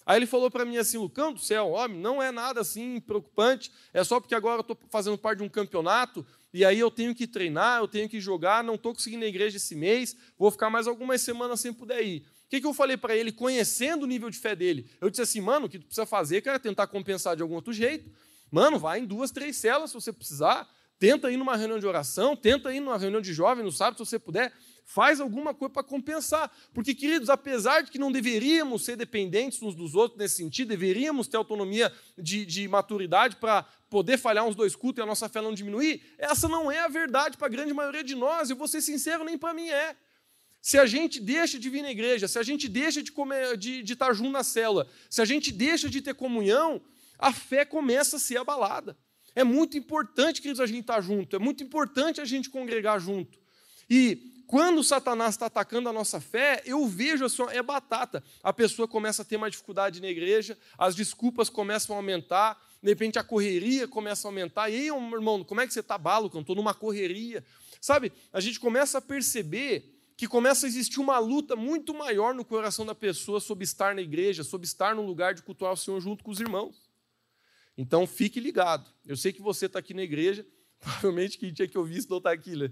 Aí 0.06 0.16
ele 0.16 0.24
falou 0.24 0.50
para 0.50 0.64
mim 0.64 0.78
assim, 0.78 0.96
Lucão 0.96 1.34
do 1.34 1.40
céu, 1.40 1.72
homem, 1.72 2.00
não 2.00 2.22
é 2.22 2.32
nada 2.32 2.62
assim 2.62 3.00
preocupante, 3.00 3.70
é 3.92 4.02
só 4.02 4.18
porque 4.18 4.34
agora 4.34 4.60
eu 4.60 4.62
estou 4.62 4.78
fazendo 4.88 5.18
parte 5.18 5.40
de 5.40 5.44
um 5.44 5.48
campeonato, 5.48 6.26
e 6.54 6.64
aí 6.64 6.78
eu 6.78 6.90
tenho 6.90 7.14
que 7.14 7.26
treinar, 7.26 7.80
eu 7.80 7.86
tenho 7.86 8.08
que 8.08 8.18
jogar, 8.18 8.64
não 8.64 8.76
estou 8.76 8.94
conseguindo 8.94 9.24
ir 9.24 9.26
na 9.26 9.28
igreja 9.28 9.58
esse 9.58 9.74
mês, 9.74 10.16
vou 10.38 10.50
ficar 10.50 10.70
mais 10.70 10.86
algumas 10.86 11.20
semanas 11.20 11.60
sem 11.60 11.70
poder 11.70 12.02
ir. 12.02 12.26
O 12.50 12.52
que, 12.52 12.60
que 12.60 12.66
eu 12.66 12.74
falei 12.74 12.96
para 12.96 13.14
ele, 13.14 13.30
conhecendo 13.30 14.02
o 14.02 14.06
nível 14.08 14.28
de 14.28 14.36
fé 14.36 14.56
dele? 14.56 14.90
Eu 15.00 15.08
disse 15.08 15.22
assim, 15.22 15.40
mano, 15.40 15.66
o 15.66 15.68
que 15.68 15.78
tu 15.78 15.86
precisa 15.86 16.04
fazer, 16.04 16.40
cara, 16.40 16.56
é 16.56 16.58
tentar 16.58 16.88
compensar 16.88 17.36
de 17.36 17.42
algum 17.42 17.54
outro 17.54 17.72
jeito. 17.72 18.10
Mano, 18.50 18.76
vai 18.76 18.98
em 18.98 19.04
duas, 19.04 19.30
três 19.30 19.56
celas 19.56 19.90
se 19.90 19.94
você 19.94 20.12
precisar. 20.12 20.68
Tenta 20.98 21.30
ir 21.30 21.36
numa 21.36 21.56
reunião 21.56 21.78
de 21.78 21.86
oração, 21.86 22.34
tenta 22.34 22.74
ir 22.74 22.80
numa 22.80 22.98
reunião 22.98 23.20
de 23.20 23.32
jovem, 23.32 23.62
não 23.62 23.70
sabe 23.70 23.96
se 23.96 24.04
você 24.04 24.18
puder. 24.18 24.52
Faz 24.84 25.20
alguma 25.20 25.54
coisa 25.54 25.72
para 25.72 25.84
compensar. 25.84 26.50
Porque, 26.74 26.92
queridos, 26.92 27.30
apesar 27.30 27.82
de 27.82 27.90
que 27.92 28.00
não 28.00 28.10
deveríamos 28.10 28.84
ser 28.84 28.96
dependentes 28.96 29.62
uns 29.62 29.76
dos 29.76 29.94
outros 29.94 30.18
nesse 30.18 30.38
sentido, 30.38 30.70
deveríamos 30.70 31.28
ter 31.28 31.36
autonomia 31.36 31.92
de, 32.18 32.44
de 32.44 32.66
maturidade 32.66 33.36
para 33.36 33.62
poder 33.88 34.18
falhar 34.18 34.44
uns 34.44 34.56
dois 34.56 34.74
cultos 34.74 35.00
e 35.00 35.02
a 35.04 35.06
nossa 35.06 35.28
fé 35.28 35.40
não 35.40 35.54
diminuir, 35.54 36.02
essa 36.18 36.48
não 36.48 36.68
é 36.68 36.80
a 36.80 36.88
verdade 36.88 37.36
para 37.36 37.46
a 37.46 37.50
grande 37.50 37.72
maioria 37.72 38.02
de 38.02 38.16
nós. 38.16 38.50
Eu 38.50 38.56
vou 38.56 38.66
ser 38.66 38.80
sincero, 38.80 39.22
nem 39.22 39.38
para 39.38 39.54
mim 39.54 39.68
é. 39.68 39.94
Se 40.62 40.78
a 40.78 40.86
gente 40.86 41.20
deixa 41.20 41.58
de 41.58 41.70
vir 41.70 41.82
na 41.82 41.90
igreja, 41.90 42.28
se 42.28 42.38
a 42.38 42.42
gente 42.42 42.68
deixa 42.68 43.02
de, 43.02 43.10
comer, 43.10 43.56
de, 43.56 43.82
de 43.82 43.92
estar 43.94 44.12
junto 44.12 44.30
na 44.30 44.44
célula, 44.44 44.86
se 45.08 45.22
a 45.22 45.24
gente 45.24 45.50
deixa 45.50 45.88
de 45.88 46.02
ter 46.02 46.14
comunhão, 46.14 46.80
a 47.18 47.32
fé 47.32 47.64
começa 47.64 48.16
a 48.16 48.18
ser 48.20 48.36
abalada. 48.36 48.96
É 49.34 49.44
muito 49.44 49.78
importante, 49.78 50.42
queridos, 50.42 50.60
a 50.60 50.66
gente 50.66 50.80
estar 50.80 51.00
junto, 51.00 51.34
é 51.36 51.38
muito 51.38 51.62
importante 51.62 52.20
a 52.20 52.24
gente 52.24 52.50
congregar 52.50 53.00
junto. 53.00 53.38
E 53.88 54.44
quando 54.46 54.82
Satanás 54.82 55.34
está 55.34 55.46
atacando 55.46 55.88
a 55.88 55.92
nossa 55.92 56.20
fé, 56.20 56.60
eu 56.66 56.84
vejo 56.86 57.24
assim, 57.24 57.42
é 57.52 57.62
batata. 57.62 58.22
A 58.42 58.52
pessoa 58.52 58.88
começa 58.88 59.22
a 59.22 59.24
ter 59.24 59.38
mais 59.38 59.52
dificuldade 59.52 60.00
na 60.00 60.08
igreja, 60.08 60.58
as 60.76 60.94
desculpas 60.94 61.48
começam 61.48 61.94
a 61.94 61.98
aumentar, 62.00 62.60
de 62.82 62.88
repente 62.88 63.18
a 63.18 63.22
correria 63.22 63.86
começa 63.86 64.26
a 64.26 64.28
aumentar. 64.28 64.68
E 64.68 64.74
aí, 64.74 64.86
irmão, 64.88 65.44
como 65.44 65.60
é 65.60 65.66
que 65.66 65.72
você 65.72 65.80
está 65.80 65.96
balo? 65.96 66.30
Eu 66.34 66.40
estou 66.40 66.56
numa 66.56 66.74
correria. 66.74 67.44
Sabe, 67.80 68.12
a 68.32 68.40
gente 68.40 68.58
começa 68.58 68.98
a 68.98 69.00
perceber 69.00 69.99
que 70.20 70.28
começa 70.28 70.66
a 70.66 70.68
existir 70.68 71.00
uma 71.00 71.18
luta 71.18 71.56
muito 71.56 71.94
maior 71.94 72.34
no 72.34 72.44
coração 72.44 72.84
da 72.84 72.94
pessoa 72.94 73.40
sobre 73.40 73.64
estar 73.64 73.94
na 73.94 74.02
igreja, 74.02 74.44
sobre 74.44 74.66
estar 74.66 74.94
no 74.94 75.00
lugar 75.00 75.32
de 75.32 75.42
cultuar 75.42 75.72
o 75.72 75.76
Senhor 75.78 75.98
junto 75.98 76.22
com 76.22 76.30
os 76.30 76.38
irmãos. 76.38 76.90
Então 77.74 78.06
fique 78.06 78.38
ligado. 78.38 78.86
Eu 79.06 79.16
sei 79.16 79.32
que 79.32 79.40
você 79.40 79.64
está 79.64 79.78
aqui 79.78 79.94
na 79.94 80.02
igreja, 80.02 80.46
provavelmente 80.78 81.38
quem 81.38 81.50
tinha 81.54 81.66
que 81.66 81.78
ouvir 81.78 81.96
isso 81.96 82.10
não 82.10 82.18
está 82.18 82.32
aqui, 82.32 82.54
né? 82.54 82.70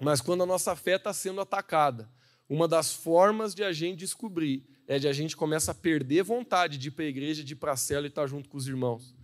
Mas 0.00 0.20
quando 0.20 0.42
a 0.42 0.46
nossa 0.46 0.74
fé 0.74 0.96
está 0.96 1.12
sendo 1.12 1.40
atacada, 1.40 2.10
uma 2.48 2.66
das 2.66 2.92
formas 2.92 3.54
de 3.54 3.62
a 3.62 3.72
gente 3.72 4.00
descobrir 4.00 4.66
é 4.88 4.98
de 4.98 5.06
a 5.06 5.12
gente 5.12 5.36
começa 5.36 5.70
a 5.70 5.74
perder 5.74 6.24
vontade 6.24 6.76
de 6.76 6.88
ir 6.88 6.90
para 6.90 7.04
a 7.04 7.08
igreja, 7.08 7.44
de 7.44 7.52
ir 7.52 7.56
para 7.56 7.70
a 7.70 7.76
cela 7.76 8.06
e 8.06 8.08
estar 8.08 8.22
tá 8.22 8.26
junto 8.26 8.48
com 8.48 8.58
os 8.58 8.66
irmãos. 8.66 9.14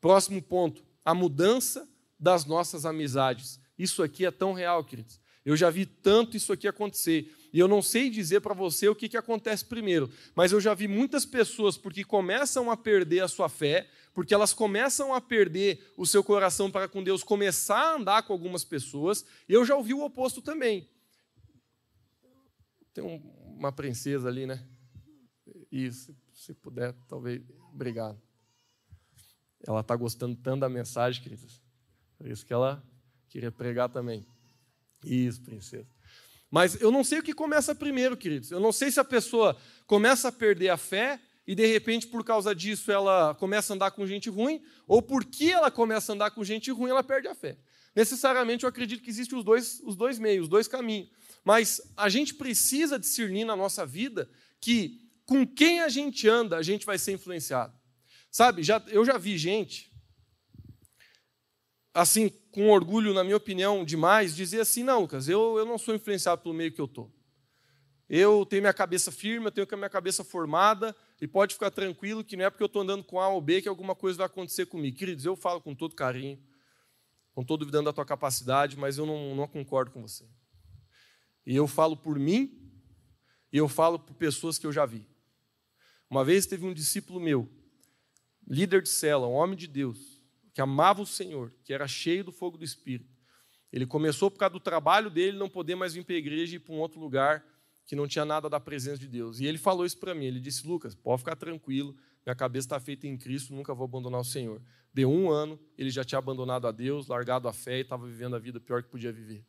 Próximo 0.00 0.42
ponto, 0.42 0.84
a 1.04 1.14
mudança 1.14 1.88
das 2.18 2.44
nossas 2.44 2.84
amizades. 2.84 3.60
Isso 3.78 4.02
aqui 4.02 4.26
é 4.26 4.32
tão 4.32 4.52
real, 4.52 4.82
queridos. 4.82 5.21
Eu 5.44 5.56
já 5.56 5.70
vi 5.70 5.86
tanto 5.86 6.36
isso 6.36 6.52
aqui 6.52 6.68
acontecer. 6.68 7.34
E 7.52 7.58
eu 7.58 7.68
não 7.68 7.82
sei 7.82 8.08
dizer 8.08 8.40
para 8.40 8.54
você 8.54 8.88
o 8.88 8.94
que, 8.94 9.08
que 9.08 9.16
acontece 9.16 9.64
primeiro, 9.64 10.10
mas 10.34 10.52
eu 10.52 10.60
já 10.60 10.72
vi 10.72 10.88
muitas 10.88 11.26
pessoas, 11.26 11.76
porque 11.76 12.02
começam 12.02 12.70
a 12.70 12.76
perder 12.76 13.20
a 13.20 13.28
sua 13.28 13.48
fé, 13.48 13.88
porque 14.14 14.32
elas 14.32 14.54
começam 14.54 15.12
a 15.12 15.20
perder 15.20 15.92
o 15.96 16.06
seu 16.06 16.24
coração 16.24 16.70
para 16.70 16.88
com 16.88 17.02
Deus, 17.02 17.22
começar 17.22 17.92
a 17.92 17.96
andar 17.96 18.22
com 18.22 18.32
algumas 18.32 18.64
pessoas. 18.64 19.24
Eu 19.48 19.64
já 19.66 19.76
ouvi 19.76 19.92
o 19.92 20.02
oposto 20.02 20.40
também. 20.40 20.88
Tem 22.94 23.04
uma 23.04 23.72
princesa 23.72 24.28
ali, 24.28 24.46
né? 24.46 24.64
Isso, 25.70 26.14
se 26.32 26.54
puder, 26.54 26.94
talvez. 27.08 27.42
Obrigado. 27.72 28.20
Ela 29.66 29.80
está 29.80 29.94
gostando 29.96 30.36
tanto 30.36 30.60
da 30.60 30.68
mensagem, 30.68 31.22
queridas. 31.22 31.60
Por 32.18 32.26
isso 32.26 32.44
que 32.44 32.52
ela 32.52 32.82
queria 33.28 33.50
pregar 33.50 33.88
também. 33.88 34.26
Isso, 35.04 35.40
princesa. 35.42 35.86
Mas 36.50 36.80
eu 36.80 36.90
não 36.90 37.02
sei 37.02 37.18
o 37.18 37.22
que 37.22 37.32
começa 37.32 37.74
primeiro, 37.74 38.16
queridos. 38.16 38.50
Eu 38.50 38.60
não 38.60 38.72
sei 38.72 38.90
se 38.90 39.00
a 39.00 39.04
pessoa 39.04 39.56
começa 39.86 40.28
a 40.28 40.32
perder 40.32 40.68
a 40.68 40.76
fé 40.76 41.20
e 41.46 41.54
de 41.54 41.66
repente 41.66 42.06
por 42.06 42.24
causa 42.24 42.54
disso 42.54 42.92
ela 42.92 43.34
começa 43.34 43.72
a 43.72 43.74
andar 43.74 43.90
com 43.90 44.06
gente 44.06 44.30
ruim, 44.30 44.62
ou 44.86 45.02
porque 45.02 45.46
ela 45.46 45.70
começa 45.70 46.12
a 46.12 46.14
andar 46.14 46.30
com 46.30 46.44
gente 46.44 46.70
ruim, 46.70 46.90
ela 46.90 47.02
perde 47.02 47.28
a 47.28 47.34
fé. 47.34 47.56
Necessariamente 47.94 48.64
eu 48.64 48.68
acredito 48.68 49.02
que 49.02 49.10
existem 49.10 49.36
os 49.38 49.44
dois, 49.44 49.80
os 49.84 49.96
dois 49.96 50.18
meios, 50.18 50.44
os 50.44 50.48
dois 50.48 50.68
caminhos. 50.68 51.10
Mas 51.44 51.80
a 51.96 52.08
gente 52.08 52.34
precisa 52.34 52.98
discernir 52.98 53.44
na 53.44 53.56
nossa 53.56 53.84
vida 53.84 54.30
que 54.60 55.00
com 55.26 55.46
quem 55.46 55.80
a 55.80 55.88
gente 55.88 56.28
anda, 56.28 56.56
a 56.56 56.62
gente 56.62 56.86
vai 56.86 56.98
ser 56.98 57.12
influenciado. 57.12 57.74
Sabe, 58.30 58.62
já, 58.62 58.82
eu 58.88 59.04
já 59.04 59.18
vi 59.18 59.36
gente, 59.36 59.91
assim, 61.94 62.28
com 62.50 62.70
orgulho, 62.70 63.14
na 63.14 63.24
minha 63.24 63.36
opinião, 63.36 63.84
demais, 63.84 64.34
dizer 64.34 64.60
assim: 64.60 64.82
não, 64.82 65.00
Lucas, 65.00 65.28
eu, 65.28 65.56
eu 65.58 65.66
não 65.66 65.78
sou 65.78 65.94
influenciado 65.94 66.42
pelo 66.42 66.54
meio 66.54 66.72
que 66.72 66.80
eu 66.80 66.86
estou. 66.86 67.12
Eu 68.08 68.44
tenho 68.44 68.62
minha 68.62 68.74
cabeça 68.74 69.10
firme, 69.10 69.46
eu 69.46 69.50
tenho 69.50 69.66
a 69.70 69.76
minha 69.76 69.88
cabeça 69.88 70.22
formada, 70.22 70.94
e 71.20 71.26
pode 71.26 71.54
ficar 71.54 71.70
tranquilo 71.70 72.22
que 72.22 72.36
não 72.36 72.44
é 72.44 72.50
porque 72.50 72.62
eu 72.62 72.66
estou 72.66 72.82
andando 72.82 73.02
com 73.04 73.18
A 73.18 73.28
ou 73.28 73.40
B 73.40 73.62
que 73.62 73.68
alguma 73.68 73.94
coisa 73.94 74.18
vai 74.18 74.26
acontecer 74.26 74.66
comigo. 74.66 74.96
Queridos, 74.96 75.24
eu 75.24 75.34
falo 75.34 75.60
com 75.60 75.74
todo 75.74 75.94
carinho, 75.94 76.38
não 77.34 77.42
estou 77.42 77.56
duvidando 77.56 77.84
da 77.84 77.92
tua 77.92 78.04
capacidade, 78.04 78.76
mas 78.76 78.98
eu 78.98 79.06
não, 79.06 79.34
não 79.34 79.48
concordo 79.48 79.90
com 79.90 80.02
você. 80.02 80.26
E 81.46 81.56
eu 81.56 81.66
falo 81.66 81.96
por 81.96 82.18
mim, 82.18 82.70
e 83.50 83.56
eu 83.56 83.68
falo 83.68 83.98
por 83.98 84.14
pessoas 84.14 84.58
que 84.58 84.66
eu 84.66 84.72
já 84.72 84.84
vi. 84.84 85.06
Uma 86.10 86.24
vez 86.24 86.44
teve 86.44 86.66
um 86.66 86.74
discípulo 86.74 87.18
meu, 87.18 87.48
líder 88.46 88.82
de 88.82 88.90
cela, 88.90 89.26
um 89.26 89.32
homem 89.32 89.56
de 89.56 89.66
Deus, 89.66 90.11
que 90.52 90.60
amava 90.60 91.00
o 91.00 91.06
Senhor, 91.06 91.52
que 91.64 91.72
era 91.72 91.86
cheio 91.88 92.24
do 92.24 92.32
fogo 92.32 92.58
do 92.58 92.64
Espírito. 92.64 93.10
Ele 93.72 93.86
começou 93.86 94.30
por 94.30 94.38
causa 94.38 94.52
do 94.52 94.60
trabalho 94.60 95.08
dele 95.08 95.38
não 95.38 95.48
poder 95.48 95.74
mais 95.74 95.94
vir 95.94 96.04
para 96.04 96.14
a 96.14 96.18
igreja 96.18 96.54
e 96.54 96.56
ir 96.56 96.60
para 96.60 96.74
um 96.74 96.78
outro 96.78 97.00
lugar 97.00 97.44
que 97.86 97.96
não 97.96 98.06
tinha 98.06 98.24
nada 98.24 98.48
da 98.48 98.60
presença 98.60 98.98
de 98.98 99.08
Deus. 99.08 99.40
E 99.40 99.46
ele 99.46 99.58
falou 99.58 99.86
isso 99.86 99.98
para 99.98 100.14
mim. 100.14 100.26
Ele 100.26 100.40
disse: 100.40 100.66
Lucas, 100.66 100.94
pode 100.94 101.20
ficar 101.20 101.36
tranquilo, 101.36 101.96
minha 102.24 102.36
cabeça 102.36 102.66
está 102.66 102.80
feita 102.80 103.06
em 103.06 103.16
Cristo, 103.16 103.54
nunca 103.54 103.74
vou 103.74 103.84
abandonar 103.84 104.20
o 104.20 104.24
Senhor. 104.24 104.62
Deu 104.92 105.10
um 105.10 105.30
ano, 105.30 105.58
ele 105.76 105.90
já 105.90 106.04
tinha 106.04 106.18
abandonado 106.18 106.66
a 106.66 106.72
Deus, 106.72 107.06
largado 107.06 107.48
a 107.48 107.52
fé 107.52 107.78
e 107.78 107.80
estava 107.80 108.06
vivendo 108.06 108.36
a 108.36 108.38
vida 108.38 108.60
pior 108.60 108.82
que 108.82 108.90
podia 108.90 109.10
viver. 109.10 109.44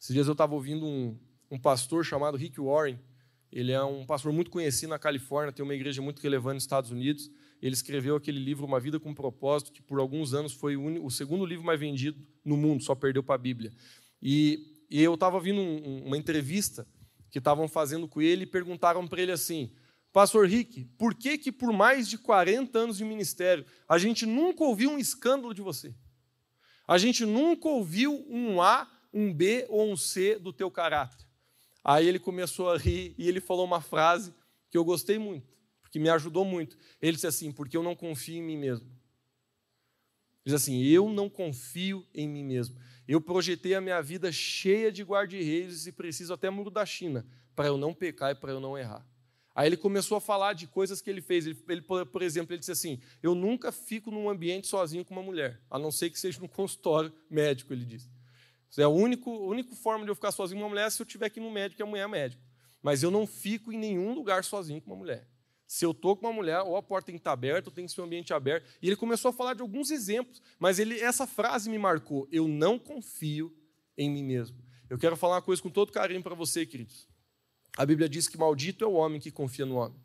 Esses 0.00 0.14
dias 0.14 0.26
eu 0.26 0.32
estava 0.32 0.54
ouvindo 0.54 0.86
um, 0.86 1.18
um 1.50 1.58
pastor 1.58 2.04
chamado 2.04 2.36
Rick 2.36 2.60
Warren. 2.60 2.98
Ele 3.50 3.72
é 3.72 3.82
um 3.82 4.06
pastor 4.06 4.32
muito 4.32 4.50
conhecido 4.50 4.90
na 4.90 4.98
Califórnia, 4.98 5.52
tem 5.52 5.62
uma 5.62 5.74
igreja 5.74 6.00
muito 6.00 6.20
relevante 6.20 6.54
nos 6.54 6.62
Estados 6.62 6.90
Unidos. 6.90 7.30
Ele 7.62 7.74
escreveu 7.74 8.16
aquele 8.16 8.40
livro 8.40 8.66
Uma 8.66 8.80
Vida 8.80 8.98
com 8.98 9.14
Propósito, 9.14 9.70
que 9.70 9.80
por 9.80 10.00
alguns 10.00 10.34
anos 10.34 10.52
foi 10.52 10.76
o, 10.76 11.08
segundo 11.08 11.46
livro 11.46 11.64
mais 11.64 11.78
vendido 11.78 12.18
no 12.44 12.56
mundo, 12.56 12.82
só 12.82 12.92
perdeu 12.92 13.22
para 13.22 13.36
a 13.36 13.38
Bíblia. 13.38 13.72
E, 14.20 14.84
e 14.90 15.00
eu 15.00 15.14
estava 15.14 15.36
ouvindo 15.36 15.60
um, 15.60 16.06
uma 16.06 16.18
entrevista 16.18 16.84
que 17.30 17.38
estavam 17.38 17.68
fazendo 17.68 18.08
com 18.08 18.20
ele 18.20 18.42
e 18.42 18.46
perguntaram 18.46 19.06
para 19.06 19.22
ele 19.22 19.30
assim: 19.30 19.70
Pastor 20.12 20.48
Rick, 20.48 20.86
por 20.98 21.14
que 21.14 21.38
que 21.38 21.52
por 21.52 21.72
mais 21.72 22.08
de 22.08 22.18
40 22.18 22.76
anos 22.76 22.96
de 22.96 23.04
ministério 23.04 23.64
a 23.88 23.96
gente 23.96 24.26
nunca 24.26 24.64
ouviu 24.64 24.90
um 24.90 24.98
escândalo 24.98 25.54
de 25.54 25.62
você? 25.62 25.94
A 26.86 26.98
gente 26.98 27.24
nunca 27.24 27.68
ouviu 27.68 28.26
um 28.28 28.60
A, 28.60 28.90
um 29.14 29.32
B 29.32 29.66
ou 29.68 29.88
um 29.88 29.96
C 29.96 30.36
do 30.36 30.52
teu 30.52 30.68
caráter. 30.68 31.24
Aí 31.84 32.08
ele 32.08 32.18
começou 32.18 32.72
a 32.72 32.76
rir 32.76 33.14
e 33.16 33.28
ele 33.28 33.40
falou 33.40 33.64
uma 33.64 33.80
frase 33.80 34.34
que 34.68 34.76
eu 34.76 34.84
gostei 34.84 35.16
muito 35.16 35.52
que 35.92 36.00
me 36.00 36.08
ajudou 36.08 36.44
muito. 36.44 36.76
Ele 37.00 37.12
disse 37.12 37.26
assim: 37.26 37.52
porque 37.52 37.76
eu 37.76 37.82
não 37.82 37.94
confio 37.94 38.36
em 38.36 38.42
mim 38.42 38.56
mesmo. 38.56 38.86
Ele 38.86 40.46
diz 40.46 40.54
assim: 40.54 40.82
eu 40.82 41.08
não 41.10 41.28
confio 41.28 42.04
em 42.12 42.26
mim 42.26 42.42
mesmo. 42.42 42.76
Eu 43.06 43.20
projetei 43.20 43.74
a 43.74 43.80
minha 43.80 44.00
vida 44.00 44.32
cheia 44.32 44.90
de 44.90 45.04
guarda-reis 45.04 45.86
e 45.86 45.92
preciso 45.92 46.32
até 46.32 46.48
muro 46.48 46.70
da 46.70 46.86
China 46.86 47.26
para 47.54 47.66
eu 47.66 47.76
não 47.76 47.92
pecar 47.92 48.32
e 48.32 48.34
para 48.34 48.50
eu 48.50 48.58
não 48.58 48.76
errar. 48.76 49.06
Aí 49.54 49.68
ele 49.68 49.76
começou 49.76 50.16
a 50.16 50.20
falar 50.20 50.54
de 50.54 50.66
coisas 50.66 51.02
que 51.02 51.10
ele 51.10 51.20
fez. 51.20 51.46
Ele, 51.46 51.62
ele, 51.68 51.82
por 51.82 52.22
exemplo, 52.22 52.54
ele 52.54 52.60
disse 52.60 52.72
assim: 52.72 52.98
Eu 53.22 53.34
nunca 53.34 53.70
fico 53.70 54.10
num 54.10 54.30
ambiente 54.30 54.66
sozinho 54.66 55.04
com 55.04 55.12
uma 55.12 55.22
mulher, 55.22 55.60
a 55.70 55.78
não 55.78 55.92
ser 55.92 56.08
que 56.08 56.18
seja 56.18 56.40
num 56.40 56.48
consultório 56.48 57.12
médico, 57.28 57.72
ele 57.72 57.84
disse. 57.84 58.10
É 58.78 58.84
a 58.84 58.88
única, 58.88 59.28
a 59.28 59.32
única 59.34 59.76
forma 59.76 60.06
de 60.06 60.10
eu 60.10 60.14
ficar 60.14 60.32
sozinho 60.32 60.58
com 60.58 60.64
uma 60.64 60.70
mulher 60.70 60.86
é 60.86 60.90
se 60.90 61.02
eu 61.02 61.04
tiver 61.04 61.30
ir 61.36 61.40
no 61.40 61.50
médico 61.50 61.82
e 61.82 61.84
a 61.84 61.86
mulher 61.86 62.04
é 62.04 62.08
médico. 62.08 62.42
Mas 62.82 63.02
eu 63.02 63.10
não 63.10 63.26
fico 63.26 63.70
em 63.70 63.76
nenhum 63.76 64.14
lugar 64.14 64.42
sozinho 64.42 64.80
com 64.80 64.90
uma 64.90 64.96
mulher. 64.96 65.28
Se 65.72 65.86
eu 65.86 65.92
estou 65.92 66.14
com 66.14 66.26
uma 66.26 66.32
mulher, 66.34 66.60
ou 66.60 66.76
a 66.76 66.82
porta 66.82 67.06
tem 67.06 67.14
que 67.14 67.20
estar 67.20 67.30
tá 67.30 67.32
aberta, 67.32 67.70
ou 67.70 67.74
tem 67.74 67.86
que 67.86 67.92
ser 67.92 68.02
um 68.02 68.04
ambiente 68.04 68.34
aberto. 68.34 68.70
E 68.82 68.86
ele 68.88 68.94
começou 68.94 69.30
a 69.30 69.32
falar 69.32 69.54
de 69.54 69.62
alguns 69.62 69.90
exemplos, 69.90 70.42
mas 70.58 70.78
ele, 70.78 71.00
essa 71.00 71.26
frase 71.26 71.70
me 71.70 71.78
marcou: 71.78 72.28
Eu 72.30 72.46
não 72.46 72.78
confio 72.78 73.50
em 73.96 74.10
mim 74.10 74.22
mesmo. 74.22 74.58
Eu 74.90 74.98
quero 74.98 75.16
falar 75.16 75.36
uma 75.36 75.40
coisa 75.40 75.62
com 75.62 75.70
todo 75.70 75.90
carinho 75.90 76.22
para 76.22 76.34
você, 76.34 76.66
queridos. 76.66 77.08
A 77.74 77.86
Bíblia 77.86 78.06
diz 78.06 78.28
que 78.28 78.36
maldito 78.36 78.84
é 78.84 78.86
o 78.86 78.92
homem 78.92 79.18
que 79.18 79.30
confia 79.30 79.64
no 79.64 79.76
homem. 79.76 79.98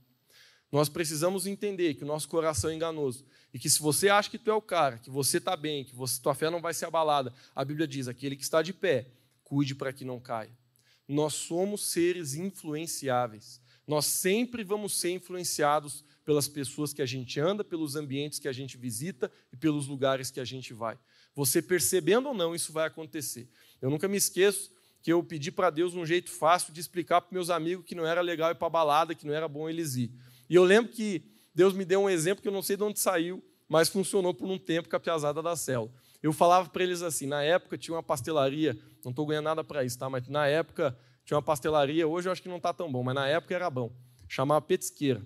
Nós 0.72 0.88
precisamos 0.88 1.46
entender 1.46 1.96
que 1.96 2.04
o 2.06 2.08
nosso 2.08 2.30
coração 2.30 2.70
é 2.70 2.74
enganoso 2.74 3.26
e 3.54 3.60
que 3.60 3.70
se 3.70 3.82
você 3.82 4.08
acha 4.08 4.30
que 4.30 4.38
tu 4.38 4.50
é 4.50 4.54
o 4.54 4.62
cara, 4.62 4.98
que 4.98 5.10
você 5.10 5.38
está 5.38 5.58
bem, 5.58 5.84
que 5.84 5.94
você, 5.94 6.22
tua 6.22 6.34
fé 6.34 6.50
não 6.50 6.62
vai 6.62 6.74
ser 6.74 6.86
abalada, 6.86 7.34
a 7.54 7.66
Bíblia 7.66 7.86
diz: 7.86 8.08
aquele 8.08 8.38
que 8.38 8.44
está 8.44 8.62
de 8.62 8.72
pé, 8.72 9.08
cuide 9.44 9.76
para 9.76 9.92
que 9.92 10.06
não 10.06 10.18
caia. 10.18 10.58
Nós 11.06 11.34
somos 11.34 11.90
seres 11.90 12.36
influenciáveis. 12.36 13.60
Nós 13.88 14.06
sempre 14.06 14.64
vamos 14.64 15.00
ser 15.00 15.12
influenciados 15.12 16.04
pelas 16.26 16.48
pessoas 16.48 16.92
que 16.92 17.02
a 17.02 17.06
gente 17.06 17.40
anda, 17.40 17.64
pelos 17.64 17.96
ambientes 17.96 18.38
que 18.38 18.50
a 18.50 18.52
gente 18.52 18.76
visita 18.76 19.32
e 19.52 19.56
pelos 19.56 19.88
lugares 19.88 20.30
que 20.30 20.42
a 20.42 20.46
gente 20.46 20.74
vai. 20.74 21.00
Você 21.34 21.62
percebendo 21.62 22.28
ou 22.28 22.34
não, 22.34 22.54
isso 22.54 22.74
vai 22.74 22.86
acontecer. 22.86 23.48
Eu 23.82 23.90
nunca 23.90 24.08
me 24.08 24.18
esqueço 24.18 24.70
que 25.02 25.14
eu 25.14 25.24
pedi 25.24 25.52
para 25.52 25.70
Deus 25.70 25.94
um 25.94 26.06
jeito 26.06 26.30
fácil 26.30 26.74
de 26.74 26.82
explicar 26.82 27.22
para 27.22 27.34
meus 27.34 27.50
amigos 27.50 27.86
que 27.86 27.96
não 27.96 28.06
era 28.06 28.20
legal 28.20 28.52
ir 28.52 28.56
para 28.56 28.70
balada, 28.70 29.16
que 29.16 29.26
não 29.26 29.34
era 29.34 29.48
bom 29.48 29.70
eles 29.70 29.96
ir. 29.96 30.12
E 30.50 30.56
eu 30.56 30.66
lembro 30.66 30.92
que 30.92 31.24
Deus 31.56 31.74
me 31.74 31.86
deu 31.86 32.02
um 32.02 32.10
exemplo 32.10 32.42
que 32.42 32.48
eu 32.48 32.52
não 32.52 32.62
sei 32.62 32.76
de 32.76 32.84
onde 32.84 33.00
saiu, 33.00 33.42
mas 33.70 33.88
funcionou 33.88 34.34
por 34.34 34.50
um 34.50 34.58
tempo 34.58 34.90
com 34.90 34.96
a 34.98 35.00
piazada 35.00 35.42
da 35.42 35.56
célula. 35.56 35.94
Eu 36.22 36.34
falava 36.34 36.68
para 36.70 36.84
eles 36.84 37.02
assim, 37.02 37.26
na 37.26 37.42
época 37.42 37.78
tinha 37.78 37.96
uma 37.96 38.04
pastelaria, 38.04 38.78
não 39.04 39.12
estou 39.12 39.26
ganhando 39.26 39.46
nada 39.46 39.64
para 39.64 39.86
isso, 39.86 39.98
tá? 39.98 40.10
mas 40.10 40.28
na 40.28 40.46
época 40.46 40.98
tinha 41.28 41.36
uma 41.36 41.44
pastelaria, 41.44 42.08
hoje 42.08 42.30
eu 42.30 42.32
acho 42.32 42.42
que 42.42 42.48
não 42.48 42.56
está 42.56 42.74
tão 42.74 42.90
bom, 42.90 43.04
mas 43.04 43.14
na 43.14 43.28
época 43.28 43.54
era 43.54 43.70
bom. 43.70 43.92
Chamava 44.30 44.62
Petisqueira. 44.62 45.22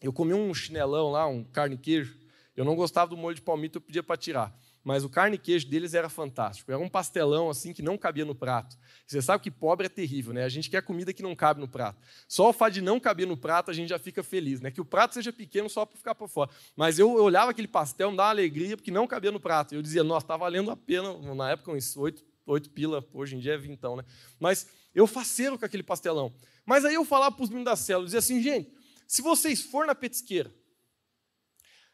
Eu 0.00 0.12
comi 0.12 0.32
um 0.32 0.54
chinelão 0.54 1.10
lá, 1.10 1.26
um 1.26 1.42
carne 1.42 1.76
queijo. 1.76 2.16
Eu 2.54 2.64
não 2.64 2.76
gostava 2.76 3.10
do 3.10 3.16
molho 3.16 3.34
de 3.34 3.42
palmito, 3.42 3.78
eu 3.78 3.82
pedia 3.82 4.04
para 4.04 4.16
tirar. 4.16 4.56
Mas 4.84 5.02
o 5.02 5.08
carne 5.08 5.36
queijo 5.36 5.68
deles 5.68 5.94
era 5.94 6.08
fantástico. 6.08 6.70
Era 6.70 6.80
um 6.80 6.88
pastelão 6.88 7.50
assim 7.50 7.72
que 7.72 7.82
não 7.82 7.98
cabia 7.98 8.24
no 8.24 8.36
prato. 8.36 8.78
Você 9.04 9.20
sabe 9.20 9.42
que 9.42 9.50
pobre 9.50 9.86
é 9.86 9.88
terrível, 9.88 10.32
né? 10.32 10.44
A 10.44 10.48
gente 10.48 10.70
quer 10.70 10.80
comida 10.80 11.12
que 11.12 11.24
não 11.24 11.34
cabe 11.34 11.60
no 11.60 11.66
prato. 11.66 11.98
Só 12.28 12.50
o 12.50 12.52
fato 12.52 12.74
de 12.74 12.80
não 12.80 13.00
caber 13.00 13.26
no 13.26 13.36
prato, 13.36 13.68
a 13.68 13.74
gente 13.74 13.88
já 13.88 13.98
fica 13.98 14.22
feliz, 14.22 14.60
né? 14.60 14.70
Que 14.70 14.80
o 14.80 14.84
prato 14.84 15.14
seja 15.14 15.32
pequeno 15.32 15.68
só 15.68 15.84
para 15.84 15.98
ficar 15.98 16.14
por 16.14 16.28
fora. 16.28 16.50
Mas 16.76 17.00
eu, 17.00 17.12
olhava 17.14 17.50
aquele 17.50 17.66
pastel, 17.66 18.12
me 18.12 18.16
dava 18.16 18.30
alegria, 18.30 18.76
porque 18.76 18.92
não 18.92 19.08
cabia 19.08 19.32
no 19.32 19.40
prato. 19.40 19.74
Eu 19.74 19.82
dizia, 19.82 20.04
nossa, 20.04 20.24
está 20.24 20.36
valendo 20.36 20.70
a 20.70 20.76
pena. 20.76 21.12
Na 21.34 21.50
época, 21.50 21.72
uns 21.72 21.96
oito, 21.96 22.24
oito 22.46 22.70
pila, 22.70 23.06
hoje 23.12 23.36
em 23.36 23.40
dia 23.40 23.54
é 23.54 23.58
vintão, 23.58 23.96
né? 23.96 24.04
Mas 24.38 24.66
eu 24.94 25.06
faceiro 25.06 25.58
com 25.58 25.64
aquele 25.64 25.82
pastelão. 25.82 26.34
Mas 26.64 26.84
aí 26.84 26.94
eu 26.94 27.04
falava 27.04 27.34
para 27.34 27.44
os 27.44 27.50
meninos 27.50 27.70
da 27.70 27.76
célula, 27.76 28.06
dizia 28.06 28.20
assim, 28.20 28.40
gente, 28.42 28.72
se 29.06 29.20
vocês 29.20 29.62
for 29.62 29.86
na 29.86 29.94
petisqueira 29.94 30.52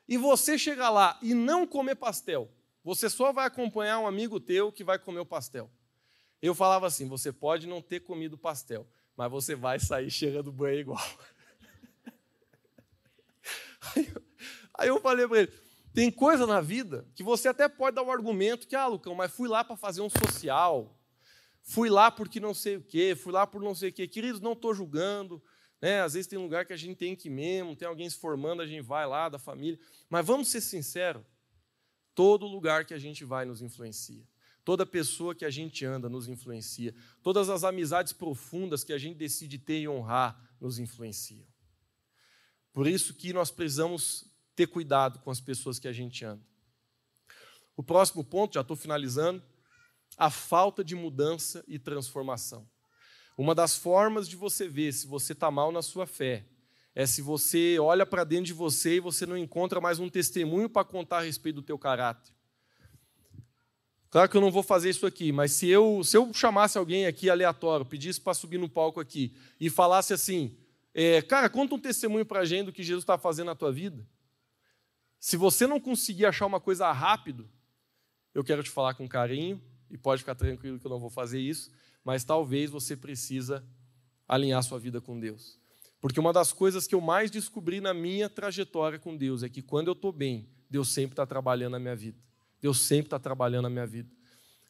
e 0.07 0.17
você 0.17 0.59
chegar 0.59 0.91
lá 0.91 1.19
e 1.23 1.35
não 1.35 1.67
comer 1.67 1.95
pastel, 1.95 2.51
você 2.85 3.09
só 3.09 3.33
vai 3.33 3.47
acompanhar 3.47 3.99
um 3.99 4.07
amigo 4.07 4.39
teu 4.41 4.73
que 4.73 4.85
vai 4.85 4.99
comer 4.99 5.21
o 5.21 5.27
pastel. 5.27 5.71
Eu 6.41 6.55
falava 6.55 6.87
assim, 6.87 7.09
você 7.09 7.33
pode 7.33 7.67
não 7.67 7.81
ter 7.81 8.01
comido 8.01 8.37
pastel, 8.37 8.89
mas 9.17 9.31
você 9.31 9.55
vai 9.55 9.79
sair 9.79 10.11
cheirando 10.11 10.53
banho 10.53 10.81
igual. 10.81 10.99
Aí 13.95 14.07
eu, 14.07 14.23
aí 14.75 14.89
eu 14.89 15.01
falei 15.01 15.27
para 15.27 15.41
ele, 15.41 15.53
tem 15.95 16.11
coisa 16.11 16.47
na 16.47 16.61
vida 16.61 17.07
que 17.15 17.23
você 17.23 17.49
até 17.49 17.69
pode 17.69 17.97
dar 17.97 18.03
o 18.03 18.07
um 18.07 18.11
argumento 18.11 18.67
que, 18.67 18.75
ah, 18.75 18.87
Lucão, 18.87 19.15
mas 19.15 19.31
fui 19.31 19.49
lá 19.49 19.63
para 19.63 19.77
fazer 19.77 20.01
um 20.01 20.09
social, 20.09 20.99
fui 21.63 21.91
lá 21.91 22.11
porque 22.11 22.41
não 22.41 22.55
sei 22.55 22.77
o 22.77 22.83
quê, 22.83 23.15
fui 23.15 23.33
lá 23.33 23.47
por 23.47 23.63
não 23.63 23.75
sei 23.75 23.91
o 23.91 23.93
quê. 23.93 24.09
Queridos, 24.09 24.41
não 24.41 24.53
estou 24.53 24.75
julgando. 24.75 25.43
Né? 25.81 26.01
Às 26.01 26.15
vezes 26.15 26.29
tem 26.29 26.39
lugar 26.39 26.65
que 26.65 26.73
a 26.73 26.77
gente 26.77 26.97
tem 26.97 27.15
que 27.15 27.29
ir 27.29 27.31
mesmo, 27.31 27.77
tem 27.77 27.87
alguém 27.87 28.09
se 28.09 28.17
formando, 28.17 28.63
a 28.63 28.67
gente 28.67 28.83
vai 28.83 29.07
lá 29.07 29.29
da 29.29 29.39
família. 29.39 29.79
Mas 30.09 30.25
vamos 30.25 30.49
ser 30.49 30.61
sinceros: 30.61 31.23
todo 32.15 32.47
lugar 32.47 32.85
que 32.87 32.95
a 32.95 32.99
gente 32.99 33.25
vai 33.25 33.45
nos 33.45 33.61
influencia. 33.61 34.25
Toda 34.65 34.87
pessoa 34.87 35.35
que 35.35 35.45
a 35.45 35.51
gente 35.51 35.85
anda 35.85 36.09
nos 36.09 36.29
influencia. 36.29 36.95
Todas 37.21 37.51
as 37.51 37.65
amizades 37.65 38.13
profundas 38.13 38.85
que 38.85 38.93
a 38.93 38.99
gente 38.99 39.17
decide 39.17 39.59
ter 39.59 39.81
e 39.81 39.89
honrar 39.89 40.41
nos 40.61 40.79
influenciam. 40.79 41.47
Por 42.73 42.87
isso 42.87 43.13
que 43.13 43.33
nós 43.33 43.51
precisamos 43.51 44.32
ter 44.55 44.67
cuidado 44.67 45.19
com 45.21 45.31
as 45.31 45.41
pessoas 45.41 45.79
que 45.79 45.89
a 45.89 45.93
gente 45.93 46.25
anda. 46.25 46.43
O 47.77 47.83
próximo 47.83 48.23
ponto, 48.23 48.55
já 48.55 48.61
estou 48.61 48.77
finalizando, 48.77 49.43
a 50.17 50.31
falta 50.31 50.85
de 50.85 50.95
mudança 50.95 51.65
e 51.67 51.79
transformação. 51.79 52.69
Uma 53.37 53.55
das 53.55 53.77
formas 53.77 54.29
de 54.29 54.37
você 54.37 54.69
ver 54.69 54.93
se 54.93 55.07
você 55.07 55.33
está 55.33 55.51
mal 55.51 55.73
na 55.73 55.83
sua 55.83 56.07
fé 56.07 56.47
é 56.95 57.07
se 57.07 57.23
você 57.23 57.79
olha 57.79 58.05
para 58.05 58.25
dentro 58.25 58.45
de 58.45 58.53
você 58.53 58.97
e 58.97 59.01
você 59.01 59.25
não 59.25 59.37
encontra 59.37 59.81
mais 59.81 59.99
um 59.99 60.11
testemunho 60.11 60.69
para 60.69 60.85
contar 60.85 61.19
a 61.19 61.23
respeito 61.23 61.57
do 61.57 61.63
teu 61.63 61.79
caráter. 61.79 62.33
Claro 64.11 64.29
que 64.29 64.37
eu 64.37 64.43
não 64.43 64.51
vou 64.51 64.63
fazer 64.63 64.91
isso 64.91 65.07
aqui, 65.07 65.33
mas 65.33 65.53
se 65.53 65.67
eu, 65.69 66.05
se 66.05 66.15
eu 66.19 66.31
chamasse 66.35 66.77
alguém 66.77 67.07
aqui 67.07 67.31
aleatório, 67.31 67.87
pedisse 67.87 68.21
para 68.21 68.35
subir 68.35 68.59
no 68.59 68.69
palco 68.69 69.01
aqui 69.01 69.35
e 69.59 69.71
falasse 69.71 70.13
assim: 70.13 70.55
é, 70.93 71.23
cara, 71.23 71.49
conta 71.49 71.75
um 71.75 71.79
testemunho 71.79 72.27
para 72.27 72.41
a 72.41 72.45
gente 72.45 72.67
do 72.67 72.73
que 72.73 72.83
Jesus 72.83 73.05
está 73.05 73.17
fazendo 73.17 73.47
na 73.47 73.55
tua 73.55 73.73
vida. 73.73 74.07
Se 75.23 75.37
você 75.37 75.69
não 75.69 75.79
conseguir 75.79 76.27
achar 76.27 76.47
uma 76.47 76.59
coisa 76.59 76.91
rápido, 76.91 77.49
eu 78.35 78.43
quero 78.43 78.61
te 78.61 78.69
falar 78.69 78.95
com 78.95 79.09
carinho, 79.09 79.63
e 79.89 79.97
pode 79.97 80.23
ficar 80.23 80.35
tranquilo 80.35 80.81
que 80.81 80.85
eu 80.85 80.91
não 80.91 80.99
vou 80.99 81.09
fazer 81.09 81.39
isso, 81.39 81.71
mas 82.05 82.25
talvez 82.25 82.73
você 82.73 82.97
precisa 82.97 83.65
alinhar 84.27 84.61
sua 84.65 84.81
vida 84.81 85.01
com 85.01 85.21
Deus. 85.21 85.61
Porque 86.01 86.19
uma 86.19 86.33
das 86.33 86.53
coisas 86.53 86.89
que 86.89 86.95
eu 86.97 87.01
mais 87.01 87.31
descobri 87.31 87.81
na 87.81 87.95
minha 87.95 88.29
trajetória 88.29 88.99
com 88.99 89.17
Deus 89.17 89.45
é 89.45 89.49
que 89.49 89.63
quando 89.63 89.87
eu 89.87 89.93
estou 89.93 90.11
bem, 90.11 90.49
Deus 90.69 90.93
sempre 90.93 91.13
está 91.13 91.25
trabalhando 91.25 91.75
na 91.75 91.79
minha 91.79 91.95
vida. 91.95 92.19
Deus 92.61 92.81
sempre 92.81 93.07
está 93.07 93.19
trabalhando 93.21 93.63
na 93.63 93.71
minha 93.71 93.87
vida. 93.87 94.11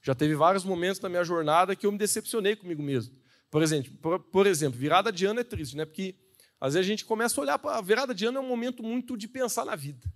Já 0.02 0.14
teve 0.14 0.34
vários 0.34 0.64
momentos 0.64 1.00
na 1.00 1.08
minha 1.08 1.24
jornada 1.24 1.74
que 1.74 1.86
eu 1.86 1.92
me 1.92 1.96
decepcionei 1.96 2.56
comigo 2.56 2.82
mesmo. 2.82 3.14
Por 3.50 3.62
exemplo, 3.62 3.90
por, 4.02 4.20
por 4.20 4.46
exemplo 4.46 4.78
virada 4.78 5.10
de 5.10 5.24
ano 5.24 5.40
é 5.40 5.44
triste, 5.44 5.78
né? 5.78 5.86
Porque 5.86 6.14
às 6.60 6.74
vezes 6.74 6.86
a 6.86 6.90
gente 6.90 7.06
começa 7.06 7.40
a 7.40 7.42
olhar 7.42 7.58
para 7.58 7.80
virada 7.80 8.14
de 8.14 8.26
ano 8.26 8.36
é 8.36 8.40
um 8.42 8.48
momento 8.48 8.82
muito 8.82 9.16
de 9.16 9.26
pensar 9.26 9.64
na 9.64 9.74
vida. 9.74 10.06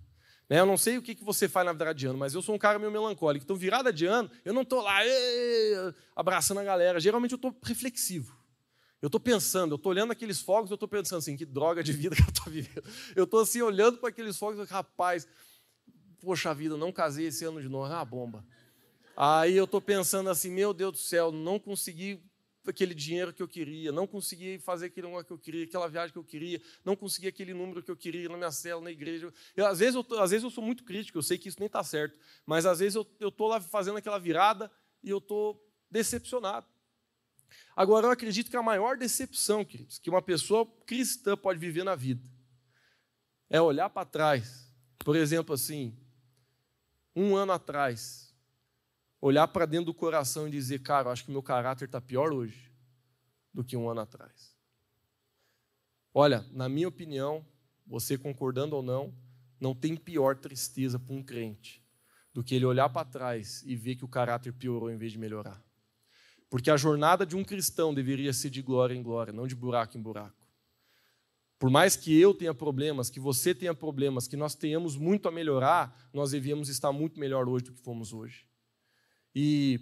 Né? 0.49 0.59
Eu 0.59 0.65
não 0.65 0.77
sei 0.77 0.97
o 0.97 1.01
que 1.01 1.15
você 1.23 1.47
faz 1.47 1.65
na 1.65 1.73
virada 1.73 1.93
de 1.93 2.07
ano, 2.07 2.17
mas 2.17 2.33
eu 2.33 2.41
sou 2.41 2.55
um 2.55 2.57
cara 2.57 2.79
meio 2.79 2.91
melancólico. 2.91 3.43
Então, 3.43 3.55
virada 3.55 3.91
de 3.91 4.05
ano, 4.05 4.29
eu 4.45 4.53
não 4.53 4.61
estou 4.61 4.81
lá 4.81 4.99
abraçando 6.15 6.59
a 6.59 6.63
galera. 6.63 6.99
Geralmente 6.99 7.33
eu 7.33 7.37
estou 7.37 7.55
reflexivo. 7.63 8.37
Eu 9.01 9.07
estou 9.07 9.19
pensando, 9.19 9.73
eu 9.73 9.75
estou 9.75 9.91
olhando 9.91 10.11
aqueles 10.11 10.41
fogos, 10.41 10.71
eu 10.71 10.75
estou 10.75 10.89
pensando 10.89 11.19
assim, 11.19 11.37
que 11.37 11.45
droga 11.45 11.83
de 11.83 11.93
vida 11.93 12.15
que 12.15 12.21
eu 12.23 12.29
estou 12.29 12.51
vivendo. 12.51 12.83
Eu 13.15 13.25
estou 13.25 13.41
assim, 13.41 13.61
olhando 13.61 13.99
para 13.99 14.09
aqueles 14.09 14.37
fogos, 14.37 14.67
rapaz, 14.69 15.27
poxa 16.19 16.53
vida, 16.53 16.75
não 16.75 16.91
casei 16.91 17.27
esse 17.27 17.45
ano 17.45 17.61
de 17.61 17.69
novo, 17.69 17.85
é 17.91 17.95
uma 17.95 18.05
bomba. 18.05 18.43
Aí 19.15 19.55
eu 19.55 19.65
estou 19.65 19.79
pensando 19.79 20.29
assim, 20.31 20.49
meu 20.49 20.73
Deus 20.73 20.91
do 20.93 20.97
céu, 20.97 21.31
não 21.31 21.59
consegui 21.59 22.19
aquele 22.69 22.93
dinheiro 22.93 23.33
que 23.33 23.41
eu 23.41 23.47
queria, 23.47 23.91
não 23.91 24.07
consegui 24.07 24.59
fazer 24.59 24.87
aquele 24.87 25.07
que 25.23 25.31
eu 25.31 25.37
queria, 25.37 25.65
aquela 25.65 25.87
viagem 25.87 26.11
que 26.11 26.19
eu 26.19 26.23
queria, 26.23 26.61
não 26.83 26.95
consegui 26.95 27.27
aquele 27.27 27.53
número 27.53 27.81
que 27.81 27.91
eu 27.91 27.97
queria 27.97 28.29
na 28.29 28.37
minha 28.37 28.51
cela, 28.51 28.81
na 28.81 28.91
igreja. 28.91 29.33
Eu, 29.55 29.65
às, 29.65 29.79
vezes 29.79 29.95
eu, 29.95 30.19
às 30.19 30.31
vezes 30.31 30.43
eu 30.43 30.49
sou 30.49 30.63
muito 30.63 30.83
crítico, 30.83 31.17
eu 31.17 31.23
sei 31.23 31.37
que 31.37 31.49
isso 31.49 31.59
nem 31.59 31.67
está 31.67 31.83
certo, 31.83 32.17
mas 32.45 32.65
às 32.65 32.79
vezes 32.79 32.95
eu 32.95 33.29
estou 33.29 33.47
lá 33.47 33.59
fazendo 33.61 33.97
aquela 33.97 34.19
virada 34.19 34.71
e 35.03 35.09
eu 35.09 35.17
estou 35.19 35.63
decepcionado. 35.89 36.67
Agora, 37.75 38.07
eu 38.07 38.11
acredito 38.11 38.49
que 38.49 38.57
a 38.57 38.63
maior 38.63 38.97
decepção, 38.97 39.63
queridos, 39.63 39.99
que 39.99 40.09
uma 40.09 40.21
pessoa 40.21 40.65
cristã 40.85 41.37
pode 41.37 41.59
viver 41.59 41.83
na 41.83 41.95
vida 41.95 42.27
é 43.49 43.61
olhar 43.61 43.89
para 43.89 44.05
trás, 44.05 44.69
por 44.99 45.15
exemplo, 45.15 45.53
assim, 45.53 45.97
um 47.15 47.35
ano 47.35 47.53
atrás, 47.53 48.26
olhar 49.21 49.47
para 49.47 49.65
dentro 49.65 49.87
do 49.87 49.93
coração 49.93 50.47
e 50.47 50.51
dizer, 50.51 50.79
cara, 50.79 51.07
eu 51.07 51.11
acho 51.11 51.25
que 51.25 51.31
meu 51.31 51.43
caráter 51.43 51.85
está 51.85 51.99
pior 51.99 52.31
hoje 52.31 52.71
do 53.53 53.63
que 53.63 53.75
um 53.75 53.89
ano 53.89 54.01
atrás. 54.01 54.55
Olha, 56.13 56.45
na 56.51 56.67
minha 56.67 56.87
opinião, 56.87 57.45
você 57.85 58.17
concordando 58.17 58.75
ou 58.75 58.83
não, 58.83 59.13
não 59.59 59.73
tem 59.73 59.95
pior 59.95 60.35
tristeza 60.35 60.99
para 60.99 61.13
um 61.13 61.23
crente 61.23 61.83
do 62.33 62.43
que 62.43 62.53
ele 62.53 62.65
olhar 62.65 62.89
para 62.89 63.07
trás 63.07 63.63
e 63.65 63.75
ver 63.75 63.95
que 63.95 64.05
o 64.05 64.07
caráter 64.07 64.53
piorou 64.53 64.91
em 64.91 64.97
vez 64.97 65.11
de 65.11 65.17
melhorar. 65.17 65.63
Porque 66.49 66.69
a 66.69 66.77
jornada 66.77 67.25
de 67.25 67.35
um 67.35 67.43
cristão 67.43 67.93
deveria 67.93 68.31
ser 68.31 68.49
de 68.49 68.61
glória 68.61 68.93
em 68.93 69.01
glória, 69.01 69.33
não 69.33 69.47
de 69.47 69.55
buraco 69.55 69.97
em 69.97 70.01
buraco. 70.01 70.47
Por 71.59 71.71
mais 71.71 71.95
que 71.95 72.17
eu 72.19 72.33
tenha 72.33 72.53
problemas, 72.53 73.09
que 73.09 73.19
você 73.19 73.53
tenha 73.53 73.73
problemas, 73.73 74.27
que 74.27 74.37
nós 74.37 74.53
tenhamos 74.53 74.95
muito 74.95 75.27
a 75.27 75.31
melhorar, 75.31 76.09
nós 76.13 76.31
devíamos 76.31 76.69
estar 76.69 76.91
muito 76.91 77.19
melhor 77.19 77.49
hoje 77.49 77.65
do 77.65 77.73
que 77.73 77.81
fomos 77.81 78.13
hoje. 78.13 78.45
E 79.39 79.79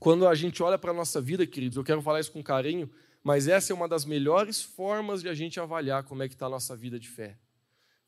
quando 0.00 0.26
a 0.26 0.34
gente 0.34 0.60
olha 0.60 0.76
para 0.76 0.90
a 0.90 0.94
nossa 0.94 1.20
vida, 1.20 1.46
queridos, 1.46 1.76
eu 1.76 1.84
quero 1.84 2.02
falar 2.02 2.18
isso 2.18 2.32
com 2.32 2.42
carinho, 2.42 2.90
mas 3.22 3.46
essa 3.46 3.72
é 3.72 3.76
uma 3.76 3.86
das 3.86 4.04
melhores 4.04 4.60
formas 4.60 5.22
de 5.22 5.28
a 5.28 5.34
gente 5.34 5.60
avaliar 5.60 6.02
como 6.02 6.24
é 6.24 6.28
que 6.28 6.34
está 6.34 6.46
a 6.46 6.50
nossa 6.50 6.74
vida 6.74 6.98
de 6.98 7.08
fé. 7.08 7.38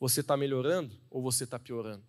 Você 0.00 0.18
está 0.18 0.36
melhorando 0.36 1.00
ou 1.08 1.22
você 1.22 1.44
está 1.44 1.60
piorando? 1.60 2.02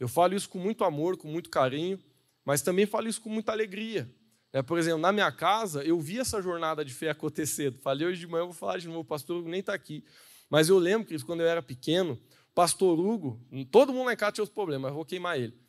Eu 0.00 0.08
falo 0.08 0.34
isso 0.34 0.48
com 0.48 0.58
muito 0.58 0.82
amor, 0.82 1.16
com 1.16 1.28
muito 1.28 1.48
carinho, 1.48 2.02
mas 2.44 2.60
também 2.60 2.86
falo 2.86 3.06
isso 3.06 3.20
com 3.20 3.30
muita 3.30 3.52
alegria. 3.52 4.12
É, 4.52 4.62
por 4.62 4.76
exemplo, 4.76 4.98
na 4.98 5.12
minha 5.12 5.30
casa, 5.30 5.84
eu 5.84 6.00
vi 6.00 6.18
essa 6.18 6.42
jornada 6.42 6.84
de 6.84 6.92
fé 6.92 7.10
acontecer. 7.10 7.72
Falei 7.82 8.04
hoje 8.04 8.18
de 8.18 8.26
manhã, 8.26 8.46
vou 8.46 8.52
falar 8.52 8.78
de 8.78 8.88
novo, 8.88 8.98
o 8.98 9.04
pastor 9.04 9.36
Hugo 9.36 9.48
nem 9.48 9.60
está 9.60 9.74
aqui. 9.74 10.04
Mas 10.50 10.68
eu 10.68 10.76
lembro 10.76 11.06
que 11.06 11.16
quando 11.22 11.38
eu 11.38 11.46
era 11.46 11.62
pequeno, 11.62 12.20
pastor 12.52 12.98
Hugo, 12.98 13.40
todo 13.70 13.92
mundo 13.92 14.06
lá 14.06 14.12
em 14.12 14.16
casa 14.16 14.32
tinha 14.32 14.44
os 14.44 14.50
problemas, 14.50 14.88
eu 14.88 14.96
vou 14.96 15.04
queimar 15.04 15.38
ele. 15.38 15.59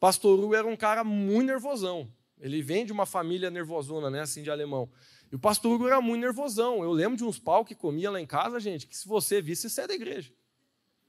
Pastor 0.00 0.38
Hugo 0.38 0.54
era 0.54 0.66
um 0.66 0.76
cara 0.76 1.02
muito 1.02 1.46
nervosão. 1.46 2.12
Ele 2.40 2.62
vem 2.62 2.86
de 2.86 2.92
uma 2.92 3.04
família 3.04 3.50
nervosona, 3.50 4.08
né, 4.08 4.20
assim, 4.20 4.42
de 4.42 4.50
alemão. 4.50 4.88
E 5.30 5.34
o 5.34 5.38
pastor 5.38 5.72
Hugo 5.72 5.88
era 5.88 6.00
muito 6.00 6.22
nervosão. 6.22 6.82
Eu 6.82 6.92
lembro 6.92 7.16
de 7.16 7.24
uns 7.24 7.38
pau 7.38 7.64
que 7.64 7.74
comia 7.74 8.10
lá 8.10 8.20
em 8.20 8.26
casa, 8.26 8.60
gente, 8.60 8.86
que 8.86 8.96
se 8.96 9.08
você 9.08 9.42
visse, 9.42 9.68
você 9.68 9.82
é 9.82 9.86
da 9.86 9.94
igreja. 9.94 10.32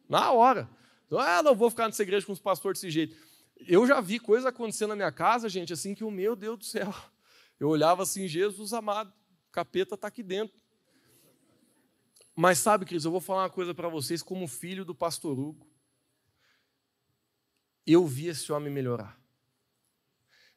Na 0.08 0.32
hora. 0.32 0.68
Então, 1.06 1.20
ah, 1.20 1.44
não 1.44 1.56
vou 1.56 1.70
ficar 1.70 1.86
nessa 1.86 2.02
igreja 2.02 2.26
com 2.26 2.34
os 2.34 2.40
pastores 2.40 2.82
desse 2.82 2.92
jeito. 2.92 3.16
Eu 3.68 3.86
já 3.86 4.02
vi 4.02 4.20
coisa 4.20 4.50
acontecendo 4.50 4.90
na 4.90 4.96
minha 4.96 5.12
casa, 5.12 5.48
gente, 5.48 5.72
assim 5.72 5.94
que 5.94 6.04
o 6.04 6.12
meu 6.12 6.36
Deus 6.36 6.58
do 6.58 6.66
céu. 6.66 6.94
Eu 7.60 7.68
olhava 7.70 8.04
assim, 8.04 8.28
Jesus 8.28 8.74
amado, 8.74 9.14
capeta 9.52 9.96
está 9.96 10.08
aqui 10.08 10.24
dentro. 10.24 10.58
Mas 12.36 12.58
sabe, 12.58 12.86
queridos, 12.86 13.06
eu 13.06 13.12
vou 13.12 13.20
falar 13.20 13.44
uma 13.44 13.50
coisa 13.50 13.74
para 13.74 13.90
vocês 13.90 14.24
como 14.24 14.48
filho 14.48 14.86
do 14.86 14.96
pastor 14.96 15.38
Hugo 15.38 15.69
eu 17.94 18.06
vi 18.06 18.28
esse 18.28 18.52
homem 18.52 18.72
melhorar. 18.72 19.20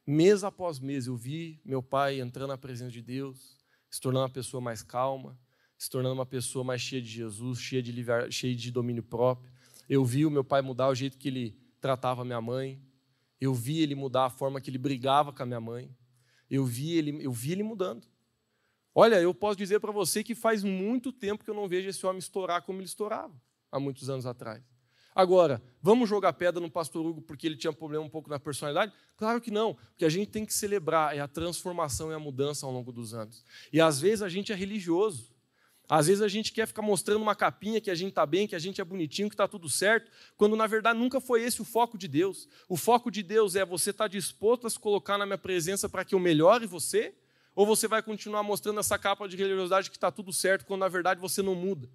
Mês 0.06 0.42
após 0.42 0.78
mês, 0.78 1.06
eu 1.06 1.16
vi 1.16 1.60
meu 1.64 1.82
pai 1.82 2.20
entrando 2.20 2.48
na 2.48 2.58
presença 2.58 2.90
de 2.90 3.00
Deus, 3.00 3.56
se 3.88 4.00
tornando 4.00 4.24
uma 4.24 4.32
pessoa 4.32 4.60
mais 4.60 4.82
calma, 4.82 5.38
se 5.78 5.88
tornando 5.88 6.14
uma 6.14 6.26
pessoa 6.26 6.64
mais 6.64 6.80
cheia 6.80 7.00
de 7.00 7.08
Jesus, 7.08 7.60
cheia 7.60 7.82
de, 7.82 8.04
cheia 8.30 8.54
de 8.54 8.70
domínio 8.70 9.02
próprio. 9.02 9.50
Eu 9.88 10.04
vi 10.04 10.26
o 10.26 10.30
meu 10.30 10.44
pai 10.44 10.62
mudar 10.62 10.88
o 10.88 10.94
jeito 10.94 11.16
que 11.16 11.28
ele 11.28 11.56
tratava 11.80 12.22
a 12.22 12.24
minha 12.24 12.40
mãe. 12.40 12.80
Eu 13.40 13.54
vi 13.54 13.80
ele 13.80 13.94
mudar 13.94 14.26
a 14.26 14.30
forma 14.30 14.60
que 14.60 14.70
ele 14.70 14.78
brigava 14.78 15.32
com 15.32 15.42
a 15.42 15.46
minha 15.46 15.60
mãe. 15.60 15.94
Eu 16.50 16.64
vi 16.64 16.92
ele, 16.96 17.24
eu 17.24 17.32
vi 17.32 17.52
ele 17.52 17.62
mudando. 17.62 18.06
Olha, 18.94 19.20
eu 19.20 19.32
posso 19.32 19.56
dizer 19.56 19.80
para 19.80 19.90
você 19.90 20.22
que 20.22 20.34
faz 20.34 20.62
muito 20.62 21.12
tempo 21.12 21.42
que 21.44 21.50
eu 21.50 21.54
não 21.54 21.66
vejo 21.66 21.88
esse 21.88 22.04
homem 22.04 22.18
estourar 22.18 22.62
como 22.62 22.78
ele 22.78 22.86
estourava 22.86 23.34
há 23.70 23.80
muitos 23.80 24.10
anos 24.10 24.26
atrás. 24.26 24.62
Agora, 25.14 25.62
vamos 25.82 26.08
jogar 26.08 26.32
pedra 26.32 26.60
no 26.60 26.70
pastor 26.70 27.04
Hugo 27.04 27.20
porque 27.20 27.46
ele 27.46 27.56
tinha 27.56 27.72
problema 27.72 28.04
um 28.04 28.08
pouco 28.08 28.30
na 28.30 28.38
personalidade? 28.38 28.92
Claro 29.16 29.40
que 29.40 29.50
não. 29.50 29.72
O 29.72 29.76
que 29.98 30.04
a 30.04 30.08
gente 30.08 30.28
tem 30.28 30.46
que 30.46 30.54
celebrar 30.54 31.14
é 31.14 31.20
a 31.20 31.28
transformação 31.28 32.10
e 32.10 32.14
a 32.14 32.18
mudança 32.18 32.64
ao 32.64 32.72
longo 32.72 32.90
dos 32.90 33.12
anos. 33.12 33.44
E 33.72 33.80
às 33.80 34.00
vezes 34.00 34.22
a 34.22 34.28
gente 34.28 34.52
é 34.52 34.54
religioso. 34.54 35.30
Às 35.88 36.06
vezes 36.06 36.22
a 36.22 36.28
gente 36.28 36.52
quer 36.52 36.66
ficar 36.66 36.80
mostrando 36.80 37.20
uma 37.20 37.34
capinha 37.34 37.78
que 37.78 37.90
a 37.90 37.94
gente 37.94 38.10
está 38.10 38.24
bem, 38.24 38.46
que 38.46 38.54
a 38.54 38.58
gente 38.58 38.80
é 38.80 38.84
bonitinho, 38.84 39.28
que 39.28 39.34
está 39.34 39.46
tudo 39.46 39.68
certo, 39.68 40.10
quando 40.38 40.56
na 40.56 40.66
verdade 40.66 40.98
nunca 40.98 41.20
foi 41.20 41.42
esse 41.42 41.60
o 41.60 41.64
foco 41.64 41.98
de 41.98 42.08
Deus. 42.08 42.48
O 42.66 42.78
foco 42.78 43.10
de 43.10 43.22
Deus 43.22 43.54
é 43.54 43.64
você 43.64 43.90
estar 43.90 44.04
tá 44.04 44.08
disposto 44.08 44.66
a 44.66 44.70
se 44.70 44.78
colocar 44.78 45.18
na 45.18 45.26
minha 45.26 45.36
presença 45.36 45.90
para 45.90 46.02
que 46.04 46.14
eu 46.14 46.18
melhore 46.18 46.66
você? 46.66 47.14
Ou 47.54 47.66
você 47.66 47.86
vai 47.86 48.02
continuar 48.02 48.42
mostrando 48.42 48.80
essa 48.80 48.98
capa 48.98 49.28
de 49.28 49.36
religiosidade 49.36 49.90
que 49.90 49.96
está 49.98 50.10
tudo 50.10 50.32
certo, 50.32 50.64
quando 50.64 50.80
na 50.80 50.88
verdade 50.88 51.20
você 51.20 51.42
não 51.42 51.54
muda? 51.54 51.90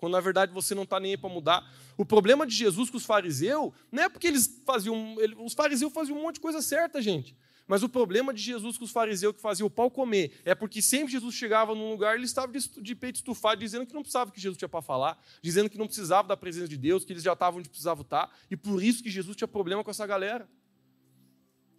Quando 0.00 0.14
na 0.14 0.20
verdade 0.20 0.52
você 0.52 0.74
não 0.74 0.82
está 0.84 0.98
nem 0.98 1.12
aí 1.12 1.16
para 1.16 1.28
mudar. 1.28 1.70
O 1.96 2.04
problema 2.04 2.46
de 2.46 2.54
Jesus 2.54 2.88
com 2.88 2.96
os 2.96 3.04
fariseus 3.04 3.72
não 3.92 4.02
é 4.02 4.08
porque 4.08 4.26
eles 4.26 4.60
faziam. 4.64 5.16
Os 5.44 5.52
fariseus 5.52 5.92
faziam 5.92 6.18
um 6.18 6.22
monte 6.22 6.36
de 6.36 6.40
coisa 6.40 6.62
certa, 6.62 7.00
gente. 7.00 7.36
Mas 7.68 7.84
o 7.84 7.88
problema 7.88 8.34
de 8.34 8.42
Jesus 8.42 8.76
com 8.76 8.84
os 8.84 8.90
fariseus 8.90 9.32
que 9.32 9.40
faziam 9.40 9.68
o 9.68 9.70
pau 9.70 9.88
comer 9.88 10.40
é 10.44 10.56
porque 10.56 10.82
sempre 10.82 11.12
Jesus 11.12 11.34
chegava 11.36 11.72
num 11.72 11.90
lugar 11.90 12.16
ele 12.16 12.24
estava 12.24 12.50
de 12.52 12.94
peito 12.96 13.16
estufado, 13.16 13.60
dizendo 13.60 13.86
que 13.86 13.94
não 13.94 14.02
precisava 14.02 14.32
que 14.32 14.40
Jesus 14.40 14.58
tinha 14.58 14.68
para 14.68 14.82
falar, 14.82 15.16
dizendo 15.40 15.70
que 15.70 15.78
não 15.78 15.86
precisava 15.86 16.26
da 16.26 16.36
presença 16.36 16.66
de 16.66 16.76
Deus, 16.76 17.04
que 17.04 17.12
eles 17.12 17.22
já 17.22 17.34
estavam 17.34 17.60
onde 17.60 17.68
precisavam 17.68 18.02
estar, 18.02 18.28
e 18.50 18.56
por 18.56 18.82
isso 18.82 19.04
que 19.04 19.08
Jesus 19.08 19.36
tinha 19.36 19.46
problema 19.46 19.84
com 19.84 19.90
essa 19.90 20.04
galera. 20.04 20.48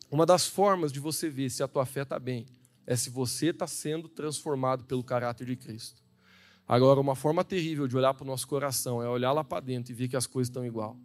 Uma 0.09 0.25
das 0.25 0.45
formas 0.45 0.93
de 0.93 0.99
você 0.99 1.29
ver 1.29 1.49
se 1.49 1.61
a 1.61 1.67
tua 1.67 1.85
fé 1.85 2.03
está 2.03 2.17
bem 2.17 2.45
é 2.85 2.95
se 2.95 3.09
você 3.09 3.47
está 3.47 3.67
sendo 3.67 4.07
transformado 4.07 4.85
pelo 4.85 5.03
caráter 5.03 5.45
de 5.45 5.57
Cristo. 5.57 6.01
Agora, 6.67 6.99
uma 6.99 7.15
forma 7.15 7.43
terrível 7.43 7.87
de 7.87 7.97
olhar 7.97 8.13
para 8.13 8.23
o 8.23 8.27
nosso 8.27 8.47
coração 8.47 9.01
é 9.01 9.09
olhar 9.09 9.31
lá 9.31 9.43
para 9.43 9.59
dentro 9.59 9.91
e 9.91 9.95
ver 9.95 10.07
que 10.07 10.15
as 10.15 10.25
coisas 10.25 10.49
estão 10.49 10.65
igual. 10.65 10.97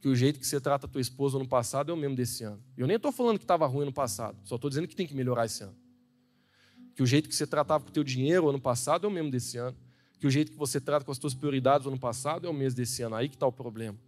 Que 0.00 0.08
o 0.08 0.14
jeito 0.14 0.38
que 0.38 0.46
você 0.46 0.60
trata 0.60 0.86
a 0.86 0.88
tua 0.88 1.00
esposa 1.00 1.38
no 1.38 1.48
passado 1.48 1.90
é 1.90 1.94
o 1.94 1.96
mesmo 1.96 2.14
desse 2.14 2.44
ano. 2.44 2.62
Eu 2.76 2.86
nem 2.86 2.96
estou 2.96 3.10
falando 3.10 3.38
que 3.38 3.44
estava 3.44 3.66
ruim 3.66 3.86
no 3.86 3.92
passado, 3.92 4.38
só 4.44 4.56
estou 4.56 4.68
dizendo 4.68 4.86
que 4.86 4.94
tem 4.94 5.06
que 5.06 5.14
melhorar 5.14 5.46
esse 5.46 5.64
ano. 5.64 5.74
Que 6.94 7.02
o 7.02 7.06
jeito 7.06 7.28
que 7.28 7.34
você 7.34 7.46
tratava 7.46 7.82
com 7.82 7.90
o 7.90 7.92
teu 7.92 8.04
dinheiro 8.04 8.48
ano 8.48 8.60
passado 8.60 9.06
é 9.06 9.08
o 9.08 9.10
mesmo 9.10 9.30
desse 9.30 9.58
ano. 9.58 9.76
Que 10.20 10.26
o 10.26 10.30
jeito 10.30 10.52
que 10.52 10.58
você 10.58 10.80
trata 10.80 11.04
com 11.04 11.10
as 11.10 11.18
tuas 11.18 11.34
prioridades 11.34 11.86
ano 11.86 11.98
passado 11.98 12.46
é 12.46 12.50
o 12.50 12.54
mesmo 12.54 12.76
desse 12.76 13.02
ano. 13.02 13.16
Aí 13.16 13.28
que 13.28 13.34
está 13.34 13.46
o 13.46 13.52
problema. 13.52 13.98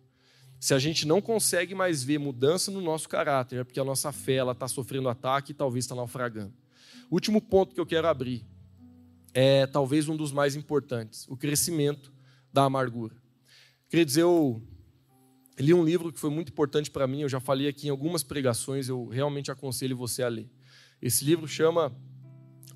Se 0.60 0.72
a 0.72 0.78
gente 0.78 1.06
não 1.06 1.20
consegue 1.20 1.74
mais 1.74 2.02
ver 2.02 2.18
mudança 2.18 2.70
no 2.70 2.80
nosso 2.80 3.08
caráter, 3.08 3.60
é 3.60 3.64
porque 3.64 3.80
a 3.80 3.84
nossa 3.84 4.12
fé 4.12 4.38
está 4.50 4.68
sofrendo 4.68 5.08
ataque 5.08 5.50
e 5.52 5.54
talvez 5.54 5.84
está 5.84 5.94
naufragando. 5.94 6.52
Último 7.10 7.40
ponto 7.40 7.74
que 7.74 7.80
eu 7.80 7.86
quero 7.86 8.06
abrir 8.06 8.44
é 9.36 9.66
talvez 9.66 10.08
um 10.08 10.16
dos 10.16 10.32
mais 10.32 10.56
importantes: 10.56 11.26
o 11.28 11.36
crescimento 11.36 12.10
da 12.50 12.64
amargura. 12.64 13.14
Queria 13.86 14.04
dizer, 14.04 14.22
eu, 14.22 14.62
li 15.58 15.74
um 15.74 15.84
livro 15.84 16.10
que 16.10 16.18
foi 16.18 16.30
muito 16.30 16.50
importante 16.50 16.90
para 16.90 17.06
mim, 17.06 17.20
eu 17.20 17.28
já 17.28 17.38
falei 17.38 17.68
aqui 17.68 17.86
em 17.86 17.90
algumas 17.90 18.22
pregações, 18.22 18.88
eu 18.88 19.06
realmente 19.06 19.50
aconselho 19.50 19.94
você 19.94 20.22
a 20.22 20.28
ler. 20.28 20.50
Esse 21.02 21.22
livro 21.22 21.46
chama 21.46 21.94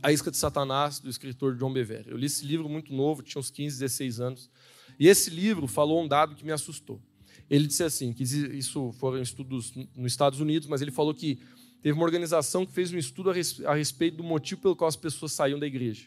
A 0.02 0.12
Isca 0.12 0.30
de 0.30 0.36
Satanás, 0.36 1.00
do 1.00 1.08
escritor 1.08 1.56
John 1.56 1.72
Bevere. 1.72 2.10
Eu 2.10 2.18
li 2.18 2.26
esse 2.26 2.44
livro 2.44 2.68
muito 2.68 2.92
novo, 2.92 3.22
tinha 3.22 3.40
uns 3.40 3.50
15, 3.50 3.78
16 3.78 4.20
anos. 4.20 4.50
E 4.98 5.08
esse 5.08 5.30
livro 5.30 5.66
falou 5.66 6.02
um 6.02 6.06
dado 6.06 6.34
que 6.34 6.44
me 6.44 6.52
assustou. 6.52 7.00
Ele 7.48 7.66
disse 7.66 7.82
assim, 7.82 8.12
que 8.12 8.22
isso 8.22 8.92
foram 8.92 9.22
estudos 9.22 9.72
nos 9.96 10.12
Estados 10.12 10.40
Unidos, 10.40 10.68
mas 10.68 10.82
ele 10.82 10.90
falou 10.90 11.14
que 11.14 11.40
teve 11.80 11.96
uma 11.96 12.04
organização 12.04 12.66
que 12.66 12.72
fez 12.72 12.92
um 12.92 12.98
estudo 12.98 13.30
a 13.30 13.74
respeito 13.74 14.18
do 14.18 14.22
motivo 14.22 14.60
pelo 14.60 14.76
qual 14.76 14.88
as 14.88 14.96
pessoas 14.96 15.32
saíam 15.32 15.58
da 15.58 15.66
igreja. 15.66 16.06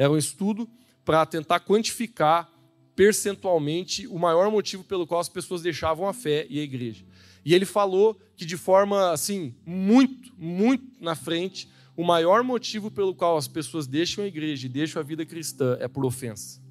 Era 0.00 0.10
um 0.10 0.16
estudo 0.16 0.66
para 1.04 1.26
tentar 1.26 1.60
quantificar 1.60 2.50
percentualmente 2.96 4.06
o 4.06 4.18
maior 4.18 4.50
motivo 4.50 4.82
pelo 4.82 5.06
qual 5.06 5.20
as 5.20 5.28
pessoas 5.28 5.60
deixavam 5.60 6.08
a 6.08 6.14
fé 6.14 6.46
e 6.48 6.58
a 6.58 6.62
igreja. 6.62 7.04
E 7.44 7.54
ele 7.54 7.66
falou 7.66 8.18
que 8.34 8.46
de 8.46 8.56
forma 8.56 9.10
assim, 9.10 9.54
muito, 9.66 10.32
muito 10.38 11.04
na 11.04 11.14
frente, 11.14 11.68
o 11.94 12.02
maior 12.02 12.42
motivo 12.42 12.90
pelo 12.90 13.14
qual 13.14 13.36
as 13.36 13.46
pessoas 13.46 13.86
deixam 13.86 14.24
a 14.24 14.26
igreja 14.26 14.64
e 14.64 14.70
deixam 14.70 15.00
a 15.00 15.04
vida 15.04 15.26
cristã 15.26 15.76
é 15.78 15.86
por 15.86 16.06
ofensa. 16.06 16.62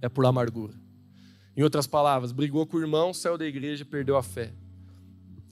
É 0.00 0.08
por 0.08 0.24
amargura. 0.26 0.74
Em 1.56 1.64
outras 1.64 1.88
palavras, 1.88 2.30
brigou 2.30 2.64
com 2.68 2.76
o 2.76 2.80
irmão, 2.80 3.12
saiu 3.12 3.36
da 3.36 3.46
igreja, 3.46 3.84
perdeu 3.84 4.16
a 4.16 4.22
fé. 4.22 4.52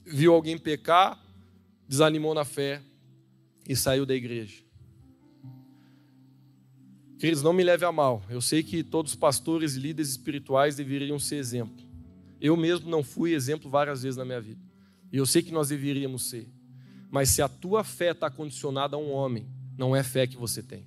Viu 0.05 0.33
alguém 0.33 0.57
pecar, 0.57 1.21
desanimou 1.85 2.33
na 2.33 2.45
fé 2.45 2.81
e 3.67 3.75
saiu 3.75 4.05
da 4.05 4.15
igreja. 4.15 4.64
Queridos, 7.17 7.41
não 7.41 7.53
me 7.53 7.63
leve 7.63 7.85
a 7.85 7.91
mal. 7.91 8.23
Eu 8.29 8.41
sei 8.41 8.61
que 8.61 8.83
todos 8.83 9.13
os 9.13 9.17
pastores 9.17 9.75
e 9.75 9.79
líderes 9.79 10.09
espirituais 10.09 10.75
deveriam 10.75 11.17
ser 11.17 11.37
exemplo. 11.37 11.85
Eu 12.41 12.57
mesmo 12.57 12.89
não 12.89 13.03
fui 13.03 13.33
exemplo 13.33 13.69
várias 13.69 14.03
vezes 14.03 14.17
na 14.17 14.25
minha 14.25 14.41
vida. 14.41 14.61
E 15.11 15.17
eu 15.17 15.25
sei 15.25 15.41
que 15.41 15.51
nós 15.51 15.69
deveríamos 15.69 16.29
ser. 16.29 16.49
Mas 17.09 17.29
se 17.29 17.41
a 17.41 17.47
tua 17.47 17.83
fé 17.83 18.11
está 18.11 18.29
condicionada 18.29 18.97
a 18.97 18.99
um 18.99 19.11
homem, 19.11 19.47
não 19.77 19.95
é 19.95 20.03
fé 20.03 20.27
que 20.27 20.35
você 20.35 20.61
tem. 20.61 20.85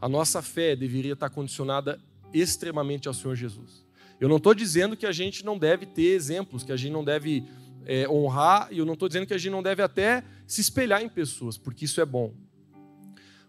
A 0.00 0.08
nossa 0.08 0.40
fé 0.40 0.76
deveria 0.76 1.14
estar 1.14 1.28
condicionada 1.30 2.00
extremamente 2.32 3.08
ao 3.08 3.14
Senhor 3.14 3.34
Jesus. 3.34 3.84
Eu 4.20 4.28
não 4.28 4.36
estou 4.36 4.54
dizendo 4.54 4.96
que 4.96 5.06
a 5.06 5.12
gente 5.12 5.44
não 5.44 5.58
deve 5.58 5.86
ter 5.86 6.14
exemplos, 6.14 6.62
que 6.62 6.70
a 6.70 6.76
gente 6.76 6.92
não 6.92 7.04
deve 7.04 7.44
é, 7.84 8.08
honrar, 8.08 8.68
e 8.70 8.78
eu 8.78 8.86
não 8.86 8.94
estou 8.94 9.08
dizendo 9.08 9.26
que 9.26 9.34
a 9.34 9.38
gente 9.38 9.50
não 9.50 9.62
deve 9.62 9.82
até 9.82 10.22
se 10.46 10.60
espelhar 10.60 11.02
em 11.02 11.08
pessoas, 11.08 11.56
porque 11.56 11.84
isso 11.84 12.00
é 12.00 12.04
bom. 12.04 12.32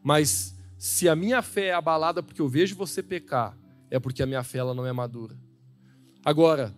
Mas 0.03 0.55
se 0.79 1.09
a 1.09 1.15
minha 1.15 1.41
fé 1.41 1.65
é 1.65 1.73
abalada 1.73 2.23
porque 2.23 2.41
eu 2.41 2.47
vejo 2.47 2.73
você 2.73 3.03
pecar, 3.03 3.55
é 3.91 3.99
porque 3.99 4.23
a 4.23 4.25
minha 4.25 4.41
fé 4.43 4.59
ela 4.59 4.73
não 4.73 4.85
é 4.85 4.93
madura. 4.93 5.37
Agora, 6.23 6.73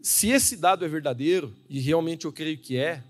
se 0.00 0.30
esse 0.30 0.56
dado 0.56 0.86
é 0.86 0.88
verdadeiro, 0.88 1.54
e 1.68 1.78
realmente 1.78 2.24
eu 2.24 2.32
creio 2.32 2.56
que 2.56 2.78
é, 2.78 3.04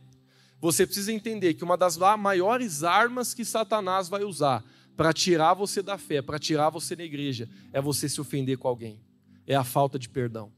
você 0.61 0.85
precisa 0.85 1.13
entender 1.13 1.55
que 1.55 1.63
uma 1.63 1.77
das 1.77 1.97
maiores 1.97 2.83
armas 2.83 3.33
que 3.33 3.45
Satanás 3.45 4.09
vai 4.09 4.25
usar 4.25 4.65
para 4.97 5.13
tirar 5.13 5.55
você 5.55 5.81
da 5.81 5.97
fé, 5.97 6.21
para 6.21 6.39
tirar 6.39 6.71
você 6.71 6.97
da 6.97 7.05
igreja, 7.05 7.49
é 7.73 7.81
você 7.81 8.09
se 8.09 8.21
ofender 8.21 8.59
com 8.59 8.67
alguém. 8.67 9.01
É 9.47 9.55
a 9.55 9.63
falta 9.63 9.97
de 9.97 10.09
perdão. 10.09 10.51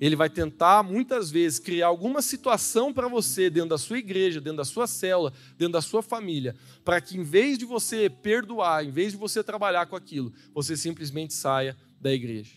Ele 0.00 0.14
vai 0.14 0.30
tentar 0.30 0.82
muitas 0.82 1.30
vezes 1.30 1.58
criar 1.58 1.88
alguma 1.88 2.22
situação 2.22 2.92
para 2.92 3.08
você 3.08 3.50
dentro 3.50 3.70
da 3.70 3.78
sua 3.78 3.98
igreja, 3.98 4.40
dentro 4.40 4.58
da 4.58 4.64
sua 4.64 4.86
célula, 4.86 5.32
dentro 5.56 5.72
da 5.72 5.82
sua 5.82 6.02
família, 6.02 6.54
para 6.84 7.00
que 7.00 7.18
em 7.18 7.24
vez 7.24 7.58
de 7.58 7.64
você 7.64 8.08
perdoar, 8.08 8.84
em 8.84 8.90
vez 8.90 9.12
de 9.12 9.18
você 9.18 9.42
trabalhar 9.42 9.86
com 9.86 9.96
aquilo, 9.96 10.32
você 10.54 10.76
simplesmente 10.76 11.34
saia 11.34 11.76
da 12.00 12.12
igreja. 12.12 12.52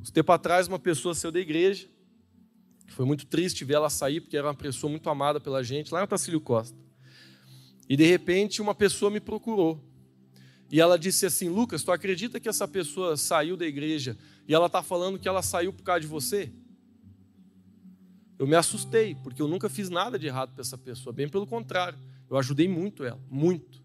Um 0.00 0.02
tempo 0.12 0.32
atrás, 0.32 0.66
uma 0.66 0.78
pessoa 0.78 1.14
saiu 1.14 1.30
da 1.30 1.40
igreja, 1.40 1.88
foi 2.88 3.04
muito 3.04 3.26
triste 3.26 3.64
ver 3.64 3.74
ela 3.74 3.88
sair, 3.88 4.20
porque 4.20 4.36
era 4.36 4.48
uma 4.48 4.54
pessoa 4.54 4.90
muito 4.90 5.08
amada 5.08 5.40
pela 5.40 5.62
gente, 5.62 5.92
lá 5.92 6.00
em 6.00 6.04
Otacílio 6.04 6.40
Costa. 6.40 6.76
E 7.88 7.96
de 7.96 8.04
repente, 8.04 8.60
uma 8.60 8.74
pessoa 8.74 9.10
me 9.10 9.20
procurou. 9.20 9.82
E 10.70 10.80
ela 10.80 10.98
disse 10.98 11.26
assim: 11.26 11.48
Lucas, 11.48 11.82
tu 11.82 11.92
acredita 11.92 12.40
que 12.40 12.48
essa 12.48 12.66
pessoa 12.66 13.16
saiu 13.16 13.56
da 13.56 13.66
igreja 13.66 14.16
e 14.48 14.54
ela 14.54 14.66
está 14.66 14.82
falando 14.82 15.18
que 15.18 15.28
ela 15.28 15.42
saiu 15.42 15.72
por 15.72 15.82
causa 15.82 16.00
de 16.00 16.06
você? 16.06 16.52
Eu 18.38 18.46
me 18.46 18.56
assustei, 18.56 19.14
porque 19.14 19.40
eu 19.40 19.48
nunca 19.48 19.68
fiz 19.68 19.88
nada 19.88 20.18
de 20.18 20.26
errado 20.26 20.52
para 20.52 20.62
essa 20.62 20.76
pessoa, 20.76 21.12
bem 21.12 21.28
pelo 21.28 21.46
contrário, 21.46 21.98
eu 22.28 22.36
ajudei 22.36 22.66
muito 22.66 23.04
ela, 23.04 23.20
muito. 23.30 23.82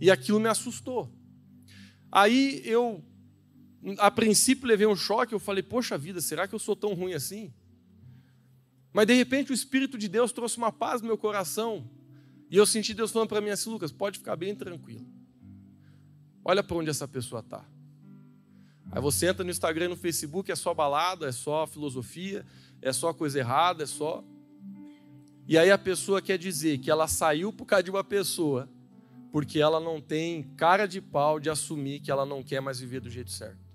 E 0.00 0.10
aquilo 0.10 0.38
me 0.38 0.48
assustou. 0.48 1.10
Aí 2.12 2.60
eu, 2.64 3.02
a 3.98 4.10
princípio, 4.10 4.66
levei 4.66 4.86
um 4.86 4.96
choque, 4.96 5.34
eu 5.34 5.38
falei, 5.38 5.62
poxa 5.62 5.96
vida, 5.96 6.20
será 6.20 6.46
que 6.46 6.54
eu 6.54 6.58
sou 6.58 6.76
tão 6.76 6.92
ruim 6.94 7.14
assim? 7.14 7.52
Mas 8.92 9.06
de 9.06 9.14
repente 9.14 9.52
o 9.52 9.54
Espírito 9.54 9.96
de 9.96 10.08
Deus 10.08 10.32
trouxe 10.32 10.58
uma 10.58 10.72
paz 10.72 11.00
no 11.00 11.06
meu 11.06 11.18
coração, 11.18 11.88
e 12.50 12.56
eu 12.56 12.66
senti 12.66 12.94
Deus 12.94 13.10
falando 13.10 13.28
para 13.28 13.40
mim 13.40 13.50
assim, 13.50 13.70
Lucas, 13.70 13.90
pode 13.90 14.18
ficar 14.18 14.36
bem 14.36 14.54
tranquilo. 14.54 15.06
Olha 16.44 16.62
para 16.62 16.76
onde 16.76 16.90
essa 16.90 17.08
pessoa 17.08 17.40
está. 17.40 17.66
Aí 18.90 19.00
você 19.00 19.26
entra 19.26 19.44
no 19.44 19.50
Instagram 19.50 19.86
e 19.86 19.88
no 19.88 19.96
Facebook, 19.96 20.50
é 20.50 20.56
só 20.56 20.72
balada, 20.72 21.28
é 21.28 21.32
só 21.32 21.66
filosofia, 21.66 22.44
é 22.80 22.92
só 22.92 23.12
coisa 23.12 23.38
errada, 23.38 23.82
é 23.82 23.86
só. 23.86 24.24
E 25.48 25.56
aí 25.58 25.70
a 25.70 25.78
pessoa 25.78 26.22
quer 26.22 26.38
dizer 26.38 26.78
que 26.78 26.90
ela 26.90 27.06
saiu 27.06 27.52
por 27.52 27.66
causa 27.66 27.82
de 27.82 27.90
uma 27.90 28.04
pessoa, 28.04 28.68
porque 29.32 29.60
ela 29.60 29.78
não 29.78 30.00
tem 30.00 30.42
cara 30.56 30.86
de 30.86 31.00
pau 31.00 31.38
de 31.38 31.50
assumir 31.50 32.00
que 32.00 32.10
ela 32.10 32.24
não 32.24 32.42
quer 32.42 32.60
mais 32.60 32.80
viver 32.80 33.00
do 33.00 33.10
jeito 33.10 33.30
certo. 33.30 33.66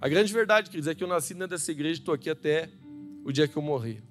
A 0.00 0.08
grande 0.08 0.32
verdade, 0.32 0.70
queridos, 0.70 0.88
é 0.88 0.94
que 0.94 1.04
eu 1.04 1.08
nasci 1.08 1.34
dentro 1.34 1.48
dessa 1.48 1.70
igreja 1.70 1.98
e 1.98 2.00
estou 2.00 2.14
aqui 2.14 2.30
até 2.30 2.70
o 3.24 3.32
dia 3.32 3.46
que 3.46 3.56
eu 3.56 3.62
morrer. 3.62 4.02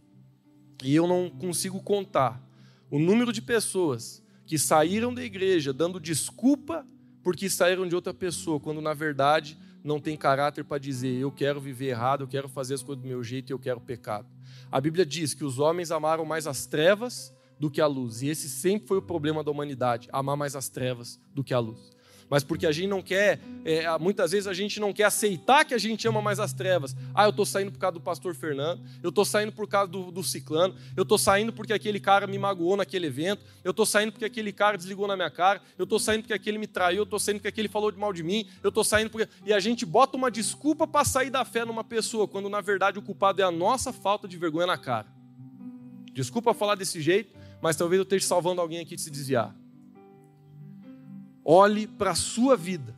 E 0.83 0.95
eu 0.95 1.07
não 1.07 1.29
consigo 1.29 1.81
contar 1.81 2.41
o 2.89 2.99
número 2.99 3.33
de 3.33 3.41
pessoas 3.41 4.23
que 4.45 4.57
saíram 4.57 5.13
da 5.13 5.23
igreja 5.23 5.73
dando 5.73 5.99
desculpa 5.99 6.85
porque 7.23 7.49
saíram 7.49 7.87
de 7.87 7.95
outra 7.95 8.13
pessoa, 8.13 8.59
quando 8.59 8.81
na 8.81 8.93
verdade 8.93 9.57
não 9.83 9.99
tem 9.99 10.17
caráter 10.17 10.63
para 10.63 10.77
dizer 10.77 11.19
eu 11.19 11.31
quero 11.31 11.59
viver 11.59 11.87
errado, 11.87 12.23
eu 12.23 12.27
quero 12.27 12.49
fazer 12.49 12.73
as 12.73 12.83
coisas 12.83 13.01
do 13.01 13.07
meu 13.07 13.23
jeito 13.23 13.51
e 13.51 13.53
eu 13.53 13.59
quero 13.59 13.79
pecado. 13.79 14.27
A 14.71 14.79
Bíblia 14.79 15.05
diz 15.05 15.33
que 15.33 15.43
os 15.43 15.59
homens 15.59 15.91
amaram 15.91 16.25
mais 16.25 16.47
as 16.47 16.65
trevas 16.65 17.33
do 17.59 17.69
que 17.69 17.81
a 17.81 17.87
luz, 17.87 18.21
e 18.21 18.27
esse 18.27 18.47
sempre 18.47 18.87
foi 18.87 18.97
o 18.97 19.01
problema 19.01 19.43
da 19.43 19.51
humanidade, 19.51 20.07
amar 20.13 20.37
mais 20.37 20.55
as 20.55 20.69
trevas 20.69 21.19
do 21.33 21.43
que 21.43 21.53
a 21.53 21.59
luz 21.59 21.98
mas 22.29 22.43
porque 22.43 22.65
a 22.67 22.71
gente 22.71 22.87
não 22.87 23.01
quer, 23.01 23.39
é, 23.65 23.85
muitas 23.97 24.31
vezes 24.31 24.47
a 24.47 24.53
gente 24.53 24.79
não 24.79 24.93
quer 24.93 25.05
aceitar 25.05 25.65
que 25.65 25.73
a 25.73 25.77
gente 25.77 26.07
ama 26.07 26.21
mais 26.21 26.39
as 26.39 26.53
trevas. 26.53 26.95
Ah, 27.13 27.23
eu 27.25 27.31
estou 27.31 27.45
saindo 27.45 27.71
por 27.71 27.79
causa 27.79 27.93
do 27.93 28.01
pastor 28.01 28.35
Fernando, 28.35 28.81
eu 29.01 29.09
estou 29.09 29.25
saindo 29.25 29.51
por 29.51 29.67
causa 29.67 29.91
do, 29.91 30.11
do 30.11 30.23
ciclano, 30.23 30.75
eu 30.95 31.03
estou 31.03 31.17
saindo 31.17 31.51
porque 31.51 31.73
aquele 31.73 31.99
cara 31.99 32.27
me 32.27 32.37
magoou 32.37 32.77
naquele 32.77 33.07
evento, 33.07 33.43
eu 33.63 33.71
estou 33.71 33.85
saindo 33.85 34.11
porque 34.11 34.25
aquele 34.25 34.53
cara 34.53 34.77
desligou 34.77 35.07
na 35.07 35.15
minha 35.15 35.31
cara, 35.31 35.61
eu 35.77 35.83
estou 35.83 35.99
saindo 35.99 36.21
porque 36.21 36.33
aquele 36.33 36.57
me 36.57 36.67
traiu, 36.67 36.99
eu 36.99 37.03
estou 37.03 37.19
saindo 37.19 37.37
porque 37.37 37.47
aquele 37.47 37.67
falou 37.67 37.91
mal 37.97 38.13
de 38.13 38.21
mim, 38.21 38.47
eu 38.61 38.69
estou 38.69 38.83
saindo 38.83 39.09
porque. 39.09 39.27
E 39.45 39.51
a 39.51 39.59
gente 39.59 39.85
bota 39.85 40.15
uma 40.15 40.29
desculpa 40.29 40.85
para 40.85 41.03
sair 41.03 41.29
da 41.29 41.43
fé 41.43 41.65
numa 41.65 41.83
pessoa, 41.83 42.27
quando 42.27 42.49
na 42.49 42.61
verdade 42.61 42.99
o 42.99 43.01
culpado 43.01 43.41
é 43.41 43.45
a 43.45 43.51
nossa 43.51 43.91
falta 43.91 44.27
de 44.27 44.37
vergonha 44.37 44.67
na 44.67 44.77
cara. 44.77 45.07
Desculpa 46.13 46.53
falar 46.53 46.75
desse 46.75 47.01
jeito, 47.01 47.35
mas 47.61 47.75
talvez 47.75 47.97
eu 47.97 48.03
esteja 48.03 48.25
salvando 48.25 48.61
alguém 48.61 48.79
aqui 48.79 48.95
de 48.95 49.01
se 49.01 49.09
desviar. 49.09 49.55
Olhe 51.43 51.87
para 51.87 52.11
a 52.11 52.15
sua 52.15 52.55
vida, 52.55 52.95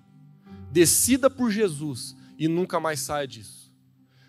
decida 0.72 1.30
por 1.30 1.51
Jesus 1.51 2.15
e 2.38 2.47
nunca 2.47 2.80
mais 2.80 2.99
saia 2.99 3.27
disso. 3.27 3.72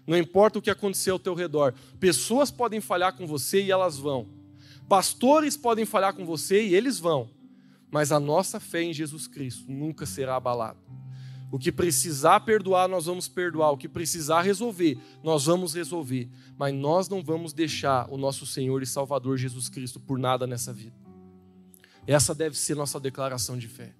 Não 0.07 0.17
importa 0.17 0.59
o 0.59 0.63
que 0.63 0.71
aconteceu 0.71 1.15
ao 1.15 1.19
teu 1.19 1.35
redor, 1.35 1.75
pessoas 1.99 2.51
podem 2.51 2.81
falhar 2.81 3.17
com 3.17 3.27
você 3.27 3.63
e 3.63 3.71
elas 3.71 3.97
vão. 3.97 4.29
Pastores 4.89 5.57
podem 5.57 5.87
falhar 5.87 6.15
com 6.15 6.27
você 6.27 6.63
e 6.63 6.75
eles 6.75 6.99
vão. 6.99 7.31
Mas 7.91 8.11
a 8.11 8.19
nossa 8.19 8.59
fé 8.59 8.83
em 8.83 8.93
Jesus 8.93 9.27
Cristo 9.27 9.71
nunca 9.71 10.05
será 10.05 10.37
abalada. 10.37 10.79
O 11.51 11.59
que 11.59 11.71
precisar 11.71 12.41
perdoar, 12.41 12.89
nós 12.89 13.05
vamos 13.05 13.29
perdoar. 13.29 13.71
O 13.71 13.77
que 13.77 13.89
precisar 13.89 14.43
resolver, 14.43 14.99
nós 15.23 15.45
vamos 15.45 15.75
resolver. 15.75 16.29
Mas 16.59 16.75
nós 16.75 17.09
não 17.09 17.23
vamos 17.23 17.53
deixar 17.53 18.11
o 18.11 18.17
nosso 18.17 18.47
Senhor 18.47 18.83
e 18.83 18.87
Salvador 18.87 19.37
Jesus 19.37 19.69
Cristo 19.69 20.01
por 20.01 20.19
nada 20.19 20.47
nessa 20.47 20.73
vida. 20.73 20.97
Essa 22.07 22.35
deve 22.35 22.57
ser 22.57 22.75
nossa 22.75 22.99
declaração 22.99 23.57
de 23.57 23.69
fé 23.69 23.95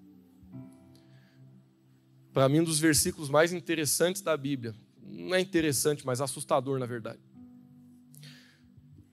para 2.33 2.49
mim, 2.49 2.61
um 2.61 2.65
dos 2.65 2.79
versículos 2.79 3.29
mais 3.29 3.53
interessantes 3.53 4.23
da 4.23 4.37
Bíblia. 4.37 4.75
Não 5.03 5.35
é 5.35 5.41
interessante, 5.41 6.07
mas 6.07 6.21
assustador, 6.21 6.79
na 6.79 6.87
verdade. 6.87 7.21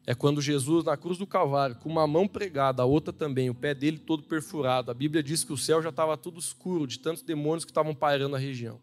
É 0.07 0.15
quando 0.15 0.41
Jesus, 0.41 0.85
na 0.85 0.97
cruz 0.97 1.17
do 1.17 1.27
Calvário, 1.27 1.75
com 1.75 1.89
uma 1.89 2.07
mão 2.07 2.27
pregada, 2.27 2.81
a 2.81 2.85
outra 2.85 3.13
também, 3.13 3.49
o 3.49 3.53
pé 3.53 3.75
dele 3.75 3.99
todo 3.99 4.23
perfurado. 4.23 4.89
A 4.89 4.93
Bíblia 4.93 5.21
diz 5.21 5.43
que 5.43 5.53
o 5.53 5.57
céu 5.57 5.83
já 5.83 5.89
estava 5.89 6.17
tudo 6.17 6.39
escuro, 6.39 6.87
de 6.87 6.97
tantos 6.97 7.21
demônios 7.21 7.63
que 7.63 7.71
estavam 7.71 7.93
pairando 7.93 8.35
a 8.35 8.39
região. 8.39 8.79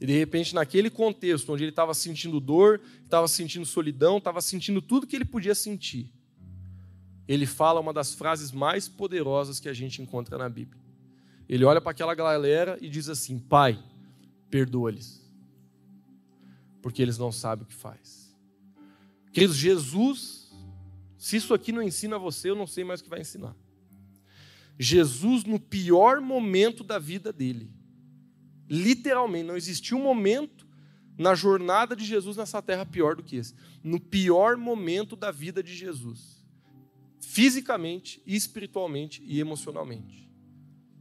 E 0.00 0.06
de 0.06 0.16
repente, 0.16 0.54
naquele 0.54 0.90
contexto, 0.90 1.52
onde 1.52 1.64
ele 1.64 1.70
estava 1.70 1.92
sentindo 1.92 2.38
dor, 2.38 2.80
estava 3.02 3.26
sentindo 3.26 3.66
solidão, 3.66 4.18
estava 4.18 4.40
sentindo 4.40 4.80
tudo 4.80 5.06
que 5.06 5.16
ele 5.16 5.24
podia 5.24 5.56
sentir, 5.56 6.08
ele 7.26 7.44
fala 7.44 7.80
uma 7.80 7.92
das 7.92 8.14
frases 8.14 8.52
mais 8.52 8.88
poderosas 8.88 9.58
que 9.58 9.68
a 9.68 9.74
gente 9.74 10.00
encontra 10.00 10.38
na 10.38 10.48
Bíblia. 10.48 10.80
Ele 11.48 11.64
olha 11.64 11.80
para 11.80 11.92
aquela 11.92 12.14
galera 12.14 12.78
e 12.80 12.88
diz 12.88 13.08
assim: 13.08 13.38
Pai, 13.38 13.82
perdoa-lhes. 14.50 15.26
porque 16.82 17.02
eles 17.02 17.18
não 17.18 17.32
sabem 17.32 17.64
o 17.64 17.68
que 17.68 17.74
faz. 17.74 18.34
Queridos, 19.32 19.56
Jesus, 19.56 20.50
se 21.16 21.36
isso 21.36 21.52
aqui 21.52 21.72
não 21.72 21.82
ensina 21.82 22.18
você, 22.18 22.50
eu 22.50 22.56
não 22.56 22.66
sei 22.66 22.84
mais 22.84 23.00
o 23.00 23.04
que 23.04 23.10
vai 23.10 23.20
ensinar. 23.20 23.54
Jesus, 24.78 25.44
no 25.44 25.58
pior 25.58 26.20
momento 26.20 26.84
da 26.84 26.98
vida 26.98 27.32
dele, 27.32 27.70
literalmente, 28.68 29.46
não 29.46 29.56
existiu 29.56 29.98
um 29.98 30.02
momento 30.02 30.66
na 31.18 31.34
jornada 31.34 31.96
de 31.96 32.04
Jesus 32.04 32.36
nessa 32.36 32.62
terra 32.62 32.86
pior 32.86 33.16
do 33.16 33.24
que 33.24 33.36
esse. 33.36 33.54
No 33.82 33.98
pior 33.98 34.56
momento 34.56 35.16
da 35.16 35.32
vida 35.32 35.62
de 35.62 35.74
Jesus, 35.74 36.44
fisicamente, 37.20 38.22
espiritualmente 38.24 39.22
e 39.26 39.40
emocionalmente, 39.40 40.27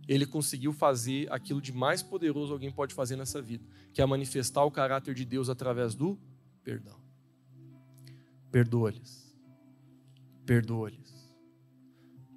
ele 0.07 0.25
conseguiu 0.25 0.71
fazer 0.71 1.31
aquilo 1.31 1.61
de 1.61 1.73
mais 1.73 2.01
poderoso 2.01 2.53
alguém 2.53 2.71
pode 2.71 2.93
fazer 2.93 3.15
nessa 3.15 3.41
vida, 3.41 3.65
que 3.93 4.01
é 4.01 4.05
manifestar 4.05 4.63
o 4.63 4.71
caráter 4.71 5.13
de 5.13 5.25
Deus 5.25 5.49
através 5.49 5.93
do 5.93 6.17
perdão. 6.63 6.97
Perdoa-lhes. 8.51 9.35
Perdoa-lhes. 10.45 11.35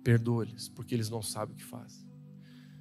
Perdoa-lhes, 0.03 0.69
porque 0.69 0.95
eles 0.95 1.09
não 1.09 1.23
sabem 1.23 1.55
o 1.55 1.59
que 1.59 1.65
fazem. 1.65 2.09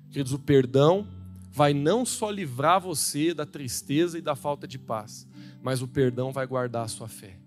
Queridos, 0.09 0.33
o 0.33 0.39
perdão 0.39 1.07
vai 1.51 1.73
não 1.73 2.05
só 2.05 2.31
livrar 2.31 2.81
você 2.81 3.33
da 3.33 3.45
tristeza 3.45 4.17
e 4.17 4.21
da 4.21 4.35
falta 4.35 4.67
de 4.67 4.79
paz, 4.79 5.27
mas 5.61 5.81
o 5.81 5.87
perdão 5.87 6.31
vai 6.31 6.47
guardar 6.47 6.85
a 6.85 6.87
sua 6.87 7.07
fé. 7.07 7.37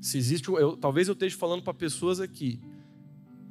Se 0.00 0.16
existe, 0.16 0.48
eu, 0.48 0.76
talvez 0.76 1.06
eu 1.06 1.12
esteja 1.12 1.36
falando 1.36 1.62
para 1.62 1.74
pessoas 1.74 2.18
aqui 2.18 2.60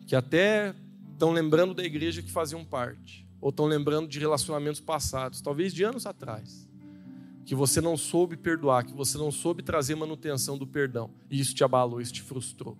que 0.07 0.15
até 0.15 0.73
estão 1.19 1.33
lembrando 1.33 1.73
da 1.73 1.83
igreja 1.83 2.21
que 2.21 2.31
faziam 2.31 2.63
parte, 2.63 3.27
ou 3.41 3.49
estão 3.49 3.65
lembrando 3.65 4.07
de 4.07 4.17
relacionamentos 4.17 4.79
passados, 4.79 5.41
talvez 5.41 5.73
de 5.73 5.83
anos 5.83 6.05
atrás, 6.05 6.65
que 7.45 7.53
você 7.53 7.81
não 7.81 7.97
soube 7.97 8.37
perdoar, 8.37 8.85
que 8.85 8.93
você 8.93 9.17
não 9.17 9.29
soube 9.29 9.61
trazer 9.61 9.95
manutenção 9.95 10.57
do 10.57 10.65
perdão, 10.65 11.11
e 11.29 11.37
isso 11.37 11.53
te 11.53 11.61
abalou, 11.61 11.99
isso 11.99 12.13
te 12.13 12.21
frustrou. 12.21 12.77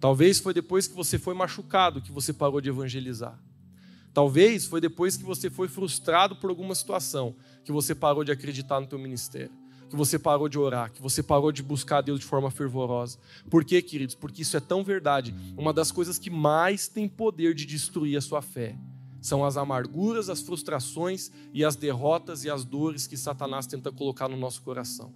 Talvez 0.00 0.40
foi 0.40 0.54
depois 0.54 0.88
que 0.88 0.94
você 0.94 1.18
foi 1.18 1.34
machucado 1.34 2.00
que 2.00 2.10
você 2.10 2.32
parou 2.32 2.62
de 2.62 2.70
evangelizar. 2.70 3.38
Talvez 4.14 4.64
foi 4.64 4.80
depois 4.80 5.14
que 5.14 5.24
você 5.24 5.50
foi 5.50 5.68
frustrado 5.68 6.36
por 6.36 6.48
alguma 6.48 6.74
situação 6.74 7.36
que 7.62 7.72
você 7.72 7.94
parou 7.94 8.24
de 8.24 8.32
acreditar 8.32 8.80
no 8.80 8.86
teu 8.86 8.98
ministério, 8.98 9.52
que 9.94 9.98
você 9.98 10.18
parou 10.18 10.48
de 10.48 10.58
orar, 10.58 10.90
que 10.90 11.00
você 11.00 11.22
parou 11.22 11.52
de 11.52 11.62
buscar 11.62 12.00
Deus 12.00 12.18
de 12.18 12.26
forma 12.26 12.50
fervorosa. 12.50 13.16
Por 13.48 13.64
quê, 13.64 13.80
queridos? 13.80 14.16
Porque 14.16 14.42
isso 14.42 14.56
é 14.56 14.60
tão 14.60 14.82
verdade. 14.82 15.32
Uma 15.56 15.72
das 15.72 15.92
coisas 15.92 16.18
que 16.18 16.28
mais 16.28 16.88
tem 16.88 17.08
poder 17.08 17.54
de 17.54 17.64
destruir 17.64 18.16
a 18.16 18.20
sua 18.20 18.42
fé 18.42 18.76
são 19.20 19.44
as 19.44 19.56
amarguras, 19.56 20.28
as 20.28 20.42
frustrações 20.42 21.30
e 21.52 21.64
as 21.64 21.76
derrotas 21.76 22.44
e 22.44 22.50
as 22.50 22.64
dores 22.64 23.06
que 23.06 23.16
Satanás 23.16 23.68
tenta 23.68 23.92
colocar 23.92 24.28
no 24.28 24.36
nosso 24.36 24.62
coração. 24.62 25.14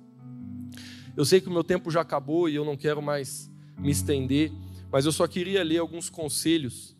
Eu 1.16 1.24
sei 1.24 1.40
que 1.40 1.48
o 1.48 1.52
meu 1.52 1.64
tempo 1.64 1.90
já 1.90 2.02
acabou 2.02 2.48
e 2.48 2.54
eu 2.54 2.64
não 2.64 2.76
quero 2.76 3.02
mais 3.02 3.50
me 3.76 3.90
estender, 3.90 4.52
mas 4.92 5.04
eu 5.04 5.12
só 5.12 5.26
queria 5.26 5.64
ler 5.64 5.78
alguns 5.78 6.08
conselhos 6.08 6.96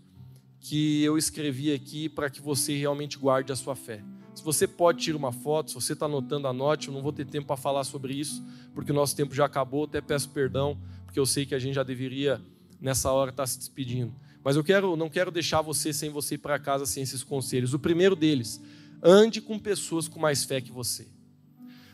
que 0.59 1.03
eu 1.05 1.17
escrevi 1.17 1.73
aqui 1.73 2.09
para 2.09 2.29
que 2.29 2.43
você 2.43 2.77
realmente 2.77 3.17
guarde 3.17 3.53
a 3.53 3.57
sua 3.57 3.77
fé. 3.77 4.03
Se 4.39 4.45
você 4.45 4.69
pode 4.69 5.01
tirar 5.01 5.17
uma 5.17 5.33
foto, 5.33 5.71
se 5.71 5.75
você 5.75 5.95
está 5.95 6.07
anotando, 6.07 6.47
anote. 6.47 6.87
Eu 6.87 6.95
não 6.95 7.03
vou 7.03 7.13
ter 7.13 7.27
tempo 7.27 7.49
para 7.49 7.57
falar 7.57 7.83
sobre 7.83 8.15
isso, 8.15 8.41
porque 8.73 8.93
o 8.93 8.95
nosso 8.95 9.17
tempo 9.17 9.35
já 9.35 9.45
acabou. 9.45 9.83
Até 9.83 10.01
peço 10.01 10.29
perdão, 10.29 10.79
porque 11.05 11.19
eu 11.19 11.27
sei 11.27 11.45
que 11.45 11.57
a 11.57 11.59
gente 11.59 11.75
já 11.75 11.83
deveria, 11.83 12.41
nessa 12.81 13.11
hora, 13.11 13.31
estar 13.31 13.43
tá 13.43 13.47
se 13.49 13.59
despedindo. 13.59 14.15
Mas 14.45 14.55
eu 14.55 14.63
quero, 14.63 14.95
não 14.95 15.11
quero 15.11 15.33
deixar 15.33 15.61
você 15.61 15.93
sem 15.93 16.09
você 16.09 16.37
ir 16.37 16.39
para 16.39 16.57
casa 16.57 16.87
sem 16.87 17.03
esses 17.03 17.25
conselhos. 17.25 17.75
O 17.75 17.81
primeiro 17.81 18.15
deles, 18.15 18.63
ande 19.03 19.41
com 19.41 19.59
pessoas 19.59 20.07
com 20.07 20.21
mais 20.21 20.45
fé 20.45 20.61
que 20.61 20.71
você. 20.71 21.09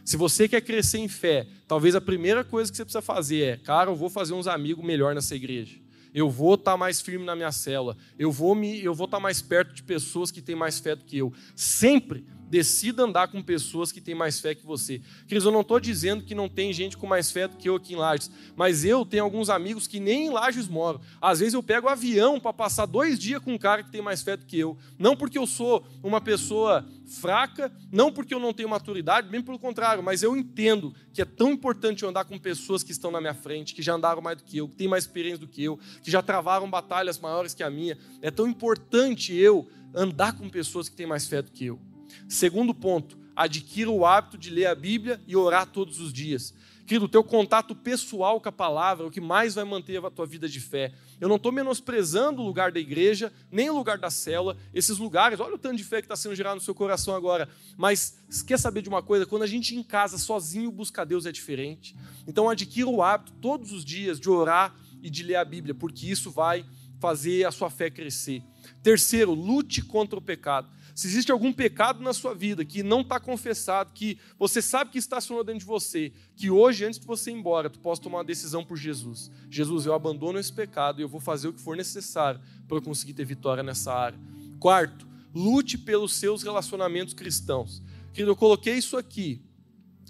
Se 0.04 0.18
você 0.18 0.46
quer 0.46 0.60
crescer 0.60 0.98
em 0.98 1.08
fé, 1.08 1.46
talvez 1.66 1.94
a 1.94 2.00
primeira 2.00 2.44
coisa 2.44 2.70
que 2.70 2.76
você 2.76 2.84
precisa 2.84 3.00
fazer 3.00 3.40
é, 3.42 3.56
cara, 3.56 3.90
eu 3.90 3.96
vou 3.96 4.10
fazer 4.10 4.34
uns 4.34 4.46
amigos 4.46 4.84
melhor 4.84 5.14
nessa 5.14 5.34
igreja 5.34 5.83
eu 6.14 6.30
vou 6.30 6.54
estar 6.54 6.72
tá 6.72 6.76
mais 6.76 7.00
firme 7.00 7.26
na 7.26 7.34
minha 7.34 7.50
cela, 7.50 7.96
eu 8.16 8.30
vou 8.30 8.54
me, 8.54 8.82
eu 8.82 8.94
vou 8.94 9.06
estar 9.06 9.16
tá 9.16 9.22
mais 9.22 9.42
perto 9.42 9.74
de 9.74 9.82
pessoas 9.82 10.30
que 10.30 10.40
têm 10.40 10.54
mais 10.54 10.78
fé 10.78 10.94
do 10.94 11.04
que 11.04 11.18
eu. 11.18 11.32
Sempre 11.56 12.24
decida 12.54 13.02
andar 13.02 13.26
com 13.26 13.42
pessoas 13.42 13.90
que 13.90 14.00
têm 14.00 14.14
mais 14.14 14.38
fé 14.38 14.54
que 14.54 14.64
você. 14.64 15.02
Queridos, 15.26 15.44
eu 15.44 15.50
não 15.50 15.62
estou 15.62 15.80
dizendo 15.80 16.22
que 16.22 16.36
não 16.36 16.48
tem 16.48 16.72
gente 16.72 16.96
com 16.96 17.04
mais 17.04 17.28
fé 17.28 17.48
do 17.48 17.56
que 17.56 17.68
eu 17.68 17.74
aqui 17.74 17.94
em 17.94 17.96
Lages, 17.96 18.30
mas 18.54 18.84
eu 18.84 19.04
tenho 19.04 19.24
alguns 19.24 19.50
amigos 19.50 19.88
que 19.88 19.98
nem 19.98 20.26
em 20.26 20.30
Lages 20.30 20.68
moram. 20.68 21.00
Às 21.20 21.40
vezes 21.40 21.54
eu 21.54 21.64
pego 21.64 21.88
avião 21.88 22.38
para 22.38 22.52
passar 22.52 22.86
dois 22.86 23.18
dias 23.18 23.42
com 23.42 23.54
um 23.54 23.58
cara 23.58 23.82
que 23.82 23.90
tem 23.90 24.00
mais 24.00 24.22
fé 24.22 24.36
do 24.36 24.46
que 24.46 24.56
eu. 24.56 24.78
Não 24.96 25.16
porque 25.16 25.36
eu 25.36 25.48
sou 25.48 25.84
uma 26.00 26.20
pessoa 26.20 26.86
fraca, 27.08 27.72
não 27.90 28.12
porque 28.12 28.32
eu 28.32 28.38
não 28.38 28.52
tenho 28.52 28.68
maturidade, 28.68 29.28
bem 29.28 29.42
pelo 29.42 29.58
contrário, 29.58 30.00
mas 30.00 30.22
eu 30.22 30.36
entendo 30.36 30.94
que 31.12 31.20
é 31.20 31.24
tão 31.24 31.50
importante 31.50 32.04
eu 32.04 32.08
andar 32.08 32.24
com 32.24 32.38
pessoas 32.38 32.84
que 32.84 32.92
estão 32.92 33.10
na 33.10 33.20
minha 33.20 33.34
frente, 33.34 33.74
que 33.74 33.82
já 33.82 33.94
andaram 33.94 34.22
mais 34.22 34.36
do 34.36 34.44
que 34.44 34.58
eu, 34.58 34.68
que 34.68 34.76
têm 34.76 34.86
mais 34.86 35.02
experiência 35.02 35.40
do 35.40 35.48
que 35.48 35.64
eu, 35.64 35.76
que 36.04 36.10
já 36.10 36.22
travaram 36.22 36.70
batalhas 36.70 37.18
maiores 37.18 37.52
que 37.52 37.64
a 37.64 37.70
minha. 37.70 37.98
É 38.22 38.30
tão 38.30 38.46
importante 38.46 39.34
eu 39.34 39.68
andar 39.92 40.38
com 40.38 40.48
pessoas 40.48 40.88
que 40.88 40.94
têm 40.94 41.04
mais 41.04 41.26
fé 41.26 41.42
do 41.42 41.50
que 41.50 41.66
eu. 41.66 41.80
Segundo 42.28 42.74
ponto, 42.74 43.18
adquira 43.34 43.90
o 43.90 44.06
hábito 44.06 44.38
de 44.38 44.50
ler 44.50 44.66
a 44.66 44.74
Bíblia 44.74 45.20
e 45.26 45.36
orar 45.36 45.66
todos 45.66 46.00
os 46.00 46.12
dias. 46.12 46.54
Querido, 46.86 47.06
o 47.06 47.08
teu 47.08 47.24
contato 47.24 47.74
pessoal 47.74 48.38
com 48.38 48.48
a 48.48 48.52
palavra 48.52 49.04
é 49.04 49.08
o 49.08 49.10
que 49.10 49.20
mais 49.20 49.54
vai 49.54 49.64
manter 49.64 50.04
a 50.04 50.10
tua 50.10 50.26
vida 50.26 50.46
de 50.46 50.60
fé. 50.60 50.92
Eu 51.18 51.30
não 51.30 51.36
estou 51.36 51.50
menosprezando 51.50 52.42
o 52.42 52.44
lugar 52.44 52.70
da 52.70 52.78
igreja, 52.78 53.32
nem 53.50 53.70
o 53.70 53.74
lugar 53.74 53.96
da 53.96 54.10
cela, 54.10 54.54
esses 54.72 54.98
lugares, 54.98 55.40
olha 55.40 55.54
o 55.54 55.58
tanto 55.58 55.76
de 55.76 55.84
fé 55.84 56.02
que 56.02 56.04
está 56.04 56.16
sendo 56.16 56.34
gerado 56.34 56.56
no 56.56 56.60
seu 56.60 56.74
coração 56.74 57.14
agora. 57.14 57.48
Mas 57.78 58.18
quer 58.46 58.58
saber 58.58 58.82
de 58.82 58.90
uma 58.90 59.02
coisa? 59.02 59.24
Quando 59.24 59.44
a 59.44 59.46
gente 59.46 59.74
em 59.74 59.82
casa 59.82 60.18
sozinho 60.18 60.70
busca 60.70 61.06
Deus 61.06 61.24
é 61.24 61.32
diferente. 61.32 61.96
Então 62.26 62.50
adquira 62.50 62.88
o 62.88 63.02
hábito 63.02 63.32
todos 63.40 63.72
os 63.72 63.82
dias 63.82 64.20
de 64.20 64.28
orar 64.28 64.76
e 65.02 65.08
de 65.08 65.22
ler 65.22 65.36
a 65.36 65.44
Bíblia, 65.44 65.74
porque 65.74 66.06
isso 66.06 66.30
vai 66.30 66.66
fazer 67.00 67.46
a 67.46 67.50
sua 67.50 67.70
fé 67.70 67.88
crescer. 67.90 68.42
Terceiro, 68.82 69.32
lute 69.32 69.82
contra 69.82 70.18
o 70.18 70.22
pecado. 70.22 70.68
Se 70.94 71.08
existe 71.08 71.32
algum 71.32 71.52
pecado 71.52 72.00
na 72.00 72.12
sua 72.12 72.34
vida 72.34 72.64
que 72.64 72.82
não 72.82 73.00
está 73.00 73.18
confessado, 73.18 73.92
que 73.92 74.16
você 74.38 74.62
sabe 74.62 74.92
que 74.92 74.98
estacionou 74.98 75.42
dentro 75.42 75.60
de 75.60 75.66
você, 75.66 76.12
que 76.36 76.50
hoje, 76.50 76.84
antes 76.84 77.00
de 77.00 77.06
você 77.06 77.32
ir 77.32 77.34
embora, 77.34 77.68
tu 77.68 77.80
possa 77.80 78.00
tomar 78.00 78.18
uma 78.18 78.24
decisão 78.24 78.64
por 78.64 78.76
Jesus. 78.76 79.28
Jesus, 79.50 79.86
eu 79.86 79.92
abandono 79.92 80.38
esse 80.38 80.52
pecado 80.52 81.00
e 81.00 81.02
eu 81.02 81.08
vou 81.08 81.20
fazer 81.20 81.48
o 81.48 81.52
que 81.52 81.60
for 81.60 81.76
necessário 81.76 82.40
para 82.68 82.76
eu 82.76 82.82
conseguir 82.82 83.12
ter 83.12 83.24
vitória 83.24 83.62
nessa 83.62 83.92
área. 83.92 84.18
Quarto, 84.60 85.04
lute 85.34 85.76
pelos 85.76 86.14
seus 86.14 86.44
relacionamentos 86.44 87.12
cristãos. 87.12 87.82
Querido, 88.12 88.30
eu 88.30 88.36
coloquei 88.36 88.74
isso 88.74 88.96
aqui 88.96 89.42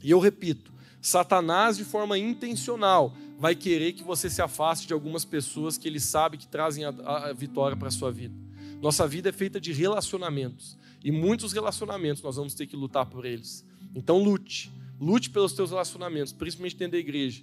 e 0.02 0.10
eu 0.10 0.20
repito: 0.20 0.70
Satanás, 1.00 1.78
de 1.78 1.84
forma 1.84 2.18
intencional, 2.18 3.16
vai 3.38 3.54
querer 3.54 3.94
que 3.94 4.04
você 4.04 4.28
se 4.28 4.42
afaste 4.42 4.86
de 4.86 4.92
algumas 4.92 5.24
pessoas 5.24 5.78
que 5.78 5.88
ele 5.88 5.98
sabe 5.98 6.36
que 6.36 6.46
trazem 6.46 6.84
a, 6.84 6.90
a 6.90 7.32
vitória 7.32 7.74
para 7.74 7.88
a 7.88 7.90
sua 7.90 8.12
vida. 8.12 8.43
Nossa 8.84 9.08
vida 9.08 9.30
é 9.30 9.32
feita 9.32 9.58
de 9.58 9.72
relacionamentos. 9.72 10.76
E 11.02 11.10
muitos 11.10 11.54
relacionamentos 11.54 12.22
nós 12.22 12.36
vamos 12.36 12.52
ter 12.52 12.66
que 12.66 12.76
lutar 12.76 13.06
por 13.06 13.24
eles. 13.24 13.64
Então 13.94 14.22
lute. 14.22 14.70
Lute 15.00 15.30
pelos 15.30 15.54
teus 15.54 15.70
relacionamentos, 15.70 16.34
principalmente 16.34 16.76
dentro 16.76 16.92
da 16.92 16.98
igreja. 16.98 17.42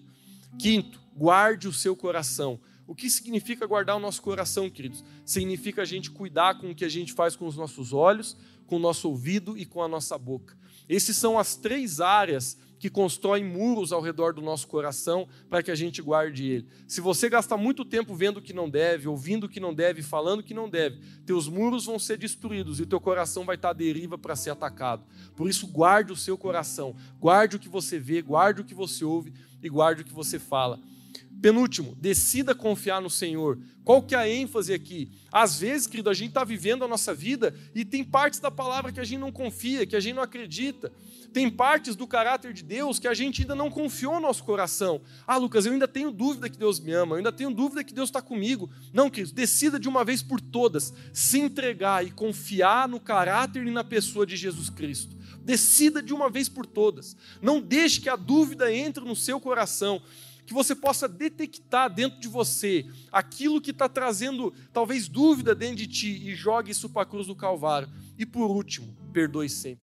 Quinto, 0.60 1.02
guarde 1.18 1.68
o 1.68 1.74
seu 1.74 1.96
coração. 1.96 2.60
O 2.86 2.94
que 2.94 3.10
significa 3.10 3.66
guardar 3.66 3.96
o 3.96 4.00
nosso 4.00 4.22
coração, 4.22 4.70
queridos? 4.70 5.04
Significa 5.26 5.82
a 5.82 5.86
gente 5.86 6.12
cuidar 6.12 6.60
com 6.60 6.70
o 6.70 6.76
que 6.76 6.86
a 6.86 6.90
gente 6.90 7.12
faz 7.12 7.36
com 7.36 7.48
os 7.48 7.58
nossos 7.58 7.92
olhos, 7.92 8.38
com 8.68 8.76
o 8.76 8.80
nosso 8.80 9.10
ouvido 9.10 9.58
e 9.58 9.66
com 9.66 9.82
a 9.82 9.88
nossa 9.88 10.20
boca. 10.20 10.56
Essas 10.88 11.16
são 11.16 11.40
as 11.40 11.56
três 11.56 12.00
áreas 12.00 12.56
que 12.82 12.90
constroem 12.90 13.44
muros 13.44 13.92
ao 13.92 14.02
redor 14.02 14.34
do 14.34 14.42
nosso 14.42 14.68
coração 14.68 15.28
para 15.48 15.62
que 15.62 15.70
a 15.70 15.76
gente 15.76 16.02
guarde 16.02 16.48
ele. 16.48 16.68
Se 16.88 17.00
você 17.00 17.30
gastar 17.30 17.56
muito 17.56 17.86
tempo 17.86 18.16
vendo 18.16 18.38
o 18.38 18.42
que 18.42 18.54
não 18.54 18.68
deve, 18.68 19.08
ouvindo 19.08 19.44
o 19.44 19.50
que 19.50 19.60
não 19.60 19.72
deve, 19.72 20.02
falando 20.02 20.40
o 20.40 20.44
que 20.44 20.56
não 20.56 20.68
deve, 20.68 21.00
teus 21.24 21.48
muros 21.48 21.86
vão 21.86 22.00
ser 22.00 22.18
destruídos 22.18 22.80
e 22.80 22.86
teu 22.88 23.00
coração 23.00 23.46
vai 23.46 23.56
estar 23.56 23.70
à 23.70 23.74
deriva 23.74 24.18
para 24.18 24.36
ser 24.36 24.50
atacado. 24.50 25.06
Por 25.36 25.48
isso, 25.48 25.68
guarde 25.68 26.12
o 26.12 26.16
seu 26.16 26.36
coração, 26.36 26.96
guarde 27.20 27.56
o 27.56 27.60
que 27.60 27.70
você 27.70 28.00
vê, 28.00 28.20
guarde 28.20 28.62
o 28.62 28.66
que 28.66 28.74
você 28.74 29.06
ouve 29.06 29.32
e 29.62 29.70
guarde 29.70 30.02
o 30.02 30.06
que 30.06 30.14
você 30.14 30.40
fala. 30.40 30.80
Penúltimo, 31.42 31.96
decida 32.00 32.54
confiar 32.54 33.02
no 33.02 33.10
Senhor. 33.10 33.58
Qual 33.84 34.04
que 34.04 34.14
é 34.14 34.18
a 34.20 34.30
ênfase 34.30 34.74
aqui? 34.74 35.12
Às 35.32 35.60
vezes, 35.60 35.88
querido, 35.88 36.10
a 36.10 36.14
gente 36.14 36.30
está 36.30 36.44
vivendo 36.44 36.86
a 36.86 36.88
nossa 36.88 37.16
vida 37.16 37.56
e 37.74 37.84
tem 37.84 38.04
partes 38.04 38.40
da 38.40 38.52
palavra 38.52 38.92
que 38.92 39.00
a 39.00 39.04
gente 39.04 39.20
não 39.20 39.32
confia, 39.32 39.86
que 39.88 39.96
a 39.96 40.00
gente 40.00 40.14
não 40.14 40.22
acredita. 40.22 40.92
Tem 41.34 41.50
partes 41.50 41.96
do 41.96 42.06
caráter 42.06 42.54
de 42.54 42.62
Deus 42.62 43.00
que 43.00 43.08
a 43.08 43.14
gente 43.16 43.42
ainda 43.42 43.56
não 43.56 43.72
confiou 43.72 44.16
no 44.16 44.22
nosso 44.22 44.44
coração. 44.44 45.02
Ah, 45.26 45.38
Lucas, 45.38 45.66
eu 45.66 45.74
ainda 45.74 45.88
tenho 45.88 46.12
dúvida 46.12 46.48
que 46.48 46.58
Deus 46.58 46.80
me 46.80 46.92
ama, 46.92 47.14
eu 47.14 47.18
ainda 47.18 47.32
tenho 47.32 47.50
dúvida 47.50 47.84
que 47.84 47.94
Deus 47.94 48.10
está 48.10 48.22
comigo. 48.22 48.70
Não, 48.94 49.10
querido, 49.10 49.34
decida 49.34 49.80
de 49.80 49.90
uma 49.90 50.06
vez 50.06 50.22
por 50.22 50.40
todas 50.40 50.94
se 51.12 51.40
entregar 51.40 52.06
e 52.06 52.12
confiar 52.12 52.88
no 52.88 53.00
caráter 53.00 53.66
e 53.66 53.72
na 53.72 53.84
pessoa 53.84 54.28
de 54.28 54.36
Jesus 54.38 54.70
Cristo. 54.70 55.16
Decida 55.44 56.04
de 56.04 56.14
uma 56.14 56.30
vez 56.30 56.48
por 56.48 56.68
todas. 56.68 57.18
Não 57.42 57.60
deixe 57.60 58.00
que 58.00 58.10
a 58.10 58.16
dúvida 58.16 58.72
entre 58.72 59.04
no 59.04 59.16
seu 59.16 59.40
coração 59.40 60.00
que 60.52 60.56
você 60.56 60.76
possa 60.76 61.08
detectar 61.08 61.90
dentro 61.90 62.20
de 62.20 62.28
você 62.28 62.86
aquilo 63.10 63.62
que 63.62 63.72
está 63.72 63.88
trazendo 63.88 64.54
talvez 64.74 65.08
dúvida 65.08 65.56
dentro 65.56 65.78
de 65.78 65.88
ti 65.88 66.28
e 66.28 66.36
jogue 66.36 66.72
isso 66.72 66.90
para 66.90 67.04
a 67.04 67.06
cruz 67.06 67.26
do 67.28 67.36
Calvário. 67.36 67.88
E 68.18 68.26
por 68.26 68.52
último, 68.52 68.94
perdoe 69.14 69.48
sempre. 69.48 69.80